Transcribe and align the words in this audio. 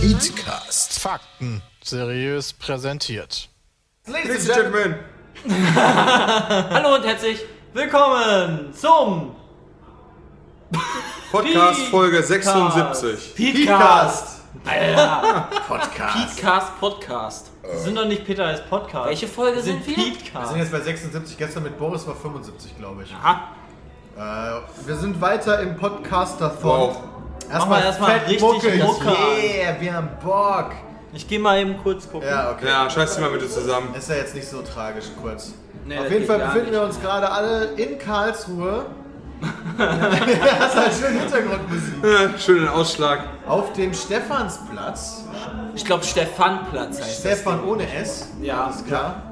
Petecast. 0.00 0.98
Fakten 0.98 1.62
seriös 1.82 2.52
präsentiert. 2.52 3.48
Ladies 4.06 4.48
and 4.48 4.56
Gentlemen, 4.56 4.94
Hallo 6.70 6.94
und 6.94 7.04
herzlich 7.04 7.44
willkommen 7.72 8.72
zum 8.72 9.34
Podcast 11.32 11.80
Folge 11.86 12.22
76. 12.22 13.34
Petecast. 13.34 14.42
Alter, 14.64 15.48
Podcast. 15.68 16.36
Petecast 16.36 16.78
Podcast. 16.78 17.50
Wir 17.62 17.76
sind 17.76 17.96
doch 17.98 18.04
nicht 18.04 18.24
Peter 18.24 18.46
als 18.46 18.64
Podcast. 18.66 19.08
Welche 19.08 19.26
Folge 19.26 19.60
sind 19.60 19.84
wir? 19.84 19.96
Wir 19.96 20.12
Petecast. 20.12 20.50
sind 20.50 20.58
jetzt 20.60 20.70
bei 20.70 20.80
76, 20.80 21.36
gestern 21.36 21.64
mit 21.64 21.76
Boris 21.76 22.06
war 22.06 22.14
75, 22.14 22.78
glaube 22.78 23.02
ich. 23.02 23.12
Aha. 23.12 23.48
Äh, 24.16 24.86
wir 24.86 24.94
sind 24.94 25.20
weiter 25.20 25.58
im 25.58 25.76
Podcaster-Thon. 25.76 26.62
Wow. 26.62 26.96
Machen 27.50 27.70
wir 27.70 27.84
erstmal 27.84 28.20
fett 28.20 28.28
richtig 28.28 28.42
Mucke. 28.42 28.76
Mucke. 28.84 29.16
Yeah, 29.42 29.80
wir 29.80 29.92
haben 29.92 30.08
Bock. 30.22 30.70
Ich 31.14 31.28
gehe 31.28 31.38
mal 31.38 31.60
eben 31.60 31.76
kurz 31.82 32.10
gucken. 32.10 32.28
Ja, 32.28 32.52
okay. 32.52 32.66
Ja, 32.66 32.88
scheiß 32.88 33.14
dich 33.14 33.20
mal 33.20 33.30
bitte 33.30 33.48
zusammen. 33.48 33.94
Ist 33.94 34.08
ja 34.08 34.16
jetzt 34.16 34.34
nicht 34.34 34.48
so 34.48 34.62
tragisch 34.62 35.06
kurz. 35.20 35.52
Nee, 35.84 35.96
Auf 35.98 36.04
das 36.04 36.12
jeden 36.12 36.26
Fall 36.26 36.38
befinden 36.38 36.72
wir 36.72 36.82
uns 36.82 37.00
gerade 37.00 37.30
alle 37.30 37.72
in 37.76 37.98
Karlsruhe. 37.98 38.86
das 39.78 40.74
ist 40.74 40.76
halt 40.76 40.92
schön 40.94 41.20
Hintergrundmusik. 41.20 42.04
Äh, 42.04 42.38
Schönen 42.38 42.68
Ausschlag. 42.68 43.24
Auf 43.46 43.72
dem 43.72 43.92
Stephansplatz. 43.92 45.24
Ich 45.74 45.84
glaube 45.84 46.04
Stefanplatz 46.04 47.00
heißt 47.00 47.20
Stefan 47.20 47.64
ohne 47.64 47.92
S. 47.92 48.28
Ja. 48.40 48.66
Alles 48.66 48.84
klar. 48.84 49.22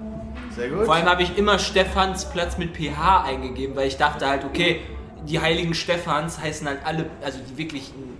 Sehr 0.57 0.69
gut. 0.69 0.81
das. 0.81 0.87
Vor 0.87 0.95
allem 0.97 1.07
habe 1.09 1.23
ich 1.23 1.39
immer 1.39 1.59
Stephansplatz 1.59 2.59
mit 2.59 2.77
PH 2.77 3.23
eingegeben, 3.25 3.77
weil 3.77 3.87
ich 3.87 3.99
dachte 3.99 4.27
halt, 4.27 4.45
okay, 4.45 4.81
die 5.27 5.39
heiligen 5.41 5.75
Stephans 5.75 6.41
heißen 6.41 6.67
halt 6.67 6.81
alle, 6.85 7.07
also 7.23 7.39
die 7.49 7.57
wirklichen 7.57 8.19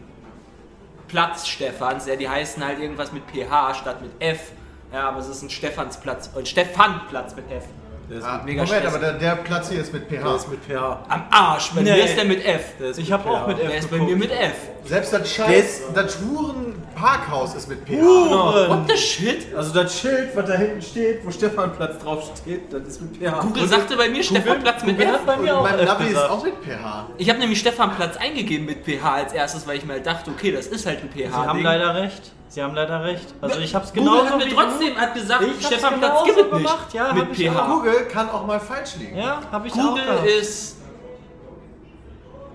Platz 1.11 1.49
Stephans, 1.49 2.07
ja, 2.07 2.15
die 2.15 2.29
heißen 2.29 2.65
halt 2.65 2.79
irgendwas 2.79 3.13
mit 3.13 3.25
PH 3.27 3.75
statt 3.75 4.01
mit 4.01 4.13
F. 4.21 4.53
Ja, 4.93 5.09
aber 5.09 5.19
es 5.19 5.29
ist 5.29 5.43
ein 5.43 5.51
Stephansplatz, 5.51 6.31
ein 6.37 6.47
Stefanplatz 6.47 7.35
mit 7.35 7.51
F. 7.51 7.65
ah, 8.23 8.43
mega 8.45 8.65
Moment, 8.65 8.87
aber 8.87 8.99
der, 8.99 9.13
der 9.15 9.37
Platz 9.37 9.71
hier 9.71 9.81
ist 9.81 9.93
mit 9.93 10.09
PH. 10.09 10.23
Der 10.25 10.35
ist 10.37 10.49
mit 10.51 10.61
PH. 10.65 11.05
Am 11.09 11.25
Arsch, 11.31 11.71
bei 11.73 11.83
Nee. 11.83 11.93
mir 11.93 12.05
ist 12.05 12.17
der 12.17 12.25
mit 12.25 12.45
F. 12.45 12.65
Ich 12.97 13.13
habe 13.13 13.29
auch 13.29 13.47
mit 13.47 13.59
F 13.61 13.69
Der 13.69 13.79
ist 13.79 13.91
bei 13.91 13.99
mir 13.99 14.17
mit 14.17 14.31
F. 14.31 14.55
Selbst 14.85 15.13
das 15.13 15.31
Scheiß, 15.31 15.83
das 15.95 16.19
Huren-Parkhaus 16.21 17.55
ist 17.55 17.69
mit 17.69 17.85
PH. 17.87 18.01
Huren. 18.03 18.69
What 18.71 18.91
the 18.91 18.97
shit? 18.97 19.55
Also 19.55 19.73
das 19.73 19.99
Schild, 19.99 20.35
was 20.35 20.47
da 20.47 20.55
hinten 20.55 20.83
steht, 20.83 21.25
wo 21.25 21.31
Stefanplatz 21.31 21.99
drauf 22.03 22.31
steht, 22.41 22.73
das 22.73 22.83
ist 22.83 23.01
mit 23.03 23.17
PH. 23.23 23.41
Google 23.41 23.69
sagte 23.69 23.97
bei 23.97 24.09
mir 24.09 24.23
Stefanplatz 24.23 24.85
mit 24.85 24.97
Google 24.99 25.15
F. 25.15 25.21
hat 25.21 25.27
bei 25.27 25.37
mir 25.37 25.59
auch 25.59 25.63
mein 25.63 25.85
Navi 25.85 26.09
ist 26.09 26.17
auch 26.19 26.43
mit 26.43 26.55
PH. 26.63 27.07
Ich 27.19 27.29
habe 27.29 27.39
nämlich 27.39 27.61
Stefanplatz 27.61 28.17
eingegeben 28.17 28.67
mit 28.67 28.85
PH 28.85 29.05
als 29.05 29.33
erstes, 29.33 29.67
weil 29.67 29.77
ich 29.79 29.85
mir 29.85 29.95
halt 29.95 30.07
dachte, 30.07 30.31
okay, 30.31 30.53
das 30.53 30.67
ist 30.67 30.87
halt 30.87 31.01
ein 31.03 31.11
PH. 31.11 31.31
Sie 31.31 31.47
haben 31.47 31.63
leider 31.63 31.95
recht. 31.95 32.33
Sie 32.51 32.61
haben 32.61 32.75
leider 32.75 33.05
recht. 33.05 33.33
Also 33.41 33.61
ich 33.61 33.73
habe 33.77 33.85
es 33.85 33.93
Google 33.93 34.11
genauso 34.11 34.31
hat 34.31 34.39
mir 34.39 34.53
trotzdem 34.53 34.97
hat 34.97 35.15
gesagt, 35.15 35.45
Stefanplatz 35.61 36.25
genauso 36.25 36.25
gibt 36.25 36.39
es 36.39 36.45
nicht. 36.45 36.53
gemacht, 36.53 36.95
ja, 36.95 37.13
mit 37.13 37.23
hab 37.23 37.39
ich 37.39 37.49
PH. 37.49 37.61
auch. 37.61 37.69
Google 37.69 38.05
kann 38.07 38.29
auch 38.29 38.45
mal 38.45 38.59
falsch 38.59 38.97
liegen. 38.97 39.17
Ja, 39.17 39.41
habe 39.53 39.69
ich 39.69 39.73
auch 39.75 39.91
Google 39.91 40.05
gehabt. 40.05 40.27
ist 40.27 40.77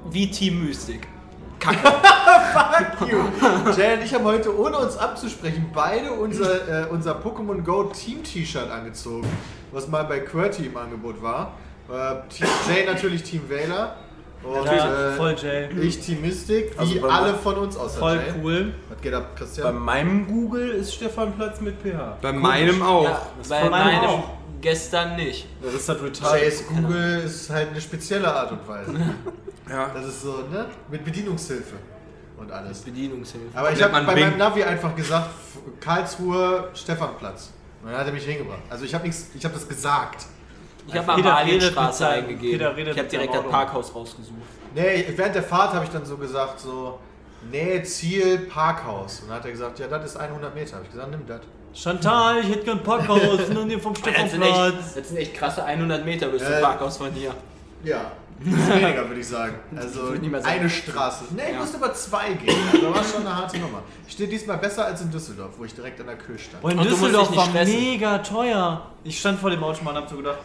wie 0.10 0.30
Team 0.30 0.66
Mystic. 0.66 1.08
Fuck 1.66 3.10
you. 3.10 3.18
Jay 3.76 3.94
und 3.96 4.04
ich 4.04 4.14
haben 4.14 4.26
heute, 4.26 4.56
ohne 4.60 4.78
uns 4.78 4.98
abzusprechen, 4.98 5.72
beide 5.74 6.12
unser, 6.12 6.84
äh, 6.84 6.88
unser 6.90 7.14
Pokémon 7.16 7.64
Go 7.64 7.86
Team 7.86 8.22
T-Shirt 8.22 8.70
angezogen, 8.70 9.28
was 9.72 9.88
mal 9.88 10.04
bei 10.04 10.20
QWERTY 10.20 10.68
im 10.68 10.78
Angebot 10.78 11.24
war. 11.24 11.54
Äh, 11.90 12.16
Jay 12.68 12.86
natürlich 12.86 13.24
Team 13.24 13.48
Wähler 13.48 13.96
und 14.44 14.66
Ja, 14.66 15.10
äh, 15.10 15.16
voll 15.16 15.36
Jay. 15.42 15.70
ich 15.82 16.00
Team 16.00 16.22
Mystic, 16.22 16.74
wie 16.76 16.80
Also 16.80 17.02
bei 17.02 17.08
alle 17.10 17.34
von 17.36 17.56
uns 17.56 17.76
außer 17.78 18.00
Voll 18.00 18.16
Jay. 18.18 18.34
cool. 18.44 18.74
Was 18.90 19.02
geht 19.02 19.14
ab, 19.14 19.30
Bei 19.34 19.40
Christian? 19.40 19.76
meinem 19.78 20.28
Google 20.28 20.70
ist 20.72 20.94
Stefanplatz 20.94 21.62
mit 21.62 21.76
PH. 21.82 22.18
Bei 22.22 22.32
meinem 22.34 22.82
auch. 22.82 23.04
Ja, 23.04 23.22
bei 23.50 23.70
meinem 23.70 23.72
meinem 23.72 24.10
auch. 24.10 24.30
gestern 24.62 25.16
nicht. 25.16 25.48
Das 25.64 25.74
ist 25.74 25.88
das 25.90 26.02
Retard. 26.02 26.40
Jays 26.42 26.68
Google 26.68 27.22
ist 27.26 27.50
halt 27.50 27.70
eine 27.70 27.82
spezielle 27.82 28.34
Art 28.34 28.52
und 28.52 28.68
Weise. 28.68 28.94
Ja. 29.68 29.90
Das 29.96 30.06
ist 30.06 30.22
so, 30.22 30.44
ne? 30.52 30.68
Mit 30.92 31.04
Bedienungshilfe 31.04 31.74
und 32.38 32.52
alles. 32.52 32.82
Bedienungshilfe. 32.82 33.48
Aber 33.58 33.72
ich 33.72 33.82
habe 33.82 33.94
bei 34.06 34.14
Bing. 34.14 34.26
meinem 34.26 34.38
Navi 34.38 34.64
einfach 34.64 34.96
gesagt, 34.96 35.32
Karlsruhe, 35.80 36.70
Stefanplatz. 36.76 37.50
Und 37.82 37.90
dann 37.92 38.00
hat 38.00 38.06
er 38.08 38.14
mich 38.14 38.26
hingebracht. 38.26 38.60
Also 38.70 38.86
ich 38.86 38.94
habe 38.94 39.06
nichts, 39.08 39.28
ich 39.34 39.44
habe 39.44 39.56
das 39.56 39.68
gesagt. 39.68 40.26
Ich 40.88 40.96
habe 40.96 41.08
mal 41.08 41.92
seinem- 41.94 42.26
eingegeben. 42.26 42.52
Peter 42.60 42.76
redet 42.76 42.94
Ich 42.94 43.00
habe 43.00 43.10
direkt 43.10 43.34
das. 43.34 43.44
Parkhaus 43.50 43.96
rausgesucht. 43.96 44.36
Nee, 44.76 45.06
während 45.16 45.36
der 45.36 45.44
Fahrt 45.44 45.74
habe 45.74 45.86
ich 45.86 45.92
dann 45.92 46.06
so 46.06 46.18
gesagt, 46.18 46.60
so, 46.60 47.00
nee, 47.52 47.82
Ziel, 47.84 48.40
Parkhaus. 48.50 49.22
Und 49.22 49.30
dann 49.30 49.38
hat 49.38 49.46
er 49.46 49.52
gesagt, 49.52 49.80
ja, 49.80 49.88
das 49.88 50.06
ist 50.06 50.18
100 50.18 50.54
Meter. 50.54 50.76
Habe 50.76 50.86
ich 50.86 50.92
gesagt, 50.92 51.10
nimm 51.12 51.26
das. 51.26 51.42
Chantal, 51.74 52.40
ich 52.40 52.50
hätte 52.50 52.64
gern 52.66 52.84
Parkhaus 52.84 53.20
und 53.50 53.68
hier 53.70 53.80
vom 53.80 53.94
Das 53.94 54.04
sind, 54.04 54.16
echt, 54.16 54.30
Stefanplatz. 54.32 54.94
das 54.96 55.08
sind 55.10 55.18
echt 55.18 55.34
krasse 55.34 55.64
100 55.64 56.06
Meter 56.06 56.28
bis 56.28 56.44
zum 56.44 56.54
Äh, 56.54 56.62
Parkhaus 56.62 56.98
von 56.98 57.12
hier. 57.12 57.34
Ja, 57.84 58.12
das 58.40 58.54
ist 58.54 58.70
weniger, 58.70 59.08
würde 59.08 59.20
ich 59.20 59.28
sagen. 59.28 59.56
Also 59.78 60.02
mal 60.04 60.42
sagen. 60.42 60.60
eine 60.60 60.70
Straße. 60.70 61.26
Nee, 61.36 61.42
ich 61.48 61.54
Ja. 61.54 61.60
musste 61.60 61.78
über 61.78 61.94
zwei 61.94 62.34
gehen. 62.34 62.56
Also 62.72 62.94
war 62.96 63.04
schon 63.04 63.22
eine 63.28 63.36
harte 63.36 63.58
Nummer. 63.60 63.82
Ich 64.08 64.14
stehe 64.14 64.30
diesmal 64.30 64.58
besser 64.58 64.86
als 64.86 65.02
in 65.02 65.12
Düsseldorf, 65.12 65.52
wo 65.58 65.66
ich 65.66 65.74
direkt 65.76 66.00
an 66.00 66.08
der 66.08 66.16
Kühe 66.18 66.38
stand. 66.40 66.62
Boah, 66.62 66.72
in 66.72 66.80
Düsseldorf 66.82 67.36
war 67.36 67.50
mega 67.50 68.18
teuer. 68.20 68.82
Ich 69.04 69.20
stand 69.20 69.40
vor 69.40 69.50
dem 69.50 69.64
Automaten 69.64 69.98
und 69.98 70.04
hab 70.04 70.10
so 70.10 70.16
gedacht, 70.18 70.38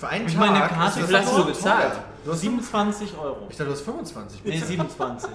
Für 0.00 0.08
einen 0.08 0.26
Ich 0.26 0.32
Tag 0.34 0.40
meine, 0.40 0.58
Karte 0.66 1.00
ist 1.00 1.02
das 1.02 1.10
Wie 1.10 1.16
hast 1.16 1.32
du 1.32 1.36
so 1.36 1.44
bezahlt? 1.44 1.92
Du 2.24 2.32
hast 2.32 2.40
27 2.40 3.10
Euro. 3.22 3.36
Ich 3.50 3.56
dachte, 3.56 3.66
du 3.66 3.72
hast 3.72 3.82
25. 3.82 4.40
Nee, 4.44 4.58
27. 4.58 5.30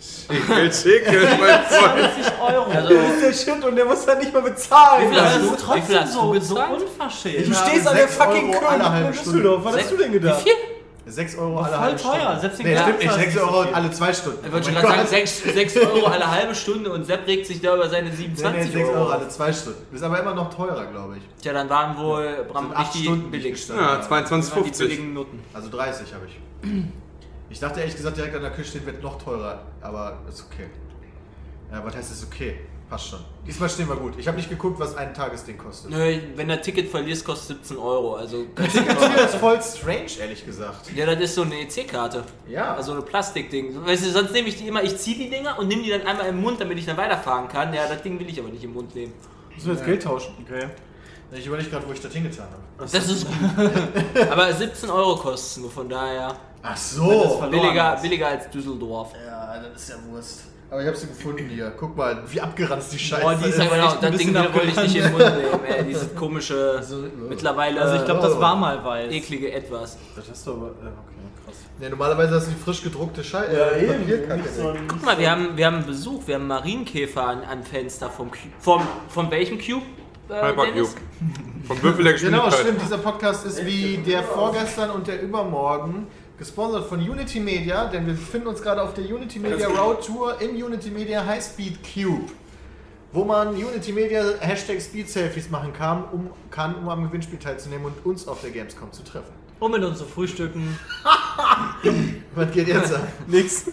Schickel, 0.00 0.72
schickel, 0.72 1.22
mein 1.38 1.38
Freund. 1.64 2.10
20 2.14 2.32
Euro. 2.40 2.70
Also, 2.70 2.94
Das 2.94 3.04
ist 3.32 3.46
der 3.46 3.54
Shit 3.54 3.64
und 3.64 3.76
der 3.76 3.84
muss 3.84 4.04
dann 4.04 4.18
nicht 4.18 4.32
mal 4.32 4.42
bezahlen. 4.42 5.04
Wie 5.10 5.14
viel 5.14 5.22
hast 5.24 5.36
das 5.36 5.42
du- 5.42 5.54
ist 5.54 5.60
trotzdem 5.64 5.82
wie 5.82 5.86
viel 5.86 6.00
hast 6.00 6.14
du 6.14 6.18
so, 6.18 6.24
so 6.40 6.54
bezahlt? 6.54 6.80
unverschämt. 6.82 7.46
Du 7.46 7.50
Ich 7.52 7.56
stehst 7.56 7.86
an 7.88 7.96
der 7.96 8.08
fucking 8.08 8.54
halbe 8.64 9.06
in. 9.06 9.12
Düsseldorf. 9.12 9.64
Was 9.64 9.76
hast 9.76 9.90
du 9.92 9.96
denn 9.98 10.12
gedacht? 10.12 10.40
wie 10.40 10.50
viel? 10.50 10.58
6 11.04 11.36
Euro 11.38 11.58
alle 11.58 11.68
voll 11.68 11.78
halbe 11.78 12.00
teuer, 12.00 12.20
Stunde. 12.20 12.40
selbst 12.40 12.58
den 12.60 12.66
nee, 12.66 12.76
stimmt 12.76 12.98
nicht. 12.98 13.00
Glasfaser 13.02 13.22
6 13.24 13.34
ist 13.34 13.42
Euro 13.42 13.60
alle 13.72 13.90
2 13.90 14.12
Stunden. 14.12 14.38
Ich 14.46 14.52
wollte 14.52 14.70
Oh 14.70 14.72
schon 14.72 14.82
gerade 14.82 14.86
sagen, 14.88 15.00
Gott. 15.00 15.08
6, 15.28 15.42
6 15.54 15.76
Euro 15.86 16.06
alle 16.06 16.30
halbe 16.30 16.54
Stunde 16.54 16.92
und 16.92 17.04
Sepp 17.04 17.26
regt 17.26 17.46
sich 17.46 17.60
da 17.60 17.74
über 17.74 17.88
seine 17.88 18.08
Nee, 18.10 18.14
nee, 18.16 18.16
27 18.16 18.72
6 18.72 18.88
Euro 18.88 18.98
Euro. 19.00 19.10
alle 19.10 19.28
2 19.28 19.52
Stunden. 19.52 19.78
Das 19.90 20.00
ist 20.00 20.06
aber 20.06 20.20
immer 20.20 20.34
noch 20.34 20.54
teurer, 20.54 20.86
glaube 20.86 21.16
ich. 21.16 21.22
Tja, 21.42 21.52
dann 21.52 21.68
waren 21.68 21.96
wohl 21.98 22.44
Bram 22.48 22.64
Sind 22.64 22.68
nicht 22.70 22.78
acht 22.78 22.94
die 22.94 23.02
Stunden 23.04 23.30
billigsten. 23.30 23.76
Ja, 23.76 23.96
Das 23.96 24.10
waren 24.10 24.24
die 24.24 24.30
22,50. 24.30 24.78
billigen 24.78 25.12
Noten. 25.14 25.40
Also 25.52 25.68
30 25.70 26.14
habe 26.14 26.26
ich. 26.26 26.40
Ich 27.50 27.58
dachte 27.60 27.80
ehrlich 27.80 27.96
gesagt, 27.96 28.16
direkt 28.16 28.34
an 28.36 28.42
der 28.42 28.50
Küche 28.52 28.70
stehen 28.70 28.86
wird 28.86 29.02
noch 29.02 29.20
teurer. 29.22 29.60
Aber 29.80 30.18
ist 30.28 30.44
okay. 30.50 30.66
Ja, 31.70 31.84
was 31.84 31.96
heißt 31.96 32.12
ist 32.12 32.24
okay? 32.32 32.60
Passt 32.92 33.08
schon. 33.08 33.20
Diesmal 33.46 33.70
stehen 33.70 33.88
wir 33.88 33.96
gut. 33.96 34.18
Ich 34.18 34.28
habe 34.28 34.36
nicht 34.36 34.50
geguckt, 34.50 34.78
was 34.78 34.94
ein 34.98 35.14
Tagesding 35.14 35.56
kostet. 35.56 35.90
Nö, 35.90 36.14
wenn 36.36 36.46
du 36.46 36.52
ein 36.52 36.60
Ticket 36.62 36.90
verlierst, 36.90 37.24
kostet 37.24 37.64
17 37.64 37.78
Euro. 37.78 38.16
Also, 38.16 38.44
Das 38.54 38.74
ist 38.74 39.36
voll 39.36 39.58
strange, 39.62 40.10
ehrlich 40.20 40.44
gesagt. 40.44 40.94
ja, 40.94 41.06
das 41.06 41.18
ist 41.18 41.36
so 41.36 41.40
eine 41.40 41.58
EC-Karte. 41.62 42.22
Ja. 42.46 42.74
Also 42.74 42.92
eine 42.92 43.00
Plastikding. 43.00 43.82
Weißt 43.86 44.04
du, 44.04 44.10
sonst 44.10 44.32
nehme 44.32 44.48
ich 44.48 44.56
die 44.58 44.68
immer, 44.68 44.82
ich 44.82 44.94
ziehe 44.98 45.16
die 45.16 45.30
Dinger 45.30 45.58
und 45.58 45.68
nehme 45.68 45.82
die 45.82 45.88
dann 45.88 46.02
einmal 46.02 46.26
im 46.26 46.42
Mund, 46.42 46.60
damit 46.60 46.76
ich 46.76 46.84
dann 46.84 46.98
weiterfahren 46.98 47.48
kann. 47.48 47.72
Ja, 47.72 47.88
das 47.88 48.02
Ding 48.02 48.20
will 48.20 48.28
ich 48.28 48.38
aber 48.38 48.50
nicht 48.50 48.62
im 48.62 48.74
Mund 48.74 48.94
nehmen. 48.94 49.14
Müssen 49.54 49.68
wir 49.68 49.74
jetzt 49.74 49.86
Geld 49.86 50.02
tauschen? 50.02 50.34
Okay. 50.44 50.66
Ich 51.34 51.46
überlege 51.46 51.70
gerade, 51.70 51.88
wo 51.88 51.92
ich 51.92 52.00
das 52.02 52.12
hingetan 52.12 52.44
habe. 52.44 52.62
Das 52.92 53.08
ist 53.08 53.26
gut. 53.26 53.70
aber 54.30 54.52
17 54.52 54.90
Euro 54.90 55.16
kostet 55.16 55.50
es 55.52 55.56
nur, 55.56 55.70
von 55.70 55.88
daher 55.88 56.36
Ach 56.62 56.72
das 56.72 56.90
so. 56.90 57.42
billiger, 57.50 57.96
billiger 58.02 58.28
als 58.28 58.50
Düsseldorf. 58.50 59.12
Ja, 59.26 59.62
das 59.62 59.82
ist 59.82 59.88
ja 59.88 59.96
Wurst. 60.10 60.51
Aber 60.72 60.80
ich 60.80 60.86
habe 60.86 60.96
sie 60.96 61.06
gefunden 61.06 61.50
hier. 61.50 61.70
Guck 61.76 61.94
mal, 61.98 62.22
wie 62.28 62.40
abgeranzt 62.40 62.94
die 62.94 62.98
Scheiße 62.98 63.20
Boah, 63.20 63.34
die 63.34 63.44
ist 63.46 63.58
ist. 63.58 63.70
Genau, 63.70 63.94
das 64.00 64.16
Ding 64.16 64.32
bisschen 64.32 64.54
wollte 64.54 64.68
ich 64.68 64.76
nicht 64.76 64.96
im 64.96 65.12
Mund 65.12 65.18
nehmen, 65.18 65.64
ey. 65.68 65.84
Dieses 65.88 66.14
komische, 66.14 66.82
mittlerweile 67.28 67.82
Also 67.82 67.96
ich 67.96 68.04
glaube, 68.06 68.22
das 68.22 68.40
war 68.40 68.56
mal 68.56 68.82
weiß. 68.82 69.12
eklige 69.12 69.52
Etwas. 69.52 69.98
Das 70.16 70.30
hast 70.30 70.46
du 70.46 70.52
aber. 70.52 70.66
äh, 70.68 70.70
Okay, 70.70 71.44
krass. 71.44 71.56
Nee, 71.78 71.90
normalerweise 71.90 72.36
hast 72.36 72.46
du 72.46 72.52
die 72.52 72.56
frisch 72.56 72.82
gedruckte 72.82 73.22
Scheiße. 73.22 73.54
Ja, 73.54 73.76
eben. 73.76 74.00
Papierkacke. 74.00 74.40
Nicht 74.40 74.54
so 74.54 74.74
Guck 74.88 75.04
mal, 75.04 75.18
wir 75.18 75.30
haben, 75.30 75.56
wir 75.58 75.66
haben 75.66 75.84
Besuch, 75.84 76.26
wir 76.26 76.36
haben 76.36 76.46
Marienkäfer 76.46 77.22
an, 77.22 77.44
an 77.44 77.62
Fenster 77.64 78.08
vom 78.08 78.30
Cube. 78.30 78.54
Vom, 78.58 78.80
von 79.10 79.30
welchem 79.30 79.58
Cube? 79.58 79.84
Äh, 80.30 80.40
Hypercube. 80.42 80.88
Vom 81.68 81.82
Würfel 81.82 82.04
der 82.04 82.14
Genau, 82.14 82.50
stimmt. 82.50 82.80
Dieser 82.80 82.96
Podcast 82.96 83.44
ist 83.44 83.62
wie 83.66 83.98
der 83.98 84.22
vorgestern 84.22 84.88
und 84.88 85.06
der 85.06 85.20
übermorgen 85.20 86.06
gesponsert 86.42 86.88
von 86.88 86.98
Unity 86.98 87.38
Media, 87.38 87.86
denn 87.86 88.04
wir 88.04 88.14
befinden 88.14 88.48
uns 88.48 88.60
gerade 88.60 88.82
auf 88.82 88.94
der 88.94 89.04
Unity 89.04 89.38
Media 89.38 89.68
Road 89.68 90.04
Tour 90.04 90.40
im 90.40 90.56
Unity 90.56 90.90
Media 90.90 91.24
Highspeed 91.24 91.78
Cube. 91.84 92.32
wo 93.12 93.24
man 93.24 93.50
Unity 93.50 93.92
Media 93.92 94.24
Hashtag 94.40 94.80
Speed 94.80 95.08
Selfies 95.08 95.50
machen 95.50 95.72
kann, 95.72 96.02
um, 96.10 96.30
kann, 96.50 96.74
um 96.74 96.88
am 96.88 97.04
Gewinnspiel 97.04 97.38
teilzunehmen 97.38 97.86
und 97.86 98.04
uns 98.04 98.26
auf 98.26 98.40
der 98.40 98.50
Gamescom 98.50 98.90
zu 98.90 99.04
treffen. 99.04 99.32
Um 99.60 99.70
mit 99.70 99.84
uns 99.84 99.98
zu 99.98 100.04
frühstücken. 100.04 100.76
Was 102.34 102.50
geht 102.50 102.66
jetzt 102.66 102.92
ab? 102.92 103.06
Nix. 103.28 103.66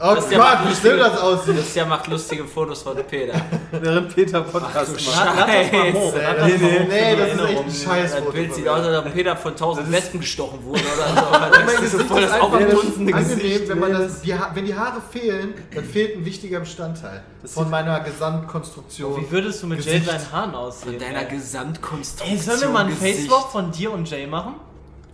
Oh 0.00 0.14
Das 0.14 0.30
Gott, 0.30 0.30
wie 0.30 0.68
lustige- 0.68 0.74
schlimm 0.94 0.98
das 0.98 1.20
aussieht. 1.20 1.56
Christian 1.56 1.88
macht 1.88 2.06
lustige 2.06 2.44
Fotos 2.44 2.82
von 2.82 2.96
Peter. 3.04 3.34
Während 3.72 4.14
Peter 4.14 4.42
Podcast 4.42 4.92
macht. 4.92 5.26
Das 5.26 5.72
mal 5.72 5.92
hoch. 5.92 6.12
Nee, 6.14 6.56
nee, 6.56 6.62
hoch. 6.78 6.88
nee, 6.88 7.16
das 7.16 7.32
ist 7.34 7.40
echt 7.40 7.64
ein 7.64 7.72
Scheiß. 7.72 8.14
Das 8.16 8.32
Bild 8.32 8.54
sieht 8.54 8.68
aus, 8.68 8.86
als 8.86 9.06
ob 9.06 9.12
Peter 9.12 9.36
von 9.36 9.56
tausend 9.56 9.90
Wespen 9.90 10.20
gestochen 10.20 10.62
wurde 10.64 10.82
oder 10.82 11.52
so. 11.64 11.66
Das 11.72 11.80
ist 11.82 11.92
so 11.92 11.98
voll 12.04 12.20
das 12.22 12.30
angenehm, 12.32 13.06
Gesicht. 13.06 13.68
wenn, 13.68 13.78
man 13.80 13.92
das, 13.92 14.20
die, 14.22 14.34
wenn 14.54 14.66
die 14.66 14.74
Haare 14.76 15.00
fehlen, 15.10 15.54
dann 15.74 15.84
fehlt 15.84 16.16
ein 16.16 16.24
wichtiger 16.24 16.60
Bestandteil 16.60 17.22
von 17.46 17.68
meiner 17.68 17.98
Gesamtkonstruktion. 18.00 19.20
Wie 19.20 19.30
würdest 19.32 19.62
du 19.62 19.66
mit 19.66 19.84
Jay 19.84 19.98
Gesicht. 19.98 20.10
seinen 20.10 20.32
Haaren 20.32 20.54
aussehen? 20.54 20.90
Von 20.92 20.98
deiner 21.00 21.22
ey? 21.28 21.36
Gesamtkonstruktion. 21.36 22.30
Ey, 22.38 22.38
sollen 22.42 22.60
wir 22.60 22.68
mal 22.68 22.84
ein 22.84 22.90
Gesicht. 22.90 23.20
Facewalk 23.28 23.50
von 23.50 23.72
dir 23.72 23.92
und 23.92 24.08
Jay 24.08 24.26
machen? 24.28 24.54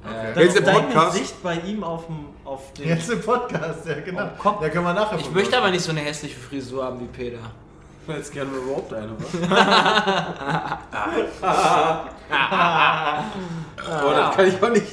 Okay. 0.04 0.32
Dann 0.34 0.42
Jetzt 0.42 0.52
ist 0.54 0.58
im 0.58 0.64
dein 0.66 0.86
Podcast? 0.88 1.12
Gesicht 1.12 1.42
bei 1.42 1.54
ihm 1.60 1.82
auf 1.82 2.06
dem 2.06 2.26
auf 2.44 2.72
dem. 2.74 2.88
Jetzt 2.88 3.10
im 3.10 3.22
Podcast, 3.22 3.86
ja 3.86 4.00
genau. 4.00 4.28
Komm. 4.38 4.56
Da 4.60 4.68
können 4.68 4.84
wir 4.84 4.92
nachher 4.92 5.18
Ich 5.18 5.30
möchte 5.30 5.56
aber 5.56 5.70
nicht 5.70 5.82
so 5.82 5.92
eine 5.92 6.00
hässliche 6.00 6.38
Frisur 6.38 6.84
haben 6.84 7.00
wie 7.00 7.06
Peter. 7.06 7.38
Jetzt 8.06 8.32
gerne 8.32 8.50
überhaupt 8.50 8.92
eine, 8.92 9.12
was? 9.18 9.34
Oh, 13.86 14.10
das 14.10 14.36
kann 14.36 14.46
ich 14.48 14.62
auch 14.62 14.70
nicht. 14.70 14.86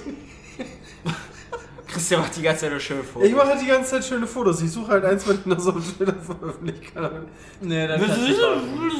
Christian 1.88 2.22
macht 2.22 2.36
die 2.38 2.42
ganze 2.42 2.62
Zeit 2.62 2.72
nur 2.72 2.80
schöne 2.80 3.04
Fotos. 3.04 3.28
Ich 3.28 3.36
mache 3.36 3.48
halt 3.48 3.62
die 3.62 3.66
ganze 3.68 3.90
Zeit 3.92 4.06
schöne 4.06 4.28
Fotos. 4.28 4.62
Ich 4.62 4.72
suche 4.72 4.92
halt 4.92 5.06
eins, 5.06 5.28
was 5.28 5.36
ich 5.36 5.46
noch 5.46 5.60
so 5.60 5.72
Twitter 5.74 6.16
veröffentlichen 6.16 6.94
kann. 6.94 7.26
Nee, 7.60 7.88
dann 7.88 8.00
machen. 8.02 8.92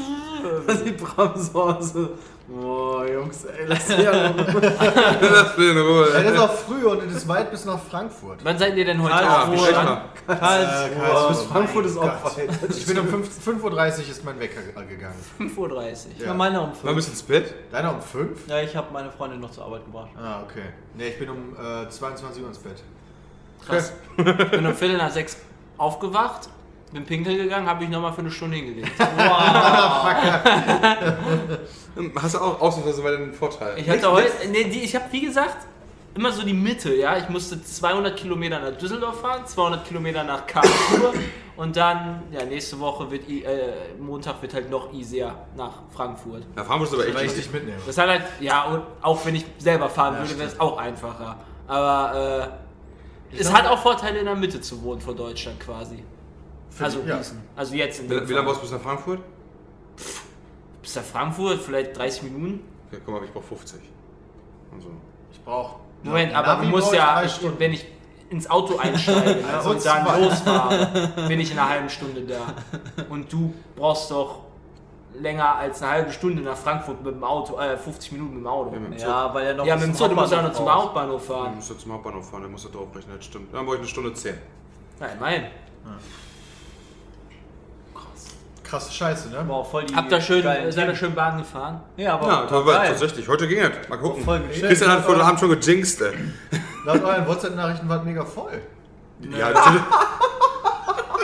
Was 0.66 0.84
die 0.84 0.96
aus. 1.54 1.94
Boah, 2.54 3.06
Jungs, 3.08 3.46
ey, 3.46 3.66
lass 3.66 3.88
mich 3.88 4.00
ja 4.00 4.12
Lass 4.32 5.58
mich 5.58 5.70
in 5.70 5.78
Ja, 5.78 5.82
Ruhe. 5.84 6.08
das 6.12 6.24
ist 6.34 6.38
auch 6.40 6.54
früh 6.54 6.84
und 6.86 7.04
es 7.04 7.16
ist 7.16 7.28
weit 7.28 7.50
bis 7.50 7.64
nach 7.66 7.80
Frankfurt. 7.80 8.40
Wann 8.44 8.58
seid 8.58 8.76
ihr 8.76 8.84
denn 8.86 9.02
heute 9.02 9.14
Karlsruhe. 9.16 9.56
aufgestanden? 9.58 9.98
Äh, 10.28 10.32
Bis 10.32 10.40
Karlsruhe. 10.40 11.48
Frankfurt 11.48 11.86
ist 11.86 11.98
auch 11.98 12.38
weit. 12.38 12.50
Ich 12.76 12.86
bin 12.86 13.00
um 13.00 13.08
5 13.08 13.48
5.30 13.48 13.64
Uhr 13.64 14.10
ist 14.10 14.26
mein 14.26 14.40
Wecker 14.40 14.62
gegangen. 14.88 15.16
5.30 15.40 15.58
Uhr. 15.58 16.26
Ja, 16.26 16.34
meine 16.34 16.60
um 16.62 16.70
Wann 16.72 16.76
5. 16.94 16.96
bist 16.96 17.08
du 17.08 17.12
ins 17.14 17.24
Bett? 17.24 17.54
Deiner 17.72 17.94
um 17.96 18.02
5? 18.02 18.48
Ja, 18.48 18.60
ich 18.62 18.76
habe 18.76 18.92
meine 18.92 19.12
Freundin 19.12 19.40
noch 19.40 19.52
zur 19.52 19.64
Arbeit 19.66 19.86
gebracht. 19.86 20.10
Ah, 20.18 20.42
okay. 20.44 20.66
Ne, 20.96 21.08
ich 21.08 21.20
bin 21.20 21.30
um 21.30 21.56
äh, 21.56 21.90
22 21.90 22.42
Uhr 22.42 22.50
ins 22.50 22.58
Bett. 22.60 22.84
Krass. 23.66 23.94
Ich 24.18 24.24
bin 24.52 24.66
um 24.66 24.74
Viertel 24.76 24.98
nach 24.98 25.12
sechs 25.12 25.38
aufgewacht, 25.78 26.50
bin 26.92 27.06
pinkeln 27.06 27.38
gegangen, 27.38 27.68
habe 27.68 27.84
ich 27.84 27.90
nochmal 27.90 28.12
für 28.14 28.20
eine 28.22 28.32
Stunde 28.32 28.58
hingelegt. 28.58 28.92
Hast 32.16 32.36
du 32.36 32.40
auch 32.40 32.60
ausnahmsweise 32.62 33.02
mal 33.02 33.18
den 33.18 33.34
Vorteil? 33.34 33.78
Ich 33.78 33.90
hatte 33.90 34.12
heute, 34.12 34.32
nee, 34.50 34.64
die, 34.66 34.82
ich 34.82 34.96
habe 34.96 35.06
wie 35.12 35.22
gesagt 35.22 35.68
immer 36.16 36.32
so 36.32 36.44
die 36.44 36.54
Mitte, 36.54 36.94
ja. 36.96 37.18
Ich 37.18 37.30
musste 37.30 37.62
200 37.64 38.16
Kilometer 38.18 38.60
nach 38.60 38.78
Düsseldorf 38.78 39.22
fahren, 39.22 39.46
200 39.46 39.86
Kilometer 39.86 40.24
nach 40.24 40.46
Karlsruhe 40.46 41.14
und 41.58 41.76
dann, 41.78 42.24
ja, 42.32 42.44
nächste 42.46 42.80
Woche 42.80 43.10
wird, 43.12 43.28
I- 43.30 43.44
äh, 43.44 43.94
Montag 44.00 44.42
wird 44.42 44.54
halt 44.54 44.70
noch 44.70 44.92
easier 44.94 45.34
nach 45.56 45.74
Frankfurt. 45.94 46.44
Ja, 46.56 46.64
fahren 46.64 46.80
musst 46.80 46.92
du 46.94 46.98
aber 46.98 47.06
echt 47.08 47.16
Weil 47.16 47.26
ich 47.26 47.36
nicht. 47.36 47.46
dich 47.48 47.54
mitnehme. 47.54 47.78
Das 47.86 47.98
hat 47.98 48.10
halt, 48.10 48.24
ja, 48.40 48.64
und 48.66 48.84
auch 49.02 49.26
wenn 49.26 49.36
ich 49.36 49.46
selber 49.58 49.90
fahren 49.90 50.16
Ja, 50.16 50.22
würde, 50.22 50.38
wäre 50.40 50.50
es 50.50 50.60
auch 50.60 50.78
einfacher. 50.78 51.38
Aber 51.68 52.50
äh, 53.34 53.38
es 53.40 53.54
hat 53.54 53.66
auch 53.68 53.80
Vorteile 53.82 54.20
in 54.20 54.26
der 54.26 54.36
Mitte 54.36 54.60
zu 54.60 54.82
wohnen 54.84 55.00
von 55.00 55.16
Deutschland 55.16 55.60
quasi. 55.62 56.04
Also 56.80 57.00
ja. 57.06 57.20
Also 57.56 57.76
jetzt 57.76 58.00
in 58.00 58.10
Wie, 58.10 58.28
wie 58.30 58.34
lange 58.34 58.46
brauchst 58.46 58.60
du 58.60 58.64
bis 58.64 58.72
nach 58.72 58.82
Frankfurt? 58.82 59.20
Bis 60.82 60.96
nach 60.96 61.04
Frankfurt, 61.04 61.62
vielleicht 61.62 61.98
30 61.98 62.24
Minuten. 62.24 62.62
Okay, 62.88 63.02
guck 63.06 63.16
mal, 63.16 63.24
ich 63.24 63.32
brauch 63.32 63.44
50. 63.44 63.80
Und 64.72 64.82
so. 64.82 64.88
Ich 65.32 65.42
brauche. 65.44 65.76
Moment, 66.04 66.34
aber 66.34 66.64
du 66.64 66.70
musst 66.70 66.94
ja, 66.94 67.24
wenn 67.58 67.74
ich 67.74 67.86
ins 68.30 68.50
Auto 68.50 68.78
einsteige 68.78 69.42
ne, 69.42 69.54
Also 69.54 69.72
und 69.72 69.86
dann 69.86 70.06
zwei. 70.06 70.20
losfahre, 70.20 71.12
bin 71.28 71.40
ich 71.40 71.52
in 71.52 71.60
einer 71.60 71.70
halben 71.70 71.90
Stunde 71.90 72.22
da. 72.22 72.56
Und 73.10 73.32
du 73.32 73.54
brauchst 73.76 74.10
doch 74.10 74.40
länger 75.14 75.56
als 75.58 75.82
eine 75.84 75.92
halbe 75.92 76.12
Stunde 76.14 76.42
nach 76.42 76.56
Frankfurt 76.56 77.04
mit 77.04 77.14
dem 77.14 77.24
Auto, 77.24 77.60
äh, 77.60 77.78
50 77.78 78.14
Minuten 78.14 78.36
mit 78.36 78.44
dem 78.44 78.48
Auto. 78.48 78.74
Ja, 78.74 78.80
mit 78.80 78.94
dem. 78.94 78.98
Ja, 79.00 79.34
weil 79.34 79.46
er 79.48 79.54
noch 79.56 79.66
Ja, 79.66 79.76
mit 79.76 79.84
dem 79.84 79.94
Zug, 79.94 80.10
du 80.10 80.16
musst 80.16 80.32
ja 80.32 80.42
noch 80.42 80.48
Hauptbahnhof 80.50 80.58
zum. 80.58 80.74
Hauptbahnhof 80.74 81.28
Du 81.28 81.34
fahren. 81.34 81.56
musst 81.56 81.70
ja 81.70 81.78
zum 81.78 81.92
Hauptbahnhof 81.94 82.30
fahren, 82.30 82.42
dann 82.44 82.52
musst 82.52 82.66
du 82.66 82.70
draufrechnen, 82.70 83.18
das 83.18 83.26
stimmt. 83.26 83.54
Dann 83.54 83.66
brauche 83.66 83.76
ich 83.76 83.82
eine 83.82 83.90
Stunde 83.90 84.14
10. 84.14 84.36
Nein, 85.00 85.18
mein. 85.20 85.44
Krasse 88.72 88.94
Scheiße, 88.94 89.30
ne? 89.32 89.44
Boah, 89.46 89.66
voll 89.66 89.84
die 89.84 89.94
Habt 89.94 90.10
ihr 90.14 90.22
schön, 90.22 90.44
seid 90.44 90.88
ihr 90.88 90.96
schön 90.96 91.14
Bahn 91.14 91.38
gefahren? 91.40 91.82
Ja, 91.98 92.14
aber 92.14 92.28
Ja, 92.28 92.50
war 92.50 92.60
aber 92.60 92.88
tatsächlich. 92.88 93.28
Heute 93.28 93.46
ging 93.46 93.60
es. 93.60 93.90
Mal 93.90 93.98
gucken. 93.98 94.24
Voll. 94.24 94.42
Christian 94.50 94.90
hat 94.90 95.04
vor 95.04 95.16
der 95.16 95.26
Abend 95.26 95.42
schon 95.42 95.50
gejinxt, 95.50 96.02
ey. 96.02 96.14
Laut 96.86 97.04
euren 97.04 97.28
WhatsApp-Nachrichten 97.28 97.90
war 97.90 97.98
es 98.00 98.06
mega 98.06 98.24
voll. 98.24 98.62
Ja, 99.38 99.50
natürlich. 99.50 99.82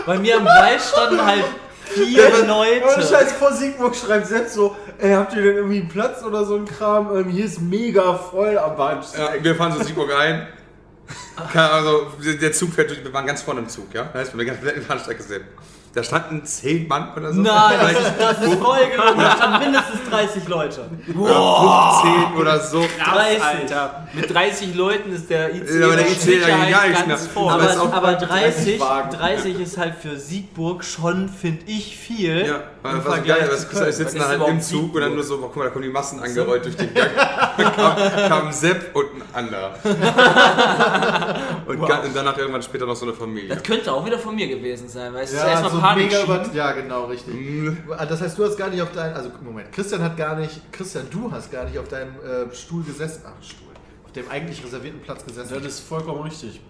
Bei 0.05 0.19
mir 0.19 0.37
am 0.37 0.45
Wall 0.45 0.77
standen 0.77 1.25
halt 1.25 1.45
vier 1.85 2.27
Ohne 2.37 2.47
Leute. 2.47 3.01
Scheiß, 3.01 3.31
vor 3.31 3.53
Siegburg 3.53 3.95
schreibt 3.95 4.27
selbst 4.27 4.53
so, 4.55 4.75
ey, 4.97 5.13
habt 5.13 5.33
ihr 5.33 5.41
denn 5.41 5.55
irgendwie 5.55 5.79
einen 5.79 5.87
Platz 5.87 6.23
oder 6.23 6.43
so 6.43 6.55
ein 6.57 6.65
Kram? 6.65 7.15
Ähm, 7.15 7.29
hier 7.29 7.45
ist 7.45 7.61
mega 7.61 8.13
voll 8.13 8.57
am 8.57 8.75
Bahnsteig. 8.75 9.37
Ja, 9.37 9.43
wir 9.43 9.55
fahren 9.55 9.71
so 9.71 9.81
Siegburg 9.83 10.11
ein. 10.13 10.47
Also, 11.53 12.07
der 12.41 12.51
Zug 12.51 12.73
fährt 12.73 12.89
durch, 12.89 13.01
wir 13.01 13.13
waren 13.13 13.25
ganz 13.25 13.41
vorne 13.41 13.61
im 13.61 13.69
Zug, 13.69 13.93
ja? 13.93 14.09
Da 14.11 14.19
ist 14.19 14.33
man 14.33 14.41
eine 14.41 14.47
ganz 14.47 14.59
kompletten 14.59 14.85
Bahnsteig 14.85 15.15
gesehen. 15.15 15.43
Da 15.97 16.03
standen 16.03 16.45
10 16.45 16.87
Mann 16.87 17.11
oder 17.17 17.33
so. 17.33 17.41
Nein, 17.41 17.75
das 17.81 17.91
ist, 17.91 18.13
das 18.19 18.41
ist 18.43 18.61
voll 18.61 18.85
gelogen. 18.91 19.17
Da 19.19 19.35
standen 19.35 19.59
mindestens 19.63 19.99
30 20.11 20.47
Leute. 20.47 20.85
15 21.07 22.37
oder 22.39 22.59
so. 22.59 22.81
30. 23.03 23.43
Alter, 23.43 24.07
mit 24.13 24.31
30 24.31 24.75
Leuten 24.75 25.11
ist 25.11 25.27
der 25.31 25.55
IC 25.55 25.67
Ja, 25.79 25.85
aber 25.87 25.95
der 25.95 26.07
IC 26.07 26.47
gar 26.47 26.65
nichts 26.85 27.07
ganz 27.07 27.07
mehr. 27.07 27.17
voll. 27.33 27.51
Aber 27.51 27.63
Aber, 27.71 27.81
aber 27.93 28.01
bald 28.01 28.21
30, 28.21 28.77
30 28.77 28.79
Wagen. 28.79 29.09
30 29.17 29.59
ist 29.59 29.77
halt 29.79 29.95
für 29.95 30.17
Siegburg 30.17 30.83
schon, 30.83 31.29
finde 31.29 31.63
ich, 31.65 31.97
viel. 31.97 32.45
Ja, 32.45 32.59
weil 32.87 32.97
im 32.99 33.05
was 33.05 33.13
Vergleich 33.13 33.37
geil, 33.39 33.47
Köln. 33.47 33.89
ich 33.89 33.95
sitzen 33.95 34.19
Was 34.19 34.25
ist 34.25 34.39
halt 34.39 34.47
im 34.49 34.61
Zug 34.61 34.95
und 34.95 35.01
dann 35.01 35.13
nur 35.15 35.23
so, 35.23 35.37
boah, 35.37 35.47
guck 35.47 35.55
mal, 35.57 35.63
da 35.65 35.69
kommen 35.71 35.83
die 35.83 35.89
Massen 35.89 36.19
angerollt 36.19 36.65
durch 36.65 36.75
den 36.77 36.93
Gang. 36.93 37.09
Da 37.15 37.69
kam, 37.71 38.29
kam 38.29 38.51
Sepp 38.51 38.95
und 38.95 39.05
ein 39.15 39.21
anderer. 39.33 39.73
und, 41.65 41.85
ga- 41.87 41.99
und 41.99 42.15
danach 42.15 42.37
irgendwann 42.37 42.61
später 42.63 42.85
noch 42.85 42.95
so 42.95 43.05
eine 43.05 43.13
Familie. 43.13 43.49
Das 43.49 43.63
könnte 43.63 43.91
auch 43.91 44.05
wieder 44.05 44.19
von 44.19 44.35
mir 44.35 44.47
gewesen 44.47 44.87
sein, 44.89 45.13
weil 45.13 45.23
es 45.23 45.31
ist 45.33 45.37
Ja, 45.39 45.47
erstmal 45.49 45.71
so 45.71 45.79
Panik. 45.79 46.05
mega 46.11 46.23
über. 46.23 46.45
Ja, 46.53 46.71
genau, 46.71 47.05
richtig. 47.05 47.33
Ah, 47.97 48.05
Das 48.05 48.21
heißt, 48.21 48.37
du 48.37 48.45
hast 48.45 48.57
gar 48.57 48.69
nicht 48.69 48.81
auf 48.81 48.91
deinem. 48.91 49.15
Also, 49.15 49.29
Moment, 49.43 49.71
Christian 49.71 50.01
hat 50.01 50.17
gar 50.17 50.35
nicht. 50.35 50.71
Christian, 50.71 51.07
du 51.11 51.31
hast 51.31 51.51
gar 51.51 51.65
nicht 51.65 51.77
auf 51.77 51.87
deinem 51.87 52.11
äh, 52.15 52.53
Stuhl 52.55 52.83
gesessen. 52.83 53.23
Ach, 53.25 53.43
Stuhl. 53.43 53.67
Auf 54.05 54.11
dem 54.13 54.29
eigentlich 54.29 54.63
reservierten 54.63 55.01
Platz 55.01 55.25
gesessen. 55.25 55.53
Das 55.55 55.63
ist 55.65 55.79
vollkommen 55.81 56.21
richtig. 56.23 56.61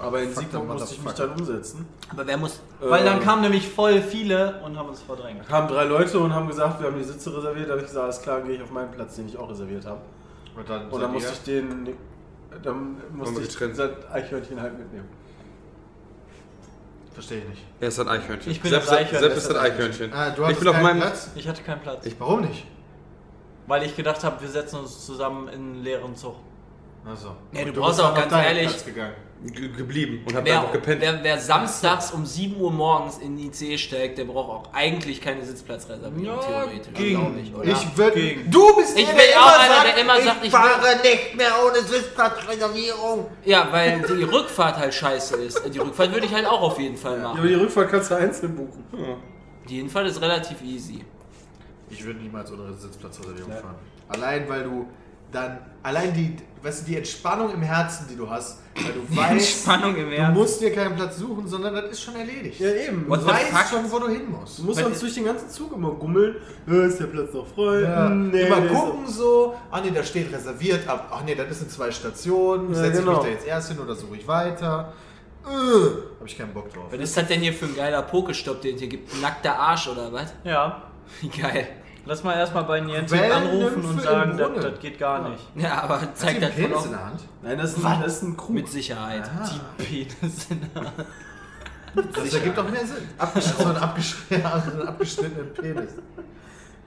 Aber 0.00 0.20
in 0.20 0.34
Siegburg 0.34 0.66
musste 0.66 0.94
ich 0.94 1.02
mich 1.02 1.12
dann 1.14 1.30
umsetzen. 1.30 1.86
Aber 2.10 2.26
wer 2.26 2.36
muss. 2.36 2.60
Weil 2.80 3.04
dann 3.04 3.18
Ähm, 3.18 3.22
kamen 3.22 3.42
nämlich 3.42 3.68
voll 3.68 4.02
viele 4.02 4.60
und 4.64 4.76
haben 4.76 4.88
uns 4.88 5.00
verdrängt. 5.02 5.46
kamen 5.48 5.68
drei 5.68 5.84
Leute 5.84 6.18
und 6.18 6.34
haben 6.34 6.48
gesagt, 6.48 6.80
wir 6.80 6.88
haben 6.88 6.98
die 6.98 7.04
Sitze 7.04 7.36
reserviert. 7.36 7.68
Da 7.68 7.72
habe 7.72 7.82
ich 7.82 7.86
gesagt, 7.86 8.04
alles 8.04 8.20
klar, 8.22 8.40
gehe 8.40 8.56
ich 8.56 8.62
auf 8.62 8.70
meinen 8.70 8.90
Platz, 8.90 9.16
den 9.16 9.28
ich 9.28 9.36
auch 9.36 9.48
reserviert 9.48 9.86
habe. 9.86 10.00
Und 10.56 10.68
dann, 10.68 10.88
Und 10.90 11.00
dann 11.00 11.12
musste 11.12 11.32
ich 11.32 11.42
den, 11.44 11.88
dann 12.62 12.96
musste 13.12 13.40
ich 13.42 13.56
das 13.56 13.80
Eichhörnchen 14.12 14.60
halt 14.60 14.78
mitnehmen. 14.78 15.08
Verstehe 17.14 17.38
ich 17.42 17.48
nicht. 17.48 17.64
Er 17.80 17.88
ist 17.88 17.98
ein 18.00 18.08
Eichhörnchen. 18.08 18.50
Ich 18.52 18.60
bin 18.60 18.70
Sepp, 18.70 18.80
das 18.84 18.92
Eichhörnchen. 18.92 19.20
Sepp 19.20 19.36
ist 19.36 19.50
ein 19.50 19.56
Eichhörnchen. 19.56 20.12
Ah, 20.12 20.30
du 20.30 20.46
ich 20.46 20.58
bin 20.58 20.68
auf 20.68 20.80
meinem. 20.80 21.00
Platz? 21.00 21.30
Ich 21.34 21.46
hatte 21.46 21.62
keinen 21.62 21.80
Platz. 21.80 22.06
Ich, 22.06 22.18
warum 22.18 22.40
nicht? 22.40 22.66
Weil 23.66 23.82
ich 23.84 23.94
gedacht 23.94 24.24
habe, 24.24 24.40
wir 24.40 24.48
setzen 24.48 24.80
uns 24.80 25.04
zusammen 25.06 25.48
in 25.48 25.54
einen 25.54 25.82
leeren 25.82 26.16
Zug. 26.16 26.36
Achso. 27.04 27.36
Nee, 27.52 27.66
du 27.66 27.72
brauchst 27.74 27.98
bist 27.98 28.08
auch 28.08 28.14
ganz 28.14 28.32
ehrlich- 28.32 28.68
Platz 28.68 28.84
gegangen. 28.84 29.14
Ge- 29.46 29.68
geblieben 29.68 30.22
und 30.26 30.34
hab 30.34 30.44
Wer, 30.44 30.60
einfach 30.60 30.72
gepennt. 30.72 31.00
wer, 31.00 31.22
wer 31.22 31.38
samstags 31.38 32.10
um 32.12 32.24
7 32.26 32.56
Uhr 32.60 32.70
morgens 32.70 33.18
in 33.18 33.36
die 33.36 33.46
IC 33.46 33.78
steigt, 33.78 34.18
der 34.18 34.24
braucht 34.24 34.50
auch 34.68 34.72
eigentlich 34.74 35.20
keine 35.20 35.44
Sitzplatzreservierung, 35.44 36.24
Ja, 36.24 36.38
theoretisch. 36.46 36.92
ging. 36.94 37.18
glaub 37.18 37.36
ich, 37.36 37.54
oder? 37.54 37.64
Ich 37.72 37.96
würde. 37.96 38.20
Gegen. 38.20 38.50
Du 38.50 38.76
bist 38.76 38.98
Ich 38.98 39.04
der, 39.06 39.12
bin 39.14 39.22
der 39.30 39.40
auch 39.40 39.46
immer 39.54 39.58
einer, 39.64 39.74
sagt, 39.74 39.86
der 39.96 40.02
immer 40.02 40.20
sagt, 40.20 40.36
ich 40.40 40.44
ich 40.46 40.50
fahre 40.50 40.96
nicht 41.02 41.36
mehr 41.36 41.52
ohne 41.66 41.80
Sitzplatzreservierung. 41.82 43.26
Ja, 43.44 43.68
weil 43.70 44.00
die 44.02 44.22
Rückfahrt 44.24 44.76
halt 44.78 44.94
scheiße 44.94 45.36
ist. 45.36 45.62
Die 45.74 45.78
Rückfahrt 45.78 46.12
würde 46.12 46.26
ich 46.26 46.34
halt 46.34 46.46
auch 46.46 46.60
auf 46.62 46.78
jeden 46.78 46.96
Fall 46.96 47.18
Ja, 47.18 47.24
aber 47.30 47.34
machen. 47.38 47.48
die 47.48 47.54
Rückfahrt 47.54 47.90
kannst 47.90 48.10
du 48.10 48.14
einzeln 48.16 48.54
buchen. 48.56 48.84
Die 49.68 49.76
Hinfahrt 49.76 50.06
ist 50.08 50.20
relativ 50.20 50.60
easy. 50.62 51.04
Ich 51.90 52.04
würde 52.04 52.20
niemals 52.20 52.50
ohne 52.52 52.72
Sitzplatzreservierung 52.72 53.52
fahren. 53.52 53.74
Allein 54.08 54.48
weil 54.48 54.64
du 54.64 54.86
dann, 55.32 55.58
allein 55.82 56.12
die, 56.14 56.36
weißt 56.62 56.82
du, 56.82 56.90
die 56.92 56.96
Entspannung 56.98 57.52
im 57.52 57.62
Herzen, 57.62 58.06
die 58.08 58.16
du 58.16 58.28
hast, 58.28 58.60
weil 58.76 58.92
du 58.92 59.16
weißt, 59.16 59.62
Spannung 59.62 59.96
im 59.96 60.10
du 60.10 60.22
musst 60.32 60.60
dir 60.60 60.72
keinen 60.72 60.94
Platz 60.94 61.18
suchen, 61.18 61.46
sondern 61.46 61.74
das 61.74 61.86
ist 61.90 62.02
schon 62.02 62.14
erledigt. 62.16 62.60
Ja, 62.60 62.70
eben. 62.70 63.08
What 63.08 63.22
du 63.22 63.26
weißt 63.26 63.48
fuck? 63.48 63.66
schon, 63.68 63.90
wo 63.90 63.98
du 63.98 64.08
hin 64.08 64.30
musst. 64.30 64.58
Du 64.58 64.62
musst 64.64 64.78
Weil- 64.78 64.86
uns 64.86 65.00
durch 65.00 65.14
den 65.14 65.24
ganzen 65.24 65.48
Zug 65.50 65.72
immer 65.74 65.90
gummeln. 65.90 66.36
Ja, 66.66 66.84
ist 66.84 66.98
der 67.00 67.06
Platz 67.06 67.32
noch 67.34 67.46
frei? 67.46 67.80
Ja. 67.80 68.06
Hm, 68.06 68.30
Nee, 68.30 68.42
Immer 68.46 68.60
gucken 68.62 69.06
so, 69.06 69.54
ah 69.70 69.80
nee, 69.80 69.90
da 69.90 70.02
steht 70.04 70.32
reserviert, 70.32 70.86
ab, 70.88 71.08
ach 71.12 71.22
nee, 71.24 71.34
das 71.34 71.50
ist 71.50 71.62
in 71.62 71.68
zwei 71.70 71.90
Stationen, 71.90 72.68
Ja, 72.70 72.74
setze 72.80 73.00
ich 73.00 73.04
genau. 73.04 73.16
mich 73.18 73.26
da 73.26 73.28
jetzt 73.30 73.46
erst 73.46 73.68
hin 73.70 73.78
oder 73.80 73.94
suche 73.94 74.16
ich 74.16 74.26
weiter. 74.28 74.92
Habe 75.44 76.26
ich 76.26 76.38
keinen 76.38 76.54
Bock 76.54 76.72
drauf. 76.72 76.84
Was 76.90 77.00
ist 77.00 77.16
das 77.16 77.26
denn 77.26 77.40
hier 77.40 77.52
für 77.52 77.64
ein 77.66 77.74
geiler 77.74 78.02
Pokestopp, 78.02 78.60
den 78.60 78.74
es 78.76 78.80
hier 78.80 78.88
gibt? 78.90 79.12
Ein 79.12 79.22
nackter 79.22 79.58
Arsch 79.58 79.88
oder 79.88 80.12
was? 80.12 80.32
Ja. 80.44 80.82
Wie 81.20 81.28
geil. 81.40 81.66
Lass 82.04 82.24
mal 82.24 82.34
erstmal 82.34 82.64
bei 82.64 82.80
Niantic 82.80 83.18
Quellen 83.18 83.32
anrufen 83.32 83.84
und 83.84 84.02
sagen, 84.02 84.36
das, 84.36 84.50
das 84.60 84.78
geht 84.80 84.98
gar 84.98 85.28
nicht. 85.28 85.48
Ja, 85.54 85.82
aber 85.82 86.00
sie 86.14 86.40
das 86.40 86.50
Penis 86.50 86.76
auch 86.76 86.84
in 86.86 86.90
der 86.90 87.04
Hand? 87.06 87.20
Nein, 87.42 87.58
das 87.58 87.76
ist, 87.76 87.84
ein, 87.84 88.00
das 88.02 88.12
ist 88.16 88.22
ein 88.22 88.36
Krug. 88.36 88.50
mit 88.50 88.68
Sicherheit. 88.68 89.22
Ah. 89.40 89.48
Die 89.78 89.84
Penis 89.84 90.46
in 90.50 90.60
der 90.74 92.02
Das 92.12 92.34
ergibt 92.34 92.58
auch 92.58 92.68
mehr 92.70 92.86
Sinn. 92.86 93.08
Abgesch 93.18 93.44
so 93.44 93.64
einen 93.66 93.76
abgesch 93.76 94.16
ja, 94.30 94.60
so 94.66 94.72
einen 94.78 94.88
abgeschnittenen 94.88 95.52
Penis. 95.54 95.90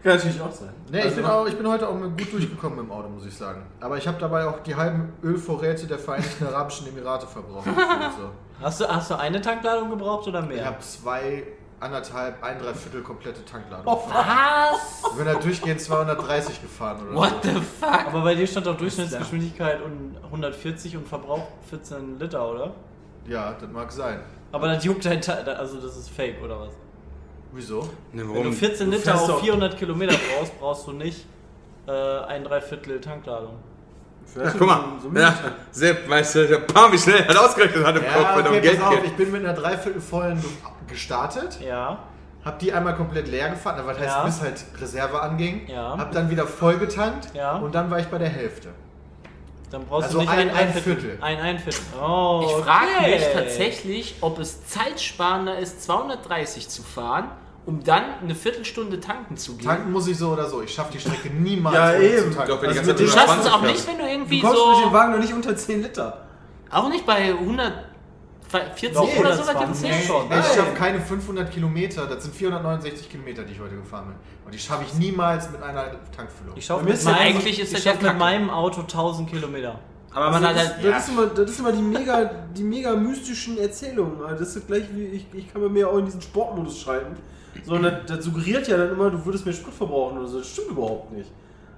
Kann 0.04 0.16
natürlich 0.18 0.42
auch 0.42 0.52
sein. 0.52 0.70
Nee, 0.92 1.00
ich 1.00 1.06
Also- 1.06 1.16
bin, 1.18 1.26
auch, 1.26 1.48
ich 1.48 1.58
bin 1.58 1.68
heute 1.68 1.88
auch 1.88 1.94
gut 2.00 2.32
durchgekommen 2.34 2.80
im 2.80 2.92
Auto, 2.92 3.08
muss 3.10 3.26
ich 3.26 3.36
sagen. 3.36 3.66
Aber 3.80 3.98
ich 3.98 4.08
habe 4.08 4.18
dabei 4.20 4.46
auch 4.46 4.60
die 4.60 4.76
halben 4.76 5.14
Ölvorräte 5.24 5.88
der 5.88 5.98
Vereinigten 5.98 6.46
Arabischen 6.46 6.88
Emirate 6.88 7.26
verbraucht. 7.28 7.68
Also, 7.78 8.30
Hast 8.62 8.80
du, 8.82 8.88
hast 8.88 9.12
du 9.12 9.16
eine 9.20 9.42
Tankladung 9.42 9.90
gebraucht 9.90 10.28
oder 10.28 10.42
ich 10.44 10.48
mehr? 10.48 10.66
habe 10.66 10.80
zwei, 10.80 11.44
anderthalb, 11.80 12.44
ein 12.44 12.60
Dreiviertel 12.60 13.02
komplette 13.02 13.44
Tankladung. 13.46 13.86
Was? 13.86 15.04
Ich 15.12 15.18
bin 15.18 15.26
da 15.26 15.34
durchgehend 15.36 15.82
230 15.82 16.62
gefahren 16.62 17.08
oder 17.08 17.16
What 17.16 17.44
so. 17.44 17.50
the 17.50 17.56
fuck? 17.62 18.06
Aber 18.08 18.22
bei 18.22 18.36
dir 18.36 18.48
stand 18.48 18.66
doch 18.68 18.78
Durchschnittsgeschwindigkeit 18.78 19.82
und 19.82 20.18
140 20.26 20.98
und 20.98 21.08
Verbrauch 21.08 21.48
14 21.70 22.20
Liter, 22.20 22.50
oder? 22.50 22.74
Ja, 23.28 23.54
das 23.60 23.70
mag 23.70 23.92
sein. 23.92 24.20
Aber 24.52 24.68
das 24.68 24.84
juckt 24.86 25.06
dein 25.06 25.20
Teil, 25.22 25.48
also 25.50 25.80
das 25.82 25.98
ist 25.98 26.10
fake, 26.10 26.42
oder 26.44 26.60
was? 26.62 26.74
Wieso? 27.52 27.82
Ne, 28.12 28.22
Wenn 28.22 28.28
du 28.28 28.36
warum? 28.36 28.54
14 28.54 28.90
Du 28.92 28.98
Liter 28.98 29.16
auf 29.16 29.28
doch- 29.28 29.40
400 29.42 29.78
Kilometer 29.78 30.16
brauchst, 30.38 30.60
brauchst 30.60 30.88
du 30.88 30.92
nicht 30.94 31.26
äh, 31.88 31.92
ein 31.92 32.44
Dreiviertel 32.44 33.00
Tankladung. 33.02 33.58
Ja, 34.36 34.52
guck 34.52 34.68
mal. 34.68 34.84
Ja, 35.14 35.34
Sepp, 35.72 36.10
weißt 36.10 36.36
du, 36.36 36.60
Pam, 36.62 36.92
wie 36.92 36.98
schnell 36.98 37.26
er 37.28 37.42
ausgerechnet 37.46 37.86
hat 37.86 37.96
im 37.96 38.02
Kopf, 38.04 38.16
Ja, 38.16 38.38
wenn 38.38 38.46
er 38.46 38.52
okay, 38.52 38.62
Geld 38.62 38.80
pass 38.80 38.88
auf, 38.90 38.96
geht. 38.96 39.06
ich 39.06 39.16
bin 39.16 39.32
mit 39.32 39.46
einer 39.46 39.54
Dreiviertel 39.54 40.02
vollen 40.02 40.44
gestartet, 40.88 41.60
Ja. 41.62 42.00
hab 42.44 42.60
die 42.60 42.74
einmal 42.74 42.96
komplett 42.96 43.28
leer 43.28 43.50
gefahren, 43.50 43.82
was 43.86 43.98
heißt, 43.98 44.08
Ja. 44.18 44.24
bis 44.26 44.42
halt 44.42 44.66
Reserve 44.82 45.22
anging, 45.22 45.68
Ja. 45.68 45.98
hab 45.98 46.12
dann 46.12 46.30
wieder 46.30 46.46
voll 46.48 46.78
getankt 46.78 47.30
Ja. 47.34 47.56
und 47.58 47.74
dann 47.74 47.90
war 47.90 48.00
ich 48.00 48.08
bei 48.08 48.18
der 48.18 48.30
Hälfte. 48.30 48.70
Dann 49.72 49.86
brauchst 49.86 50.06
Also 50.08 50.20
du 50.20 50.26
nicht 50.26 50.32
ein- 50.32 50.50
ein, 50.50 50.56
ein 50.56 50.74
Viertel. 50.74 50.96
Viertel. 51.02 51.18
Ein 51.22 51.40
ein 51.40 51.60
Viertel. 51.60 51.82
Oh, 52.02 52.44
Ich 52.46 52.64
frage 52.66 52.86
okay. 53.00 53.12
mich 53.16 53.24
tatsächlich, 53.34 54.16
ob 54.22 54.38
es 54.40 54.68
zeitsparender 54.68 55.58
ist, 55.58 55.84
230 55.84 56.70
zu 56.70 56.84
fahren, 56.84 57.30
um 57.66 57.84
dann 57.84 58.04
eine 58.22 58.36
Viertelstunde 58.36 59.00
tanken 59.00 59.38
zu 59.38 59.56
gehen. 59.58 59.68
Tanken 59.68 59.92
muss 59.92 60.08
ich 60.08 60.18
so 60.18 60.30
oder 60.34 60.48
so, 60.48 60.62
ich 60.62 60.74
schaffe 60.74 60.94
die 60.94 61.00
Strecke 61.00 61.30
niemals 61.30 61.76
Ja, 61.76 61.94
eben. 62.00 62.32
zu 62.32 62.38
tanken. 62.38 62.50
Doch, 62.52 62.62
wenn 62.62 62.72
die 62.74 62.80
Also 62.80 62.94
Du 62.94 63.08
schaffst 63.08 63.40
es 63.40 63.46
120 63.48 63.54
auch 63.54 63.62
nicht, 63.64 63.88
wenn 63.88 63.98
du 63.98 64.04
Du 64.04 64.10
irgendwie 64.12 64.42
kommst 64.42 64.56
mit 64.68 64.78
dem 64.78 64.84
so. 64.90 64.94
Wagen 64.94 65.12
noch 65.14 65.20
nicht 65.20 65.34
unter 65.34 65.56
10 65.56 65.82
Liter. 65.82 66.26
Auch 66.70 66.90
nicht 66.90 67.06
bei 67.06 67.34
140 67.34 68.94
Doch, 68.94 69.02
oder 69.18 69.34
so, 69.36 69.42
was 69.42 69.50
120 69.50 69.58
gibt's 69.58 69.82
nicht? 69.82 70.08
schon. 70.08 70.26
Ich 70.32 70.46
schaffe 70.56 70.74
keine 70.78 71.00
500 71.02 71.52
Kilometer, 71.52 72.06
das 72.06 72.24
sind 72.24 72.36
469 72.36 73.10
Kilometer, 73.10 73.44
die 73.44 73.54
ich 73.54 73.60
heute 73.60 73.76
gefahren 73.76 74.08
bin. 74.08 74.16
Und 74.46 74.54
die 74.54 74.60
schaffe 74.60 74.84
ich 74.88 74.94
niemals 74.96 75.50
mit 75.52 75.62
einer 75.64 75.86
Tankfüllung. 76.16 76.56
Ich 76.56 76.66
schaffe 76.66 76.84
mit, 76.86 76.96
ja 77.02 77.12
meinem- 77.12 77.20
eigentlich 77.20 77.60
ist 77.60 77.68
ich 77.70 77.74
das 77.74 77.84
ja 77.84 77.92
schaff 77.94 78.02
mit 78.02 78.18
meinem 78.18 78.50
Auto 78.50 78.82
1000 78.84 79.30
Kilometer. 79.30 79.80
Aber 80.14 80.30
man 80.32 80.46
Also 80.46 80.48
hat 80.48 80.56
das, 80.56 80.74
halt. 80.76 80.86
das, 80.86 81.04
ist 81.04 81.10
immer, 81.10 81.26
das 81.26 81.50
ist 81.52 81.60
immer 81.60 81.72
die 81.74 81.82
mega, 81.82 82.32
die 82.56 82.64
mega 82.64 82.96
mystischen 82.96 83.58
Erzählungen. 83.58 84.24
Also 84.24 84.40
Das 84.46 84.56
ist 84.56 84.68
gleich 84.68 84.84
wie, 84.94 85.06
ich, 85.08 85.26
ich 85.34 85.52
kann 85.52 85.62
bei 85.62 85.68
mir 85.68 85.90
auch 85.90 85.98
in 85.98 86.06
diesen 86.06 86.22
Sportmodus 86.22 86.80
schalten. 86.80 87.18
Sondern 87.64 88.02
das, 88.06 88.18
das 88.18 88.26
suggeriert 88.26 88.68
ja 88.68 88.78
dann 88.78 88.92
immer, 88.92 89.10
du 89.10 89.26
würdest 89.26 89.46
mehr 89.46 89.54
Sprit 89.54 89.74
verbrauchen 89.74 90.18
oder 90.18 90.28
so. 90.28 90.40
Das 90.40 90.50
stimmt 90.50 90.70
überhaupt 90.72 91.12
nicht. 91.12 91.32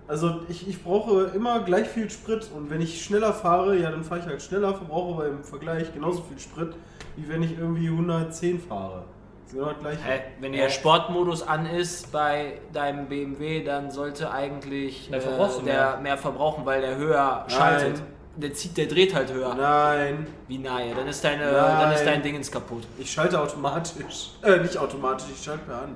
Also 0.07 0.41
ich, 0.47 0.67
ich 0.67 0.81
brauche 0.83 1.31
immer 1.35 1.59
gleich 1.61 1.87
viel 1.87 2.09
Sprit 2.09 2.49
und 2.55 2.69
wenn 2.69 2.79
ich 2.79 3.03
schneller 3.03 3.33
fahre, 3.33 3.77
ja 3.77 3.91
dann 3.91 4.03
fahre 4.05 4.21
ich 4.21 4.25
halt 4.25 4.41
schneller, 4.41 4.73
verbrauche 4.73 5.13
aber 5.15 5.27
im 5.27 5.43
Vergleich 5.43 5.93
genauso 5.93 6.21
viel 6.21 6.39
Sprit, 6.39 6.73
wie 7.17 7.27
wenn 7.27 7.43
ich 7.43 7.57
irgendwie 7.57 7.87
110 7.87 8.59
fahre. 8.59 9.03
Das 9.43 9.53
ist 9.53 9.59
genau 9.59 9.71
das 9.71 9.79
gleiche. 9.79 10.03
Hä? 10.03 10.21
Wenn 10.39 10.53
der 10.53 10.69
Sportmodus 10.69 11.45
an 11.45 11.65
ist 11.65 12.11
bei 12.11 12.59
deinem 12.71 13.07
BMW, 13.07 13.63
dann 13.63 13.91
sollte 13.91 14.31
eigentlich 14.31 15.09
Der 15.09 15.19
äh, 15.19 15.23
der 15.25 15.63
mehr. 15.63 15.99
mehr 16.01 16.17
verbrauchen, 16.17 16.65
weil 16.65 16.81
der 16.81 16.95
höher 16.95 17.45
schaltet. 17.49 18.01
Der 18.39 18.53
zieht, 18.53 18.77
der 18.77 18.85
dreht 18.85 19.15
halt 19.15 19.33
höher. 19.33 19.53
Nein, 19.55 20.27
Wie 20.47 20.59
nahe? 20.59 20.93
Dann 20.93 21.07
ist 21.07 21.23
deine, 21.23 21.51
Nein. 21.51 21.79
dann 21.81 21.91
ist 21.91 22.05
dein 22.05 22.21
Dingens 22.21 22.51
kaputt. 22.51 22.83
ich 22.99 23.11
schalte 23.11 23.39
automatisch. 23.41 24.31
Äh, 24.43 24.59
nicht 24.59 24.77
automatisch, 24.77 25.25
ich 25.35 25.43
schalte 25.43 25.67
mir 25.67 25.75
an. 25.75 25.95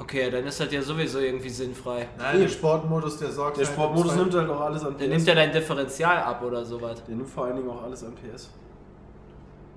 Okay, 0.00 0.30
dann 0.30 0.46
ist 0.46 0.58
das 0.58 0.72
ja 0.72 0.80
sowieso 0.80 1.18
irgendwie 1.18 1.50
sinnfrei. 1.50 2.08
Nein, 2.16 2.40
der 2.40 2.48
Sportmodus, 2.48 3.18
der 3.18 3.30
sorgt 3.30 3.58
Der 3.58 3.66
halt 3.66 3.74
Sportmodus 3.74 4.14
nimmt 4.16 4.34
halt 4.34 4.48
auch 4.48 4.60
alles 4.62 4.82
an 4.82 4.94
PS. 4.94 5.00
Dann 5.00 5.08
nimmt 5.10 5.28
er 5.28 5.34
dein 5.34 5.52
Differential 5.52 6.16
ab 6.22 6.42
oder 6.42 6.64
sowas. 6.64 7.02
Der 7.06 7.14
nimmt 7.14 7.28
vor 7.28 7.44
allen 7.44 7.56
Dingen 7.56 7.68
auch 7.70 7.82
alles 7.82 8.02
an 8.02 8.14
PS. 8.14 8.48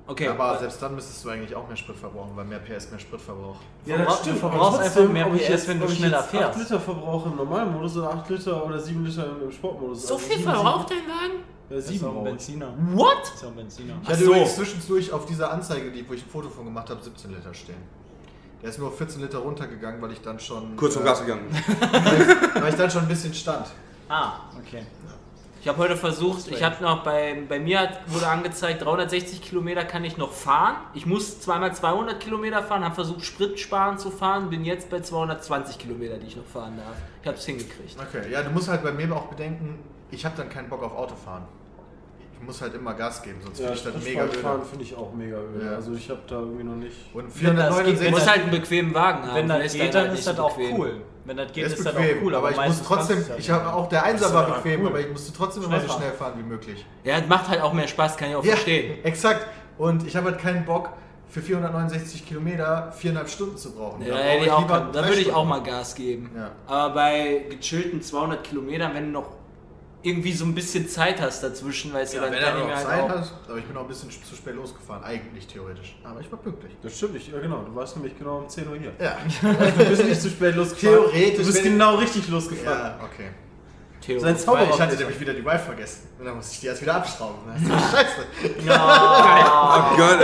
Okay. 0.07 0.27
Aber 0.29 0.57
selbst 0.59 0.81
dann 0.81 0.95
müsstest 0.95 1.25
du 1.25 1.29
eigentlich 1.29 1.53
auch 1.55 1.67
mehr 1.67 1.75
Sprit 1.75 1.97
verbrauchen, 1.97 2.31
weil 2.35 2.45
mehr 2.45 2.59
PS 2.59 2.89
mehr 2.91 2.99
Spritverbrauch. 2.99 3.57
Verbra- 3.85 4.23
du 4.23 4.33
verbrauchst 4.35 4.79
einfach 4.79 4.93
trotzdem, 4.95 5.13
mehr 5.13 5.25
PS, 5.25 5.47
jetzt, 5.49 5.67
wenn 5.67 5.79
du 5.79 5.89
schneller 5.89 6.19
jetzt 6.19 6.29
fährst. 6.29 6.49
8 6.51 6.57
Liter 6.59 6.79
verbrauche 6.79 7.29
im 7.29 7.35
normalen 7.35 7.73
Modus 7.73 7.97
oder 7.97 8.11
8 8.13 8.29
Liter 8.29 8.65
oder 8.65 8.79
7 8.79 9.03
Liter 9.03 9.25
im 9.43 9.51
Sportmodus. 9.51 10.07
so 10.07 10.13
Also 10.13 10.25
viel 10.27 10.39
verbraucht 10.43 10.91
dein 10.91 10.97
Wagen? 10.99 11.43
Ja, 11.69 11.75
Das 11.77 11.85
ist 11.85 11.91
7 11.91 12.05
auch 12.05 12.09
ein 12.09 12.13
brauche 12.15 12.25
ich. 12.27 12.31
Benziner. 12.33 12.73
What? 12.93 13.17
Das 13.21 13.33
ist 13.35 13.43
auch 13.43 13.47
ein 13.49 13.55
Benziner. 13.55 13.93
Ich 14.03 14.09
hatte 14.09 14.19
so. 14.19 14.25
übrigens 14.25 14.55
zwischendurch 14.55 15.11
auf 15.11 15.25
dieser 15.25 15.51
Anzeige, 15.51 15.91
die, 15.91 16.07
wo 16.07 16.13
ich 16.13 16.23
ein 16.23 16.29
Foto 16.29 16.49
von 16.49 16.65
gemacht 16.65 16.89
habe, 16.89 17.01
17 17.03 17.31
Liter 17.31 17.53
stehen. 17.53 18.05
Der 18.61 18.69
ist 18.69 18.79
nur 18.79 18.87
auf 18.87 18.97
14 18.97 19.21
Liter 19.21 19.39
runtergegangen, 19.39 20.01
weil 20.01 20.11
ich 20.11 20.21
dann 20.21 20.39
schon. 20.39 20.75
Kurz 20.75 20.93
vom 20.95 21.03
äh, 21.03 21.05
Gas 21.05 21.21
gegangen. 21.21 21.45
Weil 22.55 22.69
ich 22.69 22.75
dann 22.75 22.89
schon 22.89 23.01
ein 23.03 23.07
bisschen 23.07 23.33
stand. 23.33 23.67
Ah, 24.09 24.39
okay. 24.57 24.83
Ich 25.61 25.67
habe 25.67 25.79
heute 25.79 25.97
versucht, 25.97 26.47
ich 26.47 26.61
habe 26.61 26.83
noch 26.83 27.03
bei, 27.03 27.41
bei 27.49 27.59
mir 27.59 27.79
hat, 27.79 28.01
wurde 28.13 28.27
angezeigt, 28.27 28.83
360 28.85 29.41
Kilometer 29.41 29.83
kann 29.83 30.03
ich 30.03 30.15
noch 30.15 30.31
fahren. 30.31 30.75
Ich 30.93 31.07
muss 31.07 31.41
zweimal 31.41 31.75
200 31.75 32.19
Kilometer 32.19 32.61
fahren, 32.61 32.83
habe 32.83 32.93
versucht 32.93 33.25
Sprit 33.25 33.59
sparen 33.59 33.97
zu 33.97 34.11
fahren, 34.11 34.51
bin 34.51 34.63
jetzt 34.63 34.91
bei 34.91 34.99
220 34.99 35.79
Kilometer, 35.79 36.19
die 36.19 36.27
ich 36.27 36.35
noch 36.35 36.45
fahren 36.45 36.77
darf. 36.77 36.95
Ich 37.21 37.27
habe 37.27 37.37
es 37.37 37.45
hingekriegt. 37.45 37.97
Okay, 37.99 38.31
ja, 38.31 38.43
du 38.43 38.51
musst 38.51 38.67
halt 38.67 38.83
bei 38.83 38.91
mir 38.91 39.15
auch 39.15 39.25
bedenken, 39.25 39.79
ich 40.11 40.25
habe 40.25 40.35
dann 40.37 40.49
keinen 40.49 40.69
Bock 40.69 40.83
auf 40.83 40.95
Autofahren. 40.95 41.43
Ich 42.37 42.45
muss 42.45 42.61
halt 42.61 42.75
immer 42.75 42.93
Gas 42.93 43.23
geben, 43.23 43.37
sonst 43.43 43.59
Ja, 43.59 43.67
finde 43.67 43.77
ich 43.79 43.83
das 43.85 43.93
das 43.93 44.03
mega 44.03 44.27
fahren 44.27 44.57
öde. 44.59 44.65
finde 44.69 44.83
ich 44.83 44.95
auch 44.95 45.13
mega 45.13 45.37
öde. 45.37 45.65
Ja. 45.65 45.71
Also 45.75 45.93
ich 45.93 46.09
habe 46.09 46.19
da 46.27 46.35
irgendwie 46.39 46.63
noch 46.65 46.75
nicht... 46.75 46.95
Und 47.13 47.43
Wenn 47.43 47.55
das 47.55 47.77
geht, 47.77 47.87
Du 47.87 47.97
469 47.97 48.11
musst 48.11 48.29
halt 48.29 48.41
einen 48.41 48.51
bequemen 48.51 48.93
Wagen 48.93 49.23
haben. 49.25 49.35
Wenn 49.35 49.47
das 49.47 49.73
geht, 49.73 49.93
dann 49.95 50.01
halt 50.03 50.11
ist 50.13 50.17
nicht 50.17 50.27
das 50.27 50.39
auch 50.39 50.55
bequem. 50.57 50.79
cool. 50.79 51.01
Wenn 51.23 51.37
das 51.37 51.51
geht, 51.53 51.65
ist, 51.65 51.73
ist 51.79 51.85
das 51.85 51.95
auch 51.95 52.01
cool. 52.21 52.35
aber 52.35 52.51
ich 52.51 52.57
muss 52.57 52.83
trotzdem, 52.83 53.17
es 53.19 53.29
ich 53.39 53.47
ja 53.47 53.55
habe 53.55 53.73
auch 53.73 53.89
der 53.89 54.03
Einser 54.03 54.31
war 54.33 54.47
ja 54.49 54.55
bequem, 54.55 54.81
cool. 54.81 54.87
aber 54.89 54.99
ich 54.99 55.09
musste 55.09 55.33
trotzdem 55.33 55.63
immer 55.63 55.79
so 55.79 55.87
fahren. 55.87 55.97
schnell 56.01 56.11
fahren 56.11 56.33
wie 56.37 56.43
möglich. 56.43 56.85
Ja, 57.03 57.19
das 57.19 57.27
macht 57.29 57.47
halt 57.47 57.61
auch 57.61 57.73
mehr 57.73 57.87
Spaß, 57.87 58.17
kann 58.17 58.29
ich 58.29 58.35
auch 58.35 58.45
verstehen. 58.45 59.03
exakt. 59.03 59.47
Und 59.77 60.05
ich 60.05 60.15
habe 60.15 60.29
halt 60.31 60.39
keinen 60.39 60.65
Bock, 60.65 60.89
für 61.29 61.41
469 61.41 62.25
Kilometer 62.27 62.91
viereinhalb 62.95 63.29
Stunden 63.29 63.57
zu 63.57 63.73
brauchen. 63.73 64.05
Ja, 64.05 64.15
Da 64.15 64.33
ich 64.35 64.45
würde 64.93 65.21
ich 65.21 65.33
auch 65.33 65.45
mal 65.45 65.63
Gas 65.63 65.95
geben. 65.95 66.29
Ja. 66.35 66.51
Aber 66.67 66.93
bei 66.93 67.45
gechillten 67.49 68.01
200 68.01 68.43
Kilometern, 68.43 68.93
wenn 68.93 69.05
du 69.05 69.11
noch 69.11 69.29
irgendwie 70.05 70.31
so 70.33 70.45
ein 70.45 70.53
bisschen 70.53 70.87
Zeit 70.87 71.19
hast 71.19 71.41
dazwischen, 71.43 71.91
weißt 71.93 72.13
du, 72.13 72.17
Ja, 72.17 72.23
dann 72.23 72.31
wenn 72.33 72.39
ich 72.39 72.45
noch 72.45 72.65
mir 72.67 72.75
halt 72.75 72.85
Zeit 72.87 73.01
auch... 73.03 73.09
hat, 73.09 73.31
aber 73.47 73.57
ich 73.57 73.65
bin 73.65 73.75
auch 73.77 73.81
ein 73.81 73.87
bisschen 73.87 74.09
zu 74.11 74.35
spät 74.35 74.55
losgefahren, 74.55 75.03
eigentlich 75.03 75.47
theoretisch. 75.47 75.97
Aber 76.03 76.19
ich 76.21 76.31
war 76.31 76.39
pünktlich. 76.39 76.71
Das 76.81 76.95
stimmt 76.95 77.13
nicht, 77.15 77.31
ja 77.31 77.39
genau. 77.39 77.63
Du 77.63 77.73
warst 77.75 77.95
nämlich 77.97 78.17
genau 78.17 78.37
um 78.39 78.49
10 78.49 78.67
Uhr 78.67 78.77
hier. 78.77 78.91
Ja, 78.99 79.17
Du 79.77 79.85
bist 79.85 80.05
nicht 80.05 80.21
zu 80.21 80.29
spät 80.29 80.55
losgefahren. 80.55 81.09
Theoretisch, 81.11 81.37
Du 81.39 81.45
bist 81.45 81.63
genau 81.63 81.95
richtig 81.95 82.27
losgefahren. 82.29 82.99
ja 82.99 83.03
okay. 83.03 83.29
Theo. 84.01 84.19
Sein 84.19 84.37
Zauber- 84.37 84.59
Weil 84.59 84.69
ich 84.69 84.79
hatte 84.81 84.95
nämlich 84.97 85.19
wieder 85.19 85.33
die 85.33 85.43
Wife 85.43 85.65
vergessen. 85.65 86.09
Und 86.19 86.25
dann 86.25 86.35
musste 86.35 86.53
ich 86.53 86.59
die 86.61 86.67
erst 86.67 86.81
wieder 86.81 86.95
abschrauben. 86.95 87.35
Das 87.47 87.61
ist 87.61 87.69
scheiße. 87.91 88.25
Oh 88.67 89.97
Gott. 89.97 90.19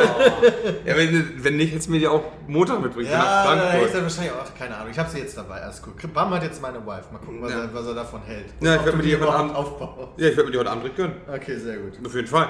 Ja, 0.85 0.95
wenn, 0.97 1.43
wenn 1.43 1.57
nicht, 1.57 1.71
hättest 1.71 1.87
du 1.87 1.91
mir 1.91 1.99
die 1.99 2.07
auch 2.07 2.21
Montag 2.47 2.81
mitbringen 2.81 3.09
können 3.09 3.21
nach 3.21 3.45
Ja, 3.45 3.55
da 3.55 3.63
ist 3.63 3.69
Frankfurt. 3.71 3.95
er 3.95 4.03
wahrscheinlich 4.03 4.33
auch, 4.33 4.57
keine 4.57 4.75
Ahnung. 4.75 4.89
Ich 4.91 4.99
habe 4.99 5.09
sie 5.09 5.19
jetzt 5.19 5.37
dabei, 5.37 5.61
alles 5.61 5.81
gut. 5.81 6.13
Bam 6.13 6.29
hat 6.31 6.43
jetzt 6.43 6.61
meine 6.61 6.77
Wife. 6.85 7.05
Mal 7.11 7.19
gucken, 7.19 7.41
was, 7.41 7.51
Ja. 7.51 7.59
er, 7.63 7.73
was 7.73 7.85
er 7.87 7.93
davon 7.95 8.21
hält. 8.23 8.45
Ja, 8.59 8.73
ich 8.75 8.79
Ob 8.79 8.85
werd 8.85 8.93
du 8.93 8.97
mir 8.97 9.03
die 9.03 9.15
heute 9.15 9.33
Abend- 9.33 9.55
aufbauen. 9.55 10.07
Ja, 10.17 10.27
ich 10.27 10.35
werde 10.37 10.45
mir 10.45 10.51
die 10.51 10.57
heute 10.59 10.71
Abend 10.71 10.95
gönnen. 10.95 11.15
Okay, 11.33 11.57
sehr 11.57 11.77
gut. 11.77 11.93
Auf 12.05 12.15
jeden 12.15 12.27
Fall. 12.27 12.49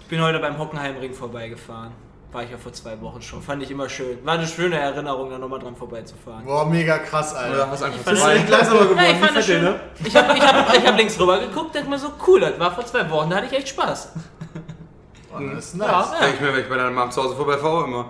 Ich 0.00 0.06
bin 0.08 0.22
heute 0.22 0.38
beim 0.38 0.58
Hockenheimring 0.58 1.12
vorbeigefahren. 1.14 1.92
War 2.30 2.42
ich 2.42 2.50
ja 2.50 2.58
vor 2.58 2.72
zwei 2.74 3.00
Wochen 3.00 3.22
schon. 3.22 3.40
Fand 3.42 3.62
ich 3.62 3.70
immer 3.70 3.88
schön. 3.88 4.18
War 4.24 4.34
eine 4.34 4.46
schöne 4.46 4.78
Erinnerung, 4.78 5.30
da 5.30 5.38
nochmal 5.38 5.60
dran 5.60 5.74
vorbeizufahren. 5.74 6.44
Boah, 6.44 6.66
mega 6.66 6.98
krass, 6.98 7.32
Oder 7.32 7.40
Alter. 7.40 7.70
hast 7.70 7.82
einfach 7.82 8.14
zwei. 8.14 8.34
langsamer 8.48 8.80
geworden. 8.80 8.98
Ja, 8.98 9.10
ich 9.12 9.16
fand 9.16 9.36
das 9.36 9.46
schön. 9.46 9.62
ne? 9.64 9.80
Ich 10.04 10.14
habe 10.14 10.36
ich 10.36 10.42
hab, 10.46 10.74
ich 10.76 10.86
hab 10.86 10.96
links 10.98 11.18
rüber 11.18 11.38
geguckt, 11.40 11.74
dachte 11.74 11.88
mir 11.88 11.98
so, 11.98 12.08
cool, 12.26 12.40
das 12.40 12.58
war 12.58 12.74
vor 12.74 12.84
zwei 12.84 13.08
Wochen, 13.10 13.30
da 13.30 13.36
hatte 13.36 13.46
ich 13.46 13.52
echt 13.54 13.68
Spaß. 13.70 14.12
Oh, 15.34 15.38
das 15.54 15.66
ist 15.74 15.76
Ja, 15.80 15.86
nice. 15.86 16.10
Denke 16.20 16.34
ich 16.34 16.40
mir, 16.42 16.52
wenn 16.52 16.60
ich 16.60 16.68
bei 16.68 16.76
deiner 16.76 16.90
Mom 16.90 17.10
zu 17.10 17.22
Hause 17.22 17.34
vorbeifahre, 17.34 17.84
immer. 17.84 18.06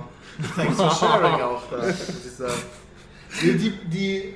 Thanks 0.56 0.76
for 0.76 0.90
sharing 0.90 1.34
auch 1.40 1.62
da, 1.70 1.76
muss 1.86 2.26
ich 2.26 2.32
sagen. 2.32 2.52
Die, 3.40 3.56
die, 3.56 3.70
die 3.88 4.34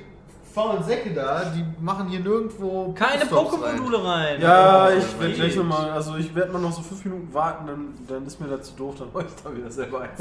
faulen 0.53 0.83
Säcke 0.83 1.13
da, 1.13 1.45
die 1.45 1.63
machen 1.83 2.07
hier 2.07 2.19
nirgendwo 2.19 2.93
Keine 2.93 3.25
Pokestops 3.25 3.63
rein. 3.63 3.75
Pokémon-Module 3.79 4.03
rein. 4.05 4.41
Ja, 4.41 4.87
Oh, 4.87 4.97
ich 4.97 5.19
werde 5.19 5.33
gleich 5.33 5.55
nochmal, 5.55 5.89
also 5.91 6.15
ich 6.15 6.33
werde 6.35 6.51
mal 6.51 6.61
noch 6.61 6.71
so 6.71 6.81
5 6.81 7.05
Minuten 7.05 7.33
warten, 7.33 7.65
dann, 7.67 7.93
dann 8.07 8.25
ist 8.27 8.39
mir 8.39 8.47
das 8.47 8.67
zu 8.67 8.73
doof, 8.75 8.95
dann 8.99 9.09
hol 9.13 9.25
ich 9.27 9.43
da 9.43 9.55
wieder 9.55 9.71
selber 9.71 10.01
eins. 10.01 10.19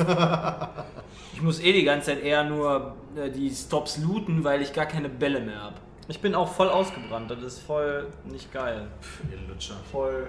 Ich 1.34 1.42
muss 1.42 1.60
eh 1.60 1.72
die 1.72 1.84
ganze 1.84 2.06
Zeit 2.06 2.22
eher 2.22 2.44
nur 2.44 2.94
äh, 3.16 3.30
die 3.30 3.50
Stops 3.50 3.98
looten, 3.98 4.42
weil 4.44 4.62
ich 4.62 4.72
gar 4.72 4.86
keine 4.86 5.08
Bälle 5.08 5.40
mehr 5.40 5.60
habe. 5.62 5.76
Ich 6.08 6.20
bin 6.20 6.34
auch 6.34 6.48
voll 6.52 6.68
ausgebrannt. 6.68 7.30
Das 7.30 7.40
ist 7.42 7.60
voll 7.60 8.08
nicht 8.24 8.52
geil. 8.52 8.88
Ihr 9.30 9.38
Lutscher. 9.48 9.76
Voll. 9.90 10.26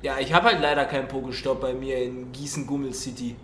Ja, 0.00 0.18
ich 0.18 0.32
habe 0.32 0.46
halt 0.46 0.60
leider 0.60 0.84
keinen 0.84 1.08
Pokestop 1.08 1.60
bei 1.60 1.74
mir 1.74 1.98
in 2.02 2.32
Gießen-Gummel 2.32 2.92
City. 2.94 3.36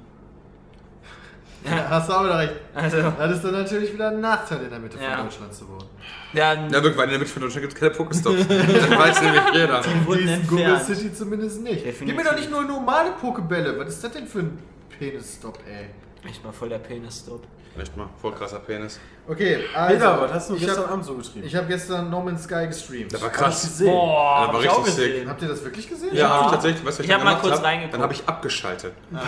Ja, 1.65 1.91
hast 1.91 2.09
du 2.09 2.13
auch 2.13 2.25
wieder 2.25 2.39
recht. 2.39 2.55
Also, 2.75 2.97
Das 3.19 3.33
ist 3.33 3.45
dann 3.45 3.53
natürlich 3.53 3.93
wieder 3.93 4.09
ein 4.09 4.21
Nachteil, 4.21 4.63
in 4.63 4.71
der 4.71 4.79
Mitte 4.79 4.97
Ja. 5.03 5.17
von 5.17 5.25
Deutschland 5.27 5.53
zu 5.55 5.69
wohnen. 5.69 5.85
ja, 6.33 6.55
Ja, 6.55 6.71
wirklich, 6.73 6.97
weil 6.97 7.05
in 7.05 7.11
der 7.11 7.19
Mitte 7.19 7.31
von 7.33 7.43
Deutschland 7.43 7.63
gibt 7.63 7.75
es 7.75 7.79
keine 7.81 7.91
Pokestops. 7.93 8.37
das 8.49 8.91
weiß 8.99 9.23
nämlich 9.23 9.43
jeder. 9.55 9.83
Wurden 10.07 10.27
Diesen 10.27 10.47
Google. 10.47 10.79
City 10.81 11.13
zumindest 11.13 11.61
nicht. 11.63 11.85
Definitiv. 11.85 12.07
Gib 12.07 12.17
mir 12.17 12.25
doch 12.25 12.37
nicht 12.37 12.51
nur 12.51 12.63
normale 12.63 13.11
Pokebälle. 13.21 13.79
Was 13.79 13.89
ist 13.89 14.05
das 14.05 14.13
denn 14.13 14.27
für 14.27 14.41
ein 14.41 14.59
Penisstop, 14.99 15.59
ey? 15.69 15.87
echt 16.29 16.45
mal 16.45 16.53
voll 16.53 16.69
der 16.69 16.79
Penis-Stop. 16.79 17.43
Echt 17.81 17.97
mal, 17.97 18.09
voll 18.21 18.33
krasser 18.33 18.59
Penis. 18.59 18.99
Okay, 19.29 19.59
also. 19.73 19.95
Peter, 19.95 20.21
was 20.21 20.33
hast 20.33 20.51
du 20.51 20.55
ich 20.57 20.61
gestern 20.67 20.85
hab, 20.85 20.91
Abend 20.93 21.05
so 21.05 21.15
getrieben? 21.15 21.47
Ich 21.47 21.55
habe 21.55 21.67
gestern 21.69 22.11
No 22.11 22.21
Man's 22.21 22.43
Sky 22.43 22.67
gestreamt. 22.67 23.13
Das 23.13 23.21
war 23.21 23.29
Hab 23.29 23.37
ich 23.37 23.41
krass. 23.43 23.63
gesehen. 23.63 23.87
Boah, 23.93 24.01
Ja, 24.03 24.49
war 24.49 24.55
hab 24.55 24.61
ich 24.63 24.69
auch 24.71 24.79
richtig 24.79 24.95
sick. 24.95 25.13
gesehen. 25.13 25.29
Habt 25.29 25.43
ihr 25.43 25.49
das 25.49 25.65
wirklich 25.65 25.89
gesehen? 25.89 26.09
Ja, 26.17 26.29
hab 26.29 26.45
ich 26.47 26.51
tatsächlich. 26.53 26.85
Weißt 26.85 27.01
Ich 27.01 27.11
hab 27.13 27.19
dann 27.23 27.25
mal 27.35 27.39
kurz 27.41 27.53
hab? 27.59 27.65
reingeguckt. 27.65 27.95
Dann 27.95 28.03
habe 28.03 28.13
ich 28.13 28.23
abgeschaltet. 28.29 28.93
Okay, 29.13 29.23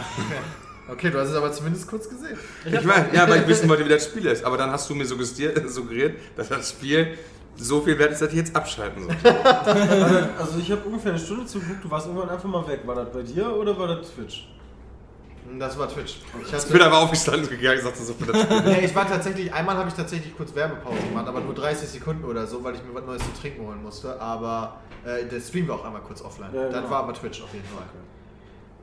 du 0.96 1.18
hast 1.20 1.28
es 1.30 1.34
aber 1.36 1.52
zumindest 1.52 1.88
kurz 1.88 2.08
gesehen. 2.08 2.38
Ich 2.64 2.84
meine, 2.84 3.14
ja, 3.14 3.28
weil 3.28 3.42
ich 3.42 3.48
wissen 3.48 3.68
wollte, 3.68 3.84
wie 3.84 3.88
das 3.88 4.04
Spiel 4.04 4.26
ist. 4.26 4.44
Aber 4.44 4.56
dann 4.56 4.70
hast 4.70 4.88
du 4.90 4.94
mir 4.94 5.06
suggeriert, 5.06 6.16
dass 6.36 6.48
das 6.48 6.70
Spiel 6.70 7.18
so 7.56 7.80
viel 7.82 7.98
wert 7.98 8.12
ist, 8.12 8.22
dass 8.22 8.30
ich 8.30 8.36
jetzt 8.36 8.56
abschalten 8.56 9.04
soll. 9.04 9.16
Also 10.38 10.58
ich 10.58 10.70
habe 10.70 10.82
ungefähr 10.86 11.12
eine 11.12 11.20
Stunde 11.20 11.46
zugeguckt, 11.46 11.84
du 11.84 11.90
warst 11.90 12.06
irgendwann 12.06 12.30
einfach 12.30 12.48
mal 12.48 12.66
weg. 12.66 12.80
War 12.86 12.94
das 12.94 13.12
bei 13.12 13.22
dir 13.22 13.54
oder 13.54 13.78
war 13.78 13.88
das 13.88 14.10
Twitch? 14.14 14.48
Das 15.58 15.76
war 15.78 15.88
Twitch. 15.88 16.20
Ich, 16.46 16.52
Ich 16.52 16.64
bin 16.66 16.80
aber 16.80 16.98
aufgestanden 16.98 17.42
und 17.42 17.50
gegangen 17.50 17.78
und 17.78 17.84
sagte 17.84 18.02
so 18.04 18.14
für 18.14 18.32
das 18.32 18.42
Spiel. 18.42 18.60
nee, 18.62 18.84
ich 18.84 18.94
war 18.94 19.08
tatsächlich, 19.08 19.52
einmal 19.52 19.76
habe 19.76 19.88
ich 19.88 19.94
tatsächlich 19.94 20.36
kurz 20.36 20.54
Werbepause 20.54 21.02
gemacht, 21.08 21.26
aber 21.26 21.40
nur 21.40 21.54
30 21.54 21.88
Sekunden 21.88 22.24
oder 22.24 22.46
so, 22.46 22.62
weil 22.62 22.74
ich 22.76 22.82
mir 22.84 22.94
was 22.94 23.04
Neues 23.04 23.22
zu 23.22 23.40
trinken 23.40 23.66
holen 23.66 23.82
musste. 23.82 24.20
Aber 24.20 24.80
äh, 25.04 25.24
der 25.26 25.40
Stream 25.40 25.66
war 25.66 25.76
auch 25.76 25.84
einmal 25.84 26.02
kurz 26.02 26.22
offline. 26.22 26.50
Ja, 26.54 26.62
Dann 26.68 26.72
genau. 26.82 26.90
war 26.90 26.98
aber 27.04 27.14
Twitch 27.14 27.42
auf 27.42 27.52
jeden 27.52 27.66
Fall. 27.66 27.82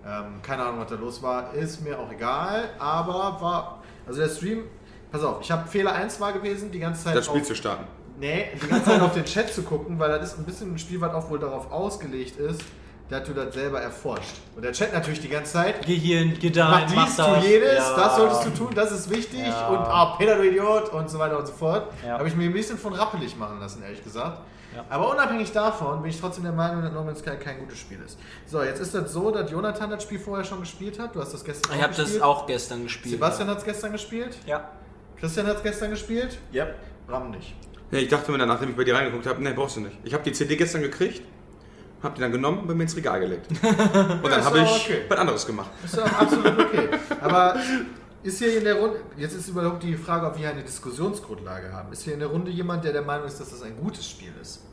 Ähm, 0.07 0.41
keine 0.41 0.63
Ahnung, 0.63 0.79
was 0.79 0.87
da 0.89 0.95
los 0.95 1.21
war. 1.21 1.53
Ist 1.53 1.81
mir 1.83 1.99
auch 1.99 2.09
egal, 2.11 2.69
aber 2.79 3.37
war. 3.41 3.83
Also 4.07 4.21
der 4.21 4.29
Stream. 4.29 4.63
Pass 5.11 5.23
auf, 5.23 5.37
ich 5.41 5.51
habe 5.51 5.67
Fehler 5.67 5.93
1 5.93 6.19
war 6.19 6.33
gewesen, 6.33 6.69
die 6.71 6.79
ganze 6.79 7.03
Zeit. 7.05 7.15
Das 7.15 7.25
Spiel 7.25 7.41
auf- 7.41 7.47
zu 7.47 7.55
starten. 7.55 7.85
Nee, 8.19 8.47
die 8.61 8.67
ganze 8.67 8.85
Zeit 8.85 9.01
auf 9.01 9.13
den 9.13 9.25
Chat 9.25 9.53
zu 9.53 9.61
gucken, 9.63 9.99
weil 9.99 10.09
das 10.09 10.31
ist 10.33 10.39
ein 10.39 10.43
bisschen 10.45 10.73
ein 10.73 10.77
Spiel, 10.79 10.99
was 11.01 11.13
auch 11.13 11.29
wohl 11.29 11.39
darauf 11.39 11.71
ausgelegt 11.71 12.37
ist, 12.39 12.61
dass 13.09 13.23
du 13.23 13.33
das 13.33 13.53
selber 13.53 13.79
erforscht. 13.79 14.35
Und 14.55 14.63
der 14.65 14.71
Chat 14.73 14.91
natürlich 14.91 15.21
die 15.21 15.29
ganze 15.29 15.53
Zeit. 15.53 15.85
Geh 15.85 15.95
hier, 15.95 16.25
geh 16.33 16.49
da, 16.49 16.69
Mach 16.69 16.95
mach 16.95 17.05
dies, 17.05 17.15
das. 17.15 17.25
tu 17.41 17.47
jedes, 17.47 17.77
Ja. 17.77 17.95
das 17.95 18.15
solltest 18.17 18.45
du 18.45 18.49
tun, 18.49 18.69
das 18.75 18.91
ist 18.91 19.09
wichtig 19.09 19.39
Ja. 19.47 19.67
und 19.67 19.77
ah, 19.77 20.15
Peter, 20.17 20.35
du 20.35 20.43
Idiot 20.47 20.89
und 20.91 21.09
so 21.09 21.19
weiter 21.19 21.37
und 21.39 21.45
so 21.47 21.53
fort. 21.53 21.87
Ja. 22.05 22.17
Habe 22.17 22.27
ich 22.27 22.35
mir 22.35 22.45
ein 22.45 22.53
bisschen 22.53 22.77
von 22.77 22.93
rappelig 22.93 23.37
machen 23.37 23.59
lassen, 23.59 23.81
ehrlich 23.83 24.03
gesagt. 24.03 24.39
Ja. 24.77 24.86
Aber 24.89 25.10
unabhängig 25.12 25.51
davon 25.51 26.03
bin 26.03 26.12
ich 26.12 26.19
trotzdem 26.19 26.43
der 26.43 26.53
Meinung, 26.53 26.84
dass 26.84 26.93
No 26.93 27.03
Man's 27.03 27.19
Sky 27.19 27.36
kein 27.36 27.57
gutes 27.57 27.79
Spiel 27.79 27.98
ist. 28.05 28.19
So, 28.46 28.62
jetzt 28.62 28.79
ist 28.79 28.93
das 28.93 29.12
so, 29.12 29.31
dass 29.31 29.50
Jonathan 29.50 29.89
das 29.89 30.03
Spiel 30.03 30.19
vorher 30.19 30.46
schon 30.46 30.60
gespielt 30.60 31.00
hat. 31.00 31.15
Du 31.15 31.19
hast 31.19 31.34
das 31.34 31.43
gestern 31.43 31.72
Ich 31.74 31.79
auch 31.79 31.84
habe 31.84 31.96
das 31.96 32.22
auch 32.22 32.46
gestern 32.46 32.84
gespielt. 32.84 33.13
Sebastian 33.13 33.50
hat 33.50 33.57
es 33.57 33.63
gestern 33.63 33.91
gespielt. 33.91 34.38
Ja. 34.46 34.69
Christian 35.19 35.48
hat 35.48 35.57
es 35.57 35.63
gestern 35.63 35.89
gespielt. 35.89 36.38
Ja. 36.51 36.67
Bram 37.07 37.31
nicht. 37.31 37.55
Ja, 37.89 37.98
ich 37.98 38.07
dachte 38.07 38.31
mir 38.31 38.38
dann, 38.38 38.50
nachdem 38.50 38.69
ich 38.69 38.75
bei 38.75 38.84
dir 38.84 38.93
reingeguckt 38.93 39.25
habe, 39.25 39.41
nee, 39.41 39.51
brauchst 39.51 39.77
du 39.77 39.81
nicht. 39.81 39.98
Ich 40.03 40.13
habe 40.13 40.24
die 40.24 40.31
CD 40.31 40.55
gestern 40.55 40.84
gekriegt, 40.84 41.24
habe 42.03 42.13
die 42.13 42.22
dann 42.22 42.31
genommen 42.31 42.60
und 42.60 42.67
bei 42.67 42.75
mir 42.75 42.84
ins 42.84 42.96
Regal 42.96 43.19
gelegt. 43.19 43.48
Und 43.63 43.63
dann 43.63 44.39
ist 44.39 44.46
habe 44.46 44.60
ich 44.60 44.69
okay. 44.69 45.01
was 45.07 45.17
anderes 45.17 45.48
gemacht. 45.48 45.72
Ist 45.84 45.98
doch 45.98 46.19
absolut 46.19 46.60
okay. 46.60 46.89
Aber 47.19 47.55
ist 48.22 48.38
hier 48.38 48.57
in 48.60 48.63
der 48.63 48.75
Runde, 48.75 49.00
jetzt 49.15 49.34
ist 49.34 49.48
überhaupt 49.48 49.81
die 49.81 49.96
Frage, 49.96 50.27
ob 50.27 50.38
wir 50.38 50.50
eine 50.50 50.62
Diskussionsgrundlage 50.62 51.72
haben. 51.72 51.91
Ist 51.91 52.03
hier 52.03 52.13
in 52.13 52.19
der 52.19 52.27
Runde 52.27 52.51
jemand, 52.51 52.84
der 52.84 52.91
der 52.91 53.01
Meinung 53.01 53.25
ist, 53.25 53.39
dass 53.39 53.50
das 53.50 53.63
ein 53.63 53.75
gutes 53.77 54.07
Spiel 54.07 54.34
ist? 54.39 54.66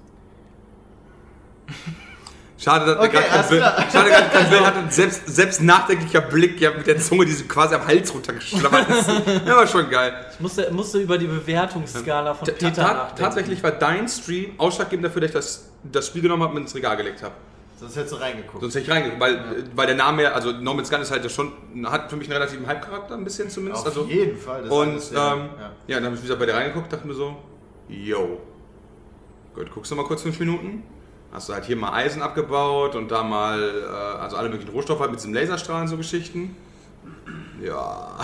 Schade, 2.56 2.86
dass 2.86 2.98
Okay, 3.08 3.16
alles 3.18 3.30
kein, 3.30 3.48
Bild, 3.48 3.60
klar. 3.60 3.86
schade, 3.92 4.10
dass 4.10 4.32
kein 4.32 4.48
Bild 4.50 4.60
hatte. 4.66 4.78
Selbst, 4.88 5.26
selbst 5.26 5.60
nachdenklicher 5.62 6.20
Blick 6.22 6.60
ja, 6.60 6.70
mit 6.70 6.86
der 6.86 6.98
Zunge, 6.98 7.24
die 7.26 7.32
so 7.32 7.44
quasi 7.44 7.74
am 7.74 7.86
Hals 7.86 8.14
runtergeschlammert 8.14 8.88
ist. 8.88 9.08
Ja, 9.44 9.56
war 9.56 9.66
schon 9.66 9.90
geil. 9.90 10.14
Ich 10.32 10.40
musste, 10.40 10.70
musste 10.70 10.98
über 11.00 11.18
die 11.18 11.26
Bewertungsskala 11.26 12.32
von 12.34 12.46
Ta- 12.46 12.52
Peter 12.52 12.82
nachdenken. 12.82 13.16
tatsächlich 13.22 13.62
war 13.62 13.72
dein 13.72 14.08
Stream 14.08 14.52
ausschlaggebend 14.56 15.04
dafür, 15.04 15.20
dass 15.22 15.30
ich 15.30 15.34
das, 15.34 15.68
das 15.82 16.06
Spiel 16.06 16.22
genommen 16.22 16.42
habe 16.44 16.54
und 16.54 16.62
ins 16.62 16.74
Regal 16.74 16.96
gelegt 16.96 17.22
habe. 17.22 17.34
Sonst 17.76 17.96
hättest 17.96 18.12
du 18.14 18.16
reingeguckt. 18.18 18.60
Sonst 18.60 18.74
hätte 18.76 18.84
ich 18.84 18.90
reingeguckt, 18.90 19.20
weil, 19.20 19.64
weil 19.74 19.86
der 19.88 19.96
Name 19.96 20.22
ja, 20.22 20.32
also 20.32 20.52
No 20.52 20.74
Man's 20.74 20.88
Gun 20.88 21.02
ist 21.02 21.10
halt 21.10 21.28
schon, 21.30 21.52
hat 21.86 22.08
für 22.08 22.16
mich 22.16 22.28
einen 22.30 22.38
relativen 22.40 22.66
Hype-Charakter, 22.68 23.14
ein 23.14 23.24
bisschen 23.24 23.50
zumindest. 23.50 23.82
Auf 23.82 23.88
also, 23.88 24.04
jeden 24.06 24.38
Fall. 24.38 24.62
das 24.62 24.70
Und 24.70 24.90
alles, 24.92 25.10
ähm, 25.10 25.16
ja. 25.16 25.26
ja. 25.26 25.70
ja. 25.88 25.96
dann 25.96 26.04
habe 26.06 26.14
ich 26.16 26.22
wieder 26.22 26.36
bei 26.36 26.46
dir 26.46 26.54
reingeguckt, 26.54 26.90
dachte 26.92 27.06
mir 27.06 27.14
so, 27.14 27.36
yo. 27.88 28.40
Gut, 29.54 29.70
guckst 29.72 29.90
du 29.90 29.96
mal 29.96 30.04
kurz 30.04 30.22
fünf 30.22 30.38
Minuten. 30.38 30.84
Hast 31.34 31.48
du 31.48 31.52
halt 31.52 31.64
hier 31.64 31.76
mal 31.76 31.92
Eisen 31.92 32.22
abgebaut 32.22 32.94
und 32.94 33.10
da 33.10 33.22
mal, 33.24 33.60
äh, 33.60 33.86
also 34.22 34.36
alle 34.36 34.48
möglichen 34.48 34.70
Rohstoffe 34.72 35.00
halt 35.00 35.10
mit 35.10 35.18
diesem 35.18 35.34
Laserstrahlen, 35.34 35.88
so 35.88 35.96
Geschichten. 35.96 36.56
Ja. 37.60 38.16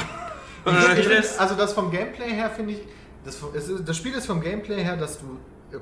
Ich 0.96 1.07
find, 1.09 1.25
also 1.40 1.55
das 1.57 1.73
vom 1.73 1.90
Gameplay 1.90 2.31
her 2.31 2.51
finde 2.51 2.75
ich, 2.75 2.81
das, 3.25 3.38
es 3.55 3.68
ist, 3.68 3.88
das 3.88 3.96
Spiel 3.96 4.14
ist 4.14 4.27
vom 4.27 4.40
Gameplay 4.40 4.83
her, 4.85 4.96
dass 4.96 5.18
du 5.18 5.38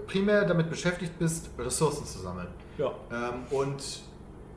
primär 0.06 0.44
damit 0.44 0.70
beschäftigt 0.70 1.18
bist, 1.18 1.50
Ressourcen 1.58 2.06
zu 2.06 2.18
sammeln. 2.18 2.48
Ja. 2.78 2.92
Ähm, 3.12 3.34
und 3.50 3.82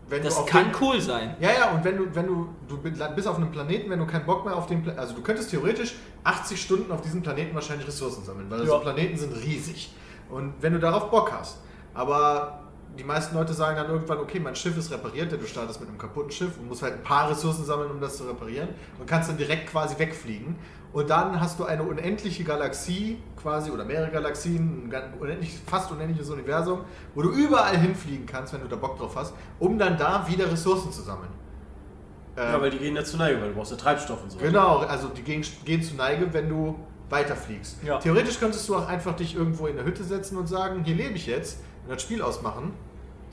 wenn 0.08 0.24
Das 0.24 0.46
kann 0.46 0.72
dem- 0.72 0.82
cool 0.82 1.00
sein. 1.02 1.36
Ja, 1.40 1.50
ja, 1.52 1.72
und 1.72 1.84
wenn 1.84 1.98
du, 1.98 2.16
wenn 2.16 2.28
du, 2.28 2.50
du 2.70 2.78
bist 2.78 3.28
auf 3.28 3.38
einem 3.38 3.52
Planeten, 3.52 3.90
wenn 3.90 4.00
du 4.00 4.06
keinen 4.08 4.26
Bock 4.26 4.46
mehr 4.46 4.56
auf 4.56 4.68
den 4.68 4.82
Planeten, 4.84 5.00
also 5.00 5.14
du 5.16 5.22
könntest 5.22 5.50
theoretisch 5.52 5.96
80 6.24 6.62
Stunden 6.62 6.92
auf 6.92 7.02
diesem 7.02 7.22
Planeten 7.22 7.54
wahrscheinlich 7.56 7.88
Ressourcen 7.88 8.24
sammeln, 8.24 8.50
weil 8.50 8.60
Ja. 8.62 8.66
so 8.68 8.80
Planeten 8.80 9.18
sind 9.18 9.34
riesig. 9.36 9.94
Und 10.30 10.54
wenn 10.62 10.74
du 10.74 10.80
darauf 10.80 11.10
Bock 11.10 11.32
hast, 11.32 11.58
aber 11.94 12.61
die 12.97 13.04
meisten 13.04 13.36
Leute 13.36 13.54
sagen 13.54 13.77
dann 13.77 13.89
irgendwann, 13.89 14.19
okay, 14.19 14.39
mein 14.39 14.56
Schiff 14.56 14.77
ist 14.77 14.91
repariert, 14.91 15.32
denn 15.32 15.39
du 15.39 15.47
startest 15.47 15.80
mit 15.80 15.89
einem 15.89 15.97
kaputten 15.97 16.32
Schiff 16.32 16.58
und 16.58 16.67
musst 16.67 16.82
halt 16.82 16.93
ein 16.95 17.04
paar 17.04 17.30
Ressourcen 17.30 17.63
sammeln, 17.65 17.89
um 17.91 18.01
das 18.01 18.17
zu 18.17 18.25
reparieren 18.25 18.69
und 18.99 19.08
kannst 19.08 19.30
dann 19.30 19.38
direkt 19.38 19.67
quasi 19.69 19.97
wegfliegen. 19.97 20.56
Und 20.93 21.10
dann 21.10 21.39
hast 21.39 21.58
du 21.58 21.63
eine 21.63 21.84
unendliche 21.84 22.43
Galaxie 22.43 23.17
quasi 23.41 23.71
oder 23.71 23.86
mehrere 23.86 24.12
Galaxien, 24.12 24.91
ein 24.93 25.13
unendlich, 25.19 25.58
fast 25.65 25.89
unendliches 25.89 26.30
Universum, 26.30 26.82
wo 27.15 27.21
du 27.21 27.30
überall 27.30 27.77
hinfliegen 27.77 28.25
kannst, 28.25 28.54
wenn 28.54 28.62
du 28.62 28.67
da 28.67 28.75
Bock 28.75 28.97
drauf 28.97 29.15
hast, 29.15 29.34
um 29.60 29.80
dann 29.80 29.97
da 29.97 30.27
wieder 30.27 30.51
Ressourcen 30.51 30.91
zu 30.91 31.01
sammeln. 31.01 31.30
Ja, 32.36 32.56
Ähm, 32.56 32.62
weil 32.62 32.71
die 32.71 32.77
gehen 32.80 32.95
ja 32.95 33.04
zu 33.06 33.15
Neige, 33.17 33.39
weil 33.41 33.49
du 33.49 33.56
brauchst 33.56 33.71
ja 33.71 33.77
Treibstoff 33.77 34.21
und 34.21 34.32
so. 34.32 34.38
Genau, 34.39 34.80
also 34.80 35.08
die 35.08 35.21
gehen, 35.21 35.45
gehen 35.63 35.82
zu 35.82 35.95
Neige, 35.95 36.34
wenn 36.34 36.49
du 36.49 36.77
weiterfliegst. 37.10 37.84
Ja. 37.84 37.97
Theoretisch 37.99 38.39
könntest 38.39 38.67
du 38.67 38.75
auch 38.75 38.88
einfach 38.88 39.15
dich 39.15 39.36
irgendwo 39.36 39.67
in 39.67 39.77
eine 39.77 39.86
Hütte 39.88 40.04
setzen 40.04 40.38
und 40.38 40.47
sagen, 40.47 40.84
hier 40.84 40.95
lebe 40.95 41.13
ich 41.15 41.25
jetzt 41.25 41.60
und 41.86 41.91
das 41.94 42.02
Spiel 42.02 42.22
ausmachen, 42.22 42.74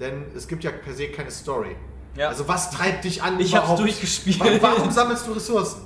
denn 0.01 0.25
es 0.37 0.47
gibt 0.49 0.65
ja 0.65 0.71
per 0.71 0.95
se 0.95 1.09
keine 1.09 1.31
Story. 1.31 1.77
Ja. 2.17 2.29
Also 2.29 2.49
was 2.49 2.71
treibt 2.71 3.05
dich 3.05 3.23
an 3.23 3.39
Ich 3.39 3.55
hab's 3.55 3.65
überhaupt? 3.67 3.81
durchgespielt. 3.81 4.41
Wa- 4.41 4.69
Warum 4.77 4.91
sammelst 4.91 5.27
du 5.27 5.33
Ressourcen? 5.33 5.83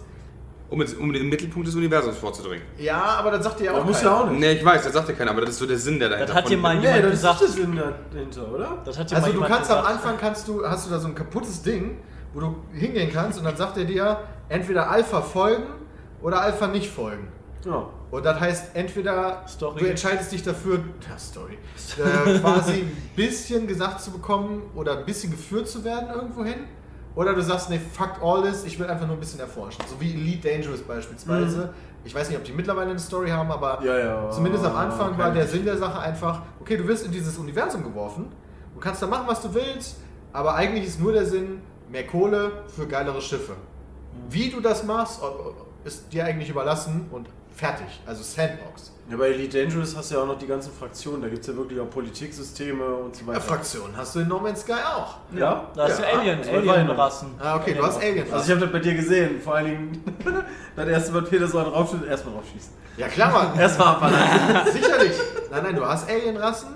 Um, 0.70 0.80
um 1.00 1.12
den 1.12 1.28
Mittelpunkt 1.28 1.68
des 1.68 1.74
Universums 1.74 2.16
vorzudringen. 2.16 2.64
Ja, 2.78 3.02
aber 3.02 3.30
das 3.32 3.44
sagt 3.44 3.60
dir 3.60 3.64
ja 3.64 3.72
Das 3.72 3.82
auch 3.82 3.84
muss 3.84 3.98
keiner. 3.98 4.10
ja 4.10 4.20
auch 4.22 4.30
nicht. 4.30 4.40
Nee, 4.40 4.52
ich 4.52 4.64
weiß, 4.64 4.84
das 4.84 4.92
sagt 4.94 5.08
ja 5.10 5.14
keiner, 5.14 5.32
aber 5.32 5.42
das 5.42 5.50
ist 5.50 5.58
so 5.58 5.66
der 5.66 5.76
Sinn, 5.76 5.98
der 5.98 6.08
dahinter 6.08 6.32
Das 6.32 6.36
hat 6.44 6.48
dir 6.48 6.56
mal 6.56 6.76
Nee, 6.76 6.82
jemand 6.86 7.04
das 7.04 7.10
gesagt. 7.10 7.42
ist 7.42 7.48
das 7.50 7.56
Sinn 7.56 7.82
dahinter, 8.10 8.50
oder? 8.54 8.78
Das 8.82 8.98
hat 8.98 9.10
dir 9.10 9.16
Also 9.16 9.26
mal 9.26 9.32
du 9.32 9.38
jemand 9.42 9.54
kannst 9.54 9.70
am 9.70 9.76
gesagt. 9.82 9.94
Anfang 9.96 10.16
kannst 10.18 10.48
du, 10.48 10.66
hast 10.66 10.86
du 10.86 10.90
da 10.90 10.98
so 10.98 11.08
ein 11.08 11.14
kaputtes 11.14 11.60
Ding, 11.62 11.98
wo 12.32 12.40
du 12.40 12.56
hingehen 12.72 13.10
kannst 13.12 13.38
und 13.38 13.44
dann 13.44 13.56
sagt 13.56 13.76
er 13.76 13.84
dir 13.84 14.18
entweder 14.48 14.90
Alpha 14.90 15.20
folgen 15.20 15.64
oder 16.22 16.40
Alpha 16.40 16.66
nicht 16.68 16.90
folgen. 16.90 17.28
Ja. 17.66 17.86
Und 18.12 18.26
das 18.26 18.38
heißt, 18.38 18.76
entweder 18.76 19.42
Story. 19.48 19.80
du 19.80 19.86
entscheidest 19.86 20.30
dich 20.30 20.42
dafür, 20.42 20.80
ja, 21.08 21.18
Story, 21.18 21.56
äh, 21.98 22.38
quasi 22.40 22.72
ein 22.82 22.96
bisschen 23.16 23.66
gesagt 23.66 24.02
zu 24.02 24.10
bekommen 24.10 24.62
oder 24.74 24.98
ein 24.98 25.06
bisschen 25.06 25.30
geführt 25.30 25.66
zu 25.66 25.82
werden 25.82 26.10
irgendwo 26.14 26.44
hin. 26.44 26.66
Oder 27.14 27.34
du 27.34 27.42
sagst, 27.42 27.70
nee, 27.70 27.78
fuck 27.78 28.22
all 28.22 28.42
this, 28.42 28.64
ich 28.64 28.78
will 28.78 28.86
einfach 28.86 29.06
nur 29.06 29.16
ein 29.16 29.20
bisschen 29.20 29.40
erforschen. 29.40 29.82
So 29.88 29.98
wie 29.98 30.12
Elite 30.12 30.46
Dangerous 30.46 30.82
beispielsweise. 30.82 31.72
Ich 32.04 32.14
weiß 32.14 32.28
nicht, 32.28 32.36
ob 32.38 32.44
die 32.44 32.52
mittlerweile 32.52 32.90
eine 32.90 32.98
Story 32.98 33.30
haben, 33.30 33.50
aber 33.50 33.82
Ja, 33.82 33.98
ja. 33.98 34.30
zumindest 34.30 34.64
am 34.66 34.76
Anfang 34.76 35.16
war 35.16 35.30
der 35.30 35.46
Sinn 35.46 35.64
der 35.64 35.78
Sache 35.78 35.98
einfach, 35.98 36.42
okay, 36.60 36.76
du 36.76 36.86
wirst 36.86 37.06
in 37.06 37.12
dieses 37.12 37.38
Universum 37.38 37.82
geworfen, 37.82 38.26
du 38.74 38.80
kannst 38.80 39.00
da 39.00 39.06
machen, 39.06 39.24
was 39.26 39.40
du 39.40 39.54
willst, 39.54 39.96
aber 40.34 40.54
eigentlich 40.54 40.86
ist 40.86 41.00
nur 41.00 41.12
der 41.12 41.24
Sinn, 41.24 41.62
mehr 41.90 42.06
Kohle 42.06 42.50
für 42.68 42.86
geilere 42.86 43.22
Schiffe. 43.22 43.54
Wie 44.28 44.50
du 44.50 44.60
das 44.60 44.84
machst, 44.84 45.20
ist 45.84 46.12
dir 46.12 46.26
eigentlich 46.26 46.50
überlassen 46.50 47.06
und 47.10 47.26
fertig. 47.54 47.86
Also 48.06 48.22
Sandbox. 48.22 48.90
Ja, 49.10 49.16
bei 49.16 49.28
Elite 49.30 49.58
Dangerous 49.62 49.96
hast 49.96 50.10
du 50.10 50.14
ja 50.14 50.22
auch 50.22 50.26
noch 50.26 50.38
die 50.38 50.46
ganzen 50.46 50.72
Fraktionen. 50.72 51.22
Da 51.22 51.28
gibt 51.28 51.40
es 51.42 51.46
ja 51.48 51.56
wirklich 51.56 51.78
auch 51.80 51.90
Politiksysteme 51.90 52.84
und 52.84 53.14
so 53.16 53.22
Ja, 53.22 53.28
weiter. 53.28 53.40
Fraktionen 53.40 53.96
hast 53.96 54.14
du 54.14 54.20
in 54.20 54.28
No 54.28 54.38
Man's 54.38 54.60
Sky 54.62 54.72
auch. 54.72 55.16
Ja? 55.36 55.66
Da 55.74 55.84
hast 55.84 55.98
du 55.98 56.02
Ja. 56.02 56.18
Alien, 56.18 56.38
Das 56.38 56.46
war 56.48 56.54
Weihnachten. 56.54 56.70
Alien-Rassen. 56.70 57.28
Ah, 57.40 57.56
okay, 57.56 57.74
du 57.74 57.82
hast 57.82 57.96
Alien. 58.00 58.32
Also 58.32 58.44
ich 58.44 58.50
habe 58.52 58.60
das 58.60 58.72
bei 58.72 58.78
dir 58.78 58.94
gesehen. 58.94 59.40
Vor 59.42 59.56
allen 59.56 59.66
Dingen 59.66 60.04
das 60.76 60.88
erste 60.88 61.12
Mal 61.12 61.22
Peter 61.22 61.46
so 61.48 61.58
einen 61.58 61.68
raufschießt, 61.68 62.04
erstmal 62.04 62.34
raufschießen. 62.36 62.72
ja, 62.96 63.08
klar, 63.08 63.32
Mann. 63.32 63.58
Erstmal 63.58 63.88
abballern. 63.88 64.66
Sicherlich. 64.72 65.12
Nein, 65.50 65.62
nein, 65.64 65.76
du 65.76 65.84
hast 65.84 66.08
Alienrassen. 66.08 66.68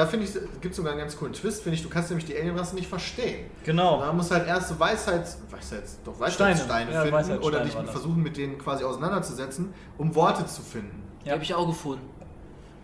Da 0.00 0.06
finde 0.06 0.24
ich, 0.24 0.32
gibt 0.62 0.74
sogar 0.74 0.92
einen 0.92 1.00
ganz 1.02 1.14
coolen 1.14 1.34
Twist, 1.34 1.62
finde 1.62 1.76
ich. 1.76 1.82
Du 1.82 1.90
kannst 1.90 2.08
nämlich 2.08 2.24
die 2.24 2.34
Alienrassen 2.34 2.74
nicht 2.76 2.88
verstehen. 2.88 3.50
Genau. 3.64 4.00
Da 4.00 4.10
musst 4.14 4.30
halt 4.30 4.48
erst 4.48 4.70
so 4.70 4.80
Weisheits, 4.80 5.36
Weisheits, 5.50 5.98
doch 6.02 6.18
Weisheitssteine 6.18 6.56
Steine. 6.56 6.90
Ja, 6.90 7.00
finden 7.02 7.16
Weisheitssteine 7.16 7.40
oder 7.46 7.60
dich 7.60 7.74
versuchen 7.74 8.22
mit 8.22 8.34
denen 8.38 8.56
quasi 8.56 8.82
auseinanderzusetzen, 8.82 9.74
um 9.98 10.14
Worte 10.14 10.46
zu 10.46 10.62
finden. 10.62 11.02
Die 11.22 11.30
habe 11.30 11.42
ich 11.42 11.52
auch 11.52 11.66
gefunden. 11.66 12.08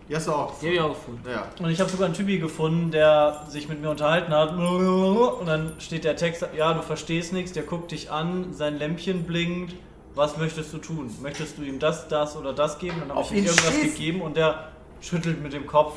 Die 0.07 0.15
hast 0.15 0.27
du 0.27 0.31
auch 0.31 0.59
Die 0.59 0.67
habe 0.67 0.75
ich 0.75 0.79
auch 0.79 0.89
gefunden. 0.89 1.23
Ja. 1.27 1.47
Und 1.59 1.71
ich 1.71 1.79
habe 1.79 1.89
sogar 1.89 2.05
einen 2.05 2.13
Typi 2.13 2.37
gefunden, 2.37 2.91
der 2.91 3.45
sich 3.49 3.67
mit 3.67 3.81
mir 3.81 3.89
unterhalten 3.89 4.31
hat. 4.31 4.51
Und 4.51 5.47
dann 5.47 5.73
steht 5.79 6.03
der 6.03 6.17
Text, 6.17 6.45
ja, 6.55 6.71
du 6.75 6.83
verstehst 6.83 7.33
nichts, 7.33 7.51
der 7.51 7.63
guckt 7.63 7.89
dich 7.89 8.11
an, 8.11 8.53
sein 8.53 8.77
Lämpchen 8.77 9.23
blinkt. 9.23 9.73
Was 10.13 10.37
möchtest 10.37 10.71
du 10.71 10.77
tun? 10.77 11.09
Möchtest 11.23 11.57
du 11.57 11.63
ihm 11.63 11.79
das, 11.79 12.09
das 12.09 12.37
oder 12.37 12.53
das 12.53 12.77
geben? 12.77 12.97
Dann 12.99 13.09
habe 13.09 13.21
Auf 13.21 13.31
ich 13.31 13.39
ihm 13.39 13.43
ihn 13.43 13.45
irgendwas 13.45 13.73
schießen. 13.73 13.89
gegeben 13.89 14.21
und 14.21 14.37
der 14.37 14.67
schüttelt 15.01 15.41
mit 15.41 15.53
dem 15.53 15.65
Kopf 15.65 15.93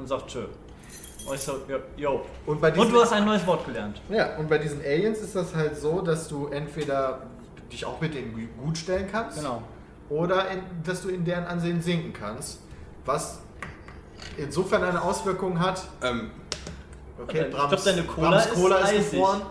und 0.00 0.06
sagt 0.08 0.28
tschö. 0.28 0.44
Und 1.26 1.34
ich 1.34 1.40
so, 1.40 1.52
ja, 1.68 1.76
yo. 1.96 2.22
Und, 2.46 2.60
bei 2.60 2.70
diesen, 2.70 2.86
Und 2.86 2.92
du 2.94 3.00
hast 3.02 3.12
ein 3.12 3.24
neues 3.24 3.46
Wort 3.46 3.64
gelernt. 3.66 4.00
ja, 4.08 4.36
und 4.38 4.48
bei 4.48 4.58
diesen 4.58 4.80
Aliens 4.80 5.18
ist 5.20 5.36
das 5.36 5.54
halt 5.54 5.76
so, 5.76 6.00
dass 6.00 6.26
du 6.28 6.46
entweder 6.48 7.26
dich 7.70 7.84
auch 7.84 8.00
mit 8.00 8.14
denen 8.14 8.48
gut 8.62 8.78
stellen 8.78 9.06
kannst 9.10 9.38
Genau. 9.38 9.62
oder 10.08 10.50
in, 10.50 10.60
dass 10.84 11.02
du 11.02 11.08
in 11.10 11.24
deren 11.24 11.44
Ansehen 11.44 11.80
sinken 11.82 12.12
kannst. 12.12 12.60
Was 13.04 13.40
insofern 14.36 14.82
eine 14.82 15.00
Auswirkung 15.02 15.60
hat, 15.60 15.82
Ähm, 16.02 16.30
Okay, 17.22 17.44
Ich 17.44 17.50
glaub, 17.54 17.84
deine 17.84 18.02
Cola 18.04 18.38
ist 18.38 18.54
Cola 18.54 18.76
ist 18.78 18.88
eisig. 18.88 19.10
gefroren. 19.10 19.42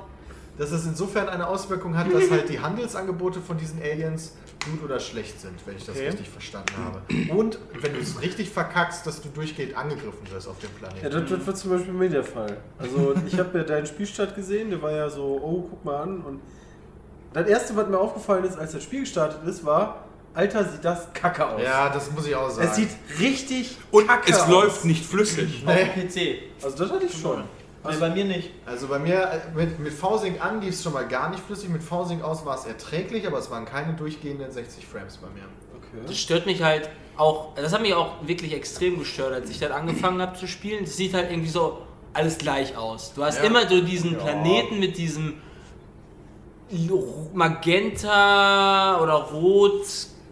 Dass 0.58 0.72
es 0.72 0.86
insofern 0.88 1.30
eine 1.30 1.48
Auswirkung 1.48 1.96
hat, 1.96 2.12
dass 2.12 2.32
halt 2.32 2.50
die 2.50 2.60
Handelsangebote 2.62 3.40
von 3.42 3.58
diesen 3.58 3.80
Aliens 3.80 4.36
gut 4.66 4.84
oder 4.84 5.00
schlecht 5.00 5.40
sind, 5.40 5.56
wenn 5.66 5.78
ich 5.78 5.86
das 5.86 5.96
Okay. 5.96 6.08
richtig 6.08 6.30
verstanden 6.30 6.74
habe. 6.78 7.02
Und 7.34 7.60
wenn 7.82 7.94
du 7.94 8.00
es 8.00 8.22
richtig 8.22 8.50
verkackst, 8.50 9.06
dass 9.06 9.22
du 9.22 9.30
durchgehend 9.30 9.76
angegriffen 9.76 10.30
wirst 10.32 10.48
auf 10.48 10.60
dem 10.60 10.70
Planeten. 10.72 11.04
Ja, 11.04 11.10
das, 11.10 11.30
das 11.30 11.48
war 11.48 11.56
zum 11.56 11.72
Beispiel 11.72 11.94
bei 11.94 12.00
mir 12.00 12.10
der 12.10 12.24
Fall. 12.24 12.58
Also 12.78 13.14
ich 13.26 13.38
habe 13.40 13.58
ja 13.58 13.64
deinen 13.64 13.86
Spielstart 13.86 14.36
gesehen, 14.36 14.70
der 14.70 14.82
war 14.82 14.92
ja 14.92 15.10
so, 15.10 15.24
oh, 15.42 15.68
guck 15.70 15.86
mal 15.86 16.02
an. 16.04 16.22
Und 16.22 16.42
das 17.34 17.48
erste, 17.48 17.76
was 17.76 17.88
mir 17.88 17.98
aufgefallen 18.00 18.44
ist, 18.44 18.58
als 18.58 18.72
das 18.74 18.84
Spiel 18.84 19.02
gestartet 19.02 19.40
ist, 19.48 19.64
war, 19.66 20.06
Alter, 20.34 20.64
sieht 20.64 20.86
das 20.86 21.12
kacke 21.14 21.46
aus. 21.48 21.62
Ja, 21.62 21.90
das 21.90 22.12
muss 22.12 22.26
ich 22.28 22.36
auch 22.36 22.50
sagen. 22.50 22.68
Es 22.68 22.76
sieht 22.76 22.90
richtig 23.20 23.78
und 23.92 24.08
kacke 24.08 24.32
es 24.32 24.40
aus. 24.42 24.50
läuft 24.50 24.86
nicht 24.86 25.06
flüssig. 25.06 25.64
Auf 25.66 25.76
dem 25.76 26.08
PC. 26.08 26.40
Also 26.64 26.78
das 26.78 26.92
hatte 26.92 27.06
ich 27.06 27.18
schon. 27.20 27.44
Nee, 27.88 27.96
bei 28.00 28.10
mir 28.10 28.26
nicht. 28.26 28.52
Also 28.66 28.88
bei 28.88 29.00
mir, 29.00 29.16
äh, 29.22 29.40
mit, 29.56 29.80
mit 29.80 29.94
V-Sync 29.94 30.44
an 30.44 30.62
lief 30.62 30.74
es 30.76 30.84
schon 30.84 30.94
mal 30.94 31.08
gar 31.08 31.30
nicht 31.30 31.42
flüssig, 31.44 31.70
mit 31.70 31.82
V-Sync 31.82 32.24
aus 32.24 32.46
war 32.46 32.56
es 32.58 32.66
erträglich, 32.66 33.26
aber 33.26 33.38
es 33.38 33.50
waren 33.50 33.66
keine 33.66 33.94
durchgehenden 33.94 34.52
60 34.52 34.86
Frames 34.86 35.18
bei 35.18 35.28
mir. 35.30 35.44
Okay. 35.78 36.04
Das 36.08 36.18
stört 36.18 36.46
mich 36.46 36.62
halt 36.62 36.90
auch, 37.18 37.56
das 37.56 37.72
hat 37.74 37.82
mich 37.82 37.94
auch 37.94 38.16
wirklich 38.26 38.54
extrem 38.54 39.00
gestört, 39.00 39.34
als 39.34 39.50
ich 39.50 39.60
dann 39.60 39.72
angefangen 39.72 40.22
habe 40.22 40.38
zu 40.38 40.48
spielen. 40.48 40.84
Das 40.86 40.98
sieht 40.98 41.14
halt 41.14 41.32
irgendwie 41.32 41.50
so 41.50 41.80
alles 42.14 42.38
gleich 42.38 42.76
aus. 42.76 43.14
Du 43.14 43.24
hast 43.24 43.38
Ja. 43.38 43.44
immer 43.44 43.68
so 43.68 43.82
diesen 43.82 44.14
Ja. 44.14 44.20
Planeten 44.20 44.80
mit 44.80 44.98
diesem 44.98 45.36
Magenta 47.34 49.02
oder 49.02 49.14
Rot, 49.34 49.86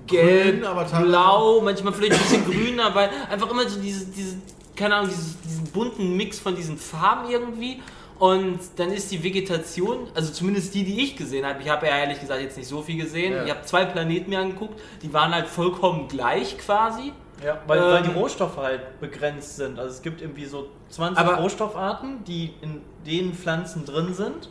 Gelb, 0.05 0.63
Grün, 0.63 1.03
Blau, 1.03 1.61
manchmal 1.61 1.93
vielleicht 1.93 2.13
ein 2.13 2.19
bisschen 2.19 2.45
grün, 2.45 2.79
aber 2.79 3.09
einfach 3.29 3.49
immer 3.49 3.67
so 3.67 3.79
diese, 3.81 4.05
diese 4.05 4.37
keine 4.77 4.95
Ahnung, 4.95 5.09
dieses, 5.09 5.41
diesen 5.41 5.65
bunten 5.65 6.15
Mix 6.15 6.39
von 6.39 6.55
diesen 6.55 6.77
Farben 6.77 7.29
irgendwie. 7.29 7.81
Und 8.19 8.59
dann 8.77 8.91
ist 8.91 9.11
die 9.11 9.23
Vegetation, 9.23 10.07
also 10.15 10.31
zumindest 10.33 10.73
die, 10.73 10.83
die 10.83 11.01
ich 11.03 11.15
gesehen 11.15 11.45
habe, 11.45 11.61
ich 11.61 11.69
habe 11.69 11.85
ja 11.85 11.97
ehrlich 11.97 12.19
gesagt 12.19 12.41
jetzt 12.41 12.57
nicht 12.57 12.67
so 12.67 12.81
viel 12.81 12.97
gesehen. 12.99 13.33
Ja. 13.33 13.43
Ich 13.45 13.49
habe 13.51 13.61
zwei 13.63 13.85
Planeten 13.85 14.31
mir 14.31 14.39
angeguckt, 14.39 14.79
die 15.03 15.13
waren 15.13 15.33
halt 15.35 15.45
vollkommen 15.47 16.07
gleich 16.07 16.57
quasi. 16.57 17.13
Ja, 17.45 17.59
weil, 17.67 17.79
weil 17.79 17.97
Ähm, 17.97 18.03
die 18.11 18.19
Rohstoffe 18.19 18.57
halt 18.57 18.99
begrenzt 18.99 19.57
sind. 19.57 19.77
Also 19.77 19.91
es 19.91 20.01
gibt 20.01 20.21
irgendwie 20.21 20.45
so 20.45 20.69
20 20.89 21.23
Aber- 21.23 21.35
Rohstoffarten, 21.41 22.23
die 22.23 22.53
in 22.61 22.81
den 23.05 23.33
Pflanzen 23.33 23.85
drin 23.85 24.15
sind. 24.15 24.49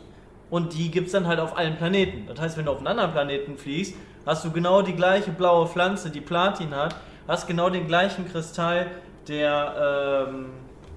Und 0.49 0.73
die 0.73 0.89
gibt 0.89 1.07
es 1.07 1.11
dann 1.11 1.27
halt 1.27 1.41
auf 1.41 1.57
allen 1.57 1.75
Planeten. 1.75 2.25
Das 2.27 2.39
heißt, 2.39 2.57
wenn 2.57 2.63
du 2.65 2.71
auf 2.71 2.77
einen 2.77 2.87
anderen 2.87 3.11
Planeten 3.11 3.57
fliegst, 3.57 3.95
hast 4.25 4.45
du 4.45 4.51
genau 4.51 4.81
die 4.81 4.93
gleiche 4.93 5.31
blaue 5.31 5.67
Pflanze, 5.67 6.09
die 6.09 6.21
Platin 6.21 6.73
hat, 6.73 6.95
hast 7.27 7.47
genau 7.47 7.69
den 7.69 7.85
gleichen 7.87 8.31
Kristall, 8.31 8.87
der 9.27 10.27
ähm, 10.29 10.45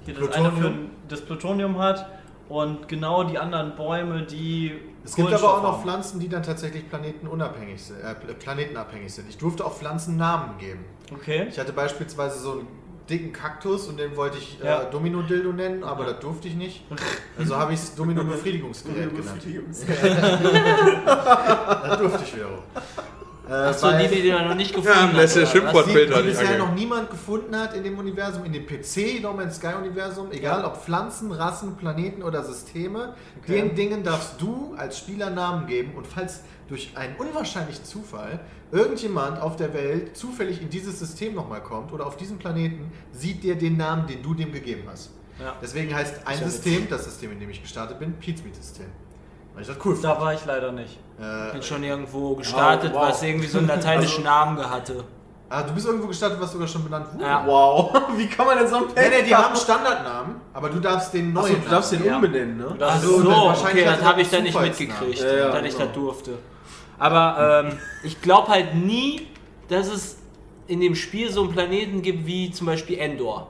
hier 0.05 0.15
das, 0.15 0.33
eine 0.33 0.51
Plutonium. 0.51 0.75
für 0.75 1.09
das 1.09 1.21
Plutonium 1.21 1.79
hat 1.79 2.07
und 2.49 2.89
genau 2.89 3.25
die 3.25 3.39
anderen 3.39 3.77
Bäume, 3.77 4.23
die. 4.23 4.79
Es 5.05 5.15
gibt 5.15 5.33
aber 5.33 5.59
auch 5.59 5.63
noch. 5.63 5.83
Pflanzen, 5.83 6.21
die 6.21 6.29
dann 6.29 6.43
tatsächlich 6.43 6.89
planetenunabhängig 6.89 7.83
sind, 7.83 8.01
äh, 8.01 8.15
planetenabhängig 8.35 9.15
sind. 9.15 9.29
Ich 9.29 9.39
durfte 9.39 9.65
auch 9.65 9.73
Pflanzen 9.75 10.17
Namen 10.17 10.59
geben. 10.59 10.85
Okay. 11.13 11.47
Ich 11.49 11.59
hatte 11.59 11.73
beispielsweise 11.73 12.39
so 12.39 12.53
einen 12.53 12.69
dicken 13.09 13.33
Kaktus 13.33 13.89
und 13.89 13.99
den 13.99 14.17
wollte 14.17 14.39
ich 14.39 14.59
Ja. 14.63 14.83
äh, 14.83 14.91
Domino-Dildo 14.91 15.53
nennen, 15.53 15.83
aber 15.85 16.05
das 16.05 16.21
durfte 16.21 16.49
ich 16.49 16.55
nicht. 16.55 16.85
Also 17.39 17.57
habe 17.57 17.73
ich 17.73 17.81
es 17.81 17.95
Domino-Befriedigungsgerät 17.95 19.11
genannt. 19.17 19.43
das 21.07 21.99
durfte 21.99 22.25
ich 22.25 22.37
wiederum. 22.37 22.59
Äh, 23.51 23.53
Achso, 23.53 23.91
die, 23.91 24.07
die 24.07 24.31
du 24.31 24.39
noch 24.45 24.55
nicht 24.55 24.71
gefunden 24.75 24.89
Ja, 24.97 25.09
hast. 25.09 25.17
lässt 25.17 25.35
der 25.37 25.43
oder 25.43 25.51
was? 25.51 25.53
Schimpfwort- 25.85 25.87
die, 25.89 26.07
die 26.07 26.23
bisher 26.29 26.57
noch 26.59 26.73
niemand 26.73 27.11
gefunden 27.11 27.57
hat 27.59 27.75
in 27.75 27.83
dem 27.83 27.99
Universum, 27.99 28.45
in 28.45 28.53
dem 28.53 28.65
PC, 28.65 29.21
No 29.21 29.33
Man's 29.33 29.57
Sky 29.57 29.75
Universum, 29.77 30.31
egal 30.31 30.65
ob 30.65 30.77
Pflanzen, 30.77 31.33
Rassen, 31.33 31.77
Planeten 31.77 32.23
oder 32.23 32.45
Systeme, 32.45 33.15
den 33.49 33.75
Dingen 33.75 34.05
darfst 34.05 34.41
du 34.41 34.75
als 34.77 34.99
Spieler 34.99 35.31
Namen 35.31 35.67
geben 35.67 35.95
und 35.97 36.07
falls 36.07 36.43
durch 36.69 36.97
einen 36.97 37.17
unwahrscheinlichen 37.17 37.85
Zufall 37.85 38.39
irgendjemand 38.71 39.41
auf 39.43 39.57
der 39.57 39.75
Welt 39.75 40.17
zufällig 40.17 40.63
in 40.63 40.71
dieses 40.71 41.01
System 41.01 41.35
nochmal 41.35 41.61
kommt 41.61 41.93
oder 41.93 42.07
auf 42.07 42.17
diesem 42.17 42.39
Planeten, 42.39 42.93
sieht 43.11 43.43
der 43.43 43.57
den 43.57 43.77
Namen, 43.77 44.07
den 44.07 44.23
du 44.23 44.33
dem 44.35 44.53
gegeben 44.53 44.85
hast. 44.89 45.11
Ja. 45.41 45.57
Deswegen 45.61 45.93
heißt 45.93 46.25
ein 46.25 46.39
ja 46.39 46.45
System, 46.49 46.87
das 46.89 47.05
System, 47.05 47.33
in 47.33 47.41
dem 47.41 47.51
ich 47.51 47.61
gestartet 47.63 47.99
bin, 47.99 48.13
Pizmeet-System. 48.13 48.87
Weil 49.61 49.69
ich 49.71 49.77
das 49.77 49.85
cool 49.85 49.99
Da 50.01 50.09
fand. 50.11 50.21
war 50.23 50.35
ich 50.35 50.45
leider 50.47 50.73
nicht. 50.73 50.99
Äh, 51.21 51.53
bin 51.53 51.63
schon 51.63 51.83
irgendwo 51.85 52.35
gestartet, 52.35 52.93
Wow, 52.95 53.01
wow. 53.03 53.09
was 53.11 53.23
irgendwie 53.23 53.47
so 53.47 53.59
einen 53.59 53.69
lateinischen 53.69 54.25
Namen 54.25 54.59
hatte. 54.71 55.05
ah, 55.51 55.63
du 55.63 55.75
bist 55.75 55.87
irgendwo 55.87 56.07
gestartet, 56.07 56.41
was 56.41 56.53
sogar 56.53 56.67
schon 56.67 56.85
benannt 56.85 57.13
wurde. 57.13 57.25
Ja. 57.25 57.45
Wow, 57.47 57.93
wie 58.17 58.27
kann 58.27 58.47
man 58.47 58.57
denn 58.59 58.69
so 58.69 58.77
ein 58.77 58.83
Nee, 58.95 59.09
nee, 59.11 59.23
die 59.27 59.35
haben 59.35 59.55
Standardnamen, 59.55 60.37
aber 60.55 60.71
du 60.71 60.81
darfst 60.81 61.13
den 61.13 61.33
neuen 61.35 61.57
Achso, 61.57 61.65
du 61.65 61.71
darfst 61.71 61.93
den 61.93 62.07
Namen 62.07 62.25
umbenennen, 62.25 62.57
ne? 62.57 62.77
Ach 62.81 62.95
Also, 62.95 63.21
so, 63.23 63.31
okay, 63.51 63.85
das 63.85 64.03
habe 64.03 64.23
ich 64.23 64.31
dann 64.31 64.45
nicht 64.45 64.59
mitgekriegt, 64.61 65.21
Ja, 65.21 65.33
ja, 65.37 65.49
dass 65.51 65.63
ich 65.65 65.73
genau. 65.73 65.85
das 65.87 65.95
durfte. 65.95 66.39
Aber 66.99 67.65
ähm, 67.67 67.79
ich 68.05 68.21
glaube 68.23 68.49
halt 68.49 68.75
nie, 68.75 69.27
dass 69.69 69.89
es 69.89 70.17
in 70.69 70.81
dem 70.81 70.95
Spiel 70.95 71.31
so 71.31 71.43
einen 71.43 71.53
Planeten 71.53 72.01
gibt 72.03 72.27
wie 72.27 72.51
zum 72.51 72.67
Beispiel 72.67 72.99
Endor. 72.99 73.49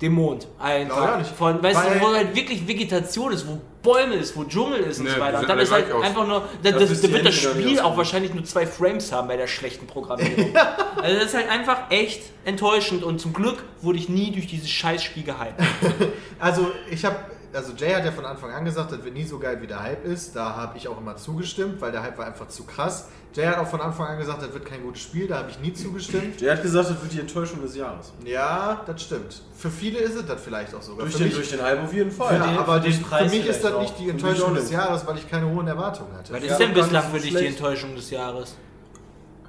Dem 0.00 0.14
Mond. 0.14 0.48
Ich 0.58 0.64
Einfach. 0.64 1.18
nicht. 1.18 1.30
Von, 1.30 1.62
weißt 1.62 1.82
Weil- 1.82 1.98
du, 1.98 2.04
wo 2.04 2.12
halt 2.12 2.34
wirklich 2.34 2.66
Vegetation 2.66 3.32
ist, 3.32 3.46
wo 3.46 3.58
Bäume 3.84 4.14
ist, 4.14 4.36
wo 4.36 4.42
Dschungel 4.42 4.80
ist 4.80 4.98
und 4.98 5.04
Nee, 5.04 5.12
so 5.12 5.20
weiter. 5.20 5.38
Und 5.38 5.48
dann 5.48 5.58
ist 5.60 5.70
halt 5.70 5.92
aus. 5.92 6.02
einfach 6.02 6.26
nur. 6.26 6.48
Da, 6.64 6.72
Das 6.72 6.88
das, 6.88 7.00
da 7.02 7.12
wird 7.12 7.24
das 7.26 7.34
Spiel 7.36 7.78
auch 7.78 7.96
wahrscheinlich 7.96 8.34
nur 8.34 8.42
zwei 8.44 8.66
Frames 8.66 9.12
haben 9.12 9.28
bei 9.28 9.36
der 9.36 9.46
schlechten 9.46 9.86
Programmierung. 9.86 10.52
Also 11.04 11.16
das 11.18 11.26
ist 11.26 11.34
halt 11.34 11.50
einfach 11.50 11.90
echt 11.90 12.22
enttäuschend 12.46 13.04
und 13.04 13.20
zum 13.20 13.34
Glück 13.34 13.62
wurde 13.82 13.98
ich 13.98 14.08
nie 14.08 14.32
durch 14.32 14.46
dieses 14.46 14.70
Scheißspiel 14.70 15.22
gehypt. 15.22 15.60
Also 16.40 16.72
ich 16.90 17.04
habe, 17.04 17.16
also 17.52 17.72
Jay 17.76 17.92
hat 17.92 18.04
ja 18.06 18.12
von 18.12 18.24
Anfang 18.24 18.50
an 18.52 18.64
gesagt, 18.64 18.90
das 18.90 19.04
wird 19.04 19.12
nie 19.14 19.24
so 19.24 19.38
geil 19.38 19.58
wie 19.60 19.66
der 19.66 19.82
Hype 19.82 20.04
ist. 20.06 20.34
Da 20.34 20.56
habe 20.56 20.78
ich 20.78 20.88
auch 20.88 20.98
immer 20.98 21.16
zugestimmt, 21.16 21.80
weil 21.82 21.92
der 21.92 22.02
Hype 22.02 22.16
war 22.18 22.26
einfach 22.26 22.48
zu 22.48 22.64
krass. 22.64 23.08
Jay 23.34 23.46
hat 23.46 23.58
auch 23.58 23.66
von 23.66 23.80
Anfang 23.80 24.06
an 24.06 24.18
gesagt, 24.18 24.42
das 24.42 24.52
wird 24.52 24.64
kein 24.64 24.82
gutes 24.82 25.02
Spiel. 25.02 25.26
Da 25.26 25.38
habe 25.38 25.50
ich 25.50 25.58
nie 25.58 25.72
zugestimmt. 25.72 26.40
Der 26.40 26.52
hat 26.52 26.62
gesagt, 26.62 26.90
das 26.90 27.02
wird 27.02 27.12
die 27.12 27.18
Enttäuschung 27.20 27.60
des 27.62 27.74
Jahres. 27.74 28.12
Ja, 28.24 28.82
das 28.86 29.02
stimmt. 29.02 29.42
Für 29.56 29.70
viele 29.70 29.98
ist 29.98 30.14
es 30.14 30.24
das 30.26 30.40
vielleicht 30.40 30.72
auch 30.72 30.80
sogar. 30.82 31.00
Durch 31.06 31.12
für 31.14 31.18
den, 31.18 31.26
mich, 31.28 31.34
durch 31.36 31.50
den 31.50 31.60
Hype 31.62 31.82
auf 31.82 31.92
jeden 31.92 32.12
Fall. 32.12 32.36
ja, 32.36 32.46
den- 32.46 32.58
aber 32.58 32.74
für 32.74 32.88
den 32.88 32.92
für 33.04 33.24
mich 33.24 33.46
ist 33.46 33.64
das 33.64 33.72
auch. 33.72 33.80
nicht 33.80 33.98
die 33.98 34.08
Enttäuschung 34.10 34.54
des. 34.54 34.70
Jahres, 34.70 35.04
weil 35.06 35.18
ich 35.18 35.28
keine 35.28 35.48
hohen 35.50 35.66
Erwartungen 35.66 36.16
hatte. 36.16 36.32
Was 36.32 36.42
ist 36.44 36.58
denn 36.58 36.74
bislang 36.74 37.02
so 37.10 37.16
für 37.16 37.22
dich 37.22 37.34
die. 37.34 37.46
Enttäuschung 37.46 37.96
des 37.96 38.10
Jahres? 38.10 38.56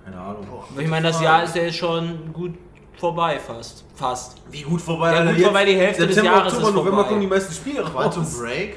Keine 0.03 0.19
Ahnung. 0.19 0.47
Ich 0.79 0.87
meine, 0.87 1.07
das 1.09 1.21
Jahr 1.21 1.43
ist 1.43 1.55
ja 1.55 1.71
schon 1.71 2.33
gut 2.33 2.55
vorbei 2.97 3.39
fast. 3.39 3.83
Fast. 3.93 4.37
Wie 4.49 4.61
gut 4.63 4.81
vorbei, 4.81 5.13
Ja, 5.13 5.23
gut 5.25 5.33
Jetzt 5.35 5.43
vorbei, 5.43 5.65
die 5.65 5.75
Hälfte 5.75 6.07
des 6.07 6.15
September, 6.15 6.37
Jahres 6.39 6.53
Oktober, 6.53 6.69
ist 6.69 6.75
November 6.75 6.95
vorbei. 6.97 7.09
kommen 7.09 7.21
die 7.21 7.27
meisten 7.27 7.53
Spiele 7.53 7.83
Quantum 7.83 8.23
raus. 8.23 8.39
Break 8.39 8.75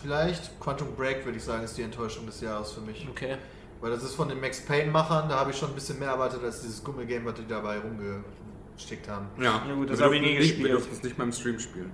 vielleicht. 0.00 0.60
Quantum 0.60 0.88
Break 0.96 1.24
würde 1.24 1.38
ich 1.38 1.44
sagen, 1.44 1.64
ist 1.64 1.76
die 1.76 1.82
Enttäuschung 1.82 2.26
des 2.26 2.40
Jahres 2.40 2.70
für 2.72 2.80
mich. 2.80 3.06
Okay. 3.10 3.36
Weil 3.80 3.90
das 3.90 4.02
ist 4.02 4.14
von 4.14 4.28
den 4.28 4.40
Max 4.40 4.60
Payne-Machern, 4.60 5.28
da 5.28 5.38
habe 5.38 5.50
ich 5.52 5.56
schon 5.56 5.68
ein 5.68 5.74
bisschen 5.74 5.98
mehr 5.98 6.08
erwartet 6.08 6.42
als 6.42 6.62
dieses 6.62 6.82
Gummigame, 6.82 7.26
was 7.26 7.34
die 7.34 7.46
dabei 7.46 7.78
rumgestickt 7.78 9.08
haben. 9.08 9.26
Ja, 9.38 9.62
Ja 9.66 9.74
gut, 9.74 9.90
das 9.90 9.98
wir 9.98 10.06
hab 10.06 10.12
ich 10.12 10.20
nie 10.20 10.28
nicht, 10.28 10.38
gespielt. 10.38 10.64
Wir 10.64 10.72
durften 10.72 10.94
es 10.94 11.02
nicht 11.02 11.16
mal 11.18 11.24
im 11.24 11.32
Stream 11.32 11.58
spielen. 11.60 11.92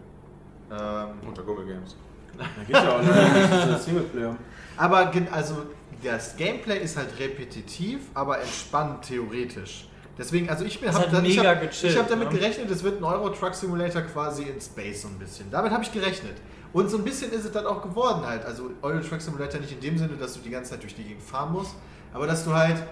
Ähm, 0.70 1.09
Unter 1.27 1.42
Google 1.42 1.66
Games. 1.66 1.97
Da 2.37 2.44
geht's 2.66 2.79
ja 2.79 2.97
auch 2.97 3.01
nicht. 3.01 3.11
Das 3.51 3.64
ist 3.64 3.75
ein 3.75 3.81
Singleplayer. 3.81 4.37
aber 4.77 5.12
also 5.31 5.66
das 6.03 6.37
Gameplay 6.37 6.83
ist 6.83 6.97
halt 6.97 7.18
repetitiv, 7.18 8.01
aber 8.14 8.40
entspannt 8.40 9.03
theoretisch. 9.03 9.88
Deswegen, 10.16 10.49
also 10.49 10.64
ich, 10.64 10.81
hab 10.83 10.94
habe 10.94 11.66
gechillt, 11.66 11.99
hab 11.99 12.09
damit 12.09 12.33
ne? 12.33 12.38
gerechnet, 12.38 12.70
es 12.70 12.85
wird 12.85 13.01
ein 13.01 13.05
Euro 13.05 13.31
Truck 13.31 13.55
Simulator 13.55 14.03
quasi 14.03 14.44
in 14.44 14.61
Space 14.61 15.03
so 15.03 15.09
ein 15.09 15.18
bisschen. 15.18 15.51
Damit 15.51 15.73
habe 15.73 15.83
ich 15.83 15.92
gerechnet. 15.92 16.37
Und 16.74 16.90
so 16.90 16.98
ein 16.98 17.04
bisschen 17.04 17.30
ist 17.30 17.44
es 17.44 17.52
dann 17.52 17.66
auch 17.66 17.80
geworden 17.80 18.26
halt. 18.26 18.44
Also 18.44 18.70
Euro 18.82 18.98
Truck 18.98 19.20
Simulator 19.20 19.60
nicht 19.60 19.72
in 19.72 19.80
dem 19.80 19.96
Sinne, 19.96 20.16
dass 20.16 20.34
du 20.34 20.40
die 20.40 20.50
ganze 20.50 20.72
Zeit 20.72 20.82
durch 20.82 20.94
die 20.96 21.04
Gegend 21.04 21.22
fahren 21.22 21.52
musst, 21.52 21.76
aber 22.12 22.26
dass 22.26 22.44
du 22.44 22.52
halt, 22.52 22.82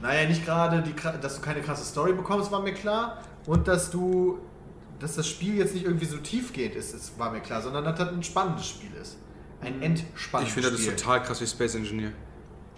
naja, 0.00 0.26
nicht 0.28 0.44
gerade, 0.46 0.82
die, 0.82 0.94
dass 1.20 1.34
du 1.34 1.42
keine 1.42 1.60
krasse 1.62 1.84
Story 1.84 2.12
bekommst, 2.12 2.52
war 2.52 2.62
mir 2.62 2.72
klar. 2.72 3.18
Und 3.46 3.66
dass 3.66 3.90
du, 3.90 4.38
dass 5.00 5.16
das 5.16 5.26
Spiel 5.26 5.56
jetzt 5.56 5.74
nicht 5.74 5.84
irgendwie 5.84 6.06
so 6.06 6.16
tiefgehend 6.18 6.76
ist, 6.76 6.94
ist 6.94 7.18
war 7.18 7.32
mir 7.32 7.40
klar, 7.40 7.60
sondern 7.60 7.84
dass 7.84 7.98
das 7.98 8.08
ein 8.08 8.22
spannendes 8.22 8.68
Spiel 8.68 8.92
ist. 8.94 9.18
Ein 9.60 9.82
entspannendes 9.82 10.50
Ich 10.50 10.54
finde, 10.54 10.70
das 10.70 10.80
Spiel. 10.80 10.94
ist 10.94 11.02
total 11.02 11.22
krass 11.24 11.40
wie 11.40 11.46
Space 11.46 11.74
Engineer. 11.74 12.12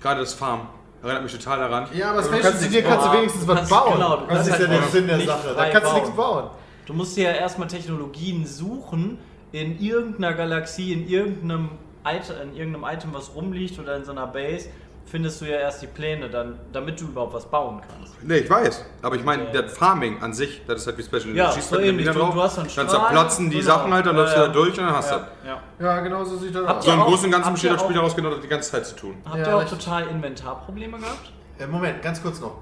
Gerade 0.00 0.20
das 0.20 0.32
Farm. 0.32 0.68
Erinnert 1.02 1.22
mich 1.22 1.32
total 1.36 1.58
daran. 1.58 1.86
Ja, 1.92 2.12
aber 2.12 2.22
Space 2.22 2.40
kannst 2.40 2.62
Engineer 2.62 2.82
kannst 2.88 3.06
du 3.06 3.12
wenigstens 3.12 3.46
was 3.46 3.68
bauen. 3.68 3.92
genau, 3.92 4.26
das 4.26 4.46
ist 4.46 4.58
ja 4.58 4.58
halt 4.58 4.70
der 4.70 4.82
Sinn 4.88 5.06
der 5.06 5.20
Sache. 5.20 5.54
Da 5.54 5.68
kannst 5.68 5.90
du 5.90 5.94
nichts 5.96 6.10
bauen. 6.12 6.50
Du 6.86 6.94
musst 6.94 7.14
dir 7.14 7.24
ja 7.24 7.32
erstmal 7.32 7.68
Technologien 7.68 8.46
suchen 8.46 9.18
in 9.54 9.78
irgendeiner 9.80 10.34
Galaxie, 10.34 10.92
in 10.92 11.08
irgendeinem, 11.08 11.70
Item, 12.04 12.34
in 12.50 12.56
irgendeinem 12.56 12.84
Item, 12.96 13.14
was 13.14 13.34
rumliegt 13.36 13.78
oder 13.78 13.94
in 13.96 14.04
so 14.04 14.10
einer 14.10 14.26
Base, 14.26 14.68
findest 15.06 15.40
du 15.40 15.44
ja 15.44 15.58
erst 15.58 15.80
die 15.80 15.86
Pläne, 15.86 16.28
dann, 16.28 16.58
damit 16.72 17.00
du 17.00 17.04
überhaupt 17.04 17.34
was 17.34 17.46
bauen 17.46 17.80
kannst. 17.86 18.14
Nee, 18.22 18.38
ich 18.38 18.50
weiß. 18.50 18.84
Aber 19.02 19.14
ich 19.14 19.22
meine, 19.22 19.44
der 19.52 19.68
Farming 19.68 20.20
an 20.22 20.32
sich, 20.34 20.62
das 20.66 20.80
ist 20.80 20.86
halt 20.88 20.98
wie 20.98 21.02
Special 21.04 21.36
Ja, 21.36 21.52
Schießt 21.52 21.68
so 21.68 21.76
mit 21.76 21.84
dem 21.84 21.90
ähnlich. 21.90 22.06
Ding 22.06 22.14
Du- 22.14 22.20
drauf, 22.20 22.34
du 22.34 22.42
hast 22.42 22.54
so 22.56 22.62
Dann 22.62 22.88
zerplatzen 22.88 23.48
die 23.50 23.58
genau. 23.58 23.68
Sachen 23.68 23.92
halt, 23.94 24.06
dann 24.06 24.16
Ja, 24.16 24.22
läufst 24.22 24.36
du 24.36 24.40
ja. 24.40 24.46
da 24.48 24.52
durch 24.52 24.70
und 24.78 24.86
dann 24.86 24.96
hast 24.96 25.10
du 25.12 25.16
das. 25.16 25.26
Ja. 25.46 25.62
Ja, 25.86 26.00
genau 26.00 26.24
so 26.24 26.36
sieht 26.36 26.54
das 26.54 26.66
Habt 26.66 26.78
aus. 26.80 26.84
So 26.86 26.92
im 26.92 27.00
Großen 27.00 27.24
und 27.26 27.30
Ganzen 27.30 27.52
besteht 27.52 27.72
das 27.72 27.80
Spiel 27.82 27.94
daraus, 27.94 28.16
genau 28.16 28.34
die 28.34 28.48
ganze 28.48 28.70
Zeit 28.72 28.86
zu 28.86 28.96
tun. 28.96 29.14
Habt 29.24 29.36
Ja, 29.36 29.46
ihr 29.46 29.56
auch 29.56 29.60
richtig. 29.62 29.78
total 29.78 30.06
Inventarprobleme 30.08 30.98
gehabt? 30.98 31.32
Äh, 31.60 31.66
Moment, 31.68 32.02
ganz 32.02 32.20
kurz 32.20 32.40
noch. 32.40 32.56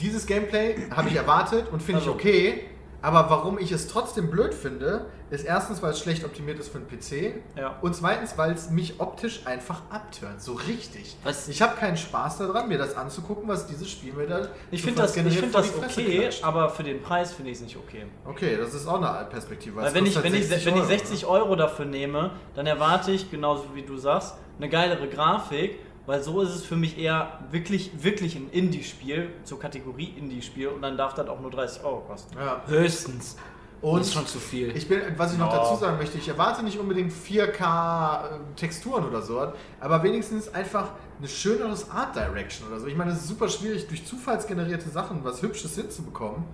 Dieses 0.00 0.26
Gameplay 0.26 0.76
habe 0.94 1.08
ich 1.08 1.16
erwartet 1.16 1.66
und 1.72 1.82
finde 1.82 2.02
ich 2.02 2.06
Also. 2.06 2.16
okay. 2.16 2.66
Aber 3.02 3.30
warum 3.30 3.58
ich 3.58 3.72
es 3.72 3.88
trotzdem 3.88 4.30
blöd 4.30 4.52
finde, 4.54 5.06
ist 5.30 5.44
erstens, 5.44 5.80
weil 5.82 5.90
es 5.92 6.00
schlecht 6.00 6.24
optimiert 6.24 6.58
ist 6.58 6.68
für 6.70 6.80
den 6.80 6.88
PC. 6.88 7.40
Ja. 7.56 7.76
Und 7.80 7.94
zweitens, 7.94 8.36
weil 8.36 8.52
es 8.52 8.70
mich 8.70 8.98
optisch 9.00 9.46
einfach 9.46 9.82
abturnt. 9.90 10.42
So 10.42 10.54
richtig. 10.54 11.16
Was- 11.22 11.48
Ich 11.48 11.62
habe 11.62 11.76
keinen 11.76 11.96
Spaß 11.96 12.38
daran, 12.38 12.68
mir 12.68 12.78
das 12.78 12.96
anzugucken, 12.96 13.48
was 13.48 13.66
dieses 13.66 13.88
Spiel 13.90 14.12
mir 14.12 14.26
da. 14.26 14.48
Ich 14.70 14.80
so 14.82 14.86
finde 14.88 15.02
das, 15.02 15.16
ich 15.16 15.38
find 15.38 15.54
das 15.54 15.76
okay, 15.76 16.18
klatscht. 16.18 16.44
aber 16.44 16.68
für 16.70 16.82
den 16.82 17.00
Preis 17.02 17.32
finde 17.32 17.50
ich 17.52 17.58
es 17.58 17.62
nicht 17.62 17.76
okay. 17.76 18.06
Okay, 18.26 18.56
das 18.56 18.74
ist 18.74 18.86
auch 18.86 19.00
eine 19.00 19.26
Perspektive. 19.26 19.76
Weil 19.76 19.94
wenn 19.94 20.06
ich, 20.06 20.20
wenn, 20.22 20.34
ich, 20.34 20.48
60 20.48 20.66
wenn 20.66 20.74
ich 20.74 20.80
Euro, 20.80 20.88
60 20.88 21.26
Euro 21.26 21.56
dafür 21.56 21.84
nehme, 21.84 22.32
dann 22.54 22.66
erwarte 22.66 23.12
ich, 23.12 23.30
genauso 23.30 23.66
wie 23.74 23.82
du 23.82 23.96
sagst, 23.96 24.34
eine 24.58 24.68
geilere 24.68 25.08
Grafik, 25.08 25.78
weil 26.06 26.22
so 26.22 26.40
ist 26.42 26.50
es 26.50 26.64
für 26.64 26.76
mich 26.76 26.98
eher 26.98 27.38
wirklich, 27.52 28.02
wirklich 28.02 28.34
ein 28.34 28.50
Indie-Spiel, 28.50 29.30
zur 29.44 29.60
Kategorie 29.60 30.12
Indie-Spiel 30.18 30.68
und 30.68 30.82
dann 30.82 30.96
darf 30.96 31.14
das 31.14 31.28
auch 31.28 31.40
nur 31.40 31.50
30 31.52 31.84
Euro 31.84 32.00
kosten. 32.00 32.34
ne? 32.36 32.44
Ja. 32.44 32.62
Höchstens. 32.66 33.36
Und 33.82 34.00
das 34.00 34.08
ist 34.08 34.14
schon 34.14 34.26
zu 34.26 34.38
viel. 34.38 34.76
Ich 34.76 34.86
bin, 34.88 35.00
was 35.16 35.32
ich 35.32 35.38
noch 35.38 35.50
Ja. 35.52 35.58
dazu 35.60 35.76
sagen 35.76 35.96
möchte, 35.96 36.18
ich 36.18 36.28
erwarte 36.28 36.62
nicht 36.62 36.78
unbedingt 36.78 37.12
4K 37.12 38.24
äh, 38.26 38.28
Texturen 38.56 39.06
oder 39.06 39.22
so, 39.22 39.40
aber 39.80 40.02
wenigstens 40.02 40.52
einfach 40.54 40.90
eine 41.18 41.28
schöneres 41.28 41.90
Art 41.90 42.14
Direction 42.14 42.68
oder 42.68 42.78
so. 42.80 42.86
Ich 42.86 42.96
meine, 42.96 43.12
es 43.12 43.18
ist 43.18 43.28
super 43.28 43.48
schwierig, 43.48 43.88
durch 43.88 44.04
zufallsgenerierte 44.06 44.90
Sachen 44.90 45.24
was 45.24 45.40
Hübsches 45.42 45.74
hinzubekommen, 45.76 46.44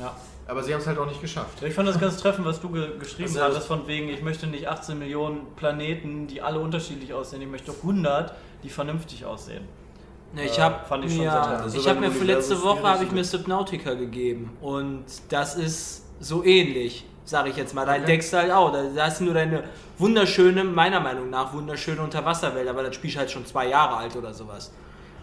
Ja. 0.00 0.12
aber 0.48 0.64
sie 0.64 0.72
haben 0.74 0.80
es 0.80 0.86
halt 0.88 0.98
auch 0.98 1.06
nicht 1.06 1.20
geschafft. 1.20 1.62
Ich 1.62 1.72
fand 1.74 1.88
das 1.88 2.00
ganz 2.00 2.16
treffend, 2.16 2.46
was 2.46 2.60
du 2.60 2.68
ge 2.70 2.98
geschrieben 2.98 3.28
Also- 3.28 3.42
hattest, 3.42 3.66
von 3.68 3.86
wegen, 3.86 4.08
ich 4.08 4.22
möchte 4.22 4.48
nicht 4.48 4.66
18 4.68 4.98
Millionen 4.98 5.46
Planeten, 5.54 6.26
die 6.26 6.42
alle 6.42 6.58
unterschiedlich 6.58 7.12
aussehen, 7.14 7.42
ich 7.42 7.48
möchte 7.48 7.72
100, 7.82 8.34
die 8.64 8.70
vernünftig 8.70 9.24
aussehen. 9.24 9.64
Ne, 10.34 10.46
ich 10.46 10.58
Äh, 10.58 10.62
habe 10.62 10.84
fand 10.88 11.04
ich 11.04 11.12
schon 11.12 11.20
sehr 11.20 11.30
mir, 11.32 11.42
treffend. 11.42 11.62
Also 11.62 11.78
ich 11.78 11.84
wenn 11.84 11.94
hab 11.94 12.00
mir 12.00 12.10
für 12.10 12.24
letzte 12.24 12.60
Woche 12.62 12.82
habe 12.88 13.04
ich 13.04 13.12
mir 13.12 13.22
Subnautica 13.24 13.94
gegeben 13.94 14.56
und 14.62 15.04
das 15.28 15.54
ist 15.56 16.02
so 16.22 16.42
ähnlich, 16.44 17.04
sage 17.24 17.50
ich 17.50 17.56
jetzt 17.56 17.74
mal. 17.74 17.84
Da 17.84 17.92
Okay. 17.96 18.18
du 18.18 18.36
halt 18.36 18.50
auch, 18.50 18.72
da 18.72 19.04
hast 19.06 19.20
du 19.20 19.24
nur 19.24 19.34
deine 19.34 19.64
wunderschöne, 19.98 20.64
meiner 20.64 21.00
Meinung 21.00 21.30
nach 21.30 21.52
wunderschöne 21.52 22.00
Unterwasserwelt, 22.02 22.68
aber 22.68 22.82
das 22.84 22.94
Spiel 22.94 23.10
ist 23.10 23.16
halt 23.18 23.30
schon 23.30 23.44
zwei 23.46 23.68
Jahre 23.68 23.96
alt 23.96 24.16
oder 24.16 24.32
sowas. 24.32 24.72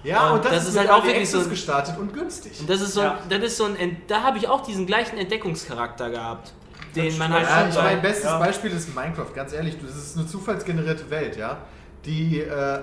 Ja, 0.04 0.28
Und 0.30 0.36
und 0.38 0.46
das, 0.46 0.52
das 0.54 0.64
ist 0.64 0.70
ist 0.70 0.78
halt 0.80 0.90
auch 0.92 1.04
wirklich 1.04 1.30
so 1.30 1.40
ein- 1.40 1.50
gestartet 1.50 1.98
und 1.98 2.14
günstig. 2.14 2.60
Und 2.62 2.70
das 2.70 2.80
ist 2.82 2.94
so, 2.94 3.02
Ja. 3.02 3.18
das 3.30 3.40
ist 3.44 3.58
so 3.58 3.66
ein, 3.66 4.02
da 4.08 4.22
habe 4.24 4.38
ich 4.38 4.48
auch 4.48 4.62
diesen 4.62 4.86
gleichen 4.86 5.18
Entdeckungscharakter 5.18 6.10
gehabt, 6.10 6.54
den 6.96 7.18
man 7.18 7.34
halt 7.34 7.44
Ja, 7.48 7.68
ich 7.68 7.76
mein 7.76 8.02
bestes 8.02 8.24
ja. 8.24 8.40
Beispiel 8.40 8.72
ist 8.72 8.96
Minecraft, 8.96 9.34
ganz 9.36 9.52
ehrlich, 9.54 9.76
das 9.82 9.96
ist 9.98 10.18
eine 10.18 10.26
zufallsgenerierte 10.28 11.10
Welt, 11.10 11.36
ja, 11.36 11.58
die 12.06 12.40
äh, 12.40 12.80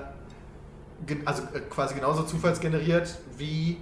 also 1.25 1.43
äh, 1.55 1.61
quasi 1.71 1.95
genauso 1.95 2.23
zufallsgeneriert 2.23 3.17
wie 3.39 3.79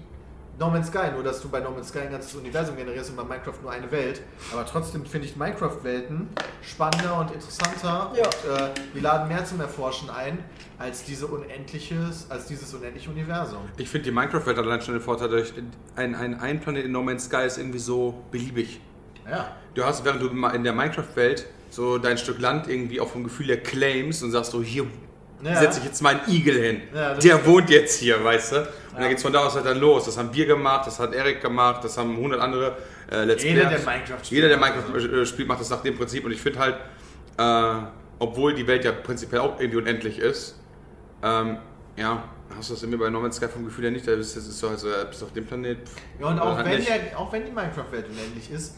No 0.59 0.71
Man's 0.71 0.87
Sky, 0.87 1.11
nur 1.13 1.25
dass 1.25 1.41
du 1.43 1.49
bei 1.49 1.59
No 1.59 1.71
Man's 1.71 1.89
Sky 1.89 2.01
ein 2.01 2.13
ganzes 2.13 2.33
Universum 2.37 2.77
generierst 2.77 3.11
und 3.11 3.17
bei 3.17 3.25
Minecraft 3.25 3.55
nur 3.61 3.73
eine 3.73 3.91
Welt. 3.91 4.21
Aber 4.53 4.65
trotzdem 4.65 5.05
finde 5.05 5.27
ich 5.27 5.35
Minecraft-Welten 5.37 6.29
spannender 6.63 7.19
und 7.19 7.33
interessanter 7.33 8.13
Ja. 8.17 8.25
und 8.25 8.61
äh, 8.61 8.71
die 8.95 9.01
laden 9.01 9.27
mehr 9.29 9.45
zum 9.45 9.61
Erforschen 9.61 10.11
ein 10.11 10.39
als 10.79 11.03
diese 11.05 11.27
unendliches, 11.27 12.27
als 12.31 12.47
dieses 12.47 12.73
unendliche 12.73 13.11
Universum. 13.11 13.59
Ich 13.79 13.89
finde 13.89 14.05
die 14.05 14.11
Minecraft-Welt 14.13 14.57
hat 14.59 14.65
allein 14.65 14.81
schon 14.81 14.95
den 14.95 15.01
Vorteil, 15.03 15.29
dass 15.29 15.53
ein, 15.97 16.15
ein, 16.15 16.39
ein 16.39 16.61
Planet 16.61 16.85
in 16.85 16.93
No 16.93 17.03
Man's 17.03 17.25
Sky 17.25 17.47
ist 17.47 17.59
irgendwie 17.59 17.81
so 17.81 18.23
beliebig. 18.31 18.81
Ja. 19.29 19.57
Du 19.75 19.85
hast, 19.85 20.05
während 20.05 20.23
du 20.23 20.29
in 20.29 20.63
der 20.63 20.73
Minecraft-Welt 20.73 21.47
so 21.71 21.99
dein 21.99 22.17
Stück 22.17 22.39
Land 22.41 22.69
irgendwie 22.69 23.01
auch 23.01 23.09
vom 23.09 23.25
Gefühl 23.25 23.47
her 23.47 23.61
claimst 23.61 24.23
und 24.23 24.31
sagst 24.31 24.53
so, 24.53 24.63
hier 24.63 24.87
Ja. 25.43 25.57
setze 25.57 25.81
ich 25.81 25.87
jetzt 25.87 26.01
meinen 26.01 26.21
Igel 26.29 26.55
hin. 26.63 26.81
Ja, 26.95 27.15
Der 27.15 27.45
wohnt 27.45 27.69
jetzt 27.71 27.99
hier, 27.99 28.23
weißt 28.23 28.53
du? 28.53 28.69
Und 28.95 29.01
dann 29.01 29.09
geht's 29.11 29.23
von 29.23 29.33
da 29.33 29.41
aus 29.47 29.55
halt 29.55 29.67
dann 29.67 29.79
los. 29.79 30.05
Das 30.05 30.17
haben 30.17 30.33
wir 30.33 30.47
gemacht, 30.47 30.87
das 30.87 31.01
hat 31.01 31.13
Erik 31.15 31.41
gemacht, 31.43 31.83
das 31.83 31.99
haben 31.99 32.13
100 32.17 32.41
andere 32.41 32.77
äh, 33.11 33.25
Let's 33.25 33.43
Jeder, 33.43 33.67
Player. 33.67 33.79
der 33.79 33.87
Minecraft 33.87 34.25
spielt. 34.25 34.31
Jeder, 34.31 34.49
der 34.49 34.59
Minecraft 34.59 34.95
äh, 34.97 35.27
spielt, 35.27 35.49
macht 35.49 35.61
das 35.61 35.71
nach 35.71 35.83
dem 35.83 35.97
Prinzip. 35.97 36.25
Und 36.25 36.31
ich 36.31 36.41
finde 36.41 36.59
halt, 36.61 36.77
äh, 37.37 37.87
obwohl 38.19 38.55
die 38.55 38.67
Welt 38.67 38.85
ja 38.85 38.93
prinzipiell 38.93 39.41
auch 39.41 39.59
irgendwie 39.59 39.79
unendlich 39.79 40.19
ist, 40.19 40.61
ähm, 41.23 41.59
ja, 41.97 42.25
hast 42.57 42.71
du 42.71 42.75
das 42.75 42.83
irgendwie 42.83 42.99
bei 43.01 43.11
No 43.11 43.21
Man's 43.21 43.37
Sky 43.37 43.49
vom 43.49 43.65
Gefühl 43.65 43.85
her 43.85 43.91
nicht. 43.91 44.07
Da 44.07 44.15
bist 44.15 44.37
du 44.37 44.41
so, 44.41 44.69
also, 44.69 44.89
äh, 44.89 45.05
bist 45.09 45.21
du 45.23 45.27
auf 45.27 45.33
dem 45.33 45.47
Planet. 45.47 45.79
pff, 45.89 45.97
Ja, 46.21 46.27
und 46.27 46.35
oder 46.35 46.45
auch 46.45 46.57
halt 46.57 46.67
wenn, 46.67 46.85
der, 46.85 47.19
auch 47.19 47.33
wenn 47.33 47.45
die 47.45 47.53
Minecraft-Welt 47.53 48.07
unendlich 48.09 48.51
ist, 48.51 48.75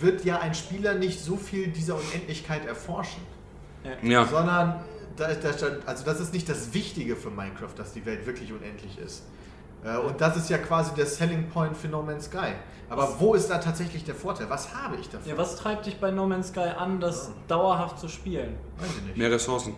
wird 0.00 0.24
ja 0.24 0.40
ein 0.40 0.54
Spieler 0.54 0.94
nicht 0.94 1.20
so 1.20 1.36
viel 1.36 1.68
dieser 1.68 1.96
Unendlichkeit 1.96 2.66
erforschen. 2.66 3.22
Ja. 4.02 4.24
Sondern, 4.26 4.82
da, 5.16 5.28
da, 5.34 5.48
also 5.86 6.04
das 6.04 6.20
ist 6.20 6.32
nicht 6.32 6.48
das 6.48 6.72
Wichtige 6.74 7.16
für 7.16 7.30
Minecraft, 7.30 7.74
dass 7.76 7.92
die 7.92 8.04
Welt 8.06 8.26
wirklich 8.26 8.52
unendlich 8.52 8.98
ist. 8.98 9.22
Äh, 9.84 9.96
Und 9.98 10.20
das 10.20 10.36
ist 10.36 10.50
ja 10.50 10.58
quasi 10.58 10.94
der 10.94 11.06
Selling 11.06 11.48
Point 11.48 11.76
für 11.76 11.88
No 11.88 12.02
Man's 12.02 12.26
Sky. 12.26 12.52
Aber 12.90 13.14
wo 13.18 13.34
ist 13.34 13.48
da 13.50 13.58
tatsächlich 13.58 14.04
der 14.04 14.14
Vorteil? 14.14 14.48
Was 14.50 14.74
habe 14.74 14.96
ich 14.96 15.08
davon? 15.08 15.28
Ja, 15.28 15.36
was 15.38 15.56
treibt 15.56 15.86
dich 15.86 15.98
bei 16.00 16.10
No 16.10 16.26
Man's 16.26 16.48
Sky 16.48 16.70
an, 16.76 17.00
das 17.00 17.30
dauerhaft 17.48 17.98
zu 17.98 18.08
spielen? 18.08 18.56
Weiß 18.78 18.88
ich 18.98 19.02
nicht. 19.04 19.16
Mehr 19.16 19.30
Ressourcen. 19.30 19.74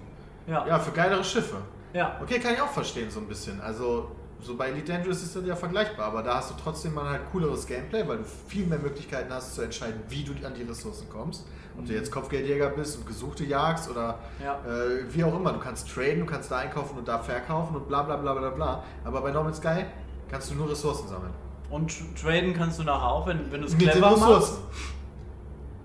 Ja. 0.47 0.67
Ja, 0.67 0.79
für 0.79 0.93
geilere 0.93 1.23
Schiffe. 1.25 1.57
ja. 1.93 2.19
Okay, 2.23 2.39
kann 2.39 2.55
ich 2.55 2.61
auch 2.61 2.71
verstehen 2.71 3.11
so 3.11 3.21
ein 3.21 3.27
bisschen. 3.29 3.61
Also 3.61 4.11
so 4.41 4.57
bei 4.57 4.69
Elite 4.69 4.93
Dangerous 4.93 5.23
ist 5.23 5.35
das 5.35 5.45
ja 5.47 5.57
vergleichbar, 5.57 6.07
aber 6.07 6.23
da 6.23 6.37
hast 6.37 6.51
du 6.51 6.55
trotzdem 6.63 6.95
mal 6.95 7.09
halt 7.11 7.23
cooleres 7.33 7.67
Gameplay, 7.67 8.07
weil 8.07 8.19
du 8.19 8.25
viel 8.25 8.67
mehr 8.67 8.79
Möglichkeiten 8.79 9.33
hast 9.33 9.55
zu 9.55 9.63
entscheiden, 9.63 10.01
wie 10.09 10.23
du 10.25 10.33
an 10.47 10.55
die 10.55 10.63
Ressourcen 10.63 11.09
kommst. 11.09 11.47
Ob 11.79 11.85
du 11.87 11.93
jetzt 11.93 12.11
Kopfgeldjäger 12.11 12.71
bist 12.71 12.97
und 12.99 13.07
Gesuchte 13.07 13.45
jagst 13.45 13.91
oder 13.91 14.19
Ja. 14.43 14.55
äh, 14.67 15.05
wie 15.13 15.23
auch 15.25 15.35
immer. 15.35 15.53
Du 15.53 15.59
kannst 15.59 15.91
traden, 15.93 16.21
du 16.21 16.27
kannst 16.27 16.51
da 16.51 16.59
einkaufen 16.59 16.97
und 16.99 17.07
da 17.07 17.19
verkaufen 17.19 17.77
und 17.77 17.87
bla 17.89 18.03
bla 18.03 18.17
bla 18.17 18.33
bla 18.35 18.49
bla. 18.51 18.83
Aber 19.05 19.21
bei 19.21 19.31
No 19.31 19.43
Man's 19.43 19.59
Sky 19.59 19.85
kannst 20.31 20.51
du 20.51 20.55
nur 20.55 20.71
Ressourcen 20.71 21.07
sammeln. 21.09 21.33
Und 21.69 21.91
tr- 21.91 22.15
traden 22.19 22.55
kannst 22.55 22.79
du 22.79 22.83
nachher 22.85 23.09
auch, 23.11 23.27
wenn, 23.27 23.51
wenn 23.53 23.61
du 23.61 23.67
es 23.67 23.77
clever 23.77 24.01
machst. 24.11 24.23
Ressourcen. 24.23 24.57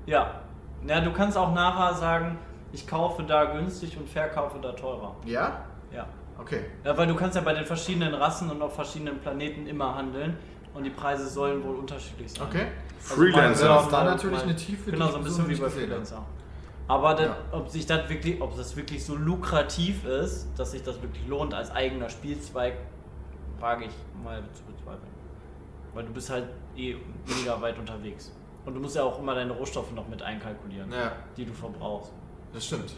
Ja. 0.06 0.42
Ja, 0.88 1.02
du 1.02 1.12
kannst 1.14 1.38
auch 1.38 1.54
nachher 1.54 1.94
sagen, 1.96 2.38
ich 2.72 2.88
kaufe 2.88 3.24
da 3.24 3.46
günstig 3.46 3.98
und 3.98 4.08
verkaufe 4.10 4.60
da 4.62 4.72
teurer. 4.72 5.16
Ja? 5.26 5.66
Ja. 5.92 6.06
Okay. 6.40 6.62
Ja, 6.84 6.98
weil 6.98 7.08
du 7.08 7.16
kannst 7.16 7.36
ja 7.36 7.42
bei 7.42 7.54
den 7.54 7.66
verschiedenen 7.66 8.14
Rassen 8.16 8.50
und 8.50 8.62
auf 8.62 8.74
verschiedenen 8.76 9.20
Planeten 9.20 9.68
immer 9.68 9.96
handeln 9.96 10.38
und 10.74 10.84
die 10.84 10.90
Preise 10.90 11.28
sollen 11.28 11.64
wohl 11.64 11.76
unterschiedlich 11.76 12.32
sein. 12.32 12.48
Okay. 12.48 12.68
Freelancer. 13.00 13.68
Das 13.68 13.76
mal- 13.78 13.84
ist 13.84 13.92
da 13.92 14.04
natürlich 14.04 14.38
mal- 14.40 14.44
eine 14.44 14.56
Tiefe, 14.56 14.92
Genau, 14.92 15.08
so 15.10 15.18
ein 15.18 15.24
bisschen 15.24 15.46
so 15.46 15.50
wie 15.50 15.56
bei. 15.56 15.70
Freelancer. 15.70 16.26
Aber 16.88 17.14
das, 17.14 17.28
Ja. 17.28 17.38
ob 17.52 17.70
sich 17.70 17.86
das 17.86 18.10
wirklich, 18.10 18.42
ob 18.42 18.56
das 18.58 18.76
wirklich 18.76 19.06
so 19.06 19.16
lukrativ 19.16 20.06
ist, 20.06 20.48
dass 20.58 20.72
sich 20.72 20.84
das 20.84 21.02
wirklich 21.02 21.26
lohnt 21.28 21.54
als 21.54 21.72
eigener 21.72 22.10
Spielzweig, 22.10 22.74
wage 23.60 23.86
ich 23.86 23.92
mal 24.24 24.42
zu 24.54 24.64
bezweifeln. 24.64 25.12
Weil 25.94 26.06
du 26.06 26.12
bist 26.12 26.30
halt 26.30 26.46
eh 26.76 26.96
mega 27.28 27.62
weit 27.62 27.78
unterwegs. 27.78 28.32
Und 28.66 28.74
du 28.76 28.80
musst 28.80 28.96
ja 28.96 29.04
auch 29.04 29.20
immer 29.20 29.36
deine 29.36 29.54
Rohstoffe 29.54 29.92
noch 29.94 30.08
mit 30.08 30.22
einkalkulieren, 30.22 30.92
Ja, 30.92 31.14
die 31.38 31.46
du 31.46 31.54
verbrauchst. 31.54 32.12
das 32.54 32.66
stimmt. 32.66 32.94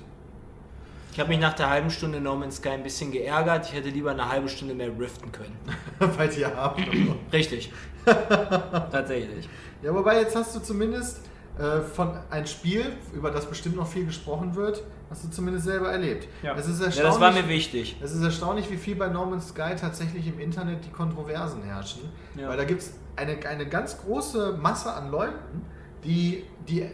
Ich 1.14 1.20
habe 1.20 1.30
mich 1.30 1.40
nach 1.40 1.54
der 1.54 1.70
halben 1.70 1.92
Stunde 1.92 2.20
No 2.20 2.36
Man's 2.36 2.56
Sky 2.58 2.70
ein 2.70 2.82
bisschen 2.84 3.12
geärgert. 3.12 3.68
Ich 3.68 3.74
hätte 3.74 3.90
lieber 3.90 4.12
eine 4.12 4.28
halbe 4.30 4.50
Stunde 4.50 4.74
mehr 4.74 4.90
riften 4.98 5.32
können. 5.32 5.56
Weil 6.00 6.28
die 6.30 6.40
ja 6.40 6.56
haben. 6.56 6.84
Richtig. 7.32 7.72
Tatsächlich. 8.06 9.48
Ja, 9.84 9.94
wobei 9.94 10.20
jetzt 10.20 10.36
hast 10.36 10.56
du 10.56 10.60
zumindest 10.60 11.20
äh, 11.60 11.82
von 11.82 12.18
ein 12.32 12.48
Spiel, 12.48 12.94
über 13.14 13.30
das 13.30 13.46
bestimmt 13.46 13.76
noch 13.76 13.88
viel 13.88 14.06
gesprochen 14.08 14.56
wird, 14.56 14.84
hast 15.12 15.24
du 15.26 15.30
zumindest 15.30 15.66
selber 15.66 15.92
erlebt. 15.92 16.28
Ja. 16.42 16.56
Es 16.56 16.68
ist 16.68 16.80
Ja, 16.80 16.88
erstaunlich, 16.88 17.12
das 17.14 17.22
war 17.22 17.32
mir 17.32 17.48
wichtig. 17.48 17.96
es 18.02 18.12
ist 18.12 18.24
erstaunlich, 18.24 18.72
wie 18.72 18.78
viel 18.78 18.96
bei 18.96 19.08
No 19.08 19.26
Man's 19.28 19.50
Sky 19.50 19.76
tatsächlich 19.80 20.26
im 20.28 20.40
Internet 20.40 20.84
die 20.84 20.90
Kontroversen 20.92 21.62
herrschen. 21.62 22.10
Ja. 22.36 22.50
Weil 22.50 22.58
da 22.58 22.64
gibt 22.64 22.82
es 22.82 22.94
eine, 23.18 23.38
eine 23.48 23.68
ganz 23.68 24.00
große 24.02 24.58
Masse 24.60 24.92
an 24.92 25.12
Leuten, 25.12 25.64
die, 26.04 26.44
die 26.68 26.90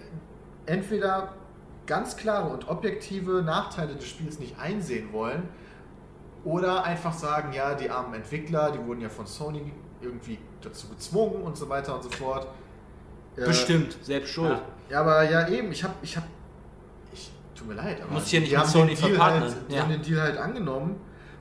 entweder 0.66 1.34
ganz 1.90 2.16
klare 2.16 2.50
und 2.50 2.70
objektive 2.70 3.42
Nachteile 3.42 3.96
des 3.96 4.06
Spiels 4.08 4.40
nicht 4.40 4.60
einsehen 4.60 5.12
wollen 5.12 5.44
oder 6.46 6.84
einfach 6.84 7.14
sagen, 7.14 7.52
ja, 7.52 7.74
die 7.74 7.90
armen 7.90 8.14
Entwickler, 8.14 8.72
die 8.72 8.86
wurden 8.86 9.02
ja 9.02 9.10
von 9.10 9.26
Sony 9.26 9.74
irgendwie 10.00 10.38
dazu 10.62 10.88
gezwungen 10.88 11.42
und 11.42 11.58
so 11.58 11.68
weiter 11.68 11.96
und 11.96 12.04
so 12.04 12.10
fort. 12.12 12.48
Äh, 13.36 13.46
Bestimmt, 13.46 13.98
selbst 14.04 14.32
schuld. 14.32 14.52
Ja. 14.52 14.62
Ja, 14.92 15.02
aber 15.02 15.30
ja 15.30 15.48
eben, 15.50 15.72
ich 15.72 15.84
habe, 15.84 15.96
ich 16.02 16.16
habe, 16.16 16.28
ich, 17.12 17.32
tut 17.56 17.68
mir 17.68 17.74
leid, 17.74 18.02
aber 18.02 18.14
Musst 18.14 18.28
hier 18.28 18.40
nicht 18.40 18.52
die 18.52 18.58
haben 18.58 18.70
Sony 18.70 18.96
den 18.96 19.20
halt, 19.20 19.56
die 19.70 19.76
ja. 19.76 19.82
haben 19.82 19.92
den 19.92 20.02
Deal 20.02 20.22
halt 20.22 20.38
angenommen 20.38 20.96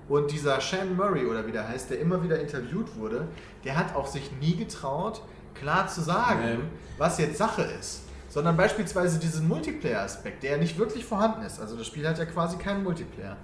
Und 0.08 0.30
dieser 0.30 0.60
Shan 0.62 0.96
Murray 0.96 1.26
oder 1.26 1.46
wie 1.46 1.52
der 1.52 1.68
heißt, 1.68 1.90
der 1.90 2.00
immer 2.00 2.22
wieder 2.22 2.40
interviewt 2.40 2.96
wurde, 2.96 3.28
der 3.64 3.76
hat 3.76 3.94
auch 3.94 4.06
sich 4.06 4.32
nie 4.40 4.56
getraut, 4.56 5.20
klar 5.54 5.86
zu 5.86 6.00
sagen, 6.00 6.40
Nee. 6.42 6.58
was 6.96 7.18
jetzt 7.18 7.36
Sache 7.36 7.62
ist. 7.78 8.07
Sondern 8.28 8.56
beispielsweise 8.56 9.18
diesen 9.18 9.48
Multiplayer-Aspekt, 9.48 10.42
der 10.42 10.58
nicht 10.58 10.78
wirklich 10.78 11.04
vorhanden 11.04 11.42
ist. 11.42 11.60
Also 11.60 11.76
das 11.76 11.86
Spiel 11.86 12.06
hat 12.06 12.18
ja 12.18 12.26
quasi 12.26 12.56
keinen 12.58 12.84
Multiplayer. 12.84 13.36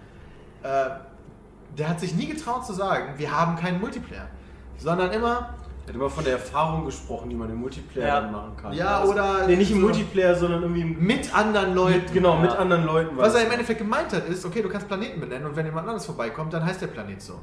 Äh, 0.63 0.91
der 1.79 1.89
hat 1.89 2.01
sich 2.01 2.15
nie 2.15 2.27
getraut 2.27 2.67
zu 2.67 2.73
sagen, 2.75 3.15
wir 3.17 3.31
haben 3.35 3.57
keinen 3.57 3.81
Multiplayer. 3.81 4.29
Sondern 4.77 5.11
immer, 5.13 5.55
Er 5.87 5.89
hat 5.89 5.95
immer 5.97 6.09
von 6.11 6.25
der 6.25 6.35
Erfahrung 6.35 6.85
gesprochen, 6.87 7.29
die 7.31 7.37
man 7.37 7.51
im 7.51 7.57
Multiplayer 7.57 8.07
Ja. 8.09 8.21
dann 8.23 8.33
machen 8.33 8.57
kann. 8.61 8.73
Ja, 8.73 9.01
Also- 9.01 9.13
oder 9.13 9.47
Nee, 9.47 9.57
nicht 9.57 9.71
im 9.71 9.81
so- 9.81 9.87
Multiplayer, 9.87 10.35
sondern 10.35 10.63
irgendwie 10.63 10.81
im- 10.83 10.99
mit 11.07 11.35
anderen 11.35 11.75
Leuten. 11.75 11.99
mit, 12.05 12.13
genau, 12.13 12.37
mit 12.37 12.51
Ja. 12.53 12.59
anderen 12.59 12.85
Leuten. 12.85 13.17
Was 13.17 13.35
er 13.35 13.45
im. 13.47 13.53
Endeffekt 13.53 13.81
gemeint 13.81 14.13
hat, 14.13 14.27
ist, 14.29 14.45
okay, 14.47 14.63
du 14.63 14.69
kannst 14.69 14.87
Planeten 14.89 15.21
benennen 15.21 15.47
und 15.47 15.57
wenn 15.57 15.65
jemand 15.67 15.87
anderes 15.87 16.07
vorbeikommt, 16.07 16.53
dann 16.55 16.65
heißt 16.65 16.81
der 16.83 16.87
Planet 16.89 17.21
so. 17.23 17.39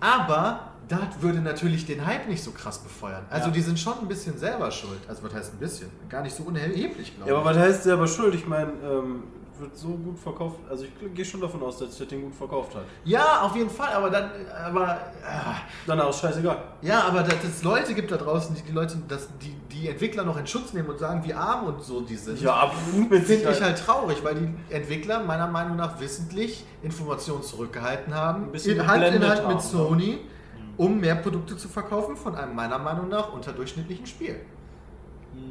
Aber 0.00 0.60
das 0.88 1.20
würde 1.20 1.40
natürlich 1.40 1.86
den 1.86 2.04
Hype 2.06 2.28
nicht 2.28 2.42
so 2.42 2.50
krass 2.52 2.78
befeuern. 2.78 3.24
Also 3.30 3.46
Ja. 3.48 3.52
die 3.52 3.60
sind 3.60 3.78
schon 3.78 3.98
ein 4.00 4.08
bisschen 4.08 4.38
selber 4.38 4.70
schuld. 4.70 5.00
Also 5.08 5.22
was 5.22 5.34
heißt 5.34 5.54
ein 5.54 5.58
bisschen? 5.58 5.90
Gar 6.08 6.22
nicht 6.22 6.34
so 6.36 6.42
unerheblich, 6.44 7.14
glaube 7.16 7.30
Ja, 7.30 7.36
ich. 7.36 7.40
aber 7.46 7.50
was 7.50 7.58
heißt 7.58 7.82
selber 7.84 8.06
schuld? 8.06 8.34
Ich 8.34 8.46
meine, 8.46 8.72
ähm, 8.82 9.22
wird 9.56 9.76
so 9.76 9.86
gut 9.90 10.18
verkauft. 10.18 10.58
Also 10.68 10.82
ich 10.84 11.14
gehe 11.14 11.24
schon 11.24 11.40
davon 11.40 11.62
aus, 11.62 11.78
dass 11.78 11.96
das 11.96 12.08
Ding 12.08 12.22
gut 12.22 12.34
verkauft 12.34 12.74
hat. 12.74 12.82
ja, 13.04 13.40
auf 13.42 13.54
jeden 13.54 13.70
Fall, 13.70 13.92
aber 13.94 14.10
dann, 14.10 14.28
aber, 14.66 14.98
ah, 15.24 15.54
Danach 15.86 16.08
ist 16.10 16.18
scheißegal. 16.20 16.58
ja, 16.82 17.02
aber 17.04 17.22
dass 17.22 17.36
es 17.44 17.62
Leute 17.62 17.94
gibt 17.94 18.10
da 18.10 18.16
draußen, 18.16 18.52
die, 18.56 18.62
die 18.62 18.72
Leute, 18.72 18.96
dass 19.06 19.28
die, 19.38 19.54
die 19.72 19.88
Entwickler 19.88 20.24
noch 20.24 20.36
in 20.38 20.46
Schutz 20.48 20.72
nehmen 20.72 20.88
und 20.88 20.98
sagen, 20.98 21.22
wie 21.24 21.32
arm 21.34 21.66
und 21.66 21.80
so 21.84 22.00
die 22.00 22.16
sind. 22.16 22.40
Ja, 22.40 22.52
ab 22.52 22.74
Finde 22.74 23.16
ich 23.52 23.62
halt 23.62 23.78
traurig, 23.78 24.24
weil 24.24 24.34
die 24.34 24.74
Entwickler 24.74 25.22
meiner 25.22 25.46
Meinung 25.46 25.76
nach 25.76 26.00
wissentlich 26.00 26.64
Informationen 26.82 27.44
zurückgehalten 27.44 28.12
haben, 28.12 28.46
Ein 28.46 28.52
bisschen 28.52 28.76
in 28.80 28.86
Hand 28.88 29.04
in 29.04 29.22
Hand 29.24 29.46
mit 29.46 29.56
haben, 29.56 29.60
Sony, 29.60 30.18
um 30.76 31.00
mehr 31.00 31.16
Produkte 31.16 31.56
zu 31.56 31.68
verkaufen 31.68 32.16
von 32.16 32.34
einem 32.34 32.54
meiner 32.54 32.78
Meinung 32.78 33.08
nach 33.08 33.32
unterdurchschnittlichen 33.32 34.06
Spiel. 34.06 34.40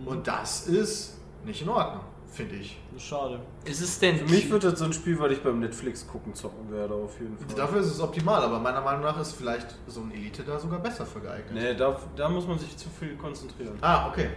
Und 0.06 0.28
das 0.28 0.68
ist 0.68 1.18
nicht 1.46 1.62
in 1.62 1.70
Ordnung, 1.70 2.04
finde 2.32 2.56
ich. 2.56 2.80
Schade. 2.98 3.40
Ist 3.66 3.82
es 3.82 4.00
denn. 4.00 4.18
Für 4.18 4.32
mich 4.32 4.50
wird 4.50 4.64
das 4.64 4.80
so 4.80 4.86
ein 4.86 4.94
Spiel, 4.94 5.20
weil 5.20 5.34
ich 5.34 5.44
beim 5.44 5.60
Netflix 5.60 6.08
gucken 6.08 6.34
zocken 6.34 6.72
werde, 6.72 6.94
auf 6.94 7.20
jeden 7.20 7.38
Fall. 7.38 7.56
Dafür 7.56 7.82
ist 7.82 7.88
es 7.88 8.00
optimal, 8.00 8.42
aber 8.42 8.60
meiner 8.60 8.82
Meinung 8.82 9.02
nach 9.02 9.20
ist 9.20 9.34
vielleicht 9.34 9.76
so 9.88 10.02
ein 10.02 10.12
Elite 10.12 10.44
da 10.44 10.58
sogar 10.60 10.80
besser 10.80 11.06
für 11.06 11.20
geeignet. 11.20 11.54
Nee, 11.54 11.74
da, 11.74 12.00
da 12.16 12.30
muss 12.30 12.48
man 12.48 12.60
sich 12.60 12.78
zu 12.78 12.90
viel 12.90 13.16
konzentrieren. 13.16 13.78
Ah, 13.82 14.08
okay. 14.08 14.30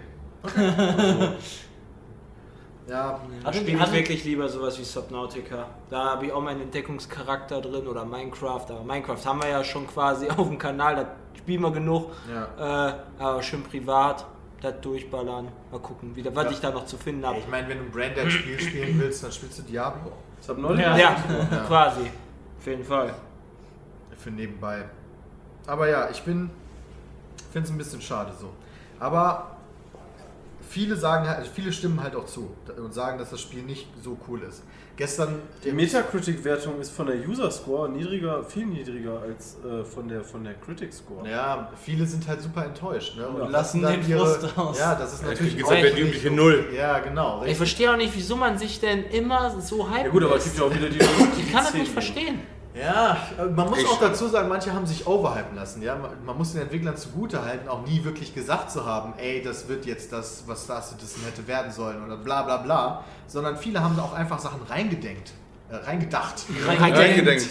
okay. 0.42 1.32
ja, 2.88 3.20
Da 3.42 3.48
Hatte- 3.48 3.58
spiele 3.58 3.82
ich 3.84 3.92
wirklich 3.92 4.24
lieber 4.24 4.48
sowas 4.48 4.78
wie 4.78 4.84
Subnautica. 4.84 5.66
Da 5.90 6.04
habe 6.12 6.26
ich 6.26 6.32
auch 6.32 6.40
meinen 6.42 6.62
Entdeckungscharakter 6.62 7.60
drin 7.60 7.86
oder 7.86 8.04
Minecraft. 8.04 8.64
Aber 8.70 8.84
Minecraft 8.84 9.24
haben 9.24 9.42
wir 9.42 9.48
ja 9.48 9.64
schon 9.64 9.86
quasi 9.86 10.28
auf 10.36 10.46
dem 10.48 10.58
Kanal, 10.58 10.96
da 10.96 11.06
spielen 11.36 11.62
wir 11.62 11.70
genug. 11.72 12.10
ja. 12.32 12.88
Äh, 12.88 12.94
aber 13.18 13.42
schön 13.42 13.62
privat, 13.64 14.24
das 14.62 14.74
durchballern. 14.80 15.48
Mal 15.70 15.80
gucken, 15.80 16.14
wieder, 16.16 16.34
was 16.34 16.44
Ja. 16.44 16.50
ich 16.52 16.60
da 16.60 16.70
noch 16.70 16.86
zu 16.86 16.96
finden 16.96 17.26
habe. 17.26 17.38
Ich 17.38 17.48
meine, 17.48 17.68
wenn 17.68 17.78
du 17.78 17.84
ein 17.84 17.90
Braindead-Spiel 17.90 18.60
spielen 18.60 18.98
willst, 19.00 19.22
dann 19.24 19.32
spielst 19.32 19.58
du 19.58 19.62
Diablo. 19.62 20.12
Ja. 20.46 20.96
Ja, 20.96 20.96
Ja. 20.96 21.16
quasi. 21.66 22.10
Auf 22.58 22.66
jeden 22.66 22.84
Fall. 22.84 23.12
für 24.16 24.30
nebenbei. 24.30 24.84
Aber 25.66 25.88
ja, 25.88 26.08
ich 26.10 26.22
bin 26.22 26.50
finde 27.52 27.66
es 27.68 27.72
ein 27.74 27.78
bisschen 27.78 28.00
schade 28.00 28.32
so. 28.40 28.50
Aber 29.00 29.55
viele 30.68 30.96
sagen 30.96 31.28
halt, 31.28 31.46
viele 31.46 31.72
stimmen 31.72 32.02
halt 32.02 32.14
auch 32.16 32.26
zu 32.26 32.50
und 32.76 32.92
sagen, 32.94 33.18
dass 33.18 33.30
das 33.30 33.40
Spiel 33.40 33.62
nicht 33.62 33.86
so 34.02 34.16
cool 34.28 34.42
ist. 34.42 34.62
Gestern 34.96 35.40
Die 35.62 35.72
Metacritic-Wertung 35.72 36.80
ist 36.80 36.90
von 36.90 37.06
der 37.06 37.16
User-Score 37.28 37.88
niedriger, 37.90 38.42
viel 38.44 38.64
niedriger 38.64 39.20
als 39.20 39.56
äh, 39.62 39.84
von 39.84 40.08
der, 40.08 40.24
von 40.24 40.42
der 40.42 40.54
Critic-Score. 40.54 41.28
ja, 41.28 41.70
viele 41.82 42.06
sind 42.06 42.26
halt 42.26 42.40
super 42.40 42.64
enttäuscht 42.64 43.16
ne? 43.16 43.28
und 43.28 43.38
Ja. 43.42 43.46
lassen 43.48 43.82
dann 43.82 44.00
den 44.00 44.08
ihre 44.08 44.26
Frust 44.26 44.56
raus. 44.56 44.78
Ja, 44.78 44.94
das 44.94 45.12
ist 45.14 45.22
Ja, 45.22 45.28
natürlich 45.28 45.56
gesagt, 45.58 45.82
wird 45.82 45.98
die 45.98 46.02
nicht 46.02 46.08
übliche. 46.16 46.30
Null. 46.30 46.68
Ja, 46.74 46.98
genau. 47.00 47.36
Ich 47.36 47.42
richtig. 47.42 47.56
verstehe 47.58 47.92
auch 47.92 47.96
nicht, 47.98 48.14
wieso 48.16 48.36
man 48.36 48.56
sich 48.56 48.80
denn 48.80 49.04
immer 49.04 49.60
so 49.60 49.86
hypen 49.90 50.04
Ja 50.06 50.08
gut, 50.10 50.24
aber 50.24 50.36
es 50.36 50.44
gibt 50.44 50.58
ja 50.58 50.64
auch 50.64 50.74
wieder 50.74 50.88
die 50.88 50.98
Ich 51.40 51.52
kann 51.52 51.64
das 51.64 51.74
nicht 51.74 51.92
verstehen. 51.92 52.40
Ja, 52.78 53.16
äh, 53.38 53.44
man 53.46 53.70
muss 53.70 53.78
Ich- 53.80 53.86
auch 53.88 53.98
dazu 53.98 54.28
sagen, 54.28 54.48
manche 54.48 54.72
haben 54.72 54.86
sich 54.86 55.06
overhypen 55.06 55.56
lassen. 55.56 55.80
Ja? 55.82 55.96
Man- 55.96 56.36
muss 56.36 56.52
den 56.52 56.62
Entwicklern 56.62 56.96
zugute 56.96 57.42
halten, 57.44 57.68
auch 57.68 57.86
nie 57.86 58.04
wirklich 58.04 58.34
gesagt 58.34 58.70
zu 58.70 58.84
haben, 58.84 59.14
ey, 59.16 59.42
das 59.42 59.68
wird 59.68 59.86
jetzt 59.86 60.12
das, 60.12 60.44
was 60.46 60.64
Star 60.64 60.82
Citizen 60.82 61.22
hätte 61.24 61.46
werden 61.48 61.72
sollen 61.72 62.04
oder 62.04 62.16
bla 62.18 62.42
bla 62.42 62.58
bla. 62.58 63.04
Sondern 63.26 63.56
viele 63.56 63.82
haben 63.82 63.96
da 63.96 64.02
auch 64.02 64.12
einfach 64.12 64.38
Sachen 64.38 64.60
reingedenkt, 64.68 65.32
äh, 65.70 65.76
reingedacht. 65.76 66.42
Reingedenkt. 66.66 67.46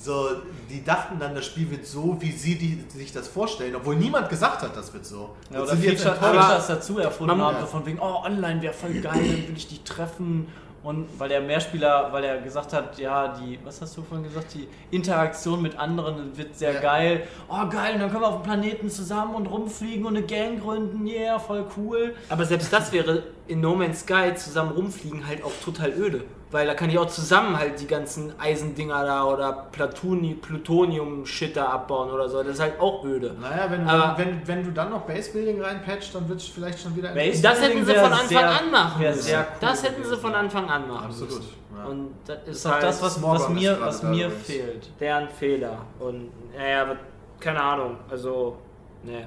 So, 0.00 0.28
die 0.70 0.84
dachten 0.84 1.18
dann, 1.18 1.34
das 1.34 1.44
Spiel 1.46 1.68
wird 1.72 1.84
so, 1.84 2.16
wie 2.20 2.30
sie 2.30 2.56
die, 2.56 2.84
sich 2.96 3.12
das 3.12 3.26
vorstellen, 3.26 3.74
obwohl 3.74 3.96
niemand 3.96 4.28
gesagt 4.28 4.62
hat, 4.62 4.76
das 4.76 4.92
wird 4.94 5.04
so. 5.04 5.34
Ja, 5.50 5.58
oder 5.58 5.70
sind 5.72 5.82
die 5.82 5.88
jetzt 5.88 6.04
Feature-. 6.04 6.34
Features 6.40 6.66
dazu 6.68 6.98
erfunden 7.00 7.42
haben, 7.42 7.54
Ja. 7.56 7.60
so 7.62 7.66
von 7.66 7.84
wegen, 7.84 7.98
oh, 7.98 8.22
online 8.24 8.62
wäre 8.62 8.72
voll 8.72 8.92
geil, 9.00 9.12
dann 9.14 9.48
will 9.48 9.54
ich 9.56 9.66
dich 9.66 9.82
treffen. 9.82 10.46
Und 10.82 11.08
weil 11.18 11.28
der 11.28 11.40
Mehrspieler, 11.40 12.08
weil 12.12 12.22
er 12.24 12.38
gesagt 12.40 12.72
hat, 12.72 12.96
ja, 12.98 13.28
die, 13.36 13.58
was 13.64 13.80
hast 13.82 13.96
du 13.96 14.02
vorhin 14.02 14.24
gesagt, 14.28 14.54
die 14.54 14.68
Interaktion 14.94 15.60
mit 15.60 15.76
anderen 15.78 16.36
wird 16.38 16.54
sehr 16.54 16.74
Ja. 16.74 16.80
geil. 16.80 17.22
Oh, 17.48 17.66
geil, 17.68 17.94
und 17.94 18.00
dann 18.00 18.10
können 18.10 18.22
wir 18.22 18.28
auf 18.28 18.36
dem 18.36 18.44
Planeten 18.44 18.88
zusammen 18.88 19.34
und 19.34 19.46
rumfliegen 19.46 20.06
und 20.06 20.16
eine 20.16 20.24
Gang 20.24 20.60
gründen, 20.62 21.04
yeah, 21.06 21.38
voll 21.38 21.64
cool. 21.76 22.14
Aber 22.28 22.44
selbst 22.44 22.72
das 22.72 22.92
wäre 22.92 23.24
in 23.48 23.60
No 23.60 23.74
Man's 23.74 24.00
Sky 24.00 24.34
zusammen 24.36 24.70
rumfliegen 24.72 25.26
halt 25.26 25.42
auch 25.42 25.52
total 25.64 25.90
öde. 25.92 26.24
Weil 26.50 26.66
da 26.66 26.72
kann 26.72 26.88
ich 26.88 26.98
auch 26.98 27.08
zusammen 27.08 27.58
halt 27.58 27.78
die 27.78 27.86
ganzen 27.86 28.32
Eisendinger 28.40 29.04
da 29.04 29.24
oder 29.24 29.66
Platoni, 29.70 30.32
Plutonium-Shit 30.34 31.54
da 31.56 31.66
abbauen 31.66 32.10
oder 32.10 32.26
so. 32.28 32.38
Das 32.42 32.54
ist 32.54 32.60
halt 32.60 32.80
auch 32.80 33.04
öde. 33.04 33.34
Naja, 33.38 33.70
wenn, 33.70 33.86
Aber- 33.86 34.16
wenn, 34.16 34.46
wenn 34.46 34.64
du 34.64 34.70
dann 34.70 34.88
noch 34.90 35.02
Basebuilding 35.02 35.60
reinpatcht, 35.60 36.14
dann 36.14 36.26
wird 36.26 36.40
es 36.40 36.46
vielleicht 36.48 36.80
schon 36.80 36.96
wieder 36.96 37.12
Base- 37.12 37.42
Das 37.42 37.60
hätten 37.60 37.84
sie 37.84 37.92
von 37.94 38.04
Anfang 38.12 38.28
sehr- 38.28 38.50
an 38.50 38.70
machen 38.70 39.02
müssen. 39.02 39.20
sehr 39.22 39.40
cool 39.40 39.46
Das 39.60 39.82
hätten 39.82 40.04
sie 40.04 40.16
von. 40.16 40.34
Anfang 40.34 40.70
an 40.70 40.88
machen 40.88 41.06
Absolut. 41.06 41.34
müssen. 41.36 41.54
Ja. 41.76 41.84
Und 41.84 42.10
das 42.26 42.38
ist, 42.46 42.66
auch 42.66 42.72
halt 42.72 42.82
das, 42.82 43.02
was, 43.02 43.22
was 43.22 43.48
mir, 43.50 43.76
was 43.80 44.02
mir 44.04 44.30
fehlt. 44.30 44.88
deren 45.00 45.28
Fehler. 45.28 45.78
Und 45.98 46.30
naja, 46.56 46.82
aber 46.82 46.96
keine 47.40 47.60
Ahnung. 47.62 47.96
Also, 48.10 48.56
ne. 49.04 49.26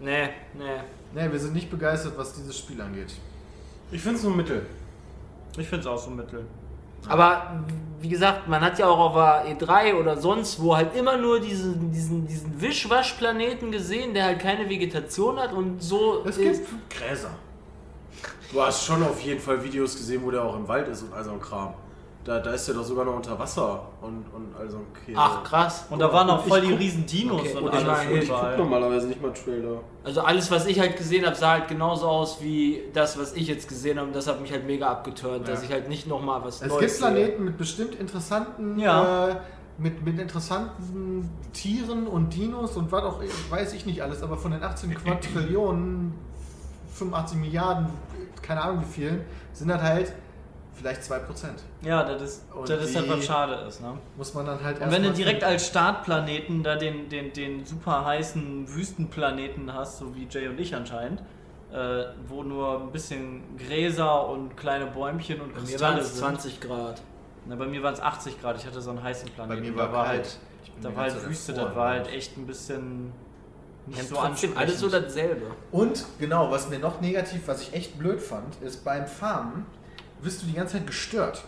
Ne, 0.00 0.28
ne. 0.54 0.84
Nee, 1.14 1.30
wir 1.30 1.38
sind 1.38 1.54
nicht 1.54 1.70
begeistert, 1.70 2.16
was 2.16 2.34
dieses 2.34 2.58
Spiel 2.58 2.80
angeht. 2.80 3.14
Ich 3.90 4.00
finde 4.00 4.18
es 4.18 4.24
nur 4.24 4.34
Mittel. 4.34 4.66
Ich 5.56 5.68
finde 5.68 5.80
es 5.80 5.86
auch 5.86 5.98
so 5.98 6.10
mittel. 6.10 6.44
Aber 7.08 7.64
wie 8.00 8.08
gesagt, 8.08 8.48
man 8.48 8.60
hat 8.60 8.78
ja 8.78 8.88
auch 8.88 8.98
auf 8.98 9.14
der 9.14 9.56
E3 9.56 9.94
oder 9.94 10.20
sonst 10.20 10.60
wo 10.60 10.76
halt 10.76 10.94
immer 10.96 11.16
nur 11.16 11.40
diesen, 11.40 11.90
diesen, 11.92 12.26
diesen 12.26 12.60
Wischwaschplaneten 12.60 13.70
gesehen, 13.70 14.12
der 14.12 14.24
halt 14.24 14.40
keine 14.40 14.68
Vegetation 14.68 15.38
hat 15.38 15.52
und 15.52 15.82
so. 15.82 16.24
Es 16.26 16.36
gibt 16.36 16.68
Gräser. 16.90 17.30
Du 18.52 18.62
hast 18.62 18.84
schon 18.84 19.02
auf 19.02 19.20
jeden 19.20 19.40
Fall 19.40 19.62
Videos 19.62 19.96
gesehen, 19.96 20.22
wo 20.24 20.30
der 20.30 20.42
auch 20.42 20.56
im 20.56 20.66
Wald 20.68 20.88
ist 20.88 21.02
und 21.02 21.12
all 21.12 21.24
so 21.24 21.32
ein 21.32 21.40
Kram. 21.40 21.74
Da, 22.26 22.40
da 22.40 22.50
ist 22.50 22.66
der 22.66 22.74
doch 22.74 22.82
sogar 22.82 23.04
noch 23.04 23.14
unter 23.14 23.38
Wasser 23.38 23.86
und, 24.00 24.24
und 24.34 24.52
all 24.58 24.68
so 24.68 24.78
ein 24.78 24.86
Käse. 24.92 25.16
Ach 25.16 25.44
krass. 25.44 25.86
Und 25.90 26.00
da 26.00 26.12
waren 26.12 26.28
auch 26.28 26.44
voll 26.44 26.60
die 26.60 26.70
guck- 26.70 26.80
riesen 26.80 27.06
Dinos 27.06 27.40
Okay, 27.42 27.54
und 27.56 27.62
und 27.62 27.68
ich 27.68 27.74
alles 27.74 27.86
meine, 27.86 28.12
ich 28.14 28.28
guck 28.28 28.38
überall. 28.38 28.56
normalerweise 28.58 29.06
nicht 29.06 29.22
mal 29.22 29.32
Trailer. 29.32 29.78
Also 30.02 30.20
alles, 30.22 30.50
was 30.50 30.66
ich 30.66 30.80
halt 30.80 30.96
gesehen 30.96 31.24
habe, 31.24 31.36
sah 31.36 31.52
halt 31.52 31.68
genauso 31.68 32.06
aus 32.08 32.42
wie 32.42 32.82
das, 32.92 33.16
was 33.16 33.34
ich 33.34 33.46
jetzt 33.46 33.68
gesehen 33.68 33.98
habe. 33.98 34.08
Und 34.08 34.16
das 34.16 34.26
hat 34.26 34.40
mich 34.40 34.50
halt 34.50 34.66
mega 34.66 34.88
abgeturnt, 34.90 35.46
Ja. 35.46 35.54
dass 35.54 35.62
ich 35.62 35.70
halt 35.70 35.88
nicht 35.88 36.08
nochmal 36.08 36.42
was 36.42 36.62
Es 36.62 36.68
Neues 36.68 36.80
gibt 36.80 36.90
sehe. 36.90 37.00
Planeten 37.12 37.44
mit 37.44 37.58
bestimmt 37.58 37.94
interessanten, 37.94 38.76
Ja. 38.80 39.28
äh, 39.28 39.36
mit, 39.78 40.04
mit 40.04 40.18
interessanten 40.18 41.30
Tieren 41.52 42.08
und 42.08 42.34
Dinos 42.34 42.76
und 42.76 42.90
was 42.90 43.04
auch 43.04 43.20
weiß 43.50 43.72
ich 43.74 43.86
nicht 43.86 44.02
alles, 44.02 44.22
aber 44.22 44.36
von 44.36 44.50
den 44.50 44.64
18 44.64 44.92
Quadrillionen, 45.04 46.12
85 46.94 47.38
Milliarden, 47.38 47.86
keine 48.42 48.62
Ahnung 48.62 48.80
wie 48.80 48.92
vielen, 48.92 49.20
sind 49.52 49.68
das 49.68 49.82
halt 49.82 50.12
vielleicht 50.76 51.02
2%. 51.02 51.20
Ja, 51.82 52.04
das 52.04 52.22
ist, 52.22 52.44
Und 52.54 52.68
das 52.68 52.84
ist 52.84 52.96
halt 52.96 53.08
was 53.08 53.24
schade 53.24 53.54
ist, 53.66 53.80
ne? 53.80 53.98
Muss 54.16 54.34
man 54.34 54.46
dann 54.46 54.62
halt 54.62 54.80
Und 54.80 54.90
wenn 54.90 55.02
du 55.02 55.12
direkt 55.12 55.42
als 55.42 55.66
Startplaneten 55.66 56.62
da 56.62 56.76
den, 56.76 57.08
den, 57.08 57.32
den 57.32 57.64
super 57.64 58.04
heißen 58.04 58.72
Wüstenplaneten 58.74 59.72
hast, 59.72 59.98
so 59.98 60.14
wie 60.14 60.26
Jay 60.30 60.48
und 60.48 60.60
ich 60.60 60.74
anscheinend, 60.74 61.22
äh, 61.72 62.04
wo 62.28 62.42
nur 62.42 62.80
ein 62.80 62.92
bisschen 62.92 63.42
Gräser 63.56 64.28
und 64.28 64.56
kleine 64.56 64.86
Bäumchen 64.86 65.40
und 65.40 65.54
Bei 65.54 65.60
mir 65.60 65.80
waren 65.80 65.96
Kristalle 65.96 66.00
es 66.00 66.08
sind. 66.10 66.18
20 66.18 66.60
Grad. 66.60 67.02
Na, 67.46 67.56
bei 67.56 67.66
mir 67.66 67.82
waren 67.82 67.94
es 67.94 68.00
80 68.00 68.40
Grad, 68.40 68.56
ich 68.56 68.66
hatte 68.66 68.80
so 68.80 68.90
einen 68.90 69.02
heißen 69.02 69.30
bei 69.36 69.44
Planeten. 69.46 69.70
mir 69.72 69.76
war 69.76 69.86
da 69.88 69.92
war 69.92 70.04
kalt. 70.06 70.18
halt, 70.18 70.38
da 70.82 70.96
war 70.96 71.04
halt 71.04 71.28
Wüste, 71.28 71.52
das 71.54 71.74
war 71.74 71.88
halt 71.90 72.08
echt 72.08 72.36
ein 72.36 72.46
bisschen 72.46 73.12
nicht 73.86 74.00
haben 74.00 74.06
so 74.08 74.14
trotzdem 74.16 74.50
ansprechend. 74.50 74.58
alles 74.58 74.80
so 74.80 74.88
dasselbe. 74.88 75.46
Und 75.70 76.04
genau, 76.18 76.50
was 76.50 76.68
mir 76.68 76.78
noch 76.78 77.00
negativ, 77.00 77.42
was 77.46 77.62
ich 77.62 77.72
echt 77.72 77.98
blöd 77.98 78.20
fand, 78.20 78.56
ist 78.62 78.84
beim 78.84 79.06
Farmen 79.06 79.64
wirst 80.20 80.42
du 80.42 80.46
die 80.46 80.54
ganze 80.54 80.74
Zeit 80.74 80.86
gestört. 80.86 81.44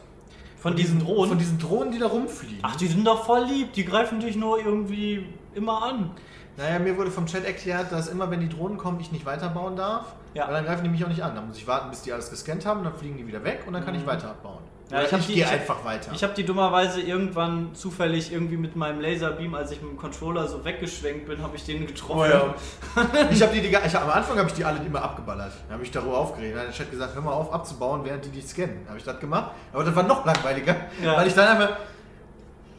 Von 0.58 0.74
diesen 0.74 0.98
Drohnen? 0.98 1.28
Von 1.28 1.38
diesen 1.38 1.58
Drohnen, 1.58 1.92
die 1.92 1.98
da 1.98 2.06
rumfliegen. 2.06 2.58
Ach, 2.62 2.76
die 2.76 2.88
sind 2.88 3.06
doch 3.06 3.24
voll 3.24 3.44
lieb, 3.44 3.72
die 3.74 3.84
greifen 3.84 4.20
dich 4.20 4.36
nur 4.36 4.58
irgendwie 4.58 5.26
immer 5.54 5.82
an. 5.82 6.10
Naja, 6.56 6.80
mir 6.80 6.96
wurde 6.96 7.12
vom 7.12 7.26
Chat 7.26 7.44
erklärt, 7.44 7.92
dass 7.92 8.08
immer 8.08 8.30
wenn 8.32 8.40
die 8.40 8.48
Drohnen 8.48 8.78
kommen, 8.78 8.98
ich 8.98 9.12
nicht 9.12 9.24
weiterbauen 9.24 9.76
darf. 9.76 10.14
Ja. 10.34 10.48
Weil 10.48 10.54
dann 10.54 10.64
greifen 10.64 10.82
die 10.82 10.90
mich 10.90 11.04
auch 11.04 11.08
nicht 11.08 11.22
an. 11.22 11.36
Dann 11.36 11.46
muss 11.46 11.56
ich 11.56 11.66
warten, 11.68 11.90
bis 11.90 12.02
die 12.02 12.12
alles 12.12 12.30
gescannt 12.30 12.66
haben, 12.66 12.82
dann 12.82 12.94
fliegen 12.94 13.16
die 13.16 13.26
wieder 13.26 13.44
weg 13.44 13.62
und 13.66 13.72
dann 13.72 13.84
kann 13.84 13.94
ich 13.94 14.04
weiter 14.06 14.30
abbauen. 14.30 14.62
Ja, 14.90 15.02
ich 15.02 15.12
ich 15.12 15.26
die- 15.26 15.34
gehe 15.34 15.44
ich 15.44 15.50
einfach 15.50 15.84
weiter. 15.84 16.12
Ich 16.14 16.22
habe 16.22 16.32
die 16.34 16.44
dummerweise 16.44 17.00
irgendwann 17.02 17.74
zufällig 17.74 18.32
irgendwie 18.32 18.56
mit 18.56 18.74
meinem 18.74 19.00
Laserbeam, 19.00 19.54
als 19.54 19.70
ich 19.70 19.82
mit 19.82 19.90
dem 19.90 19.96
Controller 19.98 20.48
so 20.48 20.64
weggeschwenkt 20.64 21.26
bin, 21.26 21.42
habe 21.42 21.56
ich 21.56 21.64
den 21.66 21.86
getroffen. 21.86 22.20
Oh 22.20 22.24
ja. 22.24 22.54
ich 23.30 23.42
habe 23.42 23.52
die, 23.54 23.60
die, 23.60 23.68
ich 23.68 23.96
am 23.98 24.08
Anfang 24.10 24.38
habe 24.38 24.48
ich 24.48 24.54
die 24.54 24.64
alle 24.64 24.78
immer 24.84 25.02
abgeballert. 25.02 25.52
Da 25.68 25.74
habe 25.74 25.82
ich 25.82 25.90
darüber 25.90 26.16
aufgeregt. 26.18 26.54
Dann 26.54 26.60
hat 26.62 26.68
der 26.68 26.74
Chat 26.74 26.90
gesagt, 26.90 27.14
hör 27.14 27.20
mal 27.22 27.32
auf 27.32 27.52
abzubauen, 27.52 28.00
während 28.04 28.24
die 28.24 28.30
dich 28.30 28.46
scannen. 28.46 28.86
Habe 28.88 28.96
ich 28.98 29.04
das 29.04 29.20
gemacht. 29.20 29.50
Aber 29.74 29.84
das 29.84 29.94
war 29.94 30.04
noch 30.04 30.24
langweiliger, 30.24 30.74
Ja. 31.04 31.16
weil 31.18 31.26
ich 31.26 31.34
dann 31.34 31.48
einfach. 31.48 31.76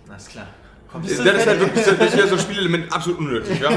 Na 0.07 0.15
ist 0.15 0.29
klar. 0.29 0.47
Komm, 0.91 1.03
Bist 1.03 1.19
Das 1.19 1.25
ist 1.25 1.47
halt 1.47 1.59
wirklich 1.59 1.85
das 1.85 1.93
ist 1.93 2.13
wieder 2.13 2.27
so 2.27 2.35
ein 2.35 2.39
Spielelement 2.39 2.91
absolut 2.91 3.19
unnötig. 3.19 3.59
Ja? 3.59 3.69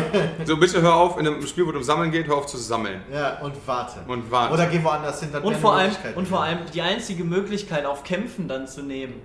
So 0.47 0.57
bitte 0.57 0.81
hör 0.81 0.95
auf, 0.95 1.19
in 1.19 1.27
einem 1.27 1.47
Spiel, 1.47 1.67
wo 1.67 1.71
es 1.71 1.77
um 1.77 1.83
Sammeln 1.83 2.11
geht, 2.11 2.27
hör 2.27 2.37
auf 2.37 2.47
zu 2.47 2.57
sammeln. 2.57 3.03
Ja, 3.13 3.39
und 3.41 3.55
warte. 3.67 4.01
Und 4.07 4.31
warte. 4.31 4.55
Oder 4.55 4.67
geh 4.67 4.83
woanders 4.83 5.21
hin. 5.21 5.29
das 5.31 5.43
Und 5.43 5.57
vor, 5.57 5.75
allem, 5.75 5.93
und 6.15 6.27
vor 6.27 6.43
allem 6.43 6.61
die 6.73 6.81
einzige 6.81 7.25
Möglichkeit 7.25 7.85
auf 7.85 8.03
Kämpfen 8.03 8.49
dann 8.49 8.67
zu 8.67 8.83
nehmen. 8.83 9.21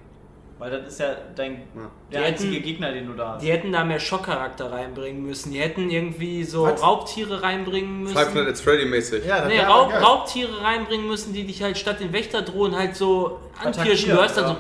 Weil 0.60 0.72
das 0.72 0.88
ist 0.88 1.00
ja 1.00 1.16
dein, 1.36 1.62
der 2.12 2.20
Die 2.22 2.26
einzige 2.26 2.54
hätten- 2.56 2.64
Gegner, 2.66 2.92
den 2.92 3.06
du 3.08 3.14
da 3.14 3.34
hast. 3.34 3.44
Die 3.44 3.52
hätten 3.52 3.72
da 3.72 3.84
mehr 3.84 4.00
Schockcharakter 4.00 4.72
reinbringen 4.72 5.22
müssen. 5.24 5.52
Die 5.52 5.60
hätten 5.60 5.90
irgendwie 5.90 6.44
so 6.44 6.64
Was? 6.64 6.82
Raubtiere 6.82 7.44
reinbringen 7.44 8.02
müssen. 8.04 8.16
Five 8.18 8.34
Nights 8.34 8.50
at 8.50 8.66
Freddy 8.66 8.86
mäßig. 8.86 9.24
Ja, 9.26 9.42
das 9.42 9.50
Nee, 9.50 9.60
Raub. 9.60 9.94
Raubtiere 9.94 10.62
reinbringen 10.64 11.08
müssen, 11.08 11.32
die 11.34 11.44
dich 11.46 11.62
halt 11.62 11.78
statt 11.78 12.00
den 12.00 12.12
Wächterdrohnen 12.12 12.76
halt 12.78 12.96
so 12.96 13.40
anpirschen. 13.64 14.10
Du 14.12 14.16
hörst 14.18 14.36
dann 14.38 14.56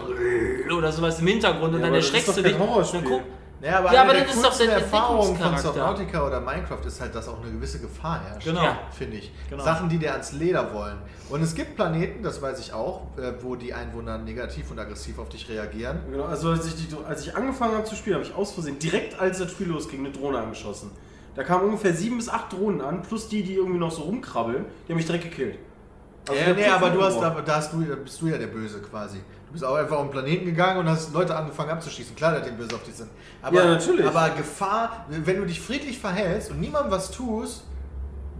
so 0.69 0.75
oder 0.75 0.91
sowas 0.91 1.19
im 1.19 1.27
Hintergrund 1.27 1.73
und 1.73 1.79
Ja, 1.79 1.85
dann 1.87 1.95
erschreckst 1.95 2.37
du 2.37 2.41
dich. 2.43 2.55
Dann 2.55 3.03
guck, 3.03 3.21
Ja, 3.61 3.79
aber 3.79 3.93
Ja, 3.93 4.01
eine 4.01 4.11
aber 4.11 4.19
das 4.19 4.35
ist 4.35 4.43
doch 4.45 4.57
der 4.57 4.71
Erfahrungen 4.73 5.35
von. 5.35 5.57
Subnautica 5.57 6.27
oder 6.27 6.39
Minecraft 6.39 6.85
ist 6.85 7.01
halt, 7.01 7.15
dass 7.15 7.27
auch 7.27 7.41
eine 7.41 7.51
gewisse 7.51 7.79
Gefahr 7.79 8.21
herrscht. 8.23 8.47
Genau. 8.47 8.63
Ja. 8.63 8.79
Finde 8.91 9.17
ich. 9.17 9.31
Genau. 9.49 9.63
Sachen, 9.63 9.89
die 9.89 9.97
dir 9.97 10.11
ans 10.11 10.31
Leder 10.33 10.73
wollen. 10.73 10.97
Und 11.29 11.41
es 11.41 11.55
gibt 11.55 11.75
Planeten, 11.75 12.23
das 12.23 12.41
weiß 12.41 12.59
ich 12.59 12.71
auch, 12.73 13.07
äh, 13.17 13.33
wo 13.41 13.55
die 13.55 13.73
Einwohner 13.73 14.17
negativ 14.17 14.71
und 14.71 14.79
aggressiv 14.79 15.19
auf 15.19 15.29
dich 15.29 15.49
reagieren. 15.49 15.99
Genau, 16.09 16.25
also 16.25 16.51
als 16.51 16.67
ich, 16.67 16.87
die, 16.87 16.95
als 17.07 17.21
ich 17.21 17.35
angefangen 17.35 17.73
habe 17.73 17.83
zu 17.83 17.95
spielen, 17.95 18.15
habe 18.15 18.25
ich 18.25 18.33
aus 18.33 18.51
Versehen 18.53 18.79
direkt 18.79 19.19
als 19.19 19.39
das 19.39 19.51
Spiel 19.51 19.67
losging 19.67 19.99
eine 19.99 20.11
Drohne 20.11 20.39
angeschossen. 20.39 20.91
Da 21.35 21.43
kamen 21.43 21.65
ungefähr 21.65 21.93
sieben 21.93 22.17
bis 22.17 22.29
acht 22.29 22.53
Drohnen 22.53 22.81
an, 22.81 23.01
plus 23.03 23.27
die, 23.27 23.43
die 23.43 23.55
irgendwie 23.55 23.77
noch 23.79 23.91
so 23.91 24.03
rumkrabbeln. 24.03 24.65
Die 24.87 24.91
haben 24.91 24.97
mich 24.97 25.05
direkt 25.05 25.25
gekillt. 25.25 25.59
Also 26.27 26.41
ja, 26.41 26.51
ich 26.51 26.57
nee, 26.57 26.65
aber 26.65 26.89
du 26.89 27.01
hast, 27.01 27.19
da, 27.19 27.29
da, 27.29 27.55
hast 27.55 27.73
du, 27.73 27.81
da 27.81 27.95
bist 27.95 28.21
du 28.21 28.27
ja 28.27 28.37
der 28.37 28.47
Böse 28.47 28.81
quasi. 28.81 29.19
Du 29.47 29.53
bist 29.53 29.63
auch 29.63 29.75
einfach 29.75 29.95
auf 29.97 30.03
den 30.03 30.11
Planeten 30.11 30.45
gegangen 30.45 30.79
und 30.79 30.89
hast 30.89 31.13
Leute 31.13 31.35
angefangen 31.35 31.69
abzuschießen. 31.69 32.15
Klar, 32.15 32.33
dass 32.33 32.45
die 32.47 32.51
böse 32.51 32.75
auf 32.75 32.83
dich 32.83 32.95
sind. 32.95 33.09
Aber, 33.41 33.55
Ja, 33.55 33.65
natürlich. 33.65 34.05
Aber 34.05 34.29
Gefahr, 34.31 35.05
wenn 35.09 35.37
du 35.37 35.45
dich 35.45 35.61
friedlich 35.61 35.97
verhältst 35.99 36.51
und 36.51 36.59
niemandem 36.59 36.91
was 36.91 37.11
tust, 37.11 37.63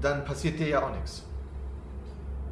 dann 0.02 0.26
passiert 0.26 0.60
dir 0.60 0.68
ja 0.68 0.84
auch 0.86 0.92
nichts. 0.92 1.24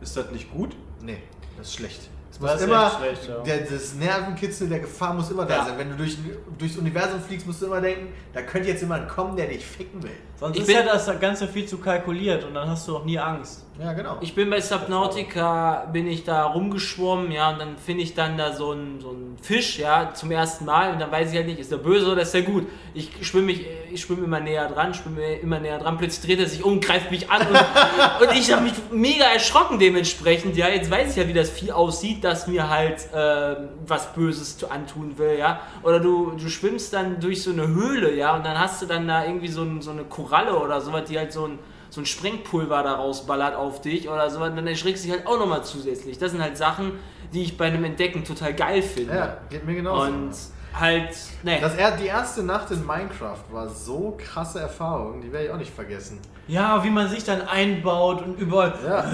Ist 0.02 0.16
das 0.16 0.32
nicht 0.32 0.52
gut? 0.52 0.76
Nee, 1.02 1.22
das 1.58 1.68
ist 1.68 1.76
schlecht. 1.76 2.10
Es 2.32 2.40
Das 2.40 2.42
muss 2.52 2.62
ist 2.62 2.68
immer, 2.68 2.86
echt 2.88 2.98
schlecht, 2.98 3.28
ja. 3.30 3.38
der, 3.44 3.60
das 3.62 3.94
Nervenkitzel 3.96 4.68
der 4.70 4.80
Gefahr 4.80 5.14
muss 5.14 5.32
immer 5.32 5.46
da 5.46 5.58
Ja. 5.58 5.66
sein. 5.66 5.78
Wenn 5.78 5.90
du 5.92 5.96
durch, 5.98 6.18
durchs 6.58 6.78
Universum 6.78 7.22
fliegst, 7.22 7.46
musst 7.48 7.62
du 7.62 7.66
immer 7.68 7.82
denken, 7.82 8.14
da 8.34 8.42
könnte 8.42 8.70
jetzt 8.70 8.82
jemand 8.82 9.08
kommen, 9.10 9.36
der 9.38 9.48
dich 9.48 9.66
ficken 9.66 10.02
will. 10.04 10.12
Sonst 10.40 10.56
Ich 10.56 10.62
ist 10.62 10.68
bin- 10.68 10.76
ja 10.76 10.84
das 10.84 11.20
Ganze 11.20 11.48
viel 11.48 11.66
zu 11.66 11.78
kalkuliert 11.78 12.44
und 12.44 12.54
dann 12.56 12.70
hast 12.70 12.88
du 12.88 12.98
auch 12.98 13.06
nie 13.06 13.18
Angst. 13.20 13.62
Ja, 13.80 13.92
genau. 13.92 14.18
Ich 14.22 14.34
bin 14.34 14.50
bei 14.50 14.62
Subnautica, 14.62 15.88
bin 15.92 16.08
ich 16.08 16.24
da 16.24 16.46
rumgeschwommen, 16.46 17.32
ja, 17.32 17.50
und 17.52 17.60
dann 17.60 17.78
finde 17.78 18.04
ich 18.04 18.14
dann 18.14 18.38
da 18.38 18.54
so 18.54 18.72
einen 18.72 19.02
so 19.02 19.10
einen 19.10 19.38
Fisch, 19.42 19.80
ja, 19.80 20.14
zum 20.14 20.32
ersten 20.32 20.64
Mal 20.66 20.94
und 20.94 21.00
dann 21.02 21.12
weiß 21.12 21.32
ich 21.32 21.36
halt 21.38 21.48
nicht, 21.48 21.60
ist 21.60 21.72
der 21.72 21.78
böse 21.78 22.10
oder 22.12 22.22
ist 22.22 22.34
der 22.34 22.44
gut. 22.44 22.68
Ich 22.94 23.12
schwimme 23.22 23.48
mich, 23.48 23.66
ich 23.92 24.00
schwimme 24.02 24.24
immer 24.24 24.40
näher 24.40 24.70
dran, 24.70 24.94
schwimme 24.94 25.36
immer 25.36 25.60
näher 25.60 25.78
dran, 25.78 25.98
plötzlich 25.98 26.26
dreht 26.26 26.40
er 26.40 26.50
sich 26.50 26.64
um, 26.64 26.80
greift 26.80 27.12
mich 27.12 27.30
an 27.30 27.42
und, 27.48 27.56
und 28.30 28.38
ich 28.38 28.52
habe 28.54 28.62
mich 28.64 28.74
mega 28.92 29.26
erschrocken 29.26 29.78
dementsprechend, 29.78 30.56
ja, 30.56 30.70
jetzt 30.70 30.90
weiß 30.90 31.12
ich 31.12 31.18
ja, 31.18 31.28
wie 31.28 31.34
das 31.34 31.50
Vieh 31.50 31.74
aussieht, 31.74 32.24
das 32.24 32.48
mir 32.48 32.70
halt 32.70 33.06
ähm, 33.14 33.70
was 33.86 34.14
Böses 34.14 34.64
antun 34.70 35.18
will, 35.18 35.38
ja, 35.38 35.60
oder 35.84 36.00
du, 36.00 36.32
du 36.32 36.48
schwimmst 36.48 36.94
dann 36.94 37.20
durch 37.20 37.44
so 37.44 37.52
eine 37.52 37.68
Höhle, 37.68 38.16
ja, 38.16 38.36
und 38.38 38.46
dann 38.46 38.58
hast 38.58 38.82
du 38.82 38.86
dann 38.86 39.06
da 39.06 39.26
irgendwie 39.26 39.50
so, 39.50 39.64
ein, 39.64 39.82
so 39.82 39.92
eine 39.92 40.06
Koralle 40.26 40.58
oder 40.58 40.82
sowas, 40.82 41.04
die 41.06 41.18
halt 41.18 41.32
so 41.32 41.46
ein 41.48 41.60
so 41.92 42.02
ein 42.02 42.06
Sprengpulver 42.06 42.84
da 42.84 42.96
rausballert 42.96 43.56
auf 43.56 43.80
dich 43.80 44.10
oder 44.10 44.30
so, 44.30 44.40
dann 44.40 44.68
erschreckst 44.68 45.06
du 45.06 45.08
dich 45.08 45.18
halt 45.18 45.28
auch 45.28 45.40
nochmal 45.40 45.64
zusätzlich. 45.64 46.18
Das 46.18 46.32
sind 46.32 46.42
halt 46.42 46.58
Sachen, 46.58 46.94
die 47.32 47.44
ich 47.44 47.58
bei 47.58 47.66
einem 47.68 47.86
Entdecken 47.86 48.26
total 48.26 48.54
geil 48.54 48.82
finde. 48.82 49.16
ja, 49.16 49.38
geht 49.50 49.66
mir 49.66 49.76
genauso. 49.76 50.02
Und 50.12 50.32
halt, 50.74 51.16
ne. 51.44 51.58
das, 51.62 51.76
er- 51.76 51.92
die 51.96 52.08
erste 52.08 52.44
Nacht 52.44 52.70
in 52.72 52.86
Minecraft 52.86 53.40
war 53.50 53.70
so 53.70 54.18
krasse 54.18 54.60
Erfahrung, 54.60 55.22
die 55.22 55.32
werde 55.32 55.46
ich 55.46 55.52
auch 55.54 55.58
nicht 55.58 55.74
vergessen. 55.74 56.20
Ja, 56.48 56.84
wie 56.84 56.90
man 56.90 57.08
sich 57.08 57.24
dann 57.24 57.42
einbaut 57.44 58.22
und 58.24 58.40
überall. 58.42 58.74
Ja. 58.86 59.06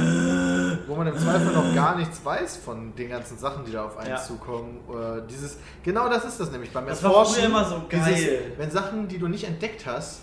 Wo 0.87 0.95
man 0.95 1.05
im 1.07 1.17
Zweifel 1.17 1.53
noch 1.53 1.75
gar 1.75 1.95
nichts 1.97 2.25
weiß 2.25 2.57
von 2.57 2.95
den 2.95 3.09
ganzen 3.09 3.37
Sachen, 3.37 3.63
die 3.63 3.71
da 3.73 3.85
auf 3.85 3.97
einen 3.97 4.09
Ja. 4.11 4.17
zukommen. 4.17 4.79
Äh, 4.89 5.21
dieses, 5.29 5.57
genau 5.83 6.09
das 6.09 6.25
ist 6.25 6.39
das 6.39 6.51
nämlich 6.51 6.71
beim 6.71 6.87
Das 6.87 7.03
war 7.03 7.11
Erforschen. 7.11 7.35
früher 7.35 7.45
immer 7.45 7.63
so 7.65 7.81
geil. 7.87 8.01
Dieses, 8.15 8.29
wenn 8.57 8.71
Sachen, 8.71 9.07
die 9.07 9.19
du 9.19 9.27
nicht 9.27 9.43
entdeckt 9.45 9.85
hast, 9.85 10.21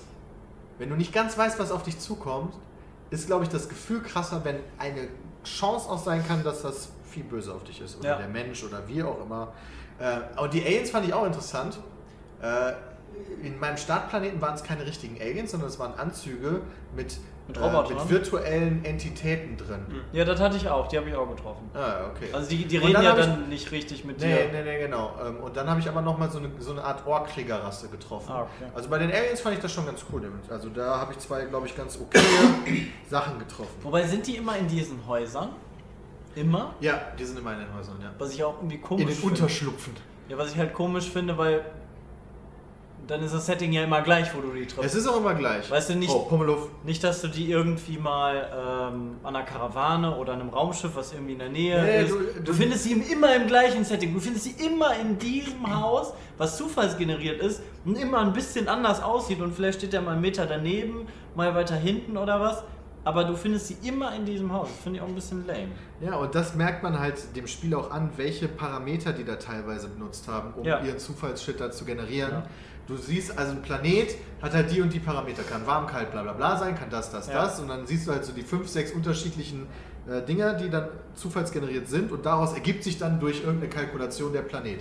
wenn 0.78 0.88
du 0.90 0.96
nicht 0.96 1.12
ganz 1.12 1.36
weißt, 1.36 1.58
was 1.58 1.70
auf 1.70 1.82
dich 1.82 1.98
zukommt, 1.98 2.54
ist, 3.10 3.26
glaube 3.26 3.44
ich, 3.44 3.50
das 3.50 3.68
Gefühl 3.68 4.02
krasser, 4.02 4.44
wenn 4.44 4.56
eine 4.78 5.08
Chance 5.44 5.88
auch 5.88 5.98
sein 6.02 6.26
kann, 6.26 6.44
dass 6.44 6.62
das 6.62 6.90
viel 7.10 7.24
böse 7.24 7.52
auf 7.54 7.64
dich 7.64 7.80
ist. 7.80 7.98
Oder 7.98 8.08
Ja. 8.10 8.16
der 8.18 8.28
Mensch 8.28 8.62
oder 8.62 8.86
wie 8.86 9.02
auch 9.02 9.20
immer. 9.22 9.52
Äh, 9.98 10.40
und 10.40 10.52
die 10.52 10.64
Aliens 10.64 10.90
fand 10.90 11.06
ich 11.06 11.14
auch 11.14 11.24
interessant. 11.26 11.78
Äh, 12.42 12.72
in 13.42 13.58
meinem 13.58 13.76
Startplaneten 13.76 14.40
waren 14.40 14.54
es 14.54 14.62
keine 14.62 14.84
richtigen 14.86 15.20
Aliens, 15.20 15.50
sondern 15.50 15.68
es 15.70 15.78
waren 15.78 15.94
Anzüge 15.98 16.60
mit, 16.94 17.18
Mit 17.48 17.56
äh, 17.56 17.60
Robotern? 17.60 17.96
mit 17.96 18.10
virtuellen 18.10 18.84
Entitäten 18.84 19.56
drin. 19.56 19.80
Ja, 20.12 20.24
das 20.24 20.38
hatte 20.38 20.56
ich 20.58 20.68
auch, 20.68 20.86
die 20.86 20.98
habe 20.98 21.08
ich 21.08 21.16
auch 21.16 21.28
getroffen. 21.34 21.70
Ah, 21.74 22.06
okay. 22.14 22.28
Also 22.32 22.48
die, 22.50 22.66
die 22.66 22.76
reden 22.76 22.92
dann 22.92 23.02
ja 23.04 23.10
hab 23.12 23.18
ich- 23.18 23.24
dann 23.24 23.48
nicht 23.48 23.72
richtig 23.72 24.04
mit 24.04 24.20
Nee, 24.20 24.26
dir. 24.26 24.52
nee, 24.52 24.62
nee, 24.62 24.78
genau. 24.80 25.12
Ähm, 25.26 25.38
Und 25.38 25.56
dann 25.56 25.68
habe 25.68 25.80
ich 25.80 25.88
aber 25.88 26.02
nochmal 26.02 26.30
so 26.30 26.38
eine, 26.38 26.50
so 26.58 26.72
eine 26.72 26.84
Art 26.84 27.06
Ohrkriegerrasse 27.06 27.88
getroffen. 27.88 28.30
Ah, 28.30 28.42
okay. 28.42 28.70
Also 28.74 28.88
bei 28.90 28.98
den 28.98 29.10
Aliens 29.10 29.40
fand 29.40 29.56
ich 29.56 29.62
das 29.62 29.72
schon 29.72 29.86
ganz 29.86 30.04
cool. 30.12 30.30
Also 30.50 30.68
da 30.68 30.98
habe 31.00 31.12
ich 31.12 31.18
zwei, 31.20 31.44
glaube 31.46 31.66
ich, 31.66 31.74
ganz 31.76 31.98
okay 31.98 32.20
Sachen 33.10 33.38
getroffen. 33.38 33.74
Wobei 33.82 34.02
sind 34.06 34.26
die 34.26 34.36
immer 34.36 34.56
in 34.58 34.68
diesen 34.68 35.06
Häusern? 35.06 35.48
Immer? 36.34 36.74
Ja, 36.80 37.00
die 37.18 37.24
sind 37.24 37.38
immer 37.38 37.54
in 37.54 37.60
den 37.60 37.74
Häusern, 37.74 37.96
ja. 38.02 38.10
Was 38.18 38.32
ich 38.34 38.44
auch 38.44 38.56
irgendwie 38.58 38.78
komisch 38.78 39.02
In 39.02 39.08
den 39.08 39.16
finde. 39.16 39.34
Unterschlupfen. 39.34 39.94
Ja, 40.28 40.36
was 40.38 40.52
ich 40.52 40.58
halt 40.58 40.74
komisch 40.74 41.08
finde, 41.10 41.36
weil 41.38 41.64
dann 43.08 43.22
ist 43.22 43.34
das 43.34 43.46
Setting 43.46 43.72
ja 43.72 43.82
immer 43.82 44.02
gleich, 44.02 44.32
wo 44.36 44.40
du 44.40 44.52
die 44.52 44.62
Es 44.64 44.74
triffst. 44.74 44.94
ist 44.94 45.06
auch 45.08 45.16
immer 45.16 45.34
gleich. 45.34 45.70
Weißt 45.70 45.90
du 45.90 45.94
nicht- 45.96 46.10
Oh, 46.10 46.20
Pummeluff. 46.28 46.68
Nicht, 46.84 47.02
dass 47.02 47.20
du 47.22 47.28
die 47.28 47.50
irgendwie 47.50 47.98
mal 47.98 48.36
ähm, 48.92 49.16
an 49.24 49.34
einer 49.34 49.44
Karawane 49.44 50.16
oder 50.16 50.34
einem 50.34 50.50
Raumschiff, 50.50 50.94
was 50.94 51.12
irgendwie 51.12 51.32
in 51.32 51.38
der 51.38 51.48
Nähe 51.48 51.82
Nee, 51.82 52.02
ist. 52.02 52.10
du- 52.12 52.18
Du, 52.18 52.40
du- 52.44 52.52
findest 52.52 52.84
sie 52.84 52.92
immer 52.92 53.34
im 53.34 53.46
gleichen 53.46 53.84
Setting. 53.84 54.14
Du 54.14 54.20
findest 54.20 54.44
sie 54.44 54.64
immer 54.64 54.94
in 55.00 55.18
diesem 55.18 55.74
Haus, 55.74 56.12
was 56.36 56.56
zufallsgeneriert 56.56 57.40
ist 57.42 57.62
und 57.84 57.96
immer 57.96 58.18
ein 58.18 58.32
bisschen 58.32 58.68
anders 58.68 59.02
aussieht 59.02 59.40
und 59.40 59.54
vielleicht 59.54 59.78
steht 59.78 59.92
der 59.92 60.02
mal 60.02 60.12
einen 60.12 60.20
Meter 60.20 60.46
daneben, 60.46 61.06
mal 61.34 61.54
weiter 61.54 61.76
hinten 61.76 62.16
oder 62.16 62.40
was. 62.40 62.62
Aber 63.04 63.24
du 63.24 63.34
findest 63.36 63.68
sie 63.68 63.76
immer 63.88 64.14
in 64.14 64.26
diesem 64.26 64.52
Haus. 64.52 64.68
Das 64.68 64.78
finde 64.82 64.98
ich 64.98 65.02
auch 65.02 65.08
ein 65.08 65.14
bisschen 65.14 65.46
lame. 65.46 65.68
Ja, 66.00 66.16
und 66.16 66.34
das 66.34 66.54
merkt 66.56 66.82
man 66.82 66.98
halt 66.98 67.34
dem 67.36 67.46
Spiel 67.46 67.74
auch 67.74 67.90
an, 67.90 68.10
welche 68.16 68.48
Parameter 68.48 69.14
die 69.14 69.24
da 69.24 69.36
teilweise 69.36 69.88
benutzt 69.88 70.28
haben, 70.28 70.52
um 70.54 70.64
Ja. 70.66 70.82
ihren 70.82 70.98
Zufallsshit 70.98 71.72
zu 71.72 71.84
generieren. 71.86 72.32
Ja. 72.32 72.42
Du 72.88 72.96
siehst, 72.96 73.36
also 73.38 73.52
ein 73.52 73.60
Planet 73.62 74.16
hat 74.40 74.54
halt 74.54 74.70
die 74.70 74.80
und 74.80 74.92
die 74.92 74.98
Parameter, 74.98 75.42
kann 75.42 75.66
warm, 75.66 75.86
kalt, 75.86 76.10
bla 76.10 76.22
bla 76.22 76.32
bla 76.32 76.56
sein, 76.56 76.74
kann 76.74 76.88
das, 76.90 77.10
das, 77.10 77.28
Ja. 77.28 77.34
das. 77.44 77.60
Und 77.60 77.68
dann 77.68 77.86
siehst 77.86 78.06
du 78.08 78.12
halt 78.12 78.24
so 78.24 78.32
die 78.32 78.42
fünf, 78.42 78.66
sechs 78.66 78.92
unterschiedlichen 78.92 79.66
äh, 80.08 80.22
Dinger, 80.22 80.54
die 80.54 80.70
dann 80.70 80.88
zufallsgeneriert 81.14 81.86
sind 81.86 82.10
und 82.10 82.24
daraus 82.24 82.54
ergibt 82.54 82.82
sich 82.82 82.98
dann 82.98 83.20
durch 83.20 83.42
irgendeine 83.44 83.68
Kalkulation 83.68 84.32
der 84.32 84.40
Planet. 84.42 84.80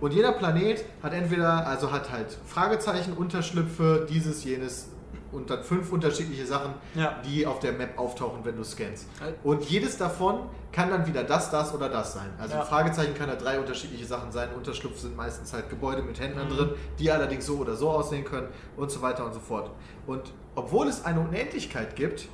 Und 0.00 0.12
jeder 0.12 0.32
Planet 0.32 0.84
hat 1.02 1.14
entweder, 1.14 1.66
also 1.66 1.90
hat 1.90 2.12
halt 2.12 2.36
Fragezeichen, 2.44 3.14
Unterschlüpfe, 3.14 4.06
dieses, 4.10 4.44
jenes 4.44 4.88
und 5.32 5.50
dann 5.50 5.62
fünf 5.62 5.92
unterschiedliche 5.92 6.46
Sachen, 6.46 6.74
Ja. 6.94 7.20
die 7.24 7.46
auf 7.46 7.58
der 7.60 7.72
Map 7.72 7.98
auftauchen, 7.98 8.44
wenn 8.44 8.56
du 8.56 8.64
scannst. 8.64 9.06
Und 9.42 9.64
jedes 9.68 9.96
davon 9.98 10.40
kann 10.72 10.90
dann 10.90 11.06
wieder 11.06 11.24
das, 11.24 11.50
das 11.50 11.74
oder 11.74 11.88
das 11.88 12.12
sein. 12.14 12.30
Also 12.38 12.54
Ja. 12.54 12.60
ein 12.60 12.66
Fragezeichen 12.66 13.14
kann 13.14 13.28
halt 13.28 13.42
drei 13.42 13.58
unterschiedliche 13.58 14.04
Sachen 14.06 14.30
sein. 14.32 14.48
Unterschlupf 14.56 14.98
sind 14.98 15.16
meistens 15.16 15.52
halt 15.52 15.68
Gebäude 15.70 16.02
mit 16.02 16.20
Händlern 16.20 16.48
drin, 16.48 16.70
die 16.98 17.10
allerdings 17.10 17.46
so 17.46 17.56
oder 17.58 17.74
so 17.76 17.90
aussehen 17.90 18.24
können 18.24 18.48
und 18.76 18.90
so 18.90 19.02
weiter 19.02 19.24
und 19.24 19.32
so 19.34 19.40
fort. 19.40 19.70
Und 20.06 20.32
obwohl 20.54 20.86
es 20.88 21.04
eine 21.04 21.20
Unendlichkeit 21.20 21.96
gibt, 21.96 22.28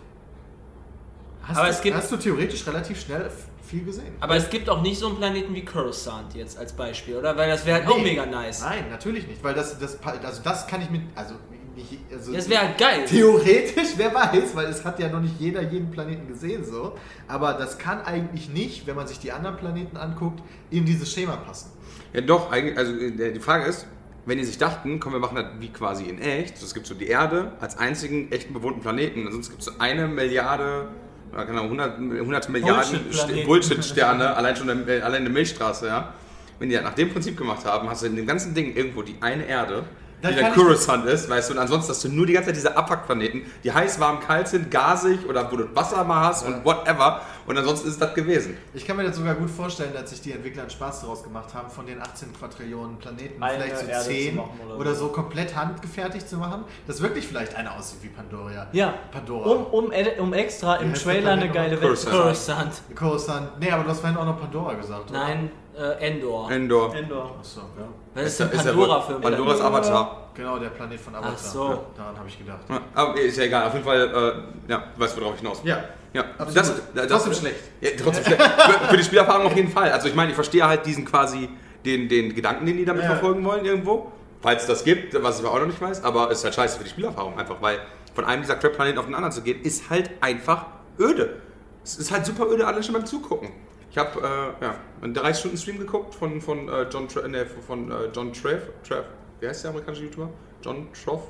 hast, 1.43 1.57
Aber 1.57 1.67
du, 1.69 1.73
es 1.73 1.81
gibt- 1.81 1.97
hast 1.97 2.13
du 2.13 2.17
theoretisch 2.17 2.67
relativ 2.67 3.01
schnell 3.01 3.31
viel 3.65 3.85
gesehen. 3.85 4.15
Aber 4.21 4.37
es 4.37 4.51
gibt 4.51 4.69
auch 4.69 4.83
nicht 4.83 4.99
so 4.99 5.07
einen 5.09 5.17
Planeten 5.17 5.55
wie 5.55 5.65
Coruscant 5.65 6.35
jetzt 6.35 6.59
als 6.59 6.73
Beispiel, 6.73 7.17
oder? 7.17 7.37
Weil 7.37 7.49
das 7.49 7.65
wäre 7.65 7.79
halt 7.81 7.89
auch 7.91 7.97
Nee. 7.97 8.03
mega 8.03 8.27
nice. 8.27 8.61
Nein, 8.61 8.85
natürlich 8.91 9.27
nicht, 9.27 9.43
weil 9.43 9.55
das, 9.55 9.79
das, 9.79 9.99
also 10.03 10.43
das 10.43 10.67
kann 10.67 10.83
ich 10.83 10.91
mit, 10.91 11.03
also 11.15 11.35
nicht, 11.77 11.99
also 12.13 12.33
Das 12.33 12.49
wäre 12.49 12.69
halt 12.69 12.79
geil. 12.79 13.05
Theoretisch, 13.07 13.95
wer 13.97 14.15
weiß, 14.15 14.55
weil 14.55 14.67
es 14.67 14.85
hat 14.85 14.99
ja 14.99 15.09
noch 15.09 15.21
nicht 15.21 15.39
jeder 15.39 15.63
jeden 15.63 15.91
Planeten 15.91 16.29
gesehen 16.29 16.65
so. 16.65 16.97
Aber 17.29 17.55
das 17.55 17.79
kann 17.79 18.03
eigentlich 18.03 18.49
nicht, 18.49 18.87
wenn 18.87 18.97
man 18.97 19.07
sich 19.07 19.19
die 19.19 19.33
anderen 19.33 19.57
Planeten 19.57 19.97
anguckt, 19.97 20.43
in 20.71 20.85
dieses 20.85 21.13
Schema 21.13 21.37
passen. 21.37 21.71
Ja, 22.13 22.21
doch, 22.21 22.51
eigentlich, 22.51 22.77
also 22.77 22.93
äh, 22.95 23.33
die 23.33 23.41
Frage 23.41 23.65
ist, 23.65 23.87
wenn 24.25 24.39
die 24.39 24.45
sich 24.45 24.59
dachten, 24.59 25.01
komm, 25.01 25.13
wir 25.13 25.19
machen 25.19 25.37
das 25.37 25.47
wie 25.59 25.69
quasi 25.69 26.05
in 26.05 26.21
echt. 26.21 26.63
Es 26.63 26.75
gibt 26.75 26.87
so 26.87 26.95
die 26.95 27.09
Erde 27.09 27.53
als 27.61 27.77
einzigen 27.79 28.31
echten 28.31 28.53
bewohnten 28.53 28.81
Planeten. 28.81 29.31
Sonst 29.31 29.51
gibt 29.51 29.61
es 29.61 29.67
so 29.67 29.73
eine 29.79 30.07
Milliarde, 30.07 30.89
oder 31.33 31.47
keine 31.47 31.61
Ahnung, 31.61 31.81
100, 31.81 31.99
100 32.21 32.49
Milliarden 32.51 33.01
Bullshit-Sterne, 33.47 34.37
allein 34.37 34.55
schon 34.57 34.69
in, 34.69 34.89
allein 34.89 35.19
in 35.19 35.25
der 35.25 35.33
Milchstraße, 35.33 35.87
ja. 35.87 36.15
Wenn 36.59 36.69
die 36.69 36.77
das 36.77 36.85
nach 36.85 36.95
dem 36.95 37.11
Prinzip 37.11 37.37
gemacht 37.37 37.65
haben, 37.65 37.89
hast 37.89 38.03
du 38.03 38.07
in 38.07 38.15
dem 38.15 38.27
ganzen 38.27 38.55
Ding 38.55 38.77
irgendwo 38.77 39.03
die 39.03 39.17
eine 39.21 39.45
Erde, 39.47 39.83
die 40.31 40.35
der 40.35 40.53
Coruscant 40.53 41.07
ist, 41.07 41.29
weißt 41.29 41.51
du, 41.51 41.55
und 41.55 41.59
ansonsten 41.61 41.91
hast 41.91 42.05
du 42.05 42.09
nur 42.09 42.27
die 42.27 42.33
ganze 42.33 42.49
Zeit 42.49 42.57
diese 42.57 42.77
Abfuck-Planeten, 42.77 43.43
die 43.65 43.73
heiß, 43.73 43.99
warm, 44.01 44.21
kalt 44.21 44.49
sind, 44.49 44.71
gasig 44.71 45.27
oder 45.29 45.51
wo 45.51 45.57
du 45.57 45.75
Wasser 45.75 46.05
mal 46.05 46.27
hast 46.27 46.47
und 46.47 46.65
whatever. 46.65 47.21
Und 47.47 47.59
ansonsten 47.59 47.89
ist 47.89 48.01
das 48.01 48.15
gewesen. 48.15 48.57
Ich 48.73 48.87
kann 48.87 48.97
mir 48.97 49.03
das 49.03 49.17
sogar 49.17 49.35
gut 49.35 49.51
vorstellen, 49.51 49.93
dass 49.93 50.11
sich 50.11 50.21
die 50.21 50.33
Entwickler 50.33 50.63
einen 50.63 50.71
Spaß 50.71 51.01
daraus 51.01 51.25
gemacht 51.25 51.53
haben, 51.55 51.69
von 51.71 51.87
den 51.87 52.01
18 52.01 52.33
Quadrillionen 52.33 52.99
Planeten 52.99 53.43
Eine 53.43 53.65
vielleicht 53.65 53.79
so 53.79 53.87
Erde 53.87 54.05
10 54.05 54.31
zu 54.31 54.37
machen 54.37 54.61
oder 54.65 54.77
oder, 54.77 54.95
so. 54.95 55.09
komplett 55.09 55.57
handgefertigt 55.57 56.29
zu 56.29 56.37
machen, 56.37 56.65
dass 56.87 57.03
wirklich 57.03 57.27
vielleicht 57.27 57.57
einer 57.57 57.77
aussieht 57.77 57.99
wie 58.03 58.09
Pandoria. 58.09 58.69
Ja, 58.73 58.95
Pandora. 59.11 59.51
um, 59.51 59.67
um, 59.67 59.93
um 60.19 60.33
extra 60.33 60.77
im 60.77 60.95
Trailer 60.95 61.33
eine 61.33 61.51
geile? 61.51 61.81
Welt. 61.81 62.07
Coruscant. 62.09 62.83
Coruscant. 62.95 63.59
Nee, 63.59 63.71
aber 63.71 63.85
du 63.85 63.91
hast 63.91 64.01
vorhin 64.01 64.19
auch 64.19 64.27
noch 64.27 64.39
Pandora 64.39 64.75
gesagt, 64.75 65.11
oder? 65.11 65.19
Nein, 65.19 65.51
äh, 65.79 66.07
Endor. 66.09 66.51
Endor. 66.51 66.95
Endor. 66.95 67.37
Achso, 67.39 67.61
ja. 67.61 67.89
Was 68.15 68.27
ist 68.27 68.37
für 68.37 68.45
ein 68.45 68.51
Pandoras 68.51 69.07
Planet? 69.07 69.61
Avatar. 69.63 70.31
Genau, 70.35 70.59
der 70.59 70.69
Planet 70.69 71.01
von 71.01 71.15
Avatar. 71.15 71.35
Ach 71.35 71.39
so. 71.39 71.69
Ja, 71.69 71.81
daran 71.97 72.19
habe 72.19 72.29
ich 72.29 72.39
gedacht. 72.39 72.61
Ja, 72.69 72.81
aber 72.95 73.21
ist 73.21 73.39
ja 73.39 73.45
egal, 73.45 73.67
auf 73.67 73.73
jeden 73.75 73.85
Fall, 73.85 74.45
äh, 74.69 74.71
ja, 74.71 74.85
du 74.95 75.01
weißt, 75.01 75.21
worauf 75.21 75.35
ich 75.35 75.41
hinaus 75.41 75.63
will. 75.63 75.71
Ja. 75.71 75.85
Ja, 76.15 76.25
Absolut. 76.37 76.57
das, 76.57 76.73
das, 76.95 77.07
Trotzdem 77.09 77.33
schlecht. 77.33 77.57
Ja, 77.81 77.91
trotzdem 78.03 78.25
schlecht. 78.27 78.43
Für, 78.53 78.89
für 78.89 78.97
die 78.99 79.03
Spielerfahrung 79.05 79.47
auf 79.47 79.57
jeden 79.57 79.71
Fall. 79.71 79.91
Also 79.93 80.09
ich 80.09 80.15
meine, 80.15 80.29
ich 80.31 80.35
verstehe 80.35 80.67
halt 80.67 80.85
diesen 80.85 81.07
quasi, 81.07 81.49
den, 81.87 82.07
den 82.09 82.35
Gedanken, 82.35 82.67
den 82.67 82.77
die 82.77 82.85
damit 82.85 83.03
Ja. 83.05 83.11
verfolgen 83.13 83.43
wollen 83.47 83.65
irgendwo. 83.65 84.13
Falls 84.43 84.63
es 84.63 84.69
das 84.69 84.85
gibt, 84.85 85.15
was 85.23 85.39
ich 85.41 85.47
aber 85.47 85.55
auch 85.55 85.61
noch 85.61 85.67
nicht 85.69 85.81
weiß. 85.81 86.05
Aber 86.05 86.31
es 86.31 86.39
ist 86.39 86.45
halt 86.45 86.55
scheiße 86.55 86.77
für 86.77 86.85
die 86.85 86.91
Spielerfahrung 86.91 87.39
einfach, 87.39 87.63
weil 87.63 87.79
von 88.15 88.27
einem 88.27 88.43
dieser 88.43 88.57
Crap-Planeten 88.57 88.99
auf 88.99 89.07
den 89.07 89.15
anderen 89.15 89.33
zu 89.33 89.41
gehen, 89.41 89.63
ist 89.63 89.89
halt 89.89 90.11
einfach 90.21 90.67
öde. 90.99 91.41
Es 91.83 91.97
ist 91.97 92.13
halt 92.13 92.27
super 92.27 92.47
öde, 92.47 92.67
alle 92.67 92.83
schon 92.83 92.93
beim 92.93 93.07
Zugucken. 93.07 93.49
Ich 93.93 93.99
habe 93.99 94.21
äh, 94.21 94.65
ja, 94.65 94.75
einen 95.03 95.13
30 95.13 95.39
Stunden 95.39 95.57
Stream 95.59 95.79
geguckt 95.79 96.15
von, 96.15 96.41
von 96.41 96.67
äh, 96.67 96.85
John, 96.91 97.09
Tra 97.09 97.29
nee, 97.29 97.45
von 97.45 97.91
äh, 97.91 97.95
John 98.15 98.33
Trev, 98.33 98.63
Trev. 98.89 99.05
Wie 99.39 99.47
heißt 99.47 99.65
der 99.65 99.71
amerikanische 99.71 100.05
YouTuber? 100.05 100.31
John 100.63 100.89
Troff? 100.95 101.25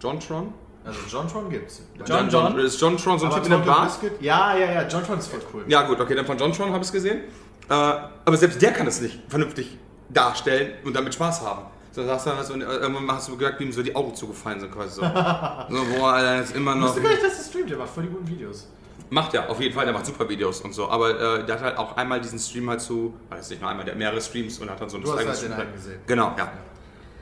John 0.00 0.18
Tron? 0.18 0.52
Also 0.84 0.98
John 1.08 1.28
Tron 1.28 1.48
gibt's. 1.48 1.82
John 2.04 2.28
John? 2.28 2.58
Ist 2.58 2.80
John 2.80 2.96
Tron 2.96 3.18
so 3.20 3.26
ein 3.26 3.32
Typ 3.32 3.44
in 3.44 3.50
der 3.50 3.58
Bar? 3.58 3.84
Biscuit? 3.84 4.20
Ja, 4.20 4.56
ja, 4.56 4.72
ja, 4.72 4.88
John 4.88 5.04
Tron 5.04 5.20
ist 5.20 5.28
voll 5.28 5.40
cool. 5.54 5.64
Ja 5.68 5.82
gut, 5.82 6.00
okay, 6.00 6.16
dann 6.16 6.26
von 6.26 6.36
John 6.36 6.52
Tron 6.52 6.70
habe 6.70 6.78
ich 6.78 6.88
es 6.88 6.92
gesehen. 6.92 7.20
Äh, 7.68 7.72
aber 7.72 8.36
selbst 8.36 8.60
der 8.60 8.72
kann 8.72 8.88
es 8.88 9.00
nicht 9.00 9.20
vernünftig 9.28 9.78
darstellen 10.08 10.72
und 10.84 10.96
damit 10.96 11.14
Spaß 11.14 11.42
haben. 11.42 11.62
So, 11.92 12.04
sagst 12.04 12.26
du, 12.26 12.30
hast 12.36 12.50
du, 12.50 12.54
irgendwann 12.54 13.12
hast 13.12 13.28
du 13.28 13.36
gemerkt, 13.36 13.60
wie 13.60 13.64
ihm 13.64 13.72
so 13.72 13.84
die 13.84 13.94
Augen 13.94 14.16
zugefallen 14.16 14.58
sind 14.58 14.72
quasi 14.72 14.96
so. 14.96 15.02
so 15.02 15.84
boah, 15.96 16.14
Alter, 16.14 16.42
ist 16.42 16.56
immer 16.56 16.72
Ich 16.72 16.80
noch... 16.80 16.88
wusste 16.88 17.02
gar 17.02 17.10
nicht, 17.10 17.22
dass 17.22 17.38
er 17.38 17.44
streamt, 17.44 17.70
der 17.70 17.78
macht 17.78 17.90
voll 17.90 18.02
die 18.02 18.08
guten 18.08 18.26
Videos. 18.26 18.66
Macht 19.10 19.32
ja, 19.32 19.46
auf 19.48 19.60
jeden 19.60 19.74
Fall, 19.74 19.84
der 19.86 19.94
macht 19.94 20.04
super 20.06 20.28
Videos 20.28 20.60
und 20.60 20.74
so. 20.74 20.88
Aber 20.90 21.38
äh, 21.40 21.46
der 21.46 21.54
hat 21.54 21.62
halt 21.62 21.78
auch 21.78 21.96
einmal 21.96 22.20
diesen 22.20 22.38
Stream 22.38 22.68
halt 22.68 22.80
zu, 22.80 23.14
weiß 23.30 23.48
nicht 23.50 23.60
nur 23.62 23.70
einmal, 23.70 23.84
der 23.84 23.94
hat 23.94 23.98
mehrere 23.98 24.20
Streams 24.20 24.58
und 24.58 24.68
hat 24.68 24.80
dann 24.80 24.90
so 24.90 24.98
ein 24.98 25.02
Du 25.02 25.10
hast 25.10 25.18
halt 25.18 25.28
den 25.28 25.34
Stream. 25.34 25.52
einen 25.52 25.72
gesehen. 25.72 26.00
Genau, 26.06 26.34
ja. 26.36 26.52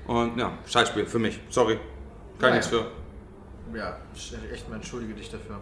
Und 0.07 0.37
ja, 0.39 0.53
Scheißspiel 0.67 1.07
für 1.07 1.19
mich. 1.19 1.41
Sorry. 1.49 1.75
Kann 2.39 2.51
Naja. 2.51 2.55
nichts 2.55 2.67
für. 2.69 2.87
Ja, 3.75 3.97
ich 4.15 4.35
echt 4.53 4.69
mal 4.69 4.77
entschuldige 4.77 5.15
dich 5.15 5.31
dafür. 5.31 5.61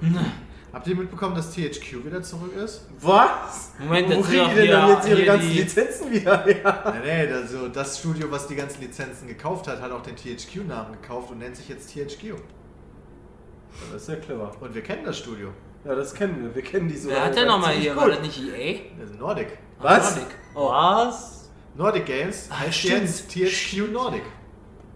Habt 0.72 0.86
ihr 0.88 0.96
mitbekommen, 0.96 1.34
dass 1.36 1.52
THQ 1.52 2.04
wieder 2.04 2.20
zurück 2.22 2.52
ist? 2.56 2.86
Was? 3.00 3.72
Moment, 3.78 4.08
Wo 4.08 4.14
das 4.20 4.26
kriegen 4.28 4.42
ist 4.42 4.50
die 4.50 4.56
denn 4.56 4.70
dann 4.72 4.88
jetzt 4.90 5.08
ihre 5.08 5.24
ganzen 5.24 5.48
die- 5.50 5.58
Lizenzen 5.60 6.10
wieder 6.12 6.38
her? 6.44 6.94
Nee, 7.04 7.26
nee, 7.26 7.32
also 7.32 7.68
das 7.68 7.98
Studio, 7.98 8.30
was 8.30 8.46
die 8.48 8.56
ganzen 8.56 8.80
Lizenzen 8.80 9.28
gekauft 9.28 9.68
hat, 9.68 9.80
hat 9.80 9.92
auch 9.92 10.02
den 10.02 10.16
THQ-Namen 10.16 11.00
gekauft 11.00 11.30
und 11.30 11.38
nennt 11.38 11.56
sich 11.56 11.68
jetzt 11.68 11.92
THQ. 11.94 12.34
Das 13.92 14.02
ist 14.02 14.08
ja 14.08 14.16
clever. 14.16 14.52
Und 14.60 14.74
wir 14.74 14.82
kennen 14.82 15.04
das 15.04 15.18
Studio. 15.18 15.50
Ja, 15.85 15.95
das 15.95 16.14
kennen 16.14 16.43
wir. 16.43 16.55
Wir 16.55 16.62
kennen 16.62 16.89
die 16.89 16.97
so. 16.97 17.11
Wer 17.11 17.24
hat 17.26 17.37
denn 17.37 17.47
nochmal 17.47 17.74
hier? 17.74 17.93
gut. 17.95 18.03
War 18.03 18.09
das 18.11 18.20
nicht 18.20 18.41
EA? 18.43 18.78
Das 18.99 19.11
ist 19.11 19.18
Nordic. 19.20 19.59
Was? 19.80 20.16
Nordic. 20.16 20.35
Oh. 20.55 20.70
Was? 20.70 21.51
Nordic 21.74 22.07
Games 22.07 22.49
Ah, 22.51 22.61
heißt 22.61 22.74
stimmt. 22.78 23.03
jetzt 23.03 23.30
THQ 23.30 23.93
Nordic. 23.93 24.22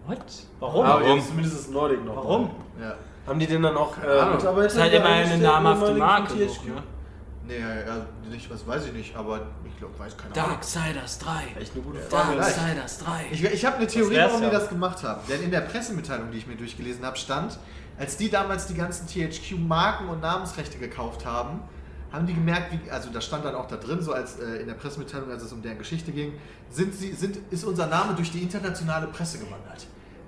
What? 0.07 0.17
Warum? 0.59 0.85
Aber 0.85 1.03
Warum? 1.05 1.21
zumindest 1.21 1.59
ist 1.59 1.71
Nordic 1.71 2.03
noch. 2.03 2.15
Warum? 2.15 2.51
Ja. 2.81 2.95
Haben 3.27 3.39
die 3.39 3.45
denn 3.47 3.61
dann 3.61 3.77
auch 3.77 3.95
äh, 4.01 4.07
Ahnung. 4.07 4.37
Mitarbeiter? 4.37 4.63
Das 4.63 4.73
ist 4.73 4.81
halt 4.81 4.93
immer 4.93 5.05
eine 5.05 5.37
namhafte 5.37 5.93
Marke. 5.93 6.33
ne? 6.35 6.47
Nee, 7.45 7.59
ja, 7.59 7.75
ja, 7.75 8.05
nicht, 8.29 8.49
was 8.51 8.65
weiß 8.65 8.85
ich 8.87 8.93
nicht, 8.93 9.15
aber 9.15 9.41
ich 9.65 9.75
glaube, 9.77 9.97
weiß 9.97 10.15
keine 10.17 10.33
Ahnung. 10.35 10.49
Darksiders 10.51 11.17
3. 11.19 11.31
Echt 11.59 11.73
eine 11.73 11.83
gute 11.83 11.99
Frage. 11.99 12.37
Darksiders 12.37 12.99
3. 12.99 13.25
Ich, 13.31 13.43
ich 13.43 13.65
habe 13.65 13.77
eine 13.77 13.87
Theorie, 13.87 14.17
warum 14.17 14.41
ja. 14.43 14.49
die 14.49 14.55
das 14.55 14.69
gemacht 14.69 15.03
haben. 15.03 15.21
Denn 15.27 15.41
in 15.43 15.51
der 15.51 15.61
Pressemitteilung, 15.61 16.31
die 16.31 16.37
ich 16.37 16.47
mir 16.47 16.55
durchgelesen 16.55 17.03
habe, 17.05 17.17
stand, 17.17 17.57
als 17.99 18.17
die 18.17 18.29
damals 18.29 18.65
die 18.67 18.73
ganzen 18.75 19.07
THQ-Marken 19.07 20.07
und 20.07 20.21
Namensrechte 20.21 20.77
gekauft 20.77 21.25
haben, 21.25 21.59
haben 22.11 22.25
die 22.25 22.33
gemerkt, 22.33 22.71
wie, 22.71 22.89
also 22.89 23.09
da 23.11 23.21
stand 23.21 23.45
dann 23.45 23.53
auch 23.53 23.67
da 23.67 23.75
drin, 23.75 24.01
so 24.01 24.13
als 24.13 24.39
äh, 24.39 24.61
in 24.61 24.67
der 24.67 24.73
Pressemitteilung, 24.73 25.29
als 25.29 25.43
es 25.43 25.51
um 25.51 25.61
deren 25.61 25.77
Geschichte 25.77 26.11
ging, 26.11 26.33
sind 26.71 26.95
sie, 26.95 27.11
sind, 27.13 27.37
ist 27.51 27.63
unser 27.65 27.85
Name 27.85 28.15
durch 28.15 28.31
die 28.31 28.41
internationale 28.41 29.07
Presse 29.07 29.37
gewandert. 29.37 29.85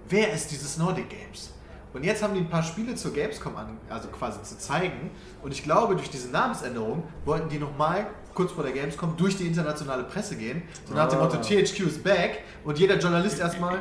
Wer 0.08 0.32
ist 0.34 0.52
dieses 0.52 0.78
Nordic 0.78 1.10
Games? 1.10 1.52
Und 1.94 2.04
jetzt 2.06 2.22
haben 2.24 2.34
die 2.34 2.40
ein 2.42 2.50
paar 2.50 2.64
Spiele 2.64 2.96
zur 2.96 3.14
Gamescom 3.14 3.56
an, 3.58 3.78
also 3.90 4.08
quasi 4.10 4.42
zu 4.44 4.58
zeigen. 4.58 5.10
Und 5.42 5.52
ich 5.52 5.64
glaube, 5.64 5.96
durch 5.96 6.10
diese 6.10 6.30
Namensänderung 6.30 7.04
wollten 7.26 7.50
die 7.50 7.58
nochmal 7.60 8.08
kurz 8.34 8.52
vor 8.54 8.64
der 8.64 8.72
Gamescom 8.72 9.18
durch 9.18 9.36
die 9.38 9.46
internationale 9.48 10.04
Presse 10.04 10.38
gehen. 10.38 10.62
So 10.88 10.94
nach 10.94 11.10
dem 11.10 11.20
Ah. 11.20 11.24
Motto 11.24 11.38
THQ 11.38 11.80
is 11.82 12.02
back. 12.02 12.44
Und 12.64 12.80
jeder 12.80 12.98
Journalist 12.98 13.40
erstmal, 13.40 13.80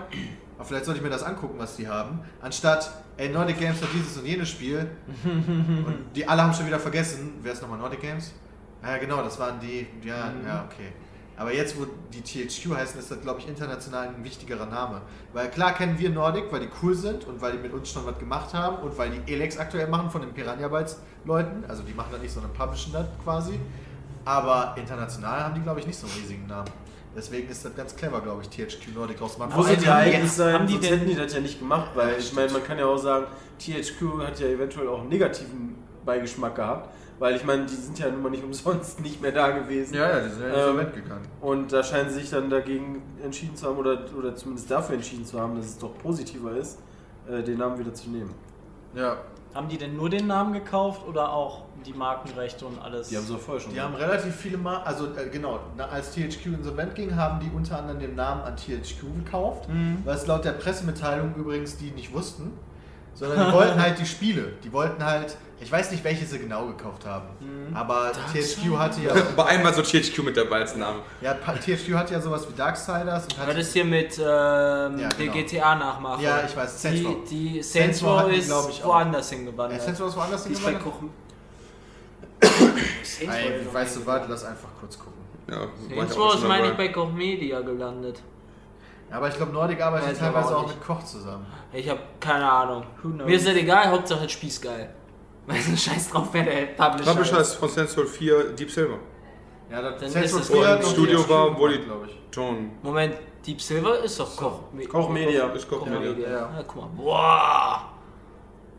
"Ah, 0.61 0.65
vielleicht 0.65 0.85
sollte 0.85 0.99
ich 0.99 1.05
mir 1.05 1.11
das 1.11 1.23
angucken, 1.23 1.59
was 1.59 1.77
die 1.77 1.89
haben. 1.89 2.21
Anstatt, 2.43 2.91
ey, 3.17 3.31
Nordic 3.31 3.59
Games 3.59 3.81
hat 3.81 3.89
dieses 3.95 4.17
und 4.19 4.27
jenes 4.27 4.49
Spiel. 4.49 4.91
und 5.25 6.05
die 6.15 6.27
alle 6.29 6.43
haben 6.43 6.53
schon 6.53 6.67
wieder 6.67 6.79
vergessen. 6.79 7.35
Wer 7.43 7.53
ist 7.53 7.63
nochmal 7.63 7.79
Nordic 7.79 8.01
Games? 8.01 8.33
Ja, 8.83 8.99
genau, 8.99 9.23
das 9.23 9.39
waren 9.39 9.59
die. 9.61 9.87
Ja, 10.05 10.33
ja, 10.47 10.67
okay. 10.71 10.93
Aber 11.37 11.55
jetzt, 11.55 11.81
wo 11.81 11.87
die 12.13 12.21
THQ 12.21 12.77
heißen, 12.77 13.01
ist 13.01 13.11
das, 13.11 13.19
glaube 13.23 13.41
ich, 13.41 13.49
international 13.49 14.09
ein 14.09 14.23
wichtigerer 14.23 14.67
Name. 14.67 15.01
Weil 15.33 15.51
klar 15.51 15.73
kennen 15.73 15.99
wir 15.99 16.11
Nordic, 16.11 16.53
weil 16.53 16.61
die 16.61 16.69
cool 16.83 16.95
sind 16.95 17.25
und 17.27 17.41
weil 17.41 17.53
die 17.53 17.59
mit 17.59 17.73
uns 17.73 17.91
schon 17.91 18.05
was 18.05 18.19
gemacht 18.19 18.53
haben 18.53 18.77
und 18.83 18.99
weil 18.99 19.11
die 19.11 19.33
Elex 19.33 19.57
aktuell 19.57 19.89
machen 19.89 20.11
von 20.11 20.21
den 20.21 20.35
Piranha 20.35 20.69
Bytes 20.69 20.99
Leuten. 21.25 21.65
Also 21.67 21.83
die 21.83 21.95
machen 21.95 22.11
das 22.13 22.21
nicht, 22.21 22.35
sondern 22.35 22.53
publishen 22.53 22.93
das 22.93 23.07
quasi. 23.25 23.59
Aber 24.27 24.75
international 24.77 25.45
haben 25.45 25.55
die, 25.55 25.63
glaube 25.63 25.81
ich, 25.81 25.87
nicht 25.87 25.99
so 25.99 26.07
einen 26.07 26.17
riesigen 26.17 26.47
Namen. 26.47 26.69
Deswegen 27.17 27.49
ist 27.51 27.65
das 27.65 27.75
ganz 27.75 27.97
clever, 27.97 28.21
glaube 28.21 28.43
ich, 28.43 28.49
THQ 28.49 28.95
Nordic. 28.95 29.21
Muss 29.21 29.37
allem 29.41 29.51
ja 29.51 29.67
haben 29.67 29.81
die 29.81 29.89
eigentlich 29.89 30.31
sein, 30.33 30.55
haben 30.55 30.67
die 30.67 30.75
sonst 30.75 30.89
denn- 30.91 30.99
hätten 31.01 31.11
die 31.11 31.17
das 31.17 31.35
ja 31.35 31.41
nicht 31.41 31.59
gemacht, 31.59 31.91
weil 31.95 32.17
ich 32.19 32.33
meine, 32.33 32.53
man 32.53 32.63
kann 32.63 32.79
ja 32.79 32.87
auch 32.87 32.97
sagen, 32.99 33.27
THQ 33.59 34.19
hat 34.27 34.39
ja 34.39 34.47
eventuell 34.47 34.89
auch 34.89 35.01
einen 35.01 35.09
negativen 35.09 35.75
Beigeschmack 36.05 36.55
gehabt, 36.55 36.95
weil 37.19 37.35
ich 37.37 37.45
meine, 37.45 37.67
die 37.67 37.75
sind 37.75 37.99
ja 37.99 38.09
nun 38.11 38.23
mal 38.23 38.31
nicht 38.31 38.45
umsonst 38.51 39.01
nicht 39.01 39.21
mehr 39.21 39.33
da 39.33 39.51
gewesen. 39.51 39.95
Ja, 39.95 40.09
ja, 40.19 40.21
die 40.21 40.31
sind 40.31 40.43
ja 40.43 40.49
Ähm, 40.49 40.55
insolvent 40.61 40.95
gegangen. 40.95 41.27
Und 41.41 41.73
da 41.73 41.83
scheinen 41.83 42.09
sie 42.11 42.21
sich 42.21 42.31
dann 42.31 42.49
dagegen 42.49 43.03
entschieden 43.23 43.57
zu 43.57 43.67
haben 43.67 43.77
oder, 43.79 43.99
oder 44.17 44.35
zumindest 44.37 44.71
dafür 44.71 44.95
entschieden 44.95 45.27
zu 45.27 45.39
haben, 45.41 45.57
dass 45.57 45.67
es 45.67 45.79
doch 45.79 45.99
positiver 45.99 46.57
ist, 46.57 46.79
äh, 47.29 47.43
den 47.43 47.59
Namen 47.59 47.79
wieder 47.79 47.93
zu 47.93 48.09
nehmen. 48.09 48.33
Ja, 48.95 49.19
Haben 49.55 49.69
die 49.69 49.79
denn 49.79 49.97
nur 49.97 50.09
den 50.11 50.27
Namen 50.27 50.53
gekauft 50.53 51.03
oder 51.09 51.33
auch 51.33 51.63
die 51.85 51.93
Markenrechte 51.93 52.67
und 52.67 52.81
alles? 52.81 53.09
Die 53.09 53.17
haben 53.17 53.25
sie 53.27 53.33
doch 53.33 53.41
vorher 53.41 53.61
schon 53.63 53.73
Die 53.73 53.81
haben 53.81 53.95
relativ 53.95 54.35
viele 54.37 54.59
Mal, 54.59 54.79
also 54.85 55.07
äh, 55.07 55.29
genau, 55.31 55.59
na, 55.77 55.87
als 55.87 56.13
THQ 56.15 56.47
insolvent 56.47 56.95
ging, 56.95 57.17
haben 57.17 57.41
die 57.41 57.51
unter 57.55 57.79
anderem 57.79 57.99
den 58.01 58.15
Namen 58.15 58.43
an 58.43 58.57
THQ 58.57 59.25
gekauft, 59.25 59.69
Mhm. 59.69 60.03
was 60.05 60.27
laut 60.27 60.45
der 60.45 60.53
Pressemitteilung 60.53 61.35
übrigens 61.35 61.77
die 61.77 61.91
nicht 61.91 62.13
wussten, 62.13 62.53
sondern 63.15 63.47
die 63.49 63.53
wollten 63.53 63.81
halt 63.83 63.99
die 63.99 64.07
Spiele. 64.07 64.53
Die 64.63 64.73
wollten 64.73 65.05
halt, 65.05 65.37
ich 65.63 65.71
weiß 65.71 65.91
nicht, 65.91 66.03
welche 66.05 66.25
sie 66.25 66.39
genau 66.39 66.67
gekauft 66.67 67.05
haben, 67.07 67.27
Mhm. 67.41 67.77
aber 67.77 68.13
THQ 68.13 68.77
hatte 68.79 69.01
ja, 69.03 69.15
Bei 69.37 69.45
einem 69.47 69.63
war 69.65 69.73
so 69.75 69.83
THQ 69.83 70.19
mit 70.25 70.37
dabei 70.37 70.61
als 70.61 70.75
Name. 70.77 71.01
ja, 71.21 71.35
THQ 71.35 71.95
hatte 71.95 72.15
ja 72.15 72.21
sowas 72.21 72.47
wie 72.49 72.55
Darksiders 72.57 73.25
und 73.27 73.39
hatte, 73.39 73.59
ist 73.61 73.73
hier 73.73 73.85
mit 73.85 74.17
ähm, 74.19 74.25
Ja, 74.25 74.89
der 74.97 75.09
genau. 75.17 75.33
GTA-Nachmacher? 75.33 76.23
Ja, 76.23 76.43
ich 76.47 76.57
weiß, 76.57 76.81
Saints 76.83 77.01
Die, 77.01 77.07
Row. 77.07 77.17
die 77.29 77.63
Saints 77.63 77.73
Saints 78.01 78.03
Row 78.05 78.31
die, 78.31 78.37
ist 78.39 78.49
ich, 78.71 78.85
woanders 78.85 79.31
ja, 79.31 79.37
hingewandert. 79.37 79.83
Saints 79.83 80.01
Row 80.01 80.09
ist 80.09 80.17
woanders 80.17 80.45
die 80.45 80.53
ist 80.53 80.65
bei 80.65 80.71
hingewandert? 80.71 81.11
Ey, 82.41 82.49
ist 83.59 83.67
doch 83.67 83.75
weißt 83.75 83.95
du 83.97 83.99
nicht 84.01 84.07
was, 84.09 84.23
lass 84.29 84.45
einfach 84.45 84.69
kurz 84.79 84.99
gucken. 84.99 85.21
Ja, 85.51 85.57
war 85.61 85.69
Saints 85.89 86.17
Row 86.19 86.35
ist, 86.35 86.45
meine 86.49 86.69
ich, 86.71 86.77
bei 86.77 86.89
Koch 86.89 87.13
Media 87.13 87.61
gelandet. 87.61 88.23
Ja, 89.11 89.17
aber 89.17 89.29
ich 89.29 89.35
glaube, 89.37 89.53
Nordic 89.53 89.81
arbeitet 89.83 90.09
aber 90.11 90.19
teilweise 90.33 90.57
auch 90.57 90.63
auch 90.65 90.69
mit 90.69 90.81
Koch 90.83 91.03
zusammen. 91.05 91.45
Ich 91.73 91.89
habe 91.89 92.01
keine 92.21 92.51
Ahnung. 92.51 92.85
Mir 93.03 93.37
ist 93.37 93.47
das 93.47 93.55
egal, 93.57 93.91
Hauptsache 93.91 94.23
das 94.23 94.33
Spiel 94.33 94.49
ist 94.49 94.63
geil. 94.63 94.95
Weißt 95.51 95.69
du, 95.69 95.77
scheiß 95.77 96.11
drauf, 96.11 96.29
wer 96.33 96.45
der 96.45 96.67
Publisher, 96.77 97.11
Publisher 97.13 97.41
ist. 97.41 97.49
ist 97.49 97.55
von 97.57 97.69
Row 98.03 98.11
4 98.11 98.45
Deep 98.53 98.71
Silver. 98.71 98.99
Ja, 99.71 99.83
das 99.83 100.01
Dann 100.01 100.11
Saints 100.11 100.33
ist 100.33 100.41
es 100.41 100.49
4 100.51 100.69
ein 100.69 100.81
noch 100.81 100.91
Studio 100.91 101.21
THQ 101.23 101.29
war, 101.31 101.59
wo 101.59 101.69
die- 101.69 101.79
glaube 101.79 102.07
ich. 102.07 102.17
John. 102.33 102.71
Moment, 102.83 103.15
Deep 103.47 103.61
Silver 103.61 103.99
ist 104.01 104.19
doch 104.21 104.37
Koch. 104.37 104.61
Koch 104.89 105.09
Media. 105.11 105.47
Ist 105.49 105.69
Koch 105.69 105.81
Koch 105.81 105.87
Media. 105.87 106.29
Ja. 106.29 106.29
Ja, 106.57 106.65
guck 106.67 106.77
mal. 106.83 106.89
Boah! 106.97 107.93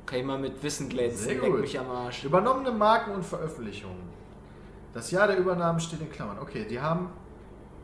Kann 0.05 0.19
ich 0.19 0.25
mal 0.25 0.37
mit 0.39 0.61
Wissen 0.61 0.89
glänzen, 0.89 1.17
Sehr 1.25 1.35
leck 1.41 1.49
gut. 1.51 1.61
mich 1.61 1.79
am 1.79 1.89
Arsch. 1.89 2.23
Übernommene 2.25 2.71
Marken 2.71 3.11
und 3.11 3.23
Veröffentlichungen. 3.25 4.09
Das 4.93 5.09
Jahr 5.11 5.27
der 5.27 5.37
Übernahmen 5.37 5.79
steht 5.79 6.01
in 6.01 6.11
Klammern. 6.11 6.37
Okay, 6.41 6.65
die 6.69 6.79
haben. 6.79 7.09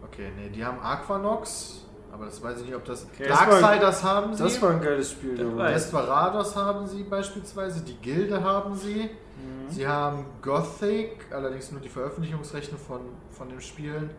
Okay, 0.03 0.29
nee, 0.38 0.49
die 0.49 0.63
haben 0.63 0.79
Aquanox, 0.81 1.85
Aber 2.12 2.26
das 2.26 2.41
weiß 2.41 2.60
ich 2.60 2.66
nicht, 2.66 2.76
ob 2.76 2.86
das. 2.86 3.05
Okay, 3.14 3.28
Darksiders 3.28 4.03
haben 4.03 4.34
sie. 4.34 4.43
Das 4.43 4.62
war 4.62 4.72
ein 4.72 4.82
geiles 4.82 5.12
Spiel. 5.12 5.36
Desperados 5.38 6.55
haben 6.55 6.88
sie 6.88 7.03
beispielsweise, 7.03 7.82
die 7.82 7.95
Gilde 7.97 8.43
haben 8.43 8.76
sie. 8.76 9.03
Mhm. 9.38 9.70
Sie 9.70 9.88
haben 9.88 10.26
Gothic, 10.41 11.26
allerdings 11.32 11.72
nur 11.72 11.82
die 11.82 11.89
Veröffentlichungsrechte 11.89 12.76
von, 12.78 13.01
von 13.32 13.49
den 13.49 13.62
Spielen. 13.62 14.10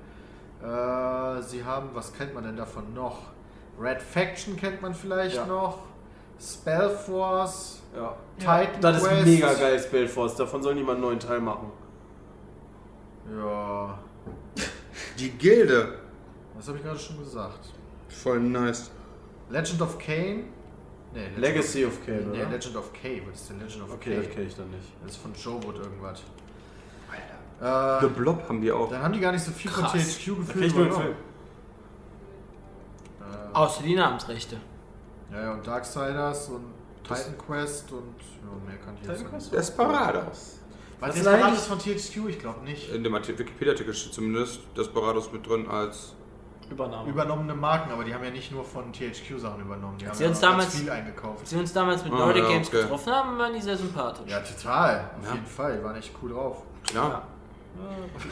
Äh, 0.63 1.43
sie 1.43 1.65
haben, 1.65 1.91
was 1.95 2.13
kennt 2.13 2.35
man 2.35 2.45
denn 2.45 2.57
davon 2.57 2.93
noch? 2.95 3.19
Red 3.81 4.03
Faction 4.03 4.57
kennt 4.57 4.83
man 4.83 4.95
vielleicht 4.95 5.37
Ja. 5.37 5.47
noch. 5.47 5.79
Spellforce, 6.41 7.83
Ja. 7.97 8.15
Titan 8.39 8.81
Das 8.81 8.99
ist 8.99 9.09
Quest. 9.09 9.25
mega 9.27 9.53
geil, 9.55 9.79
Spellforce. 9.81 10.37
Davon 10.37 10.63
soll 10.63 10.75
niemand 10.75 10.97
einen 10.99 11.07
neuen 11.07 11.19
Teil 11.21 11.41
machen. 11.41 11.73
Ja, 13.37 13.99
Die 15.19 15.31
Gilde. 15.31 15.95
das 16.57 16.69
habe 16.69 16.79
ich 16.79 16.85
gerade 16.85 16.99
schon 16.99 17.19
gesagt. 17.19 17.71
Voll 18.09 18.41
nice. 18.41 18.91
Legend 19.51 19.81
of 19.83 19.99
Kane. 19.99 20.45
Nee, 21.15 21.21
Legend 21.21 21.39
Legacy 21.39 21.85
of 21.87 22.05
Kane, 22.05 22.21
nee, 22.33 22.41
oder? 22.43 22.51
Legend 22.51 22.77
of 22.77 22.93
K. 22.93 23.23
Was 23.31 23.41
ist 23.41 23.51
denn 23.51 23.61
Legend 23.61 23.83
of 23.85 23.93
Okay, 23.95 24.11
K? 24.17 24.23
das 24.23 24.31
kenne 24.35 24.47
ich 24.47 24.55
dann 24.57 24.71
nicht. 24.71 24.89
Das 25.03 25.13
ist 25.13 25.17
von 25.23 25.33
Joe 25.35 25.63
Wood 25.63 25.77
irgendwas. 25.79 26.23
The 27.61 27.65
Äh, 28.07 28.09
Blob 28.11 28.49
haben 28.49 28.61
die 28.61 28.71
auch. 28.71 28.89
dann 28.91 29.03
haben 29.03 29.13
die 29.13 29.19
gar 29.21 29.33
nicht 29.33 29.43
so 29.45 29.51
viel 29.51 29.71
Krass. 29.71 29.91
von 29.91 29.99
THQ 30.01 30.27
Da 30.29 30.35
gefühlt. 30.53 30.65
ich 30.67 30.75
nur 30.75 30.85
den 30.85 30.93
aber- 30.93 31.03
Film. 31.03 31.15
Äh, 33.21 33.55
Außer 33.57 33.83
die 33.83 33.95
Namensrechte. 33.97 34.61
Ja, 35.33 35.43
ja, 35.43 35.53
und 35.55 35.67
Darksiders 35.67 36.49
und 36.51 36.65
Titan 37.03 37.37
Quest 37.39 37.91
und 37.93 38.15
ja, 38.21 38.67
mehr 38.67 38.77
kann 38.79 38.95
ich 38.95 39.01
jetzt 39.09 39.19
Titan 39.19 39.23
nicht. 39.23 39.31
Quest? 39.51 39.53
Desperados. 39.53 40.55
Was 41.01 41.27
alles 41.27 41.67
von 41.67 41.79
THQ? 41.79 42.29
Ich 42.29 42.39
glaube 42.39 42.65
nicht. 42.65 42.91
In 42.93 43.03
dem 43.05 43.15
Arti- 43.15 43.39
Wikipedia-Artikel 43.39 43.95
steht 43.95 44.15
zumindest 44.15 44.61
Desperados 44.77 45.33
mit 45.33 45.47
drin 45.47 45.67
als. 45.69 46.15
Übernahme. 46.71 47.09
Übernommene 47.09 47.55
Marken, 47.55 47.91
aber 47.93 48.05
die 48.05 48.15
haben 48.15 48.25
ja 48.25 48.31
nicht 48.31 48.53
nur 48.53 48.65
von 48.65 48.93
THQ 48.93 49.39
Sachen 49.39 49.61
übernommen. 49.63 49.97
Die 49.99 50.07
haben 50.07 50.15
Sie 50.17 50.25
ja 50.25 50.29
uns 50.31 50.41
damals- 50.41 50.75
viel 50.77 50.91
eingekauft. 50.91 51.41
Als 51.41 51.53
wir 51.53 51.59
uns 51.61 51.73
damals 51.73 52.05
mit 52.05 52.13
Ah, 52.13 52.19
Nordic 52.19 52.43
ja, 52.45 52.49
Games 52.51 52.69
okay. 52.69 52.83
getroffen 52.83 53.13
haben, 53.13 53.39
waren 53.39 53.55
die 53.55 53.61
sehr 53.61 53.77
sympathisch. 53.77 54.31
Ja, 54.31 54.41
total. 54.41 55.11
Auf 55.21 55.27
Ja. 55.29 55.35
jeden 55.35 55.47
Fall. 55.47 55.79
Die 55.79 55.85
waren 55.85 55.97
echt 55.97 56.13
cool 56.23 56.31
drauf. 56.33 56.63
Klar. 56.87 57.23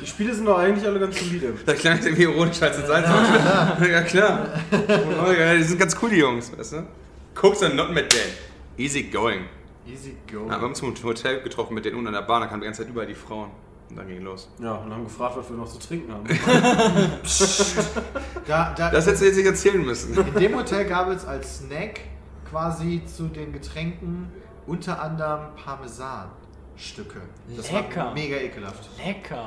Die 0.00 0.06
Spiele 0.06 0.34
sind 0.34 0.44
doch 0.46 0.58
eigentlich 0.58 0.84
alle 0.86 0.98
ganz 0.98 1.18
solide. 1.18 1.54
Da 1.66 1.74
klang 1.74 1.98
irgendwie 2.02 2.22
ironisch, 2.24 2.60
als 2.60 2.78
es 2.78 2.86
sein. 2.88 3.04
Ja, 3.90 4.02
klar. 4.02 4.46
Oh, 4.72 5.30
ja, 5.30 5.54
die 5.54 5.62
sind 5.62 5.78
ganz 5.78 5.96
cool, 6.02 6.10
die 6.10 6.16
Jungs, 6.16 6.56
weißt 6.58 6.72
du? 6.72 6.86
Cooks 7.40 7.62
and 7.62 7.76
not 7.76 7.90
mit 7.92 8.12
denen. 8.12 8.32
Easy 8.76 9.04
going. 9.04 9.44
Easy 9.86 10.16
go. 10.30 10.40
Ja, 10.44 10.46
wir 10.48 10.52
haben 10.56 10.64
uns 10.70 10.80
im 10.82 10.92
Hotel 11.04 11.42
getroffen 11.42 11.74
mit 11.74 11.84
denen 11.84 11.94
unten 11.96 12.08
an 12.08 12.14
der 12.14 12.22
Bahn, 12.22 12.40
da 12.40 12.48
kamen 12.48 12.60
die 12.60 12.64
ganze 12.66 12.82
Zeit 12.82 12.90
überall 12.90 13.06
die 13.06 13.14
Frauen. 13.14 13.50
Und 13.88 13.96
dann 13.96 14.08
ging 14.08 14.22
los. 14.22 14.48
Ja, 14.58 14.72
und 14.72 14.92
haben 14.92 15.04
gefragt, 15.04 15.36
was 15.36 15.48
wir 15.48 15.56
noch 15.56 15.68
zu 15.68 15.78
trinken 15.78 16.12
haben. 16.12 16.24
Da, 18.46 18.74
da, 18.76 18.90
Das 18.90 19.06
hättest 19.06 19.22
du 19.22 19.26
jetzt 19.26 19.36
nicht 19.36 19.46
erzählen 19.46 19.84
müssen. 19.84 20.16
in 20.16 20.34
dem 20.34 20.56
Hotel 20.56 20.84
gab 20.86 21.08
es 21.08 21.24
als 21.24 21.58
Snack 21.58 22.00
quasi 22.48 23.02
zu 23.04 23.24
den 23.24 23.52
Getränken 23.52 24.30
unter 24.66 25.00
anderem 25.02 25.54
Parmesanstücke. 25.56 27.20
Das 27.56 27.70
Lecker. 27.72 28.06
war 28.06 28.14
mega 28.14 28.36
ekelhaft. 28.36 28.88
Lecker. 29.04 29.46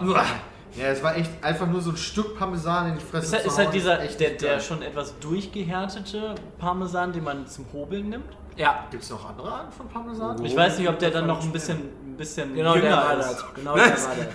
Ja, 0.76 0.86
es 0.88 1.02
war 1.02 1.16
echt 1.18 1.32
einfach 1.44 1.66
nur 1.68 1.82
so 1.82 1.92
ein 1.92 1.98
Stück 1.98 2.38
Parmesan 2.38 2.90
in 2.92 3.00
die 3.00 3.04
Fresse 3.04 3.26
Ist 3.28 3.34
halt, 3.34 3.44
zu 3.44 3.50
ist 3.50 3.58
halt 3.58 3.74
dieser, 3.74 4.02
echt 4.04 4.20
der, 4.20 4.32
der 4.32 4.60
schon 4.60 4.82
etwas 4.84 5.18
durchgehärtete 5.20 6.36
Parmesan, 6.60 7.12
den 7.12 7.24
man 7.24 7.48
zum 7.48 7.66
Hobeln 7.74 8.10
nimmt. 8.10 8.38
Ja, 8.56 8.86
Gibt's 8.92 9.10
noch 9.10 9.28
andere 9.30 9.52
Arten 9.52 9.72
von 9.72 9.88
Parmesan? 9.88 10.44
Ich 10.46 10.56
weiß 10.56 10.78
nicht, 10.78 10.90
ob 10.90 11.00
der 11.00 11.12
dann 11.12 11.26
noch 11.28 11.42
ein 11.42 11.52
bisschen, 11.52 11.90
bisschen 12.20 12.54
genau 12.54 12.74
der 12.74 12.84
jünger 12.84 12.98
war 12.98 13.20
ist. 13.20 13.32
das. 13.32 13.46
Genau 13.56 13.76
der 13.76 13.92
Was? 13.94 14.08
war 14.08 14.16
das. 14.16 14.26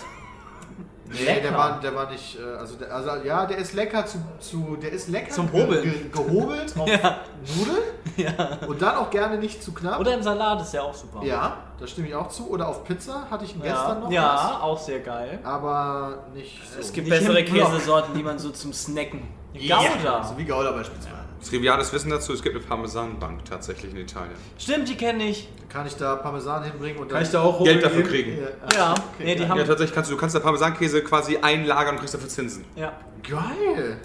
Nee, 1.07 1.24
Lecker. 1.26 1.41
der 1.43 1.55
war, 1.55 1.80
der 1.80 1.95
war 1.95 2.11
nicht, 2.11 2.39
äh, 2.41 2.43
also, 2.59 2.74
der, 2.76 2.93
also 2.93 3.11
ja, 3.24 3.47
der 3.47 3.59
ist 3.59 3.74
lecker 3.74 4.05
zu, 4.07 4.18
zu 4.41 4.76
der 4.82 4.91
ist 4.91 5.09
lecker 5.09 5.30
Zum 5.30 5.53
Hobeln. 5.53 5.82
ge, 5.82 6.09
gehobelt 6.11 6.74
auf 6.76 6.89
Ja. 6.91 7.18
Nudeln 7.57 8.59
und 8.68 8.80
dann 8.82 8.97
auch 8.97 9.11
gerne 9.11 9.37
nicht 9.39 9.62
zu 9.62 9.72
knapp. 9.72 10.01
Oder 10.01 10.14
im 10.14 10.22
Salat 10.22 10.62
ist 10.62 10.72
ja 10.74 10.82
auch 10.82 10.95
super. 10.95 11.22
ja, 11.22 11.59
da 11.78 11.87
stimme 11.87 12.09
ich 12.09 12.14
auch 12.16 12.28
zu. 12.28 12.49
Oder 12.49 12.66
auf 12.68 12.82
Pizza 12.85 13.26
hatte 13.30 13.45
ich 13.45 13.55
ihn 13.55 13.62
ja, 13.62 13.72
gestern 13.72 14.01
noch. 14.01 14.11
ja 14.11 14.59
auch 14.62 14.78
sehr 14.80 15.01
geil. 15.01 15.39
Was, 15.43 15.53
aber 15.53 16.24
nicht 16.35 16.61
so. 16.72 16.80
Es 16.80 16.93
gibt 16.93 17.07
Nicht 17.09 17.18
bessere. 17.20 17.45
Käsesorten, 17.45 18.14
die 18.14 18.22
man 18.22 18.39
so 18.39 18.51
zum 18.51 18.72
Snacken. 18.72 19.28
Gouda. 19.53 20.24
So 20.24 20.37
wie 20.39 20.45
Gouda 20.45 20.72
beispielsweise. 20.72 21.14
Triviales 21.45 21.92
Wissen 21.92 22.11
dazu, 22.11 22.32
es 22.32 22.42
gibt 22.42 22.57
eine 22.57 22.64
Parmesanbank 22.64 23.45
tatsächlich 23.45 23.92
in 23.92 23.99
Italien. 24.01 24.32
Stimmt, 24.59 24.88
die 24.88 24.97
kenne 24.97 25.24
ich. 25.28 25.49
Kann 25.68 25.86
ich 25.86 25.95
da 25.97 26.16
Parmesan 26.16 26.64
hinbringen 26.64 26.99
und 27.01 27.09
Kann 27.11 27.22
ich 27.22 27.30
da 27.30 27.42
auch 27.42 27.62
Geld 27.64 27.82
dafür 27.84 28.05
hochgeben? 28.05 28.34
kriegen. 28.36 28.42
Ja, 28.72 28.76
Ja, 28.76 28.92
okay, 28.92 29.03
nee, 29.24 29.34
die 29.34 29.40
geil. 29.40 29.49
haben- 29.49 29.59
Ja, 29.59 29.64
tatsächlich 29.64 29.95
kannst 29.95 30.11
du, 30.11 30.14
du 30.14 30.20
kannst 30.20 30.34
der 30.34 30.40
Parmesankäse 30.40 31.03
quasi 31.03 31.36
einlagern 31.36 31.95
und 31.95 31.99
kriegst 32.01 32.14
dafür 32.14 32.28
Zinsen. 32.28 32.64
Ja. 32.76 32.92
Geil! 33.28 33.99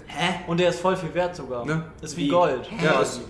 Und 0.46 0.58
der 0.60 0.70
ist 0.70 0.80
voll 0.80 0.96
viel 0.96 1.12
wert 1.14 1.36
sogar. 1.36 1.64
Ne? 1.66 1.84
Ist 2.00 2.16
wie 2.16 2.28
Gold. 2.28 2.68
Ja, 2.82 3.00
das 3.00 3.20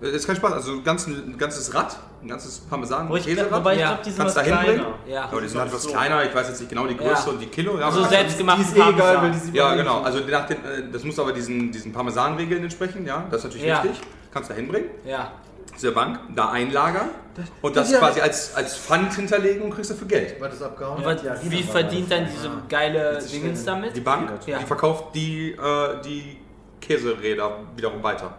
ist 0.00 0.26
kein 0.26 0.36
Spaß. 0.36 0.52
Also 0.52 0.72
ein, 0.72 0.84
ganz, 0.84 1.06
ein 1.06 1.36
ganzes 1.38 1.74
Rad, 1.74 1.96
ein 2.22 2.28
ganzes 2.28 2.58
parmesan 2.60 3.12
ich, 3.16 3.24
Käserad. 3.24 3.50
wobei 3.52 3.74
ich 3.74 3.80
Ja. 3.80 3.86
glaube, 3.88 4.02
die 4.04 4.10
sind 4.10 4.24
was 4.24 4.34
Kannst 4.34 4.48
du 4.48 4.54
da 4.54 4.60
hinbringen? 4.62 4.92
kleiner. 5.04 5.14
Ja. 5.14 5.24
Aber 5.24 5.40
die 5.40 5.48
sind 5.48 5.60
halt 5.60 5.72
was 5.74 5.82
so. 5.82 5.90
kleiner, 5.90 6.24
ich 6.24 6.34
weiß 6.34 6.48
jetzt 6.48 6.60
nicht 6.60 6.68
genau 6.68 6.86
die 6.86 6.96
Größe 6.96 7.26
Ja. 7.26 7.32
und 7.32 7.40
die 7.40 7.46
Kilo. 7.46 7.78
Ja, 7.78 7.86
Also 7.86 7.98
Die 8.04 8.14
ist 8.14 8.76
eh 8.76 8.80
egal, 8.90 9.22
weil 9.22 9.30
die 9.32 9.38
sieht 9.38 9.54
Ja, 9.54 9.74
genau. 9.74 10.02
Also 10.02 10.20
nach 10.20 10.46
den, 10.46 10.56
äh, 10.58 10.90
das 10.92 11.02
muss 11.04 11.18
aber 11.18 11.32
diesen, 11.32 11.72
diesen 11.72 11.92
Parmesanregeln 11.92 12.62
entsprechen, 12.62 13.04
ja. 13.06 13.24
Das 13.30 13.40
ist 13.40 13.44
natürlich 13.44 13.66
Ja. 13.66 13.82
wichtig. 13.82 14.00
Kannst 14.32 14.50
du 14.50 14.54
da 14.54 14.60
hinbringen, 14.60 14.90
Ja. 15.04 15.32
diese 15.74 15.90
Bank, 15.92 16.18
da 16.34 16.50
einlagern 16.50 17.08
und 17.62 17.74
das 17.76 17.90
ja- 17.90 17.98
quasi 17.98 18.20
als, 18.20 18.54
als 18.54 18.76
Pfand 18.76 19.14
hinterlegen 19.14 19.62
und 19.62 19.70
kriegst 19.74 19.90
dafür 19.90 20.06
Geld. 20.06 20.40
War 20.40 20.48
das 20.48 20.60
abgehauen? 20.62 21.04
Was, 21.04 21.22
Ja, 21.22 21.34
wie 21.42 21.56
China 21.56 21.72
verdient 21.72 22.10
dann 22.12 22.24
das. 22.24 22.32
diese 22.34 22.46
Ja. 22.46 22.62
geile 22.68 23.18
Dingens 23.32 23.64
damit? 23.64 23.96
Die 23.96 24.00
Bank, 24.00 24.30
Ja. 24.46 24.58
die 24.58 24.66
verkauft 24.66 25.14
die, 25.14 25.52
äh, 25.52 26.02
die 26.04 26.36
Käseräder 26.80 27.50
wiederum 27.76 28.02
weiter. 28.02 28.34